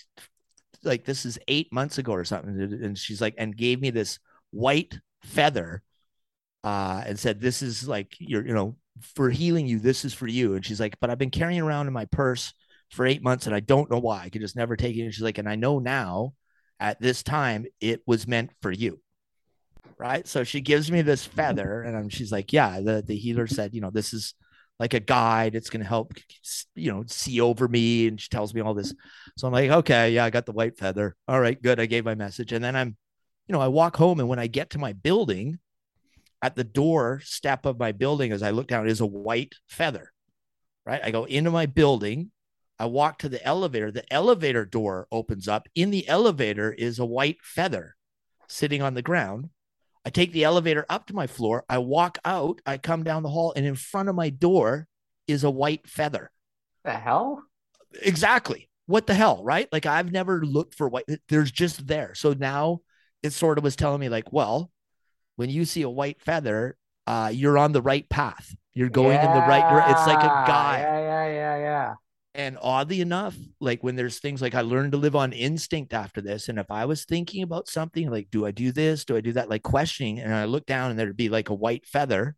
like 0.83 1.03
this 1.03 1.25
is 1.25 1.37
eight 1.49 1.71
months 1.73 1.97
ago 1.97 2.13
or 2.13 2.23
something. 2.23 2.79
And 2.81 2.97
she's 2.97 3.19
like, 3.19 3.35
and 3.37 3.57
gave 3.57 3.81
me 3.81 3.89
this 3.89 4.19
white 4.51 4.97
feather 5.21 5.83
uh, 6.63 7.03
and 7.05 7.19
said, 7.19 7.41
This 7.41 7.61
is 7.61 7.89
like 7.89 8.15
you're, 8.19 8.47
you 8.47 8.53
know, 8.53 8.77
for 9.15 9.29
healing 9.29 9.67
you, 9.67 9.79
this 9.79 10.05
is 10.05 10.13
for 10.13 10.27
you. 10.27 10.55
And 10.55 10.65
she's 10.65 10.79
like, 10.79 10.97
But 11.01 11.09
I've 11.09 11.17
been 11.17 11.29
carrying 11.29 11.61
around 11.61 11.87
in 11.87 11.93
my 11.93 12.05
purse 12.05 12.53
for 12.91 13.05
eight 13.05 13.21
months 13.21 13.47
and 13.47 13.55
I 13.55 13.59
don't 13.59 13.91
know 13.91 13.99
why. 13.99 14.21
I 14.23 14.29
could 14.29 14.41
just 14.41 14.55
never 14.55 14.77
take 14.77 14.95
it. 14.95 15.01
And 15.01 15.13
she's 15.13 15.23
like, 15.23 15.39
And 15.39 15.49
I 15.49 15.55
know 15.55 15.79
now 15.79 16.35
at 16.79 17.01
this 17.01 17.21
time 17.21 17.65
it 17.81 18.01
was 18.07 18.27
meant 18.27 18.51
for 18.61 18.71
you. 18.71 19.01
Right. 19.97 20.27
So 20.27 20.43
she 20.43 20.61
gives 20.61 20.91
me 20.91 21.01
this 21.01 21.27
mm-hmm. 21.27 21.35
feather 21.35 21.81
and 21.81 21.97
I'm, 21.97 22.09
she's 22.09 22.31
like, 22.31 22.53
Yeah, 22.53 22.79
the, 22.79 23.03
the 23.05 23.15
healer 23.17 23.47
said, 23.47 23.73
you 23.73 23.81
know, 23.81 23.91
this 23.91 24.13
is 24.13 24.35
like 24.79 24.93
a 24.93 24.99
guide. 24.99 25.55
It's 25.55 25.69
going 25.69 25.81
to 25.81 25.87
help, 25.87 26.13
you 26.75 26.91
know, 26.91 27.03
see 27.07 27.41
over 27.41 27.67
me. 27.67 28.07
And 28.07 28.21
she 28.21 28.29
tells 28.29 28.53
me 28.53 28.61
all 28.61 28.73
this. 28.73 28.93
So 29.37 29.47
I'm 29.47 29.53
like, 29.53 29.71
Okay, 29.71 30.11
yeah, 30.11 30.25
I 30.25 30.29
got 30.29 30.45
the 30.45 30.51
white 30.51 30.77
feather. 30.77 31.15
All 31.27 31.39
right, 31.39 31.61
good. 31.61 31.79
I 31.79 31.85
gave 31.85 32.05
my 32.05 32.15
message. 32.15 32.51
And 32.51 32.63
then 32.63 32.75
I'm, 32.75 32.95
you 33.47 33.53
know, 33.53 33.61
I 33.61 33.67
walk 33.69 33.95
home 33.95 34.19
and 34.19 34.29
when 34.29 34.39
I 34.39 34.47
get 34.47 34.71
to 34.71 34.79
my 34.79 34.93
building, 34.93 35.59
at 36.41 36.55
the 36.55 36.63
door 36.63 37.21
step 37.23 37.65
of 37.65 37.79
my 37.79 37.91
building 37.91 38.31
as 38.31 38.43
I 38.43 38.51
look 38.51 38.67
down 38.67 38.87
is 38.87 39.01
a 39.01 39.05
white 39.05 39.55
feather. 39.67 40.11
Right. 40.85 41.01
I 41.03 41.11
go 41.11 41.25
into 41.25 41.51
my 41.51 41.65
building. 41.65 42.31
I 42.79 42.85
walk 42.85 43.19
to 43.19 43.29
the 43.29 43.43
elevator. 43.43 43.91
The 43.91 44.11
elevator 44.13 44.63
door 44.65 45.07
opens 45.11 45.47
up. 45.47 45.67
In 45.75 45.89
the 45.89 46.07
elevator 46.07 46.71
is 46.71 46.99
a 46.99 47.05
white 47.05 47.37
feather 47.41 47.95
sitting 48.47 48.81
on 48.81 48.93
the 48.93 49.01
ground. 49.01 49.49
I 50.07 50.09
take 50.09 50.31
the 50.31 50.45
elevator 50.45 50.85
up 50.87 51.07
to 51.07 51.13
my 51.13 51.27
floor. 51.27 51.65
I 51.67 51.79
walk 51.79 52.17
out. 52.23 52.61
I 52.65 52.77
come 52.77 53.03
down 53.03 53.23
the 53.23 53.29
hall, 53.29 53.51
and 53.57 53.65
in 53.65 53.75
front 53.75 54.07
of 54.07 54.15
my 54.15 54.29
door 54.29 54.87
is 55.27 55.43
a 55.43 55.51
white 55.51 55.85
feather. 55.85 56.31
The 56.85 56.93
hell? 56.93 57.43
Exactly. 58.01 58.69
What 58.85 59.05
the 59.05 59.13
hell? 59.13 59.43
Right. 59.43 59.67
Like 59.69 59.85
I've 59.85 60.13
never 60.13 60.45
looked 60.45 60.75
for 60.75 60.87
white. 60.87 61.03
There's 61.27 61.51
just 61.51 61.87
there. 61.87 62.15
So 62.15 62.31
now 62.31 62.79
it 63.21 63.33
sort 63.33 63.57
of 63.57 63.65
was 63.65 63.75
telling 63.75 63.99
me, 63.99 64.07
like, 64.07 64.31
well, 64.31 64.71
when 65.35 65.49
you 65.49 65.65
see 65.65 65.81
a 65.81 65.89
white 65.89 66.21
feather, 66.21 66.77
uh, 67.05 67.29
you're 67.33 67.57
on 67.57 67.73
the 67.73 67.81
right 67.81 68.07
path. 68.07 68.55
You're 68.73 68.87
going 68.87 69.19
in 69.19 69.33
the 69.33 69.41
right 69.41 69.69
direction. 69.69 69.91
It's 69.91 70.07
like 70.07 70.23
a 70.23 70.45
Yeah. 70.47 70.79
Yeah, 70.79 70.99
yeah, 70.99 71.27
yeah, 71.27 71.33
yeah, 71.33 71.57
yeah. 71.57 71.93
And 72.37 72.55
oddly 72.61 73.01
enough, 73.01 73.35
like 73.59 73.83
when 73.83 73.95
there's 73.95 74.19
things 74.19 74.43
like 74.43 74.53
I 74.53 74.61
learned 74.61 74.91
to 74.91 74.97
live 74.99 75.15
on 75.15 75.33
instinct 75.33 75.91
after 75.91 76.21
this. 76.21 76.49
And 76.49 76.59
if 76.59 76.69
I 76.69 76.85
was 76.85 77.03
thinking 77.03 77.41
about 77.41 77.67
something 77.67 78.11
like, 78.11 78.29
do 78.29 78.45
I 78.45 78.51
do 78.51 78.71
this? 78.71 79.05
Do 79.05 79.17
I 79.17 79.21
do 79.21 79.33
that? 79.33 79.49
Like 79.49 79.63
questioning, 79.63 80.19
and 80.19 80.33
I 80.33 80.45
look 80.45 80.67
down 80.67 80.91
and 80.91 80.99
there'd 80.99 81.17
be 81.17 81.29
like 81.29 81.49
a 81.49 81.55
white 81.55 81.87
feather, 81.87 82.35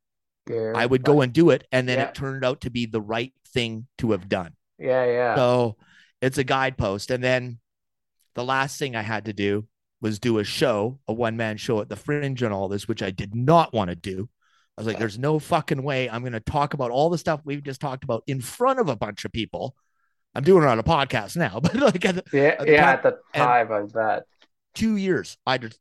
yeah. 0.50 0.72
I 0.74 0.86
would 0.86 1.04
go 1.04 1.20
and 1.20 1.34
do 1.34 1.50
it. 1.50 1.68
And 1.74 1.88
then 1.88 2.00
Yeah. 2.00 2.06
it 2.08 2.16
turned 2.16 2.46
out 2.46 2.62
to 2.62 2.70
be 2.72 2.86
the 2.86 3.02
right 3.02 3.34
thing 3.50 3.88
to 3.98 4.12
have 4.12 4.30
done. 4.30 4.54
Yeah, 4.78 5.06
yeah. 5.06 5.36
So 5.36 5.76
it's 6.22 6.38
a 6.38 6.46
guidepost. 6.46 7.12
And 7.12 7.22
then 7.22 7.60
the 8.36 8.46
last 8.46 8.80
thing 8.80 8.96
I 8.96 9.02
had 9.02 9.26
to 9.26 9.34
do 9.34 9.68
was 10.00 10.18
do 10.18 10.40
a 10.40 10.46
show, 10.46 10.98
a 11.10 11.14
one 11.14 11.36
man 11.36 11.58
show 11.58 11.82
at 11.82 11.90
the 11.90 11.98
fringe 11.98 12.42
and 12.42 12.54
all 12.54 12.70
this, 12.70 12.88
which 12.88 13.04
I 13.04 13.12
did 13.12 13.36
not 13.36 13.74
want 13.74 13.90
to 13.90 13.98
do. 13.98 14.30
I 14.78 14.82
was 14.82 14.88
like, 14.88 14.96
uh. 14.96 15.00
there's 15.00 15.20
no 15.20 15.40
fucking 15.40 15.84
way 15.84 16.10
I'm 16.10 16.22
going 16.22 16.32
to 16.32 16.40
talk 16.40 16.74
about 16.74 16.90
all 16.90 17.10
the 17.10 17.18
stuff 17.18 17.42
we've 17.44 17.62
just 17.62 17.82
talked 17.82 18.06
about 18.06 18.24
in 18.28 18.40
front 18.40 18.80
of 18.80 18.88
a 18.88 18.96
bunch 18.96 19.26
of 19.26 19.34
people. 19.34 19.76
I'm 20.36 20.44
doing 20.44 20.64
it 20.64 20.68
on 20.68 20.80
a 20.80 20.84
podcast 20.84 21.36
now, 21.36 21.60
but 21.64 21.76
like 21.76 22.06
at 22.06 22.16
the, 22.16 22.24
yeah, 22.32 22.56
at 22.60 22.60
the 22.60 22.72
yeah. 22.72 22.82
time- 22.86 22.94
At 22.96 23.04
the 23.04 23.20
time, 23.40 23.72
I 23.72 23.82
bet. 23.84 24.24
two 24.76 24.96
years, 24.96 25.38
I 25.46 25.58
just, 25.58 25.80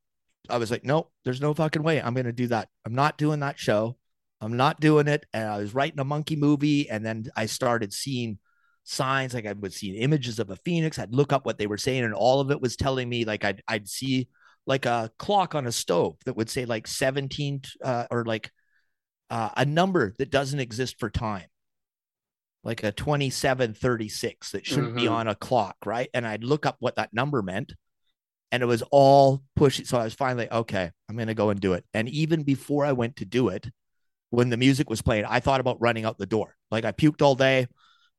I 0.48 0.56
was 0.58 0.70
like, 0.70 0.84
nope, 0.84 1.10
there's 1.24 1.40
no 1.40 1.52
fucking 1.54 1.82
way 1.82 2.00
I'm 2.00 2.14
going 2.14 2.26
to 2.26 2.32
do 2.32 2.46
that. 2.48 2.68
I'm 2.86 2.94
not 2.94 3.18
doing 3.18 3.40
that 3.40 3.58
show. 3.58 3.96
I'm 4.40 4.56
not 4.56 4.80
doing 4.80 5.08
it. 5.08 5.26
And 5.34 5.48
I 5.48 5.58
was 5.58 5.74
writing 5.74 6.00
a 6.00 6.04
monkey 6.04 6.36
movie. 6.36 6.88
And 6.88 7.04
then 7.04 7.26
I 7.36 7.46
started 7.46 7.92
seeing 7.92 8.38
signs, 8.84 9.34
like 9.34 9.46
I 9.46 9.52
would 9.52 9.74
see 9.74 9.98
images 9.98 10.38
of 10.38 10.48
a 10.48 10.56
phoenix. 10.56 10.98
I'd 10.98 11.14
look 11.14 11.32
up 11.34 11.44
what 11.44 11.58
they 11.58 11.66
were 11.66 11.76
saying, 11.76 12.04
and 12.04 12.14
all 12.14 12.40
of 12.40 12.50
it 12.50 12.60
was 12.60 12.76
telling 12.76 13.08
me, 13.08 13.24
like, 13.26 13.44
I'd, 13.44 13.62
I'd 13.68 13.88
see 13.88 14.28
like 14.66 14.86
a 14.86 15.10
clock 15.18 15.54
on 15.54 15.66
a 15.66 15.72
stove 15.72 16.16
that 16.24 16.36
would 16.36 16.48
say 16.48 16.64
like 16.64 16.86
17 16.86 17.62
uh, 17.84 18.06
or 18.10 18.24
like 18.24 18.50
uh, 19.28 19.50
a 19.56 19.64
number 19.66 20.14
that 20.18 20.30
doesn't 20.30 20.60
exist 20.60 20.98
for 20.98 21.10
time. 21.10 21.46
Like 22.64 22.82
a 22.82 22.92
2736 22.92 24.52
that 24.52 24.66
shouldn't 24.66 24.96
be 24.96 25.02
Mhm. 25.04 25.12
on 25.12 25.28
a 25.28 25.34
clock, 25.34 25.76
right? 25.86 26.08
And 26.12 26.26
I'd 26.26 26.44
look 26.44 26.66
up 26.66 26.76
what 26.80 26.96
that 26.96 27.12
number 27.12 27.42
meant 27.42 27.74
and 28.50 28.62
it 28.62 28.66
was 28.66 28.82
all 28.90 29.42
pushing. 29.56 29.84
So 29.84 29.98
I 29.98 30.04
was 30.04 30.14
finally 30.14 30.50
okay. 30.50 30.90
I'm 31.08 31.16
gonna 31.16 31.34
go 31.34 31.50
and 31.50 31.60
do 31.60 31.74
it. 31.74 31.84
And 31.94 32.08
even 32.08 32.42
before 32.42 32.84
I 32.84 32.92
went 32.92 33.16
to 33.16 33.24
do 33.24 33.48
it, 33.48 33.68
when 34.30 34.50
the 34.50 34.56
music 34.56 34.90
was 34.90 35.02
playing, 35.02 35.24
I 35.26 35.40
thought 35.40 35.60
about 35.60 35.80
running 35.80 36.04
out 36.04 36.18
the 36.18 36.26
door. 36.26 36.56
Like 36.70 36.84
I 36.84 36.92
puked 36.92 37.22
all 37.22 37.34
day, 37.34 37.66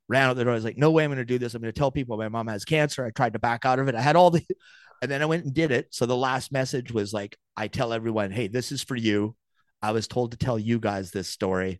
ran 0.07 0.29
out 0.29 0.35
the 0.35 0.43
door. 0.43 0.53
I 0.53 0.55
was 0.55 0.63
like, 0.63 0.77
no 0.77 0.91
way 0.91 1.03
I'm 1.03 1.11
gonna 1.11 1.25
do 1.25 1.37
this. 1.37 1.53
I'm 1.53 1.61
gonna 1.61 1.71
tell 1.71 1.91
people 1.91 2.17
my 2.17 2.29
mom 2.29 2.47
has 2.47 2.65
cancer. 2.65 3.05
I 3.05 3.11
tried 3.11 3.33
to 3.33 3.39
back 3.39 3.65
out 3.65 3.79
of 3.79 3.87
it. 3.87 3.95
I 3.95 4.01
had 4.01 4.15
all 4.15 4.31
the, 4.31 4.43
and 5.01 5.11
then 5.11 5.21
I 5.21 5.25
went 5.25 5.45
and 5.45 5.53
did 5.53 5.71
it. 5.71 5.87
So 5.91 6.05
the 6.05 6.15
last 6.15 6.51
message 6.51 6.91
was 6.91 7.13
like, 7.13 7.37
I 7.57 7.67
tell 7.67 7.93
everyone, 7.93 8.31
hey, 8.31 8.47
this 8.47 8.71
is 8.71 8.83
for 8.83 8.95
you. 8.95 9.35
I 9.81 9.91
was 9.91 10.07
told 10.07 10.31
to 10.31 10.37
tell 10.37 10.59
you 10.59 10.79
guys 10.79 11.11
this 11.11 11.29
story. 11.29 11.79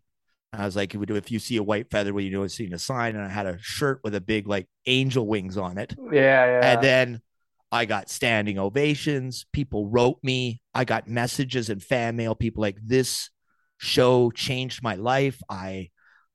I 0.52 0.64
was 0.64 0.74
like, 0.74 0.94
if 0.94 1.30
you 1.30 1.38
see 1.38 1.56
a 1.58 1.62
white 1.62 1.90
feather, 1.90 2.12
well, 2.12 2.24
you 2.24 2.30
know, 2.30 2.46
seeing 2.48 2.72
a 2.72 2.78
sign. 2.78 3.14
And 3.14 3.24
I 3.24 3.28
had 3.28 3.46
a 3.46 3.58
shirt 3.60 4.00
with 4.02 4.14
a 4.14 4.20
big 4.20 4.48
like 4.48 4.68
angel 4.86 5.26
wings 5.26 5.56
on 5.56 5.78
it. 5.78 5.94
Yeah, 6.12 6.44
yeah. 6.46 6.72
And 6.72 6.82
then 6.82 7.20
I 7.70 7.84
got 7.84 8.10
standing 8.10 8.58
ovations. 8.58 9.46
People 9.52 9.88
wrote 9.88 10.18
me. 10.22 10.60
I 10.74 10.84
got 10.84 11.06
messages 11.06 11.70
and 11.70 11.82
fan 11.82 12.16
mail. 12.16 12.34
People 12.34 12.62
like 12.62 12.78
this 12.82 13.30
show 13.78 14.30
changed 14.32 14.82
my 14.82 14.96
life. 14.96 15.40
I 15.48 15.90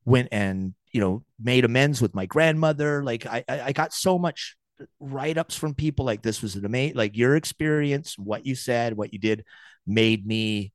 went 0.06 0.30
and 0.32 0.74
you 0.92 1.02
know 1.02 1.24
made 1.40 1.66
amends 1.66 2.02
with 2.02 2.16
my 2.16 2.26
grandmother. 2.26 3.04
Like 3.04 3.26
I 3.26 3.44
I 3.50 3.62
I 3.62 3.72
got 3.74 3.94
so 3.94 4.18
much 4.18 4.56
write 5.00 5.38
ups 5.38 5.56
from 5.56 5.74
people 5.74 6.06
like 6.06 6.22
this 6.22 6.42
was 6.42 6.56
an 6.56 6.66
amazing 6.66 6.96
like 6.96 7.18
your 7.18 7.36
experience, 7.36 8.18
what 8.18 8.46
you 8.46 8.56
said, 8.56 8.96
what 8.96 9.12
you 9.12 9.20
did 9.20 9.44
made 9.86 10.26
me 10.26 10.72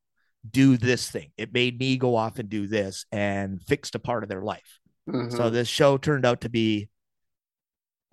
do 0.49 0.76
this 0.76 1.11
thing. 1.11 1.32
It 1.36 1.53
made 1.53 1.78
me 1.78 1.97
go 1.97 2.16
off 2.16 2.38
and 2.38 2.49
do 2.49 2.66
this 2.66 3.05
and 3.12 3.61
fixed 3.62 3.95
a 3.95 3.99
part 3.99 4.22
of 4.22 4.28
their 4.28 4.43
life. 4.43 4.78
Mhm. 5.09 5.30
So 5.36 5.51
this 5.51 5.68
show 5.68 5.99
turned 5.99 6.24
out 6.24 6.43
to 6.43 6.49
be, 6.49 6.88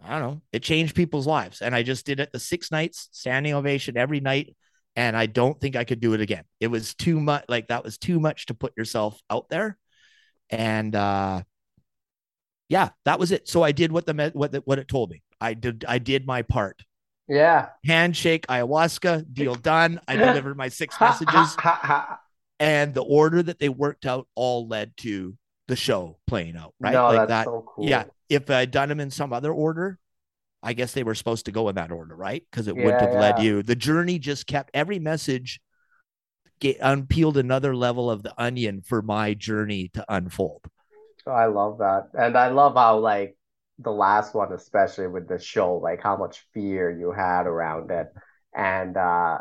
I 0.03 0.19
don't 0.19 0.21
know, 0.21 0.41
it 0.51 0.63
changed 0.63 0.95
people's 0.95 1.28
lives. 1.28 1.61
And 1.61 1.73
I 1.73 1.84
just 1.84 2.05
did 2.05 2.19
it 2.19 2.32
the 2.32 2.39
six 2.39 2.71
nights, 2.71 3.09
standing 3.11 3.53
ovation 3.53 3.97
every 3.97 4.19
night. 4.19 4.55
And 4.95 5.15
I 5.15 5.28
don't 5.28 5.59
think 5.59 5.75
I 5.75 5.84
could 5.84 5.99
do 5.99 6.13
it 6.13 6.21
again. 6.21 6.43
It 6.59 6.67
was 6.67 6.95
too 6.95 7.19
much, 7.19 7.45
like 7.47 7.67
that 7.67 7.84
was 7.84 7.97
too 7.97 8.19
much 8.19 8.47
to 8.47 8.53
put 8.53 8.73
yourself 8.75 9.19
out 9.30 9.47
there. 9.49 9.78
And 10.49 10.95
uh 10.95 11.43
yeah, 12.69 12.89
that 13.05 13.19
was 13.19 13.32
it. 13.32 13.47
So 13.47 13.63
I 13.63 13.71
did 13.71 13.91
what 13.91 14.05
the 14.05 14.32
what 14.34 14.51
the, 14.51 14.59
what 14.61 14.80
it 14.80 14.88
told 14.88 15.11
me. 15.11 15.21
I 15.39 15.53
did 15.53 15.86
I 15.88 15.99
did 15.99 16.25
my 16.25 16.41
part. 16.41 16.84
Yeah. 17.28 17.69
Handshake, 17.86 18.45
ayahuasca, 18.47 19.34
deal 19.34 19.55
done. 19.63 19.99
I 20.07 20.15
delivered 20.15 20.57
my 20.57 20.67
six 20.69 20.99
messages 20.99 21.55
and 22.59 22.93
the 22.93 23.03
order 23.03 23.43
that 23.43 23.59
they 23.59 23.69
worked 23.69 24.05
out 24.05 24.28
all 24.36 24.67
led 24.67 24.95
to 24.97 25.36
the 25.67 25.75
show 25.75 26.17
playing 26.28 26.57
out, 26.57 26.73
right? 26.80 26.93
No, 26.93 27.07
like 27.07 27.28
that. 27.28 27.45
so 27.45 27.63
cool. 27.67 27.88
Yeah. 27.88 28.05
If 28.30 28.49
I'd 28.49 28.71
done 28.71 28.89
them 28.89 28.99
in 28.99 29.11
some 29.11 29.32
other 29.32 29.51
order, 29.51 29.99
I 30.63 30.73
guess 30.73 30.93
they 30.93 31.03
were 31.03 31.15
supposed 31.15 31.45
to 31.45 31.51
go 31.51 31.69
in 31.69 31.75
that 31.75 31.91
order, 31.91 32.15
right? 32.15 32.43
Because 32.49 32.67
it 32.67 32.75
Yeah, 32.75 32.84
wouldn't 32.84 33.01
have 33.01 33.13
led 33.13 33.39
you. 33.39 33.63
The 33.63 33.75
journey 33.75 34.19
just 34.19 34.47
kept 34.47 34.71
every 34.73 34.99
message 34.99 35.61
get 36.59 36.78
unpeeled 36.82 37.38
another 37.38 37.75
level 37.75 38.09
of 38.09 38.23
the 38.23 38.34
onion 38.41 38.82
for 38.82 39.01
my 39.01 39.34
journey 39.34 39.89
to 39.89 40.05
unfold. 40.09 40.65
Oh, 41.25 41.32
I 41.32 41.45
love 41.47 41.78
that. 41.80 42.09
And 42.13 42.38
I 42.38 42.49
love 42.49 42.75
how 42.75 42.99
like 42.99 43.36
the 43.80 43.91
last 43.91 44.34
one, 44.34 44.53
especially 44.53 45.07
with 45.07 45.28
the 45.28 45.39
show, 45.39 45.75
like 45.75 46.01
how 46.01 46.17
much 46.17 46.45
fear 46.53 46.89
you 46.91 47.11
had 47.11 47.47
around 47.47 47.91
it. 47.91 48.07
And 48.55 48.97
uh 48.97 49.39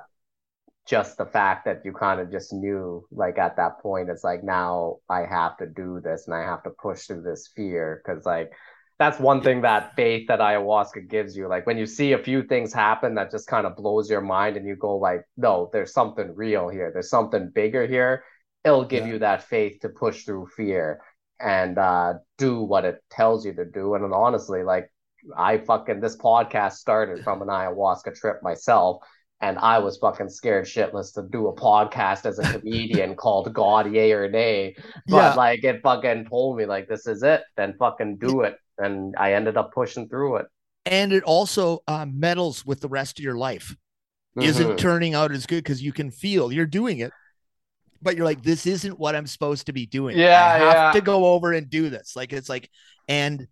just 0.87 1.19
the 1.19 1.27
fact 1.27 1.65
that 1.65 1.85
you 1.85 1.93
kind 1.93 2.21
of 2.21 2.31
just 2.31 2.53
knew 2.53 3.05
like 3.11 3.39
at 3.39 3.57
that 3.57 3.81
point 3.81 4.09
it's 4.09 4.23
like 4.23 4.45
now 4.45 4.97
I 5.11 5.21
have 5.27 5.57
to 5.59 5.67
do 5.67 6.01
this 6.03 6.27
and 6.27 6.35
I 6.35 6.43
have 6.43 6.63
to 6.63 6.71
push 6.71 7.07
through 7.07 7.23
this 7.23 7.49
fear. 7.57 8.03
Because 8.05 8.25
like 8.25 8.53
that's 8.99 9.19
one 9.19 9.43
thing 9.43 9.63
that 9.63 9.95
faith 9.97 10.29
that 10.29 10.41
ayahuasca 10.41 11.09
gives 11.11 11.37
you. 11.37 11.49
Like 11.49 11.67
when 11.67 11.77
you 11.77 11.87
see 11.87 12.13
a 12.13 12.19
few 12.19 12.43
things 12.45 12.73
happen 12.73 13.15
that 13.17 13.31
just 13.31 13.49
kind 13.49 13.67
of 13.67 13.77
blows 13.77 14.09
your 14.09 14.21
mind 14.23 14.57
and 14.57 14.67
you 14.67 14.77
go 14.77 14.97
like 14.97 15.25
no 15.37 15.69
there's 15.73 15.93
something 15.93 16.35
real 16.35 16.69
here. 16.69 16.91
There's 16.93 17.11
something 17.11 17.51
bigger 17.55 17.87
here. 17.87 18.25
It'll 18.65 18.85
give 18.85 19.05
Yeah. 19.05 19.07
you 19.07 19.19
that 19.21 19.45
faith 19.45 19.81
to 19.83 19.89
push 19.89 20.25
through 20.25 20.49
fear 20.57 21.01
and 21.41 21.79
uh 21.79 22.15
do 22.39 22.63
what 22.63 22.85
it 22.85 23.03
tells 23.11 23.45
you 23.45 23.53
to 23.55 23.65
do 23.65 23.95
and 23.95 24.13
honestly 24.13 24.63
like 24.63 24.91
I 25.37 25.59
fucking 25.59 26.01
this 26.01 26.17
podcast 26.17 26.75
started 26.75 27.25
from 27.25 27.43
an 27.43 27.49
ayahuasca 27.49 28.15
trip 28.15 28.43
myself 28.43 29.03
and 29.41 29.59
I 29.59 29.79
was 29.81 29.99
fucking 29.99 30.29
scared 30.31 30.65
shitless 30.67 31.13
to 31.15 31.27
do 31.31 31.49
a 31.49 31.55
podcast 31.55 32.25
as 32.27 32.39
a 32.39 32.43
comedian 32.59 33.17
called 33.17 33.53
God 33.53 33.93
Yay 33.93 34.13
or 34.13 34.31
Nay. 34.31 34.77
But 35.09 35.17
Yeah. 35.17 35.35
like 35.35 35.63
it 35.65 35.83
fucking 35.83 36.27
told 36.27 36.57
me 36.57 36.65
like 36.65 36.89
this 36.89 37.07
is 37.07 37.23
it, 37.23 37.43
then 37.57 37.75
fucking 37.79 38.17
do 38.17 38.43
it. 38.43 38.57
And 38.79 39.15
I 39.19 39.35
ended 39.35 39.57
up 39.59 39.73
pushing 39.75 40.09
through 40.09 40.37
it. 40.37 40.47
And 40.87 41.13
it 41.13 41.23
also 41.25 41.81
uh, 41.87 42.07
meddles 42.09 42.65
with 42.65 42.81
the 42.81 42.89
rest 42.89 43.19
of 43.19 43.25
your 43.25 43.37
life. 43.37 43.77
Isn't 44.39 44.67
Mhm. 44.77 44.79
turning 44.79 45.15
out 45.15 45.33
as 45.33 45.45
good 45.45 45.65
because 45.65 45.83
you 45.83 45.93
can 45.93 46.11
feel 46.11 46.53
you're 46.53 46.65
doing 46.67 47.01
it, 47.01 47.13
but 48.03 48.17
you're 48.17 48.25
like, 48.25 48.43
this 48.43 48.67
isn't 48.67 48.99
what 48.99 49.15
I'm 49.15 49.27
supposed 49.27 49.67
to 49.67 49.73
be 49.73 49.87
doing. 49.87 50.19
Yeah, 50.19 50.45
I 50.45 50.59
have 50.59 50.75
yeah. 50.75 50.93
to 50.93 51.01
go 51.01 51.27
over 51.27 51.53
and 51.53 51.69
do 51.69 51.91
this. 51.91 52.15
Like 52.17 52.33
it's 52.33 52.49
like, 52.49 52.71
and 53.09 53.47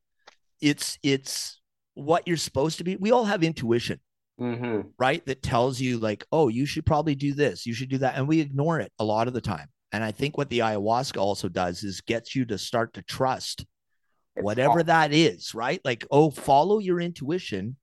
it's 0.60 0.98
it's 1.02 1.60
what 1.94 2.26
you're 2.26 2.36
supposed 2.36 2.78
to 2.78 2.84
be. 2.84 2.96
We 2.96 3.12
all 3.12 3.24
have 3.24 3.42
intuition. 3.42 4.00
Mhm. 4.40 4.90
right? 4.98 5.24
That 5.26 5.44
tells 5.44 5.80
you, 5.80 5.98
like, 5.98 6.26
oh, 6.32 6.48
you 6.48 6.66
should 6.66 6.84
probably 6.84 7.14
do 7.14 7.34
this, 7.34 7.66
you 7.66 7.72
should 7.72 7.88
do 7.88 7.98
that. 7.98 8.16
And 8.16 8.26
we 8.26 8.40
ignore 8.40 8.80
it 8.80 8.90
a 8.98 9.04
lot 9.04 9.28
of 9.28 9.34
the 9.34 9.40
time. 9.40 9.68
And 9.92 10.02
I 10.02 10.10
think 10.10 10.36
what 10.36 10.50
the 10.50 10.58
ayahuasca 10.58 11.18
also 11.18 11.48
does 11.48 11.84
is 11.84 12.00
gets 12.00 12.34
you 12.34 12.44
to 12.46 12.58
start 12.58 12.94
to 12.94 13.02
trust 13.02 13.64
whatever 14.34 14.82
that 14.82 15.12
is, 15.12 15.54
right? 15.54 15.80
Like, 15.84 16.04
oh, 16.10 16.30
follow 16.30 16.80
your 16.80 17.00
intuition. 17.00 17.76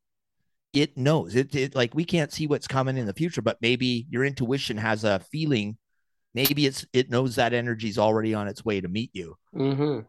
It 0.73 0.97
knows 0.97 1.35
it, 1.35 1.55
it 1.55 1.75
like 1.75 1.95
we 1.95 2.05
can't 2.05 2.31
see 2.31 2.47
what's 2.47 2.67
coming 2.67 2.97
in 2.97 3.05
the 3.05 3.13
future, 3.13 3.41
but 3.41 3.57
maybe 3.61 4.07
your 4.09 4.25
intuition 4.25 4.77
has 4.77 5.03
a 5.03 5.19
feeling. 5.31 5.77
Maybe 6.33 6.65
it's 6.65 6.85
it 6.93 7.09
knows 7.09 7.35
that 7.35 7.53
energy's 7.53 7.97
already 7.97 8.33
on 8.33 8.47
its 8.47 8.63
way 8.63 8.81
to 8.81 8.87
meet 8.87 9.11
you. 9.13 9.37
Mhm. 9.55 10.05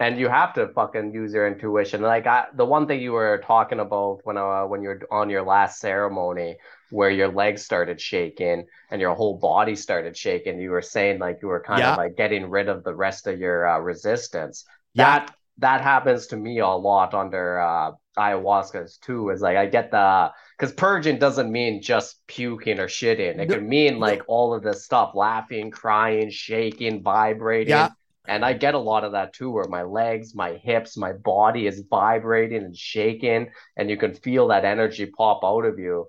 And 0.00 0.18
you 0.18 0.28
have 0.28 0.52
to 0.54 0.68
fucking 0.68 1.12
use 1.14 1.32
your 1.32 1.46
intuition. 1.46 2.02
Like 2.02 2.26
I, 2.26 2.46
the 2.54 2.64
one 2.64 2.86
thing 2.86 3.00
you 3.00 3.12
were 3.12 3.38
talking 3.44 3.80
about 3.80 4.20
when 4.24 4.36
uh 4.36 4.64
when 4.66 4.82
you're 4.82 5.00
on 5.10 5.30
your 5.30 5.42
last 5.42 5.80
ceremony 5.80 6.56
where 6.90 7.10
your 7.10 7.28
legs 7.28 7.62
started 7.64 8.00
shaking 8.00 8.66
and 8.90 9.00
your 9.00 9.14
whole 9.14 9.38
body 9.38 9.76
started 9.76 10.16
shaking, 10.16 10.60
you 10.60 10.70
were 10.70 10.82
saying 10.82 11.20
like 11.20 11.38
you 11.42 11.48
were 11.48 11.62
kind 11.62 11.80
Yeah. 11.80 11.92
of 11.92 11.96
like 11.96 12.16
getting 12.16 12.50
rid 12.50 12.68
of 12.68 12.84
the 12.84 12.94
rest 12.94 13.26
of 13.28 13.38
your 13.38 13.68
uh, 13.68 13.78
resistance. 13.78 14.64
Yeah. 14.94 15.20
That 15.20 15.34
that 15.58 15.80
happens 15.80 16.26
to 16.28 16.36
me 16.36 16.58
a 16.58 16.66
lot 16.68 17.14
under 17.14 17.60
uh 17.60 17.92
ayahuascas 18.18 18.98
too. 19.00 19.30
Is 19.30 19.40
like 19.42 19.56
I 19.56 19.66
get 19.66 19.90
the 19.92 20.32
because 20.58 20.72
purging 20.74 21.18
doesn't 21.18 21.50
mean 21.50 21.82
just 21.82 22.24
puking 22.26 22.78
or 22.78 22.86
shitting. 22.86 23.38
It 23.38 23.48
No, 23.48 23.56
can 23.56 23.68
mean 23.68 23.94
no. 23.94 23.98
like 23.98 24.22
all 24.28 24.54
of 24.54 24.62
this 24.62 24.84
stuff, 24.84 25.14
laughing, 25.14 25.70
crying, 25.70 26.30
shaking, 26.30 27.02
vibrating. 27.02 27.70
Yeah. 27.70 27.90
And 28.26 28.44
I 28.44 28.54
get 28.54 28.74
a 28.74 28.78
lot 28.78 29.04
of 29.04 29.12
that 29.12 29.34
too, 29.34 29.50
where 29.50 29.68
my 29.68 29.82
legs, 29.82 30.34
my 30.34 30.54
hips, 30.54 30.96
my 30.96 31.12
body 31.12 31.66
is 31.66 31.84
vibrating 31.90 32.64
and 32.64 32.76
shaking, 32.76 33.50
and 33.76 33.90
you 33.90 33.96
can 33.96 34.14
feel 34.14 34.48
that 34.48 34.64
energy 34.64 35.06
pop 35.06 35.40
out 35.44 35.66
of 35.66 35.78
you. 35.78 36.08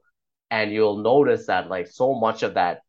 And 0.49 0.71
you'll 0.71 0.97
notice 0.97 1.47
that, 1.47 1.69
like, 1.69 1.87
so 1.87 2.13
much 2.13 2.43
of 2.43 2.53
that 2.53 2.81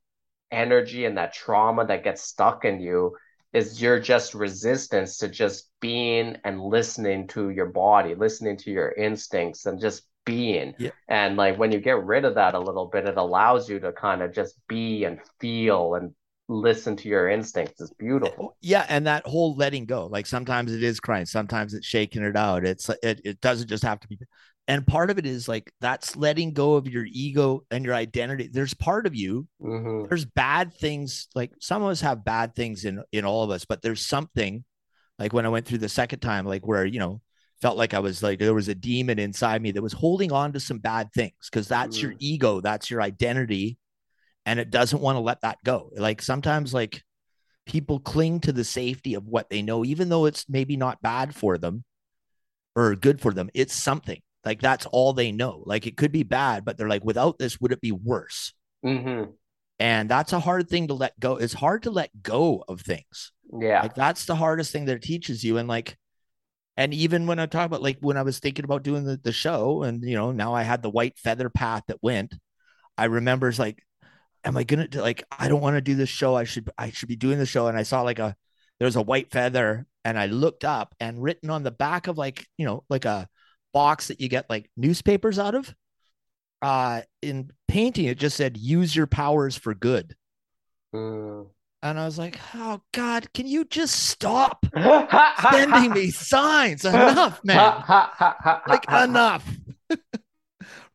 energy 0.52 1.06
and 1.06 1.16
that 1.16 1.32
trauma 1.32 1.86
that 1.86 2.04
gets 2.04 2.22
stuck 2.22 2.64
in 2.64 2.80
you 2.80 3.16
is 3.52 3.80
you're 3.80 3.98
just 3.98 4.34
resistance 4.34 5.18
to 5.18 5.28
just 5.28 5.70
being 5.80 6.36
and 6.44 6.60
listening 6.60 7.26
to 7.28 7.50
your 7.50 7.66
body, 7.66 8.14
listening 8.14 8.56
to 8.58 8.70
your 8.70 8.92
instincts 8.92 9.66
and 9.66 9.80
just 9.80 10.02
being. 10.26 10.74
Yeah. 10.78 10.90
And 11.08 11.36
like 11.36 11.58
when 11.58 11.72
you 11.72 11.80
get 11.80 12.04
rid 12.04 12.26
of 12.26 12.34
that 12.34 12.54
a 12.54 12.60
little 12.60 12.86
bit, 12.86 13.06
it 13.06 13.16
allows 13.16 13.70
you 13.70 13.80
to 13.80 13.92
kind 13.92 14.20
of 14.20 14.34
just 14.34 14.58
be 14.68 15.04
and 15.04 15.18
feel 15.40 15.94
and 15.94 16.12
listen 16.48 16.96
to 16.96 17.08
your 17.08 17.28
instincts. 17.30 17.80
It's 17.80 17.92
beautiful. 17.94 18.56
Yeah, 18.60 18.84
and 18.88 19.06
that 19.06 19.26
whole 19.26 19.56
letting 19.56 19.86
go. 19.86 20.06
Like 20.06 20.26
sometimes 20.26 20.72
it 20.72 20.82
is 20.82 21.00
crying, 21.00 21.24
sometimes 21.26 21.72
it's 21.72 21.86
shaking 21.86 22.22
it 22.22 22.36
out. 22.36 22.66
It's 22.66 22.90
it, 23.02 23.22
it 23.24 23.40
doesn't 23.40 23.68
just 23.68 23.82
have 23.84 24.00
to 24.00 24.08
be 24.08 24.18
and 24.68 24.86
part 24.86 25.10
of 25.10 25.18
it 25.18 25.26
is 25.26 25.48
like 25.48 25.72
that's 25.80 26.16
letting 26.16 26.52
go 26.52 26.74
of 26.74 26.88
your 26.88 27.06
ego 27.10 27.64
and 27.70 27.84
your 27.84 27.94
identity 27.94 28.48
there's 28.52 28.74
part 28.74 29.06
of 29.06 29.14
you 29.14 29.46
Mhm. 29.62 30.08
there's 30.08 30.24
bad 30.24 30.74
things 30.74 31.28
like 31.34 31.52
some 31.60 31.82
of 31.82 31.88
us 31.90 32.00
have 32.00 32.24
bad 32.24 32.54
things 32.54 32.84
in 32.84 33.02
in 33.12 33.24
all 33.24 33.44
of 33.44 33.50
us 33.50 33.64
but 33.64 33.82
there's 33.82 34.04
something 34.06 34.64
like 35.18 35.32
when 35.32 35.46
i 35.46 35.48
went 35.48 35.66
through 35.66 35.78
the 35.78 35.88
second 35.88 36.20
time 36.20 36.46
like 36.46 36.66
where 36.66 36.84
you 36.84 36.98
know 36.98 37.20
felt 37.60 37.76
like 37.78 37.94
i 37.94 37.98
was 37.98 38.22
like 38.22 38.38
there 38.38 38.54
was 38.54 38.68
a 38.68 38.74
demon 38.74 39.18
inside 39.18 39.62
me 39.62 39.70
that 39.70 39.82
was 39.82 39.92
holding 39.92 40.30
on 40.30 40.52
to 40.52 40.60
some 40.60 40.78
bad 40.78 41.10
things 41.12 41.32
because 41.50 41.66
that's 41.66 42.00
your 42.02 42.14
ego 42.18 42.60
that's 42.60 42.90
your 42.90 43.00
identity 43.00 43.78
and 44.46 44.60
it 44.60 44.70
doesn't 44.70 45.02
want 45.02 45.16
to 45.16 45.20
let 45.20 45.40
that 45.40 45.58
go. 45.64 45.90
Like 45.96 46.22
sometimes 46.22 46.72
like 46.72 47.02
people 47.66 47.98
cling 47.98 48.38
to 48.40 48.52
the 48.52 48.62
safety 48.62 49.14
of 49.14 49.26
what 49.26 49.50
they 49.50 49.60
know 49.60 49.84
even 49.84 50.08
though 50.08 50.24
it's 50.26 50.48
maybe 50.48 50.76
not 50.76 51.02
bad 51.02 51.34
for 51.34 51.58
them 51.58 51.82
or 52.76 52.94
good 52.94 53.20
for 53.20 53.32
them 53.32 53.50
it's 53.54 53.74
something. 53.74 54.20
Like 54.44 54.60
that's 54.60 54.86
all 54.86 55.12
they 55.12 55.32
know. 55.32 55.64
Like 55.66 55.88
it 55.88 55.96
could 55.96 56.12
be 56.12 56.22
bad 56.22 56.64
but 56.64 56.78
they're 56.78 56.88
like 56.88 57.04
without 57.04 57.38
this 57.38 57.60
would 57.60 57.72
it 57.72 57.80
be 57.80 57.92
worse? 57.92 58.52
Mhm. 58.84 59.32
and 59.80 60.08
that's 60.08 60.32
a 60.32 60.38
hard 60.38 60.68
thing 60.68 60.86
to 60.88 60.94
let 60.94 61.18
go 61.18 61.36
it's 61.36 61.54
hard 61.54 61.82
to 61.82 61.90
let 61.90 62.10
go 62.22 62.62
of 62.68 62.82
things. 62.82 63.32
Yeah. 63.60 63.82
like 63.82 63.96
that's 63.96 64.26
the 64.26 64.36
hardest 64.36 64.70
thing 64.70 64.84
that 64.84 64.96
it 64.96 65.02
teaches 65.02 65.42
you 65.42 65.58
and 65.58 65.66
like 65.68 65.96
and 66.76 66.92
even 66.92 67.26
when 67.26 67.38
i 67.38 67.46
talk 67.46 67.66
about 67.66 67.82
like 67.82 67.98
when 68.00 68.16
i 68.16 68.22
was 68.22 68.38
thinking 68.38 68.64
about 68.64 68.82
doing 68.82 69.04
the, 69.04 69.16
the 69.22 69.32
show 69.32 69.82
and 69.82 70.02
you 70.04 70.14
know 70.14 70.32
now 70.32 70.54
i 70.54 70.62
had 70.62 70.82
the 70.82 70.90
white 70.90 71.18
feather 71.18 71.48
path 71.48 71.82
that 71.88 72.02
went 72.02 72.34
i 72.96 73.04
remember 73.04 73.48
it's 73.48 73.58
like 73.58 73.82
am 74.44 74.56
i 74.56 74.64
gonna 74.64 74.88
do 74.88 75.00
like 75.00 75.24
i 75.38 75.48
don't 75.48 75.60
want 75.60 75.76
to 75.76 75.80
do 75.80 75.94
this 75.94 76.08
show. 76.08 76.34
I 76.34 76.44
should 76.44 76.70
i 76.78 76.90
should 76.90 77.08
be 77.08 77.16
doing 77.16 77.38
the 77.38 77.46
show. 77.46 77.66
And 77.66 77.76
i 77.76 77.82
saw 77.82 78.02
like 78.02 78.18
a 78.18 78.36
there's 78.78 78.96
a 78.96 79.02
white 79.02 79.30
feather 79.30 79.86
and 80.04 80.18
i 80.18 80.26
looked 80.26 80.64
up 80.64 80.94
and 81.00 81.22
written 81.22 81.50
on 81.50 81.62
the 81.62 81.70
back 81.70 82.06
of 82.06 82.16
like 82.16 82.46
you 82.56 82.64
know 82.64 82.84
like 82.88 83.04
a 83.04 83.28
box 83.74 84.08
that 84.08 84.20
you 84.20 84.28
get 84.28 84.48
like 84.48 84.70
newspapers 84.76 85.38
out 85.38 85.54
of 85.54 85.74
uh 86.62 87.02
in 87.20 87.50
painting 87.68 88.06
it 88.06 88.18
just 88.18 88.36
said 88.36 88.56
use 88.56 88.94
your 88.94 89.06
powers 89.06 89.56
for 89.56 89.74
good. 89.74 90.14
Mm. 90.94 91.48
And 91.82 91.98
i 91.98 92.04
was 92.04 92.18
like 92.18 92.38
oh 92.54 92.80
god 92.92 93.32
can 93.32 93.46
you 93.46 93.64
just 93.64 93.94
stop 94.08 94.66
Sending 95.52 95.92
me 95.92 96.10
signs? 96.10 96.84
Enough 96.84 97.40
man. 97.44 97.82
like 98.66 98.84
enough. 98.90 99.48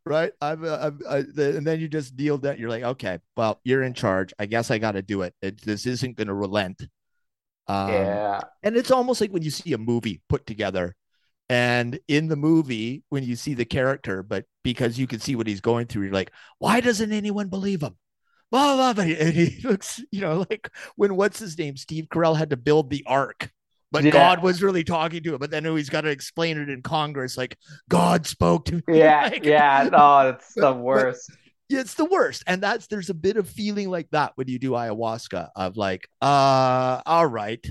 Right? 0.04 0.32
I'm, 0.42 0.66
I'm 0.66 1.00
I, 1.08 1.22
the, 1.22 1.56
and 1.58 1.66
then 1.66 1.80
you 1.80 1.88
just 1.88 2.18
deal 2.18 2.40
that 2.40 2.58
you're 2.58 2.70
like 2.70 2.84
okay 2.84 3.20
well 3.38 3.60
you're 3.64 3.84
in 3.84 3.94
charge. 3.94 4.34
I 4.40 4.48
guess 4.48 4.72
i 4.72 4.80
got 4.80 4.94
to 4.94 5.04
do 5.04 5.22
it. 5.22 5.36
it 5.44 5.62
this 5.62 5.86
isn't 5.86 6.18
going 6.18 6.28
to 6.28 6.34
relent. 6.34 6.82
Um, 7.68 7.90
Yeah. 7.90 8.40
and 8.64 8.76
it's 8.76 8.90
almost 8.92 9.22
like 9.22 9.30
when 9.32 9.44
you 9.44 9.52
see 9.52 9.74
a 9.74 9.78
movie 9.78 10.22
put 10.28 10.48
together 10.48 10.96
and 11.50 12.00
in 12.08 12.28
the 12.30 12.36
movie 12.36 13.04
when 13.10 13.24
you 13.24 13.36
see 13.36 13.54
the 13.54 13.66
character 13.66 14.24
but 14.24 14.46
because 14.64 14.98
you 14.98 15.06
can 15.06 15.20
see 15.20 15.36
what 15.36 15.46
he's 15.48 15.62
going 15.62 15.86
through 15.86 16.04
you're 16.06 16.14
like 16.14 16.32
why 16.58 16.82
doesn't 16.82 17.12
anyone 17.12 17.48
believe 17.50 17.82
him 17.84 17.96
blah, 18.52 18.76
blah, 18.76 18.94
blah. 18.94 19.04
and 19.04 19.34
he 19.34 19.62
looks 19.68 20.02
you 20.12 20.22
know 20.22 20.46
like 20.50 20.70
when 20.96 21.16
what's 21.16 21.40
his 21.40 21.58
name 21.58 21.76
steve 21.78 22.06
carell 22.12 22.38
had 22.38 22.50
to 22.50 22.58
build 22.58 22.90
the 22.90 23.04
ark 23.08 23.50
but 23.92 24.04
Yeah. 24.04 24.12
god 24.12 24.44
was 24.44 24.62
really 24.62 24.84
talking 24.84 25.24
to 25.24 25.34
him 25.34 25.40
but 25.40 25.52
then 25.52 25.64
he's 25.66 25.90
got 25.90 26.02
to 26.02 26.10
explain 26.10 26.58
it 26.58 26.70
in 26.70 26.82
congress 26.82 27.38
like 27.38 27.58
god 27.90 28.26
spoke 28.28 28.66
to 28.66 28.76
me 28.76 28.82
Yeah. 28.88 29.30
Like, 29.32 29.44
Yeah. 29.46 29.90
No, 29.92 30.30
it's 30.30 30.54
the 30.54 30.62
But- 30.62 30.74
but- 30.74 30.80
worst. 30.82 31.32
it's 31.70 31.94
the 31.96 32.06
worst 32.06 32.44
and 32.48 32.62
that's 32.62 32.88
there's 32.88 33.10
a 33.10 33.14
bit 33.14 33.38
of 33.38 33.48
feeling 33.50 33.90
like 33.90 34.10
that 34.12 34.34
when 34.36 34.48
you 34.50 34.60
do 34.60 34.72
ayahuasca 34.72 35.50
of 35.56 35.78
like 35.78 36.08
uh 36.22 37.00
all 37.06 37.26
right 37.26 37.66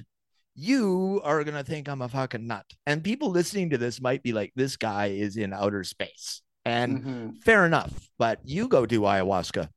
you 0.55 1.21
are 1.25 1.45
gonna 1.45 1.63
think 1.65 1.89
i'm 1.89 2.03
a 2.03 2.09
fucking 2.09 2.47
nut 2.47 2.65
and 2.87 3.05
people 3.05 3.31
listening 3.31 3.71
to 3.71 3.79
this 3.79 4.01
might 4.01 4.23
be 4.23 4.33
like 4.33 4.53
this 4.57 4.77
guy 4.77 5.07
is 5.09 5.37
in 5.37 5.53
outer 5.53 5.85
space 5.85 6.41
and 6.65 7.03
Mhm. 7.05 7.43
fair 7.43 7.65
enough 7.67 7.93
but 8.19 8.41
you 8.45 8.69
go 8.69 8.87
do 8.87 9.03
ayahuasca 9.03 9.69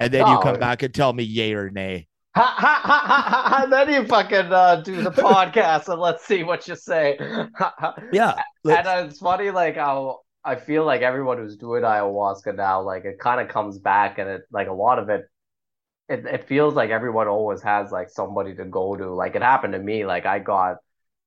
and 0.00 0.12
then 0.12 0.26
you 0.26 0.36
Oh. 0.36 0.38
come 0.38 0.58
back 0.58 0.82
and 0.82 0.94
tell 0.94 1.12
me 1.12 1.22
yay 1.24 1.52
or 1.54 1.70
nay 1.70 2.08
Ha, 2.36 2.54
ha, 2.56 2.80
ha, 2.84 3.62
and 3.64 3.72
then 3.72 3.88
you 3.90 4.06
fucking 4.06 4.52
uh, 4.52 4.76
do 4.82 5.02
the 5.02 5.10
podcast 5.26 5.88
and 5.88 6.00
let's 6.00 6.24
see 6.24 6.44
what 6.44 6.68
you 6.68 6.76
say. 6.76 7.18
yeah 8.10 8.36
And 8.68 8.86
uh, 8.86 9.04
it's 9.08 9.18
funny, 9.18 9.50
like 9.50 9.76
how 9.76 10.20
I 10.44 10.56
feel 10.56 10.84
like 10.84 11.02
everyone 11.02 11.38
who's 11.38 11.56
doing 11.56 11.82
ayahuasca 11.82 12.54
now, 12.56 12.82
like 12.82 13.04
it 13.04 13.18
kind 13.18 13.40
of 13.40 13.48
comes 13.48 13.78
back, 13.78 14.18
and 14.18 14.28
it 14.28 14.42
like 14.52 14.68
a 14.68 14.72
lot 14.72 14.98
of 14.98 15.08
it, 15.08 15.24
it 16.08 16.26
it 16.26 16.44
feels 16.48 16.74
like 16.74 16.90
everyone 16.90 17.28
always 17.28 17.62
has 17.62 17.90
like 17.92 18.10
somebody 18.10 18.54
to 18.56 18.64
go 18.66 18.96
to. 18.96 19.14
Like 19.14 19.36
it 19.36 19.42
happened 19.42 19.74
to 19.74 19.78
me. 19.80 20.06
Like 20.06 20.26
I 20.26 20.38
got 20.40 20.76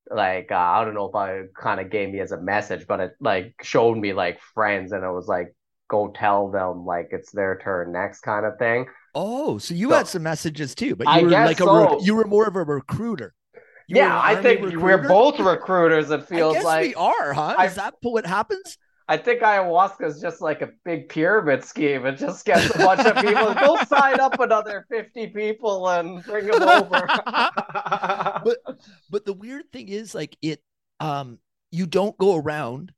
like 0.09 0.51
uh, 0.51 0.55
I 0.57 0.86
don't 0.86 0.95
know 0.95 1.09
if 1.09 1.15
I 1.15 1.43
kind 1.59 1.82
of 1.82 1.89
gave 1.91 2.09
me 2.11 2.19
as 2.22 2.32
a 2.34 2.41
message, 2.41 2.88
but 2.88 2.99
it 3.01 3.13
like 3.22 3.55
showed 3.63 3.97
me 3.97 4.13
like 4.13 4.39
friends, 4.55 4.91
and 4.93 5.03
it 5.03 5.11
was 5.11 5.28
like 5.28 5.55
go 5.96 6.02
tell 6.24 6.50
them 6.58 6.86
like 6.94 7.10
it's 7.12 7.32
their 7.39 7.54
turn 7.64 7.92
next 7.92 8.22
kind 8.22 8.46
of 8.50 8.54
thing. 8.58 8.86
oh 9.14 9.58
so 9.58 9.74
you 9.82 9.89
So- 9.89 9.98
had 9.98 10.08
some 10.08 10.24
messages 10.24 10.74
too 10.82 10.96
but 10.96 11.08
I 11.08 11.20
you 11.20 11.26
were 11.26 11.32
like 11.52 11.60
a 11.60 11.64
so. 11.66 12.00
you 12.08 12.14
were 12.16 12.26
more 12.36 12.48
of 12.48 12.56
a 12.56 12.64
recruiter 12.64 13.30
You 13.88 13.98
yeah, 13.98 14.16
I 14.32 14.34
think 14.44 14.58
we're 14.86 15.06
both 15.20 15.38
recruiters. 15.39 16.08
It 16.16 16.22
I 16.22 16.30
feels 16.34 16.54
guess 16.56 16.64
like 16.74 16.88
we 16.88 16.96
are 16.96 17.34
huh 17.34 17.56
I- 17.62 17.66
is 17.68 17.76
that 17.76 17.96
what 18.02 18.26
happens 18.38 18.78
I 19.14 19.18
think 19.18 19.42
ayahuasca 19.42 20.06
is 20.12 20.22
just 20.22 20.39
like 20.50 20.62
a 20.62 20.70
big 20.86 21.10
pyramid 21.10 21.66
scheme. 21.72 22.06
It 22.06 22.16
just 22.18 22.46
gets 22.46 22.74
a 22.74 22.78
bunch 22.78 23.02
of 23.10 23.16
people. 23.26 23.50
Go 23.56 23.76
sign 23.84 24.22
up 24.22 24.39
another 24.39 24.86
50 24.89 25.28
people 25.42 25.89
and 25.89 26.24
bring 26.24 26.46
them 26.48 26.64
over. 26.64 27.02
but 28.46 28.58
but 29.10 29.26
the 29.26 29.34
weird 29.34 29.66
thing 29.74 29.89
is 29.89 30.16
like 30.16 30.38
it 30.42 30.62
um 31.02 31.39
you 31.72 31.86
don't 31.88 32.18
go 32.18 32.36
around 32.38 32.94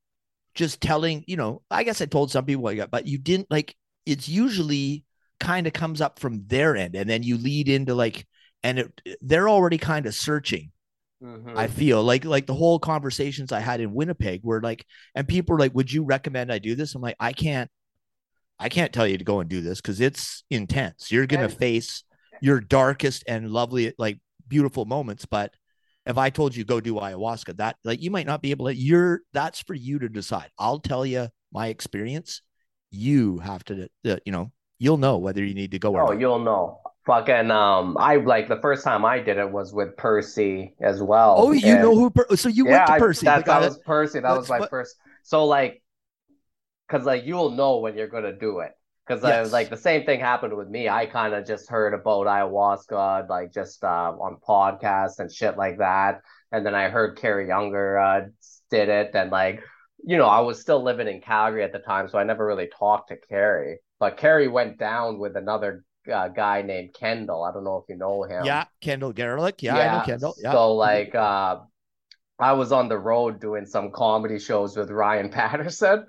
just 0.55 0.81
telling 0.81 1.23
you 1.27 1.35
know 1.37 1.61
i 1.71 1.83
guess 1.83 2.01
i 2.01 2.05
told 2.05 2.31
some 2.31 2.45
people 2.45 2.63
that 2.75 2.91
but 2.91 3.07
you 3.07 3.17
didn't 3.17 3.49
like 3.49 3.75
it's 4.05 4.27
usually 4.29 5.03
kind 5.39 5.67
of 5.67 5.73
comes 5.73 6.01
up 6.01 6.19
from 6.19 6.43
their 6.47 6.75
end 6.75 6.95
and 6.95 7.09
then 7.09 7.23
you 7.23 7.37
lead 7.37 7.67
into 7.69 7.93
like 7.95 8.25
and 8.63 8.79
it, 8.79 9.01
they're 9.21 9.49
already 9.49 9.77
kind 9.77 10.05
of 10.05 10.13
searching 10.15 10.71
Mhm. 11.21 11.57
i 11.57 11.67
feel. 11.67 12.03
Like 12.03 12.25
like 12.25 12.47
the 12.47 12.53
whole 12.53 12.79
conversations 12.79 13.51
i 13.53 13.59
had 13.61 13.79
in 13.79 13.93
winnipeg 13.93 14.41
were 14.43 14.61
like 14.61 14.85
and 15.15 15.27
people 15.27 15.55
are 15.55 15.59
like 15.59 15.73
would 15.73 15.91
you 15.91 16.03
recommend 16.03 16.51
i 16.51 16.59
do 16.59 16.75
this? 16.75 16.95
I'm 16.95 17.01
like 17.01 17.15
i 17.19 17.31
can't 17.31 17.69
i 18.59 18.69
can't 18.69 18.91
tell 18.93 19.07
you 19.07 19.17
to 19.17 19.23
go 19.23 19.39
and 19.39 19.49
do 19.49 19.61
this 19.61 19.79
because 19.81 20.01
it's 20.01 20.43
intense. 20.49 21.11
You're 21.11 21.27
gonna 21.27 21.47
face 21.49 22.03
your 22.41 22.59
darkest 22.59 23.23
and 23.27 23.51
lovely 23.51 23.93
like 23.97 24.19
beautiful 24.47 24.85
moments 24.85 25.25
but 25.25 25.53
if 26.05 26.17
i 26.17 26.29
told 26.29 26.55
you 26.55 26.63
go 26.65 26.79
do 26.79 26.95
ayahuasca 26.95 27.55
that 27.57 27.75
like 27.83 28.01
you 28.01 28.11
might 28.11 28.27
not 28.27 28.41
be 28.41 28.51
able 28.51 28.65
to 28.67 28.75
you're 28.75 29.21
that's 29.33 29.61
for 29.61 29.73
you 29.73 29.99
to 29.99 30.09
decide 30.09 30.49
i'll 30.59 30.79
tell 30.79 31.05
you 31.05 31.27
my 31.51 31.67
experience 31.67 32.41
you 32.91 33.37
have 33.39 33.63
to 33.63 33.87
uh, 34.05 34.17
you 34.25 34.31
know 34.31 34.51
you'll 34.79 34.97
know 34.97 35.17
whether 35.17 35.43
you 35.43 35.53
need 35.53 35.71
to 35.71 35.79
go 35.79 35.93
or 35.93 36.01
Oh, 36.03 36.07
not. 36.11 36.19
you'll 36.19 36.39
know. 36.39 36.79
Fucking 37.05 37.51
um, 37.51 37.97
I 37.99 38.15
like 38.17 38.47
the 38.47 38.59
first 38.61 38.83
time 38.83 39.03
I 39.05 39.19
did 39.19 39.37
it 39.37 39.49
was 39.51 39.73
with 39.73 39.95
Percy 39.97 40.73
as 40.81 41.01
well. 41.01 41.35
oh 41.37 41.51
you 41.51 41.73
and- 41.73 41.81
know 41.81 41.95
who 41.95 42.09
per- 42.09 42.35
so 42.35 42.47
you 42.49 42.65
yeah, 42.65 42.71
went 42.77 42.87
to 42.87 42.93
I- 42.93 42.99
percy 42.99 43.25
that, 43.25 43.45
that 43.45 43.61
was 43.61 43.77
Percy. 43.79 44.19
That 44.21 44.35
was 44.37 44.49
my 44.49 44.59
what- 44.59 44.69
first. 44.69 44.95
So 45.23 45.45
like, 45.45 45.81
cause 46.89 47.03
like 47.05 47.25
you'll 47.25 47.51
know 47.51 47.79
when 47.79 47.97
you're 47.97 48.07
gonna 48.07 48.31
do 48.37 48.59
it. 48.59 48.71
Cause 49.05 49.23
I 49.23 49.41
was 49.41 49.51
like 49.51 49.69
the 49.69 49.75
same 49.77 50.05
thing 50.05 50.21
happened 50.21 50.55
with 50.55 50.69
me. 50.69 50.87
I 50.87 51.05
kind 51.07 51.33
of 51.33 51.45
just 51.45 51.69
heard 51.69 51.93
about 51.93 52.25
ayahuasca, 52.25 53.27
like 53.29 53.51
just 53.51 53.83
uh, 53.83 54.13
on 54.17 54.37
podcasts 54.47 55.19
and 55.19 55.29
shit 55.31 55.57
like 55.57 55.79
that. 55.79 56.21
And 56.53 56.65
then 56.65 56.73
I 56.73 56.87
heard 56.89 57.17
Carrie 57.17 57.47
Younger 57.47 57.97
uh, 57.97 58.21
did 58.69 58.87
it, 58.87 59.11
and 59.13 59.29
like, 59.29 59.61
you 60.05 60.17
know, 60.17 60.27
I 60.27 60.39
was 60.39 60.61
still 60.61 60.81
living 60.81 61.07
in 61.09 61.19
Calgary 61.19 61.63
at 61.63 61.73
the 61.73 61.79
time, 61.79 62.07
so 62.07 62.17
I 62.17 62.23
never 62.23 62.45
really 62.45 62.69
talked 62.79 63.09
to 63.09 63.17
Carrie. 63.17 63.79
But 63.99 64.17
Carrie 64.17 64.47
went 64.47 64.77
down 64.79 65.19
with 65.19 65.35
another 65.35 65.83
uh, 66.11 66.29
guy 66.29 66.61
named 66.61 66.93
Kendall. 66.93 67.43
I 67.43 67.51
don't 67.51 67.63
know 67.65 67.77
if 67.77 67.85
you 67.89 67.97
know 67.97 68.23
him. 68.23 68.45
yeah 68.45 68.65
kendall 68.81 69.13
garlick 69.13 69.61
yeah, 69.63 69.75
i 69.77 69.97
know 69.99 70.05
kendall 70.05 70.35
yeah 70.41 70.51
So 70.51 70.73
like 70.75 71.15
uh 71.15 71.59
I 72.39 72.53
was 72.53 72.71
on 72.71 72.89
the 72.89 72.97
road 72.97 73.39
doing 73.39 73.65
some 73.65 73.91
comedy 73.91 74.39
shows 74.39 74.75
with 74.75 74.89
Ryan 74.89 75.29
Patterson 75.37 76.05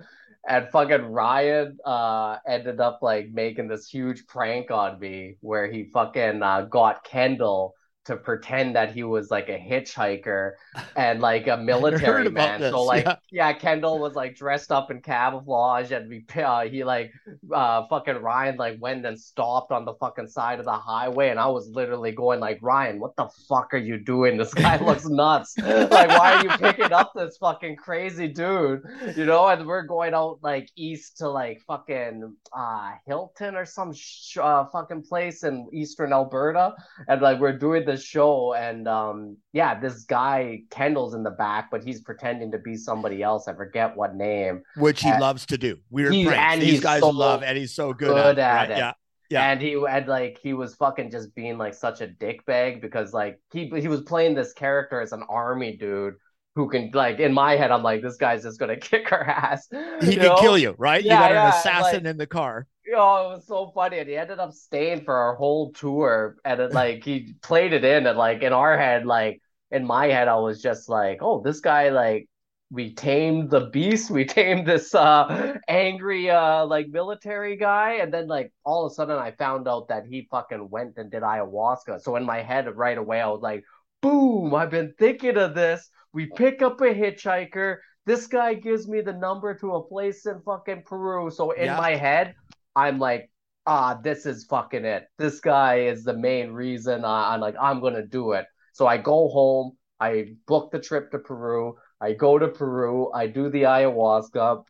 and 0.48 0.68
fucking 0.70 1.06
Ryan 1.06 1.78
uh 1.84 2.38
ended 2.46 2.80
up 2.80 3.00
like 3.02 3.30
making 3.32 3.68
this 3.68 3.88
huge 3.88 4.26
prank 4.26 4.70
on 4.70 4.98
me 4.98 5.36
where 5.40 5.70
he 5.70 5.84
fucking 5.84 6.42
uh, 6.42 6.62
got 6.62 7.04
Kendall 7.04 7.74
to 8.04 8.16
pretend 8.16 8.76
that 8.76 8.92
he 8.92 9.02
was 9.02 9.30
like 9.30 9.48
a 9.48 9.58
hitchhiker 9.58 10.52
and 10.96 11.20
like 11.20 11.46
a 11.46 11.56
military 11.56 12.30
man. 12.30 12.60
This, 12.60 12.72
so 12.72 12.82
like 12.82 13.04
yeah. 13.04 13.16
yeah. 13.30 13.52
Kendall 13.52 13.98
was 13.98 14.14
like 14.14 14.36
dressed 14.36 14.70
up 14.70 14.90
in 14.90 15.00
camouflage 15.00 15.90
and 15.90 16.08
we 16.08 16.24
uh, 16.42 16.64
he 16.66 16.84
like 16.84 17.12
uh 17.52 17.86
fucking 17.88 18.16
Ryan 18.16 18.56
like 18.56 18.80
went 18.80 19.06
and 19.06 19.18
stopped 19.18 19.72
on 19.72 19.84
the 19.84 19.94
fucking 19.94 20.26
side 20.26 20.58
of 20.58 20.66
the 20.66 20.72
highway 20.72 21.30
and 21.30 21.38
I 21.38 21.46
was 21.46 21.68
literally 21.68 22.12
going 22.12 22.40
like 22.40 22.58
Ryan, 22.60 23.00
what 23.00 23.16
the 23.16 23.28
fuck 23.48 23.72
are 23.72 23.78
you 23.78 23.98
doing? 23.98 24.36
This 24.36 24.52
guy 24.52 24.76
looks 24.84 25.06
nuts. 25.06 25.56
like 25.58 25.90
why 25.90 26.34
are 26.34 26.44
you 26.44 26.50
picking 26.50 26.92
up 26.92 27.12
this 27.14 27.36
fucking 27.38 27.76
crazy 27.76 28.28
dude? 28.28 28.82
You 29.16 29.24
know, 29.24 29.48
and 29.48 29.66
we're 29.66 29.82
going 29.82 30.14
out 30.14 30.40
like 30.42 30.70
east 30.76 31.18
to 31.18 31.28
like 31.28 31.62
fucking 31.66 32.34
uh 32.56 32.92
Hilton 33.06 33.54
or 33.54 33.64
some 33.64 33.92
sh- 33.94 34.36
uh, 34.40 34.66
fucking 34.66 35.02
place 35.02 35.44
in 35.44 35.68
eastern 35.72 36.12
Alberta 36.12 36.74
and 37.08 37.22
like 37.22 37.40
we're 37.40 37.56
doing 37.56 37.84
the 37.84 37.93
show 37.96 38.54
and 38.54 38.88
um 38.88 39.36
yeah 39.52 39.78
this 39.78 40.04
guy 40.04 40.60
kendall's 40.70 41.14
in 41.14 41.22
the 41.22 41.30
back 41.30 41.70
but 41.70 41.82
he's 41.82 42.00
pretending 42.00 42.50
to 42.50 42.58
be 42.58 42.76
somebody 42.76 43.22
else 43.22 43.48
i 43.48 43.54
forget 43.54 43.96
what 43.96 44.14
name 44.14 44.62
which 44.76 45.02
he 45.02 45.08
and 45.08 45.20
loves 45.20 45.46
to 45.46 45.58
do 45.58 45.78
weird 45.90 46.12
he, 46.12 46.24
pranks 46.24 46.54
and 46.54 46.62
these 46.62 46.80
guys 46.80 47.00
so 47.00 47.10
love 47.10 47.42
and 47.42 47.56
he's 47.56 47.74
so 47.74 47.92
good, 47.92 48.08
good 48.08 48.38
at, 48.38 48.64
at, 48.64 48.70
it, 48.70 48.78
yeah 48.78 48.92
yeah. 49.30 49.50
And 49.50 49.60
he 49.60 49.82
had 49.88 50.06
like 50.06 50.38
he 50.40 50.52
was 50.52 50.74
fucking 50.74 51.10
just 51.10 51.34
being 51.34 51.56
like 51.58 51.74
such 51.74 52.02
a 52.02 52.06
dickbag 52.06 52.80
because 52.80 53.12
like 53.12 53.40
he 53.52 53.72
he 53.80 53.88
was 53.88 54.02
playing 54.02 54.34
this 54.34 54.52
character 54.52 55.00
as 55.00 55.12
an 55.12 55.24
army 55.28 55.76
dude 55.76 56.14
who 56.54 56.68
can 56.68 56.90
like 56.92 57.18
in 57.18 57.32
my 57.32 57.56
head 57.56 57.70
I'm 57.70 57.82
like 57.82 58.02
this 58.02 58.16
guy's 58.16 58.42
just 58.42 58.60
gonna 58.60 58.76
kick 58.90 59.08
her 59.08 59.24
ass. 59.24 59.66
He 60.02 60.16
can 60.16 60.26
know? 60.26 60.36
kill 60.36 60.58
you, 60.58 60.74
right? 60.78 61.02
Yeah, 61.02 61.14
you 61.14 61.18
got 61.18 61.30
yeah, 61.32 61.46
an 61.46 61.58
assassin 61.58 62.04
like, 62.04 62.10
in 62.10 62.16
the 62.16 62.26
car 62.26 62.66
oh, 62.96 63.30
it 63.30 63.36
was 63.36 63.46
so 63.46 63.70
funny. 63.74 63.98
And 63.98 64.08
he 64.08 64.16
ended 64.16 64.38
up 64.38 64.52
staying 64.52 65.04
for 65.04 65.14
our 65.14 65.34
whole 65.34 65.72
tour. 65.72 66.36
And 66.44 66.60
it, 66.60 66.72
like 66.72 67.04
he 67.04 67.34
played 67.42 67.72
it 67.72 67.84
in 67.84 68.06
and 68.06 68.18
like 68.18 68.42
in 68.42 68.52
our 68.52 68.76
head, 68.76 69.06
like 69.06 69.40
in 69.70 69.86
my 69.86 70.06
head, 70.06 70.28
I 70.28 70.36
was 70.36 70.62
just 70.62 70.88
like, 70.88 71.18
oh, 71.20 71.42
this 71.42 71.60
guy 71.60 71.88
like 71.90 72.28
we 72.70 72.94
tamed 72.94 73.50
the 73.50 73.66
beast, 73.66 74.10
we 74.10 74.24
tamed 74.24 74.66
this 74.66 74.94
uh 74.94 75.56
angry 75.68 76.30
uh 76.30 76.66
like 76.66 76.88
military 76.88 77.56
guy, 77.56 77.94
and 77.94 78.12
then 78.12 78.26
like 78.26 78.52
all 78.64 78.86
of 78.86 78.92
a 78.92 78.94
sudden 78.94 79.18
I 79.18 79.30
found 79.32 79.68
out 79.68 79.88
that 79.88 80.06
he 80.06 80.28
fucking 80.30 80.68
went 80.70 80.96
and 80.96 81.10
did 81.10 81.22
ayahuasca. 81.22 82.00
So 82.00 82.16
in 82.16 82.24
my 82.24 82.42
head 82.42 82.74
right 82.76 82.98
away 82.98 83.20
I 83.20 83.28
was 83.28 83.42
like, 83.42 83.64
boom, 84.02 84.54
I've 84.54 84.70
been 84.70 84.94
thinking 84.98 85.36
of 85.36 85.54
this. 85.54 85.88
We 86.12 86.26
pick 86.26 86.62
up 86.62 86.80
a 86.80 86.94
hitchhiker. 86.94 87.78
This 88.06 88.26
guy 88.26 88.54
gives 88.54 88.86
me 88.86 89.00
the 89.00 89.14
number 89.14 89.54
to 89.54 89.74
a 89.76 89.82
place 89.82 90.26
in 90.26 90.40
fucking 90.42 90.82
Peru. 90.84 91.30
So 91.30 91.52
in 91.52 91.66
yeah. 91.66 91.76
my 91.76 91.96
head, 91.96 92.34
I'm 92.76 92.98
like, 92.98 93.30
ah, 93.66 93.94
this 94.02 94.26
is 94.26 94.44
fucking 94.44 94.84
it. 94.84 95.08
This 95.18 95.40
guy 95.40 95.80
is 95.80 96.04
the 96.04 96.16
main 96.16 96.52
reason 96.52 97.04
I, 97.04 97.34
I'm 97.34 97.40
like, 97.40 97.56
I'm 97.60 97.80
gonna 97.80 98.06
do 98.06 98.32
it. 98.32 98.46
So 98.72 98.86
I 98.86 98.98
go 98.98 99.28
home, 99.28 99.76
I 100.00 100.34
book 100.46 100.70
the 100.72 100.80
trip 100.80 101.10
to 101.12 101.18
Peru, 101.18 101.76
I 102.00 102.12
go 102.12 102.38
to 102.38 102.48
Peru, 102.48 103.12
I 103.12 103.26
do 103.28 103.48
the 103.50 103.62
ayahuasca, 103.62 104.64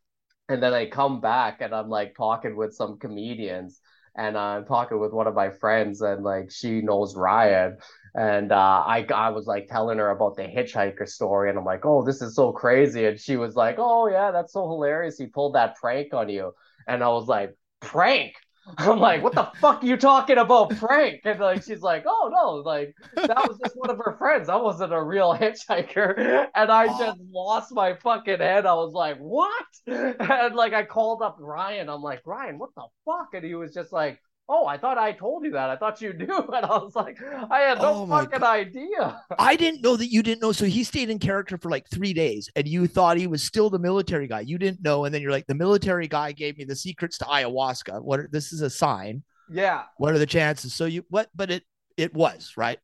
and 0.48 0.62
then 0.62 0.74
I 0.74 0.86
come 0.86 1.20
back 1.20 1.60
and 1.60 1.74
I'm 1.74 1.88
like 1.88 2.14
talking 2.16 2.56
with 2.56 2.74
some 2.74 2.98
comedians 2.98 3.80
and 4.16 4.36
I'm 4.38 4.64
talking 4.64 5.00
with 5.00 5.12
one 5.12 5.26
of 5.26 5.34
my 5.34 5.50
friends 5.50 6.00
and 6.02 6.22
like 6.22 6.50
she 6.50 6.80
knows 6.82 7.16
Ryan 7.16 7.78
and 8.14 8.52
uh, 8.52 8.84
I 8.86 9.06
I 9.12 9.30
was 9.30 9.46
like 9.46 9.66
telling 9.68 9.98
her 9.98 10.10
about 10.10 10.36
the 10.36 10.42
hitchhiker 10.44 11.08
story 11.08 11.48
and 11.50 11.58
I'm 11.58 11.64
like 11.64 11.84
oh 11.84 12.04
this 12.04 12.22
is 12.22 12.36
so 12.36 12.52
crazy 12.52 13.06
and 13.06 13.18
she 13.18 13.36
was 13.36 13.56
like 13.56 13.76
oh 13.78 14.08
yeah 14.08 14.30
that's 14.30 14.52
so 14.52 14.68
hilarious 14.68 15.18
he 15.18 15.26
pulled 15.26 15.54
that 15.54 15.76
prank 15.76 16.14
on 16.14 16.28
you 16.28 16.52
and 16.86 17.02
I 17.02 17.08
was 17.08 17.26
like 17.26 17.56
prank. 17.84 18.34
I'm 18.78 18.98
like, 18.98 19.22
what 19.22 19.34
the 19.34 19.50
fuck 19.60 19.82
are 19.82 19.86
you 19.86 19.96
talking 19.98 20.38
about 20.38 20.70
prank? 20.78 21.20
And 21.24 21.38
like 21.38 21.62
she's 21.62 21.82
like, 21.82 22.04
oh 22.06 22.30
no, 22.32 22.52
like 22.68 22.94
that 23.14 23.46
was 23.46 23.58
just 23.62 23.76
one 23.76 23.90
of 23.90 23.98
her 23.98 24.16
friends. 24.18 24.48
I 24.48 24.56
wasn't 24.56 24.94
a 24.94 25.02
real 25.02 25.34
hitchhiker. 25.38 26.48
And 26.54 26.70
I 26.70 26.86
just 26.86 27.18
lost 27.30 27.72
my 27.72 27.94
fucking 27.94 28.38
head. 28.38 28.64
I 28.64 28.74
was 28.74 28.92
like, 28.92 29.18
what? 29.18 29.64
And 29.86 30.54
like 30.54 30.72
I 30.72 30.84
called 30.84 31.22
up 31.22 31.36
Ryan. 31.38 31.90
I'm 31.90 32.02
like, 32.02 32.22
Ryan, 32.24 32.58
what 32.58 32.70
the 32.74 32.86
fuck? 33.04 33.34
And 33.34 33.44
he 33.44 33.54
was 33.54 33.74
just 33.74 33.92
like, 33.92 34.18
Oh, 34.46 34.66
I 34.66 34.76
thought 34.76 34.98
I 34.98 35.12
told 35.12 35.44
you 35.44 35.52
that. 35.52 35.70
I 35.70 35.76
thought 35.76 36.00
you 36.02 36.12
knew. 36.18 36.36
And 36.36 36.66
I 36.66 36.78
was 36.78 36.94
like, 36.94 37.18
I 37.50 37.60
had 37.60 37.78
no 37.78 38.02
oh 38.02 38.06
fucking 38.06 38.40
God. 38.40 38.42
idea. 38.42 39.22
I 39.38 39.56
didn't 39.56 39.82
know 39.82 39.96
that 39.96 40.12
you 40.12 40.22
didn't 40.22 40.42
know. 40.42 40.52
So 40.52 40.66
he 40.66 40.84
stayed 40.84 41.10
in 41.10 41.18
character 41.18 41.56
for 41.56 41.70
like 41.70 41.88
three 41.88 42.12
days 42.12 42.50
and 42.54 42.68
you 42.68 42.86
thought 42.86 43.16
he 43.16 43.26
was 43.26 43.42
still 43.42 43.70
the 43.70 43.78
military 43.78 44.26
guy. 44.26 44.40
You 44.40 44.58
didn't 44.58 44.82
know. 44.82 45.04
And 45.04 45.14
then 45.14 45.22
you're 45.22 45.30
like, 45.30 45.46
the 45.46 45.54
military 45.54 46.08
guy 46.08 46.32
gave 46.32 46.58
me 46.58 46.64
the 46.64 46.76
secrets 46.76 47.16
to 47.18 47.24
ayahuasca. 47.24 48.02
What 48.02 48.20
are, 48.20 48.28
this 48.30 48.52
is 48.52 48.60
a 48.60 48.70
sign. 48.70 49.22
Yeah. 49.50 49.84
What 49.96 50.12
are 50.14 50.18
the 50.18 50.26
chances? 50.26 50.74
So 50.74 50.84
you 50.86 51.04
what 51.08 51.28
but 51.34 51.50
it 51.50 51.64
it 51.96 52.14
was, 52.14 52.52
right? 52.56 52.78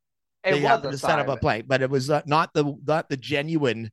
It 0.44 0.52
they 0.52 0.62
was 0.62 0.82
to 0.82 0.98
set 0.98 1.18
up 1.18 1.28
a 1.28 1.36
plane, 1.36 1.64
but 1.66 1.82
it 1.82 1.90
was 1.90 2.11
uh, 2.11 2.22
not 2.26 2.52
the 2.54 2.76
not 2.86 3.08
the 3.08 3.16
genuine 3.16 3.90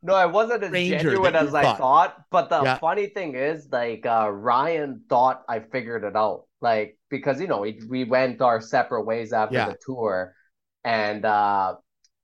no, 0.00 0.14
I 0.14 0.26
wasn't 0.26 0.62
as 0.62 0.70
genuine 0.70 1.34
as 1.34 1.54
I 1.54 1.62
thought. 1.62 1.78
thought. 1.78 2.24
But 2.30 2.50
the 2.50 2.62
yeah. 2.62 2.78
funny 2.78 3.08
thing 3.08 3.34
is, 3.34 3.68
like 3.70 4.06
uh, 4.06 4.30
Ryan 4.30 5.02
thought 5.08 5.42
I 5.48 5.58
figured 5.58 6.04
it 6.04 6.14
out 6.14 6.44
like 6.60 6.97
because 7.10 7.40
you 7.40 7.46
know 7.46 7.60
we, 7.60 7.80
we 7.88 8.04
went 8.04 8.40
our 8.40 8.60
separate 8.60 9.04
ways 9.04 9.32
after 9.32 9.56
yeah. 9.56 9.68
the 9.68 9.76
tour 9.84 10.34
and 10.84 11.24
uh 11.24 11.74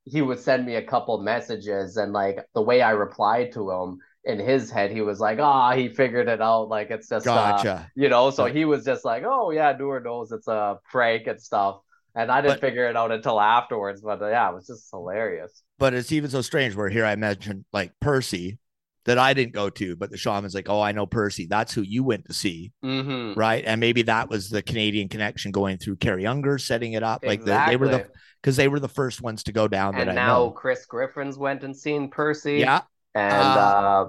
he 0.05 0.20
would 0.20 0.39
send 0.39 0.66
me 0.66 0.74
a 0.74 0.82
couple 0.82 1.22
messages 1.22 1.97
and 1.97 2.12
like 2.12 2.39
the 2.55 2.62
way 2.62 2.82
i 2.82 2.91
replied 2.91 3.53
to 3.53 3.70
him 3.70 3.99
in 4.24 4.39
his 4.39 4.70
head 4.70 4.91
he 4.91 5.01
was 5.01 5.20
like 5.20 5.39
ah 5.41 5.72
oh, 5.72 5.76
he 5.76 5.89
figured 5.89 6.28
it 6.28 6.41
out 6.41 6.68
like 6.68 6.91
it's 6.91 7.09
just 7.09 7.26
uh, 7.26 7.35
gotcha. 7.35 7.72
Uh, 7.72 7.85
you 7.95 8.09
know 8.09 8.30
so 8.30 8.47
he 8.47 8.64
was 8.64 8.85
just 8.85 9.05
like 9.05 9.22
oh 9.26 9.51
yeah 9.51 9.74
Noor 9.78 10.01
knows 10.01 10.32
it's 10.32 10.49
a 10.49 10.78
prank 10.91 11.26
and 11.26 11.41
stuff 11.41 11.80
and 12.14 12.30
I 12.30 12.41
didn't 12.41 12.61
but, 12.61 12.68
figure 12.68 12.89
it 12.89 12.97
out 12.97 13.11
until 13.11 13.41
afterwards, 13.41 14.01
but 14.01 14.22
uh, 14.22 14.28
yeah, 14.28 14.51
it 14.51 14.55
was 14.55 14.66
just 14.66 14.89
hilarious. 14.91 15.62
But 15.78 15.95
it's 15.95 16.12
even 16.12 16.30
so 16.30 16.43
strange 16.43 16.76
where 16.76 16.89
here 16.89 17.05
I 17.05 17.16
mentioned 17.16 17.64
like 17.72 17.93
Percy, 18.01 18.59
that 19.05 19.18
I 19.18 19.34
didn't 19.34 19.52
go 19.52 19.68
to, 19.70 19.96
but 19.96 20.11
the 20.11 20.16
shaman's 20.16 20.55
like, 20.55 20.68
oh, 20.68 20.80
I 20.80 20.92
know 20.92 21.07
Percy. 21.07 21.46
That's 21.46 21.72
who 21.72 21.82
you 21.82 22.05
went 22.05 22.26
to 22.26 22.32
see, 22.32 22.72
mm-hmm. 22.82 23.38
right? 23.38 23.62
And 23.66 23.80
maybe 23.80 24.02
that 24.02 24.30
was 24.30 24.48
the 24.48 24.62
Canadian 24.62 25.09
connection 25.09 25.52
going 25.52 25.78
through 25.78 25.96
Carrie 25.96 26.26
Unger, 26.26 26.59
setting 26.59 26.94
it 26.94 27.02
up. 27.02 27.22
Exactly. 27.22 27.36
Like 27.36 27.66
the, 27.66 27.70
they 27.70 27.76
were 27.76 27.88
the 27.88 28.09
because 28.42 28.57
they 28.57 28.68
were 28.68 28.80
the 28.80 28.88
first 28.88 29.22
ones 29.22 29.44
to 29.44 29.52
go 29.52 29.68
down. 29.68 29.94
And 29.94 30.14
now 30.14 30.50
Chris 30.50 30.86
Griffins 30.86 31.36
went 31.36 31.64
and 31.64 31.76
seen 31.76 32.11
Percy. 32.11 32.59
Yeah, 32.59 32.82
and 33.14 33.32
uh, 33.32 33.61
uh 33.61 34.09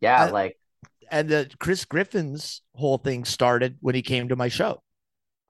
yeah, 0.00 0.24
uh, 0.24 0.32
like 0.32 0.58
and 1.10 1.28
the 1.28 1.50
Chris 1.58 1.84
Griffin's 1.84 2.62
whole 2.74 2.98
thing 2.98 3.24
started 3.24 3.76
when 3.80 3.94
he 3.94 4.02
came 4.02 4.28
to 4.28 4.36
my 4.36 4.48
show. 4.48 4.82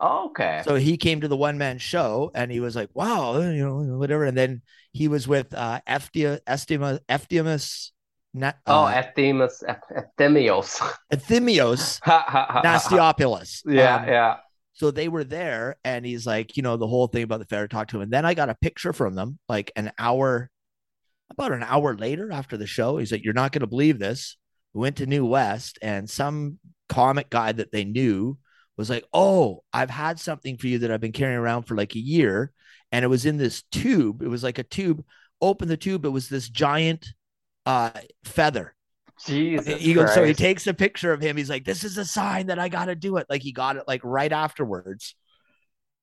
Oh, 0.01 0.27
okay. 0.27 0.63
So 0.65 0.77
he 0.77 0.97
came 0.97 1.23
to 1.23 1.29
the 1.29 1.37
one 1.37 1.59
man 1.59 1.79
show 1.79 2.31
and 2.33 2.53
he 2.53 2.61
was 2.61 2.77
like, 2.77 2.89
wow, 2.95 3.41
you 3.41 3.65
know, 3.65 3.99
whatever. 3.99 4.25
And 4.25 4.37
then 4.37 4.63
he 4.93 5.09
was 5.09 5.27
with 5.27 5.53
uh, 5.53 5.81
Estimus, 5.89 7.01
Estimus 7.09 7.93
Na- 8.39 8.53
oh, 8.67 8.85
uh, 8.85 9.03
Ephemios. 9.03 9.65
Ephemios. 10.19 10.79
Ephemios. 11.13 12.01
Nastiopoulos. 12.01 13.63
Yeah, 13.67 13.97
um, 13.97 14.09
yeah. 14.09 14.37
So 14.75 14.93
they 14.93 15.09
were 15.09 15.25
there, 15.25 15.77
and 15.85 16.07
he's 16.07 16.25
like, 16.25 16.57
you 16.57 16.63
know, 16.63 16.77
the 16.77 16.87
whole 16.87 17.09
thing 17.09 17.25
about 17.25 17.41
the 17.41 17.47
fair 17.47 17.67
talk 17.67 17.89
to 17.89 17.97
him. 17.97 18.03
And 18.03 18.13
then 18.13 18.25
I 18.25 18.35
got 18.35 18.49
a 18.49 18.55
picture 18.55 18.93
from 18.93 19.17
them, 19.17 19.41
like 19.49 19.73
an 19.75 19.91
hour, 19.99 20.51
about 21.31 21.51
an 21.51 21.65
hour 21.65 21.97
later 21.97 22.31
after 22.31 22.57
the 22.57 22.67
show. 22.67 22.99
He's 22.99 23.11
like, 23.11 23.25
"You're 23.25 23.35
not 23.35 23.51
going 23.51 23.63
to 23.63 23.67
believe 23.67 23.99
this." 23.99 24.37
We 24.73 24.83
went 24.83 24.97
to 24.99 25.07
New 25.07 25.27
West, 25.27 25.81
and 25.83 26.09
some 26.09 26.61
comic 26.89 27.29
guy 27.29 27.51
that 27.51 27.73
they 27.73 27.85
knew 27.85 28.39
was 28.77 28.89
like, 28.89 29.05
"Oh, 29.13 29.65
I've 29.73 29.91
had 29.91 30.21
something 30.21 30.57
for 30.57 30.69
you 30.69 30.79
that 30.79 30.93
I've 30.93 31.01
been 31.01 31.11
carrying 31.11 31.41
around 31.41 31.65
for 31.65 31.75
like 31.75 31.97
a 31.97 32.01
year, 32.01 32.53
and 32.93 33.05
it 33.05 33.09
was 33.09 33.27
in 33.27 33.37
this 33.37 33.65
tube. 33.73 34.23
It 34.23 34.29
was 34.29 34.45
like 34.45 34.59
a 34.59 34.63
tube. 34.63 35.05
Open 35.41 35.67
the 35.67 35.77
tube. 35.77 36.05
It 36.05 36.11
was 36.11 36.29
this 36.29 36.49
giant." 36.49 37.09
Uh, 37.69 37.91
feather. 38.25 38.75
Jesus. 39.27 39.81
He 39.83 39.93
goes, 39.93 40.15
so 40.15 40.25
he 40.25 40.33
takes 40.33 40.67
a 40.67 40.73
picture 40.73 41.13
of 41.13 41.21
him. 41.21 41.37
He's 41.37 41.51
like, 41.51 41.65
this 41.65 41.85
is 41.85 41.99
a 41.99 42.05
sign 42.05 42.47
that 42.47 42.59
I 42.59 42.71
got 42.71 42.87
to 42.87 42.95
do 42.95 43.19
it. 43.19 43.27
Like 43.29 43.43
he 43.43 43.53
got 43.53 43.77
it 43.77 43.85
like 43.87 44.01
right 44.03 44.33
afterwards. 44.33 45.15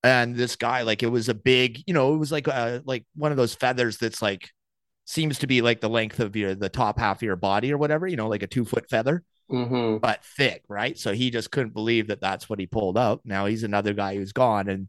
And 0.04 0.36
this 0.36 0.56
guy, 0.56 0.84
like 0.84 1.02
it 1.02 1.08
was 1.08 1.28
a 1.28 1.34
big, 1.34 1.82
you 1.88 1.94
know, 1.96 2.14
it 2.14 2.18
was 2.18 2.32
like 2.32 2.48
uh 2.48 2.82
like 2.86 3.06
one 3.16 3.32
of 3.32 3.38
those 3.38 3.56
feathers 3.56 3.98
that's 3.98 4.22
like 4.22 4.52
seems 5.06 5.40
to 5.40 5.48
be 5.48 5.64
like 5.64 5.82
the 5.82 5.90
length 5.90 6.20
of 6.20 6.36
your 6.36 6.54
the 6.54 6.70
top 6.70 7.00
half 7.00 7.18
of 7.18 7.22
your 7.24 7.36
body 7.36 7.74
or 7.74 7.80
whatever, 7.80 8.06
you 8.06 8.16
know, 8.16 8.28
like 8.28 8.44
a 8.44 8.48
two 8.48 8.66
foot 8.66 8.88
feather, 8.88 9.24
mm-hmm. 9.50 9.98
but 9.98 10.24
thick, 10.24 10.64
right? 10.68 10.96
So 11.00 11.14
he 11.14 11.32
just 11.32 11.50
couldn't 11.50 11.74
believe 11.74 12.08
that 12.08 12.22
that's 12.22 12.48
what 12.48 12.60
he 12.60 12.68
pulled 12.68 12.98
out. 12.98 13.22
Now 13.26 13.48
he's 13.48 13.64
another 13.64 13.94
guy 13.94 14.16
who's 14.16 14.34
gone, 14.34 14.70
and 14.70 14.88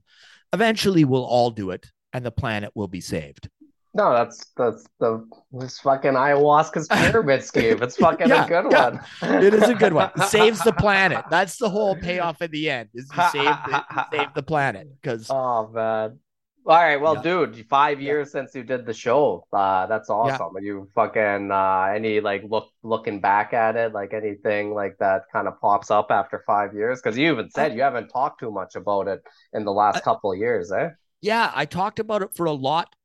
eventually 0.52 1.06
we'll 1.06 1.24
all 1.24 1.50
do 1.50 1.70
it, 1.70 1.86
and 2.12 2.26
the 2.26 2.30
planet 2.30 2.72
will 2.74 2.88
be 2.88 3.00
saved. 3.00 3.48
No, 3.96 4.12
that's 4.12 4.52
that's 4.58 4.86
the 5.00 5.26
this 5.52 5.78
fucking 5.78 6.12
ayahuasca's 6.12 6.86
pyramid 6.86 7.42
scheme. 7.42 7.82
It's 7.82 7.96
fucking 7.96 8.28
yeah, 8.28 8.44
a 8.44 8.48
good 8.48 8.70
yeah. 8.70 8.90
one. 8.90 9.42
it 9.42 9.54
is 9.54 9.70
a 9.70 9.74
good 9.74 9.94
one. 9.94 10.10
Saves 10.28 10.62
the 10.62 10.74
planet. 10.74 11.24
That's 11.30 11.56
the 11.56 11.70
whole 11.70 11.96
payoff 11.96 12.42
at 12.42 12.50
the 12.50 12.68
end. 12.68 12.90
Is 12.92 13.08
to 13.08 13.30
save 13.32 13.44
the, 13.44 14.06
save 14.12 14.34
the 14.34 14.42
planet. 14.42 14.88
Because 15.00 15.28
oh 15.30 15.70
man. 15.72 16.18
All 16.66 16.74
right, 16.74 16.96
well, 16.96 17.14
yeah. 17.14 17.22
dude, 17.22 17.66
five 17.68 18.00
years 18.00 18.32
since 18.32 18.52
you 18.52 18.64
did 18.64 18.86
the 18.86 18.92
show. 18.92 19.46
Uh, 19.52 19.86
that's 19.86 20.10
awesome. 20.10 20.56
Are 20.56 20.60
you 20.60 20.90
fucking 20.96 21.52
uh, 21.52 21.92
any 21.94 22.20
like 22.20 22.42
look 22.46 22.68
looking 22.82 23.20
back 23.20 23.54
at 23.54 23.76
it, 23.76 23.94
like 23.94 24.12
anything 24.12 24.74
like 24.74 24.96
that 24.98 25.22
kind 25.32 25.46
of 25.48 25.60
pops 25.60 25.92
up 25.92 26.08
after 26.10 26.42
five 26.44 26.74
years? 26.74 27.00
Because 27.00 27.16
you 27.16 27.32
even 27.32 27.48
said 27.50 27.74
you 27.74 27.82
haven't 27.82 28.08
talked 28.08 28.40
too 28.40 28.50
much 28.50 28.74
about 28.74 29.06
it 29.08 29.22
in 29.54 29.64
the 29.64 29.72
last 29.72 30.02
couple 30.02 30.32
of 30.32 30.38
years, 30.38 30.70
eh? 30.72 30.90
yeah, 31.20 31.50
I 31.54 31.64
talked 31.64 31.98
about 31.98 32.22
it 32.22 32.34
for 32.34 32.46
a 32.46 32.52
lot 32.52 32.95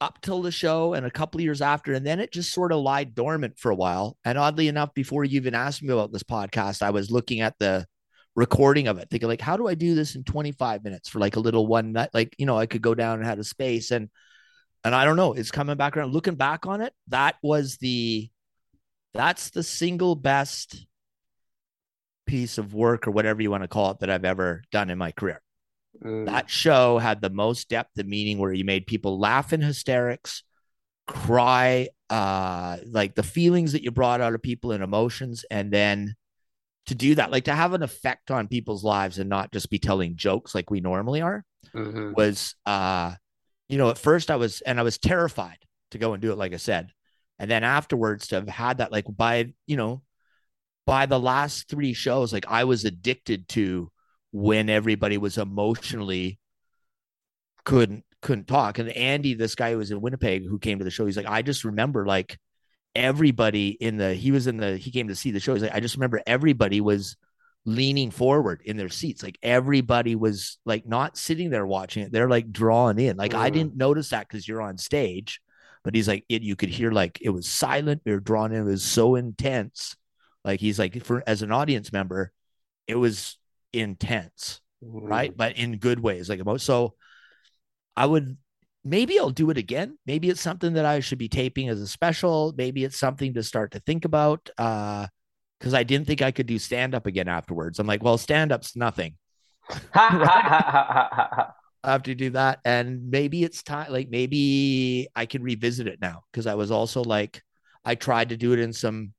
up 0.00 0.20
till 0.20 0.42
the 0.42 0.52
show 0.52 0.94
and 0.94 1.04
a 1.04 1.10
couple 1.10 1.40
of 1.40 1.44
years 1.44 1.60
after, 1.60 1.92
and 1.92 2.06
then 2.06 2.20
it 2.20 2.32
just 2.32 2.52
sort 2.52 2.72
of 2.72 2.80
lied 2.80 3.14
dormant 3.14 3.58
for 3.58 3.70
a 3.70 3.76
while. 3.76 4.16
And 4.24 4.38
oddly 4.38 4.68
enough, 4.68 4.94
before 4.94 5.24
you 5.24 5.36
even 5.36 5.54
asked 5.54 5.82
me 5.82 5.92
about 5.92 6.12
this 6.12 6.22
podcast, 6.22 6.82
I 6.82 6.90
was 6.90 7.10
looking 7.10 7.40
at 7.40 7.58
the 7.58 7.86
recording 8.36 8.86
of 8.86 8.98
it, 8.98 9.08
thinking 9.10 9.28
like, 9.28 9.40
how 9.40 9.56
do 9.56 9.66
I 9.66 9.74
do 9.74 9.94
this 9.94 10.14
in 10.14 10.22
25 10.24 10.84
minutes 10.84 11.08
for 11.08 11.18
like 11.18 11.36
a 11.36 11.40
little 11.40 11.66
one 11.66 11.92
night? 11.92 12.10
Like, 12.14 12.34
you 12.38 12.46
know, 12.46 12.56
I 12.56 12.66
could 12.66 12.82
go 12.82 12.94
down 12.94 13.18
and 13.18 13.26
have 13.26 13.38
a 13.38 13.44
space 13.44 13.90
and 13.90 14.08
and 14.84 14.94
I 14.94 15.04
don't 15.04 15.16
know, 15.16 15.32
it's 15.32 15.50
coming 15.50 15.76
back 15.76 15.96
around. 15.96 16.12
Looking 16.12 16.36
back 16.36 16.66
on 16.66 16.80
it, 16.80 16.92
that 17.08 17.34
was 17.42 17.78
the 17.78 18.30
that's 19.12 19.50
the 19.50 19.64
single 19.64 20.14
best 20.14 20.86
piece 22.26 22.58
of 22.58 22.74
work 22.74 23.08
or 23.08 23.10
whatever 23.10 23.42
you 23.42 23.50
want 23.50 23.64
to 23.64 23.68
call 23.68 23.90
it 23.90 24.00
that 24.00 24.10
I've 24.10 24.24
ever 24.24 24.62
done 24.70 24.90
in 24.90 24.98
my 24.98 25.10
career. 25.10 25.42
Mm. 26.02 26.26
That 26.26 26.50
show 26.50 26.98
had 26.98 27.20
the 27.20 27.30
most 27.30 27.68
depth 27.68 27.98
of 27.98 28.06
meaning 28.06 28.38
where 28.38 28.52
you 28.52 28.64
made 28.64 28.86
people 28.86 29.18
laugh 29.18 29.52
in 29.52 29.60
hysterics, 29.60 30.44
cry, 31.06 31.88
uh, 32.10 32.78
like 32.86 33.14
the 33.14 33.22
feelings 33.22 33.72
that 33.72 33.82
you 33.82 33.90
brought 33.90 34.20
out 34.20 34.34
of 34.34 34.42
people 34.42 34.72
and 34.72 34.82
emotions, 34.82 35.44
and 35.50 35.72
then 35.72 36.14
to 36.86 36.94
do 36.94 37.14
that, 37.16 37.30
like 37.30 37.44
to 37.44 37.54
have 37.54 37.74
an 37.74 37.82
effect 37.82 38.30
on 38.30 38.48
people's 38.48 38.84
lives 38.84 39.18
and 39.18 39.28
not 39.28 39.52
just 39.52 39.70
be 39.70 39.78
telling 39.78 40.16
jokes 40.16 40.54
like 40.54 40.70
we 40.70 40.80
normally 40.80 41.20
are, 41.20 41.44
mm-hmm. 41.74 42.12
was 42.16 42.54
uh, 42.64 43.12
you 43.68 43.76
know, 43.76 43.90
at 43.90 43.98
first 43.98 44.30
I 44.30 44.36
was 44.36 44.60
and 44.62 44.80
I 44.80 44.82
was 44.82 44.98
terrified 44.98 45.58
to 45.90 45.98
go 45.98 46.12
and 46.12 46.22
do 46.22 46.32
it, 46.32 46.38
like 46.38 46.54
I 46.54 46.58
said. 46.58 46.90
And 47.38 47.50
then 47.50 47.62
afterwards 47.62 48.28
to 48.28 48.36
have 48.36 48.48
had 48.48 48.78
that, 48.78 48.90
like 48.90 49.04
by, 49.08 49.52
you 49.66 49.76
know, 49.76 50.02
by 50.86 51.06
the 51.06 51.20
last 51.20 51.68
three 51.68 51.92
shows, 51.92 52.32
like 52.32 52.46
I 52.48 52.64
was 52.64 52.84
addicted 52.84 53.48
to 53.50 53.90
when 54.32 54.68
everybody 54.68 55.18
was 55.18 55.38
emotionally 55.38 56.38
couldn't 57.64 58.04
couldn't 58.20 58.48
talk. 58.48 58.78
And 58.78 58.90
Andy, 58.90 59.34
this 59.34 59.54
guy 59.54 59.72
who 59.72 59.78
was 59.78 59.90
in 59.90 60.00
Winnipeg 60.00 60.46
who 60.46 60.58
came 60.58 60.78
to 60.78 60.84
the 60.84 60.90
show, 60.90 61.06
he's 61.06 61.16
like, 61.16 61.26
I 61.28 61.42
just 61.42 61.64
remember 61.64 62.06
like 62.06 62.38
everybody 62.94 63.68
in 63.68 63.96
the 63.96 64.14
he 64.14 64.32
was 64.32 64.46
in 64.46 64.56
the 64.56 64.76
he 64.76 64.90
came 64.90 65.08
to 65.08 65.14
see 65.14 65.30
the 65.30 65.40
show. 65.40 65.54
He's 65.54 65.62
like, 65.62 65.74
I 65.74 65.80
just 65.80 65.96
remember 65.96 66.20
everybody 66.26 66.80
was 66.80 67.16
leaning 67.64 68.10
forward 68.10 68.62
in 68.64 68.76
their 68.76 68.88
seats. 68.88 69.22
Like 69.22 69.38
everybody 69.42 70.16
was 70.16 70.58
like 70.64 70.86
not 70.86 71.16
sitting 71.16 71.50
there 71.50 71.66
watching 71.66 72.02
it. 72.02 72.12
They're 72.12 72.28
like 72.28 72.50
drawn 72.50 72.98
in. 72.98 73.16
Like 73.16 73.32
mm. 73.32 73.38
I 73.38 73.50
didn't 73.50 73.76
notice 73.76 74.10
that 74.10 74.28
because 74.28 74.46
you're 74.46 74.62
on 74.62 74.78
stage, 74.78 75.40
but 75.84 75.94
he's 75.94 76.08
like 76.08 76.24
it, 76.28 76.42
you 76.42 76.56
could 76.56 76.70
hear 76.70 76.90
like 76.90 77.18
it 77.20 77.30
was 77.30 77.46
silent, 77.46 78.02
we 78.04 78.12
were 78.12 78.20
drawn 78.20 78.52
in, 78.52 78.62
it 78.62 78.70
was 78.70 78.84
so 78.84 79.14
intense. 79.14 79.96
Like 80.44 80.60
he's 80.60 80.78
like 80.78 81.04
for 81.04 81.22
as 81.26 81.42
an 81.42 81.52
audience 81.52 81.92
member, 81.92 82.32
it 82.86 82.96
was 82.96 83.37
intense, 83.72 84.60
mm-hmm. 84.84 85.06
right? 85.06 85.36
But 85.36 85.56
in 85.56 85.78
good 85.78 86.00
ways, 86.00 86.28
like. 86.28 86.40
So 86.58 86.94
I 87.96 88.06
would 88.06 88.36
maybe 88.84 89.18
I'll 89.18 89.30
do 89.30 89.50
it 89.50 89.58
again. 89.58 89.98
Maybe 90.06 90.28
it's 90.28 90.40
something 90.40 90.74
that 90.74 90.84
I 90.84 91.00
should 91.00 91.18
be 91.18 91.28
taping 91.28 91.68
as 91.68 91.80
a 91.80 91.86
special. 91.86 92.54
Maybe 92.56 92.84
it's 92.84 92.98
something 92.98 93.34
to 93.34 93.42
start 93.42 93.72
to 93.72 93.80
think 93.80 94.04
about. 94.04 94.48
Uh, 94.56 95.06
because 95.58 95.74
I 95.74 95.82
didn't 95.82 96.06
think 96.06 96.22
I 96.22 96.30
could 96.30 96.46
do 96.46 96.58
stand 96.58 96.94
up 96.94 97.06
again 97.06 97.28
afterwards. 97.28 97.78
I'm 97.78 97.86
like, 97.86 98.02
well, 98.02 98.16
stand 98.16 98.52
up's 98.52 98.76
nothing. 98.76 99.16
I 99.94 101.52
have 101.84 102.04
to 102.04 102.14
do 102.14 102.30
that. 102.30 102.60
And 102.64 103.10
maybe 103.10 103.42
it's 103.42 103.62
time, 103.62 103.92
like, 103.92 104.08
maybe 104.08 105.08
I 105.16 105.26
can 105.26 105.42
revisit 105.42 105.86
it 105.86 106.00
now 106.00 106.22
because 106.30 106.46
I 106.46 106.54
was 106.54 106.70
also 106.70 107.02
like, 107.02 107.42
I 107.84 107.94
tried 107.94 108.28
to 108.28 108.36
do 108.36 108.52
it 108.52 108.60
in 108.60 108.72
some 108.72 109.12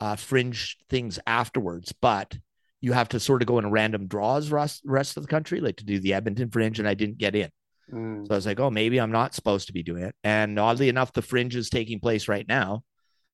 uh, 0.00 0.16
fringe 0.16 0.76
things 0.90 1.18
afterwards, 1.26 1.92
but 2.00 2.36
you 2.86 2.92
have 2.92 3.08
to 3.08 3.18
sort 3.18 3.42
of 3.42 3.48
go 3.48 3.58
in 3.58 3.68
random 3.68 4.06
draws 4.06 4.52
rest, 4.52 4.80
rest 4.84 5.16
of 5.16 5.24
the 5.24 5.28
country, 5.28 5.60
like 5.60 5.74
to 5.78 5.84
do 5.84 5.98
the 5.98 6.14
Edmonton 6.14 6.48
Fringe, 6.50 6.78
and 6.78 6.86
I 6.86 6.94
didn't 6.94 7.18
get 7.18 7.34
in. 7.34 7.50
Mm. 7.92 8.24
So 8.24 8.32
I 8.32 8.36
was 8.36 8.46
like, 8.46 8.60
oh, 8.60 8.70
maybe 8.70 9.00
I'm 9.00 9.10
not 9.10 9.34
supposed 9.34 9.66
to 9.66 9.72
be 9.72 9.82
doing 9.82 10.04
it. 10.04 10.14
And 10.22 10.56
oddly 10.56 10.88
enough, 10.88 11.12
the 11.12 11.20
Fringe 11.20 11.56
is 11.56 11.68
taking 11.68 11.98
place 11.98 12.28
right 12.28 12.46
now. 12.46 12.84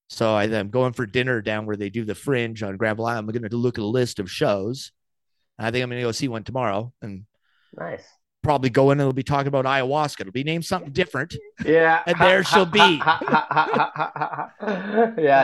So 0.09 0.35
I, 0.35 0.45
am 0.45 0.70
going 0.70 0.95
for 0.95 1.05
dinner 1.05 1.43
down 1.43 1.66
where 1.66 1.77
they 1.77 1.91
do 1.91 2.07
the 2.07 2.15
Fringe 2.15 2.62
on 2.62 2.79
Granville 2.79 3.05
Island. 3.05 3.29
I'm 3.29 3.41
going 3.41 3.51
to 3.51 3.55
look 3.55 3.77
at 3.77 3.85
a 3.85 3.87
list 3.87 4.20
of 4.20 4.31
shows. 4.31 4.91
I 5.59 5.70
think 5.70 5.83
I'm 5.83 5.91
going 5.91 6.01
to 6.01 6.09
go 6.09 6.12
see 6.12 6.29
one 6.29 6.45
tomorrow. 6.45 6.95
And 7.03 7.24
nice 7.77 8.07
probably 8.43 8.70
go 8.70 8.90
in 8.90 8.98
and 8.98 9.06
they'll 9.06 9.12
be 9.12 9.23
talking 9.23 9.48
about 9.48 9.64
ayahuasca. 9.64 10.20
It'll 10.20 10.32
be 10.32 10.44
named 10.44 10.64
something 10.64 10.93
different. 10.93 11.35
Yeah. 11.64 12.02
And 12.06 12.19
there 12.19 12.43
she'll 12.44 12.66
be. 12.66 12.78
yeah, 12.78 14.48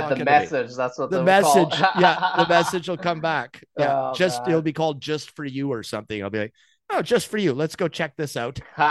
the 0.09 0.23
message. 0.25 0.75
That's 0.75 0.99
what 0.99 1.11
the 1.11 1.23
message. 1.23 1.73
yeah, 1.99 2.35
the 2.37 2.47
message 2.49 2.89
will 2.89 2.97
come 2.97 3.21
back. 3.21 3.63
Yeah. 3.79 4.11
Oh, 4.11 4.15
just 4.15 4.47
it'll 4.49 4.63
be 4.63 4.73
called 4.73 5.01
just 5.01 5.35
for 5.37 5.45
you 5.45 5.73
or 5.73 5.83
something. 5.83 6.23
I'll 6.23 6.31
be 6.31 6.39
like, 6.39 6.55
oh, 6.91 7.03
just 7.03 7.29
for 7.29 7.39
you. 7.39 7.53
Let's 7.53 7.77
go 7.77 7.89
check 7.89 8.17
this 8.17 8.37
out. 8.37 8.59
All 8.79 8.87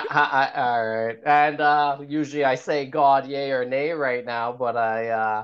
right. 0.88 1.17
And 1.25 1.61
uh 1.61 1.97
usually 2.07 2.45
I 2.45 2.55
say 2.55 2.85
God 2.85 3.27
yay 3.27 3.51
or 3.51 3.65
nay 3.65 3.91
right 3.91 4.25
now, 4.25 4.53
but 4.53 4.77
I 4.77 5.09
uh 5.09 5.43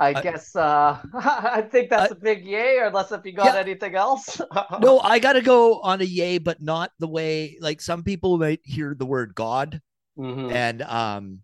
I 0.00 0.12
uh, 0.14 0.22
guess 0.22 0.56
uh, 0.56 0.98
I 1.14 1.62
think 1.70 1.90
that's 1.90 2.10
uh, 2.10 2.14
a 2.14 2.18
big 2.18 2.46
yay, 2.46 2.80
unless 2.82 3.12
if 3.12 3.24
you 3.26 3.32
got 3.32 3.54
yeah. 3.54 3.60
anything 3.60 3.94
else. 3.94 4.40
no, 4.80 4.98
I 4.98 5.18
got 5.18 5.34
to 5.34 5.42
go 5.42 5.80
on 5.80 6.00
a 6.00 6.04
yay, 6.04 6.38
but 6.38 6.62
not 6.62 6.90
the 6.98 7.06
way 7.06 7.58
like 7.60 7.82
some 7.82 8.02
people 8.02 8.38
might 8.38 8.60
hear 8.64 8.94
the 8.98 9.04
word 9.04 9.34
God, 9.34 9.80
mm-hmm. 10.18 10.50
and 10.50 10.80
um, 10.82 11.40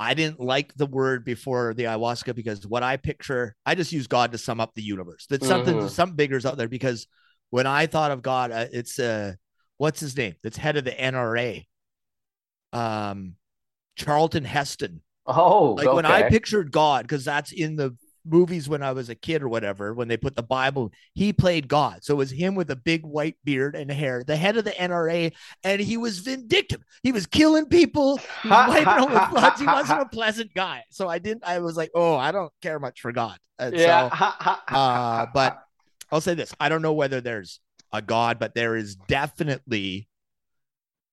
I 0.00 0.14
didn't 0.14 0.40
like 0.40 0.74
the 0.74 0.86
word 0.86 1.24
before 1.24 1.74
the 1.74 1.84
ayahuasca 1.84 2.34
because 2.34 2.66
what 2.66 2.82
I 2.82 2.96
picture, 2.96 3.54
I 3.64 3.76
just 3.76 3.92
use 3.92 4.08
God 4.08 4.32
to 4.32 4.38
sum 4.38 4.58
up 4.58 4.74
the 4.74 4.82
universe. 4.82 5.26
That 5.26 5.44
something, 5.44 5.76
mm-hmm. 5.76 5.88
some 5.88 6.16
bigger's 6.16 6.44
out 6.44 6.56
there 6.56 6.68
because 6.68 7.06
when 7.50 7.68
I 7.68 7.86
thought 7.86 8.10
of 8.10 8.20
God, 8.20 8.50
uh, 8.50 8.66
it's 8.72 8.98
uh, 8.98 9.34
what's 9.78 10.00
his 10.00 10.16
name? 10.16 10.34
That's 10.42 10.56
head 10.56 10.76
of 10.76 10.84
the 10.84 10.90
NRA, 10.90 11.66
um, 12.72 13.36
Charlton 13.94 14.44
Heston 14.44 15.02
Oh, 15.26 15.74
like 15.74 15.86
okay. 15.86 15.94
when 15.94 16.06
I 16.06 16.28
pictured 16.28 16.72
God, 16.72 17.04
because 17.04 17.24
that's 17.24 17.52
in 17.52 17.76
the 17.76 17.96
movies 18.24 18.68
when 18.68 18.82
I 18.82 18.92
was 18.92 19.08
a 19.08 19.14
kid 19.14 19.42
or 19.42 19.48
whatever, 19.48 19.94
when 19.94 20.08
they 20.08 20.16
put 20.16 20.36
the 20.36 20.42
Bible, 20.42 20.92
he 21.14 21.32
played 21.32 21.68
God. 21.68 22.04
So 22.04 22.14
it 22.14 22.18
was 22.18 22.30
him 22.30 22.54
with 22.54 22.70
a 22.70 22.76
big 22.76 23.04
white 23.04 23.36
beard 23.44 23.74
and 23.74 23.90
hair, 23.90 24.22
the 24.24 24.36
head 24.36 24.56
of 24.56 24.64
the 24.64 24.70
NRA, 24.70 25.32
and 25.64 25.80
he 25.80 25.96
was 25.96 26.20
vindictive. 26.20 26.82
He 27.02 27.12
was 27.12 27.26
killing 27.26 27.66
people, 27.66 28.18
he 28.42 28.48
was 28.48 28.68
wiping 28.68 28.84
them 28.84 29.12
with 29.12 29.30
floods. 29.30 29.60
He 29.60 29.66
wasn't 29.66 30.02
a 30.02 30.06
pleasant 30.06 30.54
guy. 30.54 30.84
So 30.90 31.08
I 31.08 31.18
didn't, 31.18 31.44
I 31.44 31.60
was 31.60 31.76
like, 31.76 31.90
oh, 31.94 32.16
I 32.16 32.32
don't 32.32 32.52
care 32.60 32.78
much 32.78 33.00
for 33.00 33.12
God. 33.12 33.38
And 33.58 33.76
yeah. 33.76 34.08
So, 34.08 34.74
uh, 34.74 35.26
but 35.32 35.62
I'll 36.10 36.20
say 36.20 36.34
this 36.34 36.54
I 36.60 36.68
don't 36.68 36.82
know 36.82 36.92
whether 36.92 37.20
there's 37.20 37.60
a 37.92 38.02
God, 38.02 38.38
but 38.38 38.54
there 38.54 38.76
is 38.76 38.96
definitely, 38.96 40.08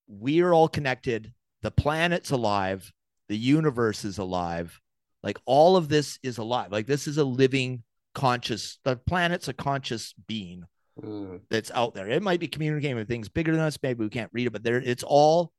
we're 0.07 0.53
all 0.53 0.67
connected. 0.67 1.33
The 1.61 1.71
planet's 1.71 2.31
alive 2.31 2.91
the 3.29 3.37
universe 3.37 4.03
is 4.03 4.17
alive. 4.17 4.79
Like 5.23 5.37
all 5.45 5.77
of 5.77 5.87
this 5.87 6.19
is 6.23 6.37
alive. 6.37 6.71
Like 6.71 6.87
this 6.87 7.07
is 7.07 7.17
a 7.17 7.23
living 7.23 7.83
conscious 8.15 8.79
the 8.83 8.95
planet's 8.95 9.47
a 9.47 9.53
conscious 9.53 10.13
being 10.27 10.63
mm. 11.01 11.39
that's 11.49 11.71
out 11.71 11.93
there. 11.93 12.09
It 12.09 12.23
might 12.23 12.39
be 12.39 12.47
communicating 12.47 12.97
with 12.97 13.07
things 13.07 13.29
bigger 13.29 13.51
than 13.51 13.61
us. 13.61 13.77
Maybe 13.81 14.03
we 14.03 14.09
can't 14.09 14.31
read 14.33 14.47
it 14.47 14.53
but 14.53 14.63
there 14.63 14.77
it's 14.77 15.03
all 15.03 15.53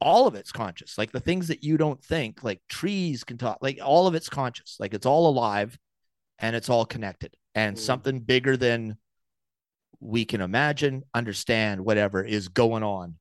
all 0.00 0.26
of 0.26 0.34
it's 0.34 0.52
conscious. 0.52 0.98
Like 0.98 1.12
the 1.12 1.20
things 1.20 1.48
that 1.48 1.62
you 1.62 1.76
don't 1.76 2.02
think 2.02 2.42
like 2.42 2.60
trees 2.68 3.22
can 3.22 3.38
talk 3.38 3.58
like 3.60 3.78
all 3.82 4.06
of 4.06 4.14
it's 4.14 4.28
conscious. 4.28 4.76
Like 4.80 4.94
it's 4.94 5.06
all 5.06 5.28
alive 5.28 5.78
and 6.38 6.56
it's 6.56 6.70
all 6.70 6.86
connected. 6.86 7.36
And 7.54 7.76
mm. 7.76 7.80
something 7.80 8.20
bigger 8.20 8.56
than 8.56 8.96
we 10.00 10.24
can 10.24 10.40
imagine 10.40 11.04
understand 11.14 11.84
whatever 11.84 12.22
is 12.24 12.48
going 12.48 12.82
on 12.82 13.16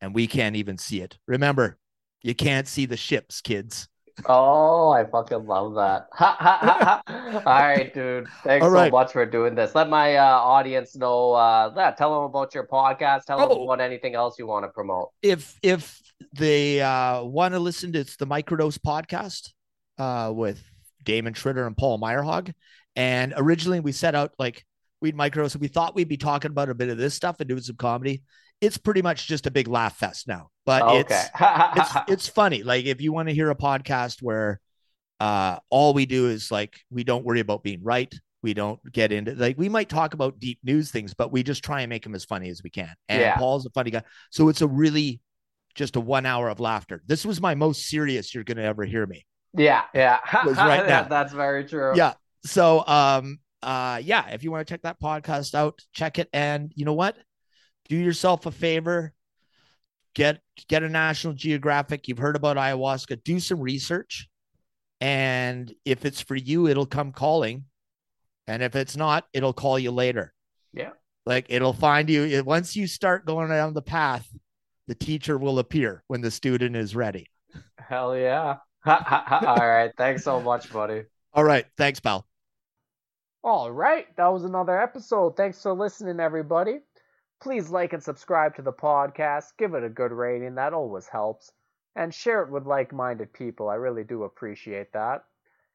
and 0.00 0.14
we 0.14 0.26
can't 0.26 0.56
even 0.56 0.78
see 0.78 1.00
it. 1.00 1.18
Remember 1.26 1.78
you 2.24 2.34
can't 2.34 2.66
see 2.66 2.86
the 2.86 2.96
ships, 2.96 3.42
kids. 3.42 3.86
Oh, 4.26 4.90
I 4.90 5.04
fucking 5.04 5.46
love 5.46 5.74
that. 5.74 6.06
All 6.18 7.42
right, 7.44 7.92
dude. 7.92 8.28
Thanks 8.42 8.64
so 8.64 8.90
much 8.90 9.12
for 9.12 9.26
doing 9.26 9.54
this. 9.54 9.74
Let 9.74 9.90
my 9.90 10.16
uh, 10.16 10.24
audience 10.24 10.96
know. 10.96 11.32
Uh, 11.32 11.72
yeah, 11.76 11.90
tell 11.90 12.14
them 12.14 12.22
about 12.24 12.54
your 12.54 12.66
podcast. 12.66 13.24
Tell 13.24 13.42
oh. 13.42 13.48
them 13.48 13.62
about 13.62 13.80
anything 13.80 14.14
else 14.14 14.38
you 14.38 14.46
want 14.46 14.64
to 14.64 14.70
promote. 14.70 15.10
If 15.20 15.58
if 15.62 16.00
they 16.32 16.80
uh, 16.80 17.24
want 17.24 17.52
to 17.52 17.60
listen 17.60 17.92
to 17.92 17.98
it's 17.98 18.16
the 18.16 18.26
Microdose 18.26 18.78
podcast 18.78 19.50
uh, 19.98 20.32
with 20.32 20.62
Damon 21.02 21.34
Tschritter 21.34 21.66
and 21.66 21.76
Paul 21.76 21.98
Myrehaug. 21.98 22.54
And 22.96 23.34
originally 23.36 23.80
we 23.80 23.92
set 23.92 24.14
out 24.14 24.32
like 24.38 24.64
we'd 25.02 25.16
microdose. 25.16 25.56
We 25.56 25.68
thought 25.68 25.94
we'd 25.94 26.08
be 26.08 26.16
talking 26.16 26.52
about 26.52 26.70
a 26.70 26.74
bit 26.74 26.88
of 26.88 26.96
this 26.96 27.14
stuff 27.14 27.40
and 27.40 27.48
doing 27.48 27.60
some 27.60 27.76
comedy 27.76 28.22
it's 28.60 28.78
pretty 28.78 29.02
much 29.02 29.26
just 29.26 29.46
a 29.46 29.50
big 29.50 29.68
laugh 29.68 29.96
fest 29.96 30.28
now. 30.28 30.50
But 30.66 30.82
okay. 30.82 31.00
it's 31.00 31.30
it's 31.76 32.10
it's 32.10 32.28
funny. 32.28 32.62
Like 32.62 32.86
if 32.86 33.00
you 33.00 33.12
want 33.12 33.28
to 33.28 33.34
hear 33.34 33.50
a 33.50 33.56
podcast 33.56 34.22
where 34.22 34.60
uh 35.20 35.58
all 35.70 35.94
we 35.94 36.06
do 36.06 36.28
is 36.28 36.50
like 36.50 36.80
we 36.90 37.04
don't 37.04 37.24
worry 37.24 37.40
about 37.40 37.62
being 37.62 37.82
right. 37.82 38.12
We 38.42 38.54
don't 38.54 38.80
get 38.92 39.12
into 39.12 39.34
like 39.34 39.56
we 39.58 39.68
might 39.68 39.88
talk 39.88 40.14
about 40.14 40.38
deep 40.38 40.58
news 40.62 40.90
things, 40.90 41.14
but 41.14 41.32
we 41.32 41.42
just 41.42 41.64
try 41.64 41.80
and 41.80 41.88
make 41.88 42.02
them 42.02 42.14
as 42.14 42.24
funny 42.24 42.50
as 42.50 42.62
we 42.62 42.70
can. 42.70 42.92
And 43.08 43.20
yeah. 43.20 43.36
Paul's 43.36 43.66
a 43.66 43.70
funny 43.70 43.90
guy. 43.90 44.02
So 44.30 44.48
it's 44.48 44.60
a 44.60 44.66
really 44.66 45.20
just 45.74 45.96
a 45.96 46.00
one 46.00 46.26
hour 46.26 46.48
of 46.48 46.60
laughter. 46.60 47.02
This 47.06 47.24
was 47.24 47.40
my 47.40 47.54
most 47.54 47.88
serious 47.88 48.34
you're 48.34 48.44
gonna 48.44 48.62
ever 48.62 48.84
hear 48.84 49.06
me. 49.06 49.26
Yeah, 49.56 49.82
yeah. 49.94 50.20
was 50.44 50.56
right 50.56 50.86
now. 50.88 51.04
That's 51.04 51.32
very 51.32 51.64
true. 51.64 51.92
Yeah. 51.96 52.14
So 52.44 52.86
um 52.86 53.38
uh 53.62 54.00
yeah, 54.02 54.28
if 54.28 54.42
you 54.42 54.50
want 54.50 54.66
to 54.66 54.72
check 54.72 54.82
that 54.82 55.00
podcast 55.00 55.54
out, 55.54 55.80
check 55.92 56.18
it. 56.18 56.28
And 56.32 56.72
you 56.74 56.84
know 56.84 56.94
what? 56.94 57.16
Do 57.88 57.96
yourself 57.96 58.46
a 58.46 58.50
favor 58.50 59.14
get 60.14 60.40
get 60.68 60.82
a 60.82 60.88
National 60.88 61.34
Geographic. 61.34 62.08
You've 62.08 62.18
heard 62.18 62.36
about 62.36 62.56
ayahuasca. 62.56 63.22
Do 63.24 63.38
some 63.40 63.60
research, 63.60 64.28
and 65.00 65.72
if 65.84 66.04
it's 66.04 66.20
for 66.20 66.36
you, 66.36 66.68
it'll 66.68 66.86
come 66.86 67.12
calling, 67.12 67.64
and 68.46 68.62
if 68.62 68.74
it's 68.74 68.96
not, 68.96 69.26
it'll 69.32 69.52
call 69.52 69.78
you 69.78 69.90
later. 69.90 70.32
Yeah. 70.72 70.90
Like 71.26 71.46
it'll 71.48 71.72
find 71.72 72.08
you 72.08 72.42
once 72.44 72.76
you 72.76 72.86
start 72.86 73.26
going 73.26 73.48
down 73.48 73.74
the 73.74 73.82
path. 73.82 74.26
The 74.86 74.94
teacher 74.94 75.38
will 75.38 75.60
appear 75.60 76.02
when 76.08 76.20
the 76.20 76.30
student 76.30 76.76
is 76.76 76.94
ready. 76.94 77.30
Hell 77.78 78.14
yeah. 78.18 78.56
All 78.86 79.56
right. 79.56 79.90
Thanks 79.96 80.24
so 80.24 80.42
much, 80.42 80.70
buddy. 80.70 81.04
All 81.32 81.42
right. 81.42 81.64
Thanks, 81.78 82.00
pal. 82.00 82.26
All 83.42 83.72
right. 83.72 84.14
That 84.16 84.26
was 84.26 84.44
another 84.44 84.78
episode. 84.78 85.38
Thanks 85.38 85.62
for 85.62 85.72
listening, 85.72 86.20
everybody. 86.20 86.80
Please 87.44 87.68
like 87.68 87.92
and 87.92 88.02
subscribe 88.02 88.56
to 88.56 88.62
the 88.62 88.72
podcast. 88.72 89.58
Give 89.58 89.74
it 89.74 89.84
a 89.84 89.90
good 89.90 90.12
rating. 90.12 90.54
That 90.54 90.72
always 90.72 91.06
helps. 91.06 91.52
And 91.94 92.14
share 92.14 92.42
it 92.42 92.48
with 92.48 92.64
like 92.64 92.90
minded 92.90 93.34
people. 93.34 93.68
I 93.68 93.74
really 93.74 94.02
do 94.02 94.22
appreciate 94.22 94.94
that. 94.94 95.26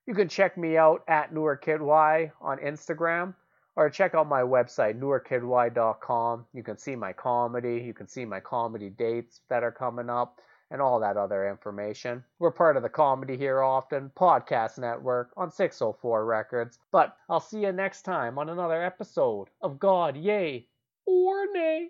You 0.08 0.16
can 0.16 0.30
check 0.30 0.58
me 0.58 0.78
out 0.78 1.04
at 1.08 1.32
NewerKidY 1.32 2.32
on 2.42 2.58
Instagram 2.58 3.36
or 3.76 3.88
check 3.92 4.16
out 4.16 4.28
my 4.28 4.42
website, 4.42 5.00
newerkidY.com. 5.00 6.48
You 6.56 6.64
can 6.64 6.80
see 6.80 6.96
my 6.96 7.14
comedy. 7.14 7.84
You 7.86 7.94
can 7.94 8.08
see 8.08 8.26
my 8.26 8.40
comedy 8.40 8.90
dates 8.90 9.42
that 9.50 9.62
are 9.62 9.72
coming 9.72 10.10
up 10.10 10.40
and 10.72 10.82
all 10.82 11.00
that 11.02 11.18
other 11.18 11.48
information. 11.48 12.24
We're 12.40 12.50
part 12.50 12.78
of 12.78 12.82
the 12.82 12.90
Comedy 12.90 13.38
Here 13.38 13.62
Often 13.62 14.14
podcast 14.18 14.80
network 14.80 15.30
on 15.38 15.52
604 15.52 16.26
Records. 16.26 16.80
But 16.92 17.16
I'll 17.30 17.40
see 17.40 17.62
you 17.62 17.72
next 17.72 18.02
time 18.02 18.40
on 18.40 18.50
another 18.50 18.84
episode 18.84 19.50
of 19.62 19.78
God, 19.78 20.18
Yay 20.18 20.69
Nay. 21.10 21.90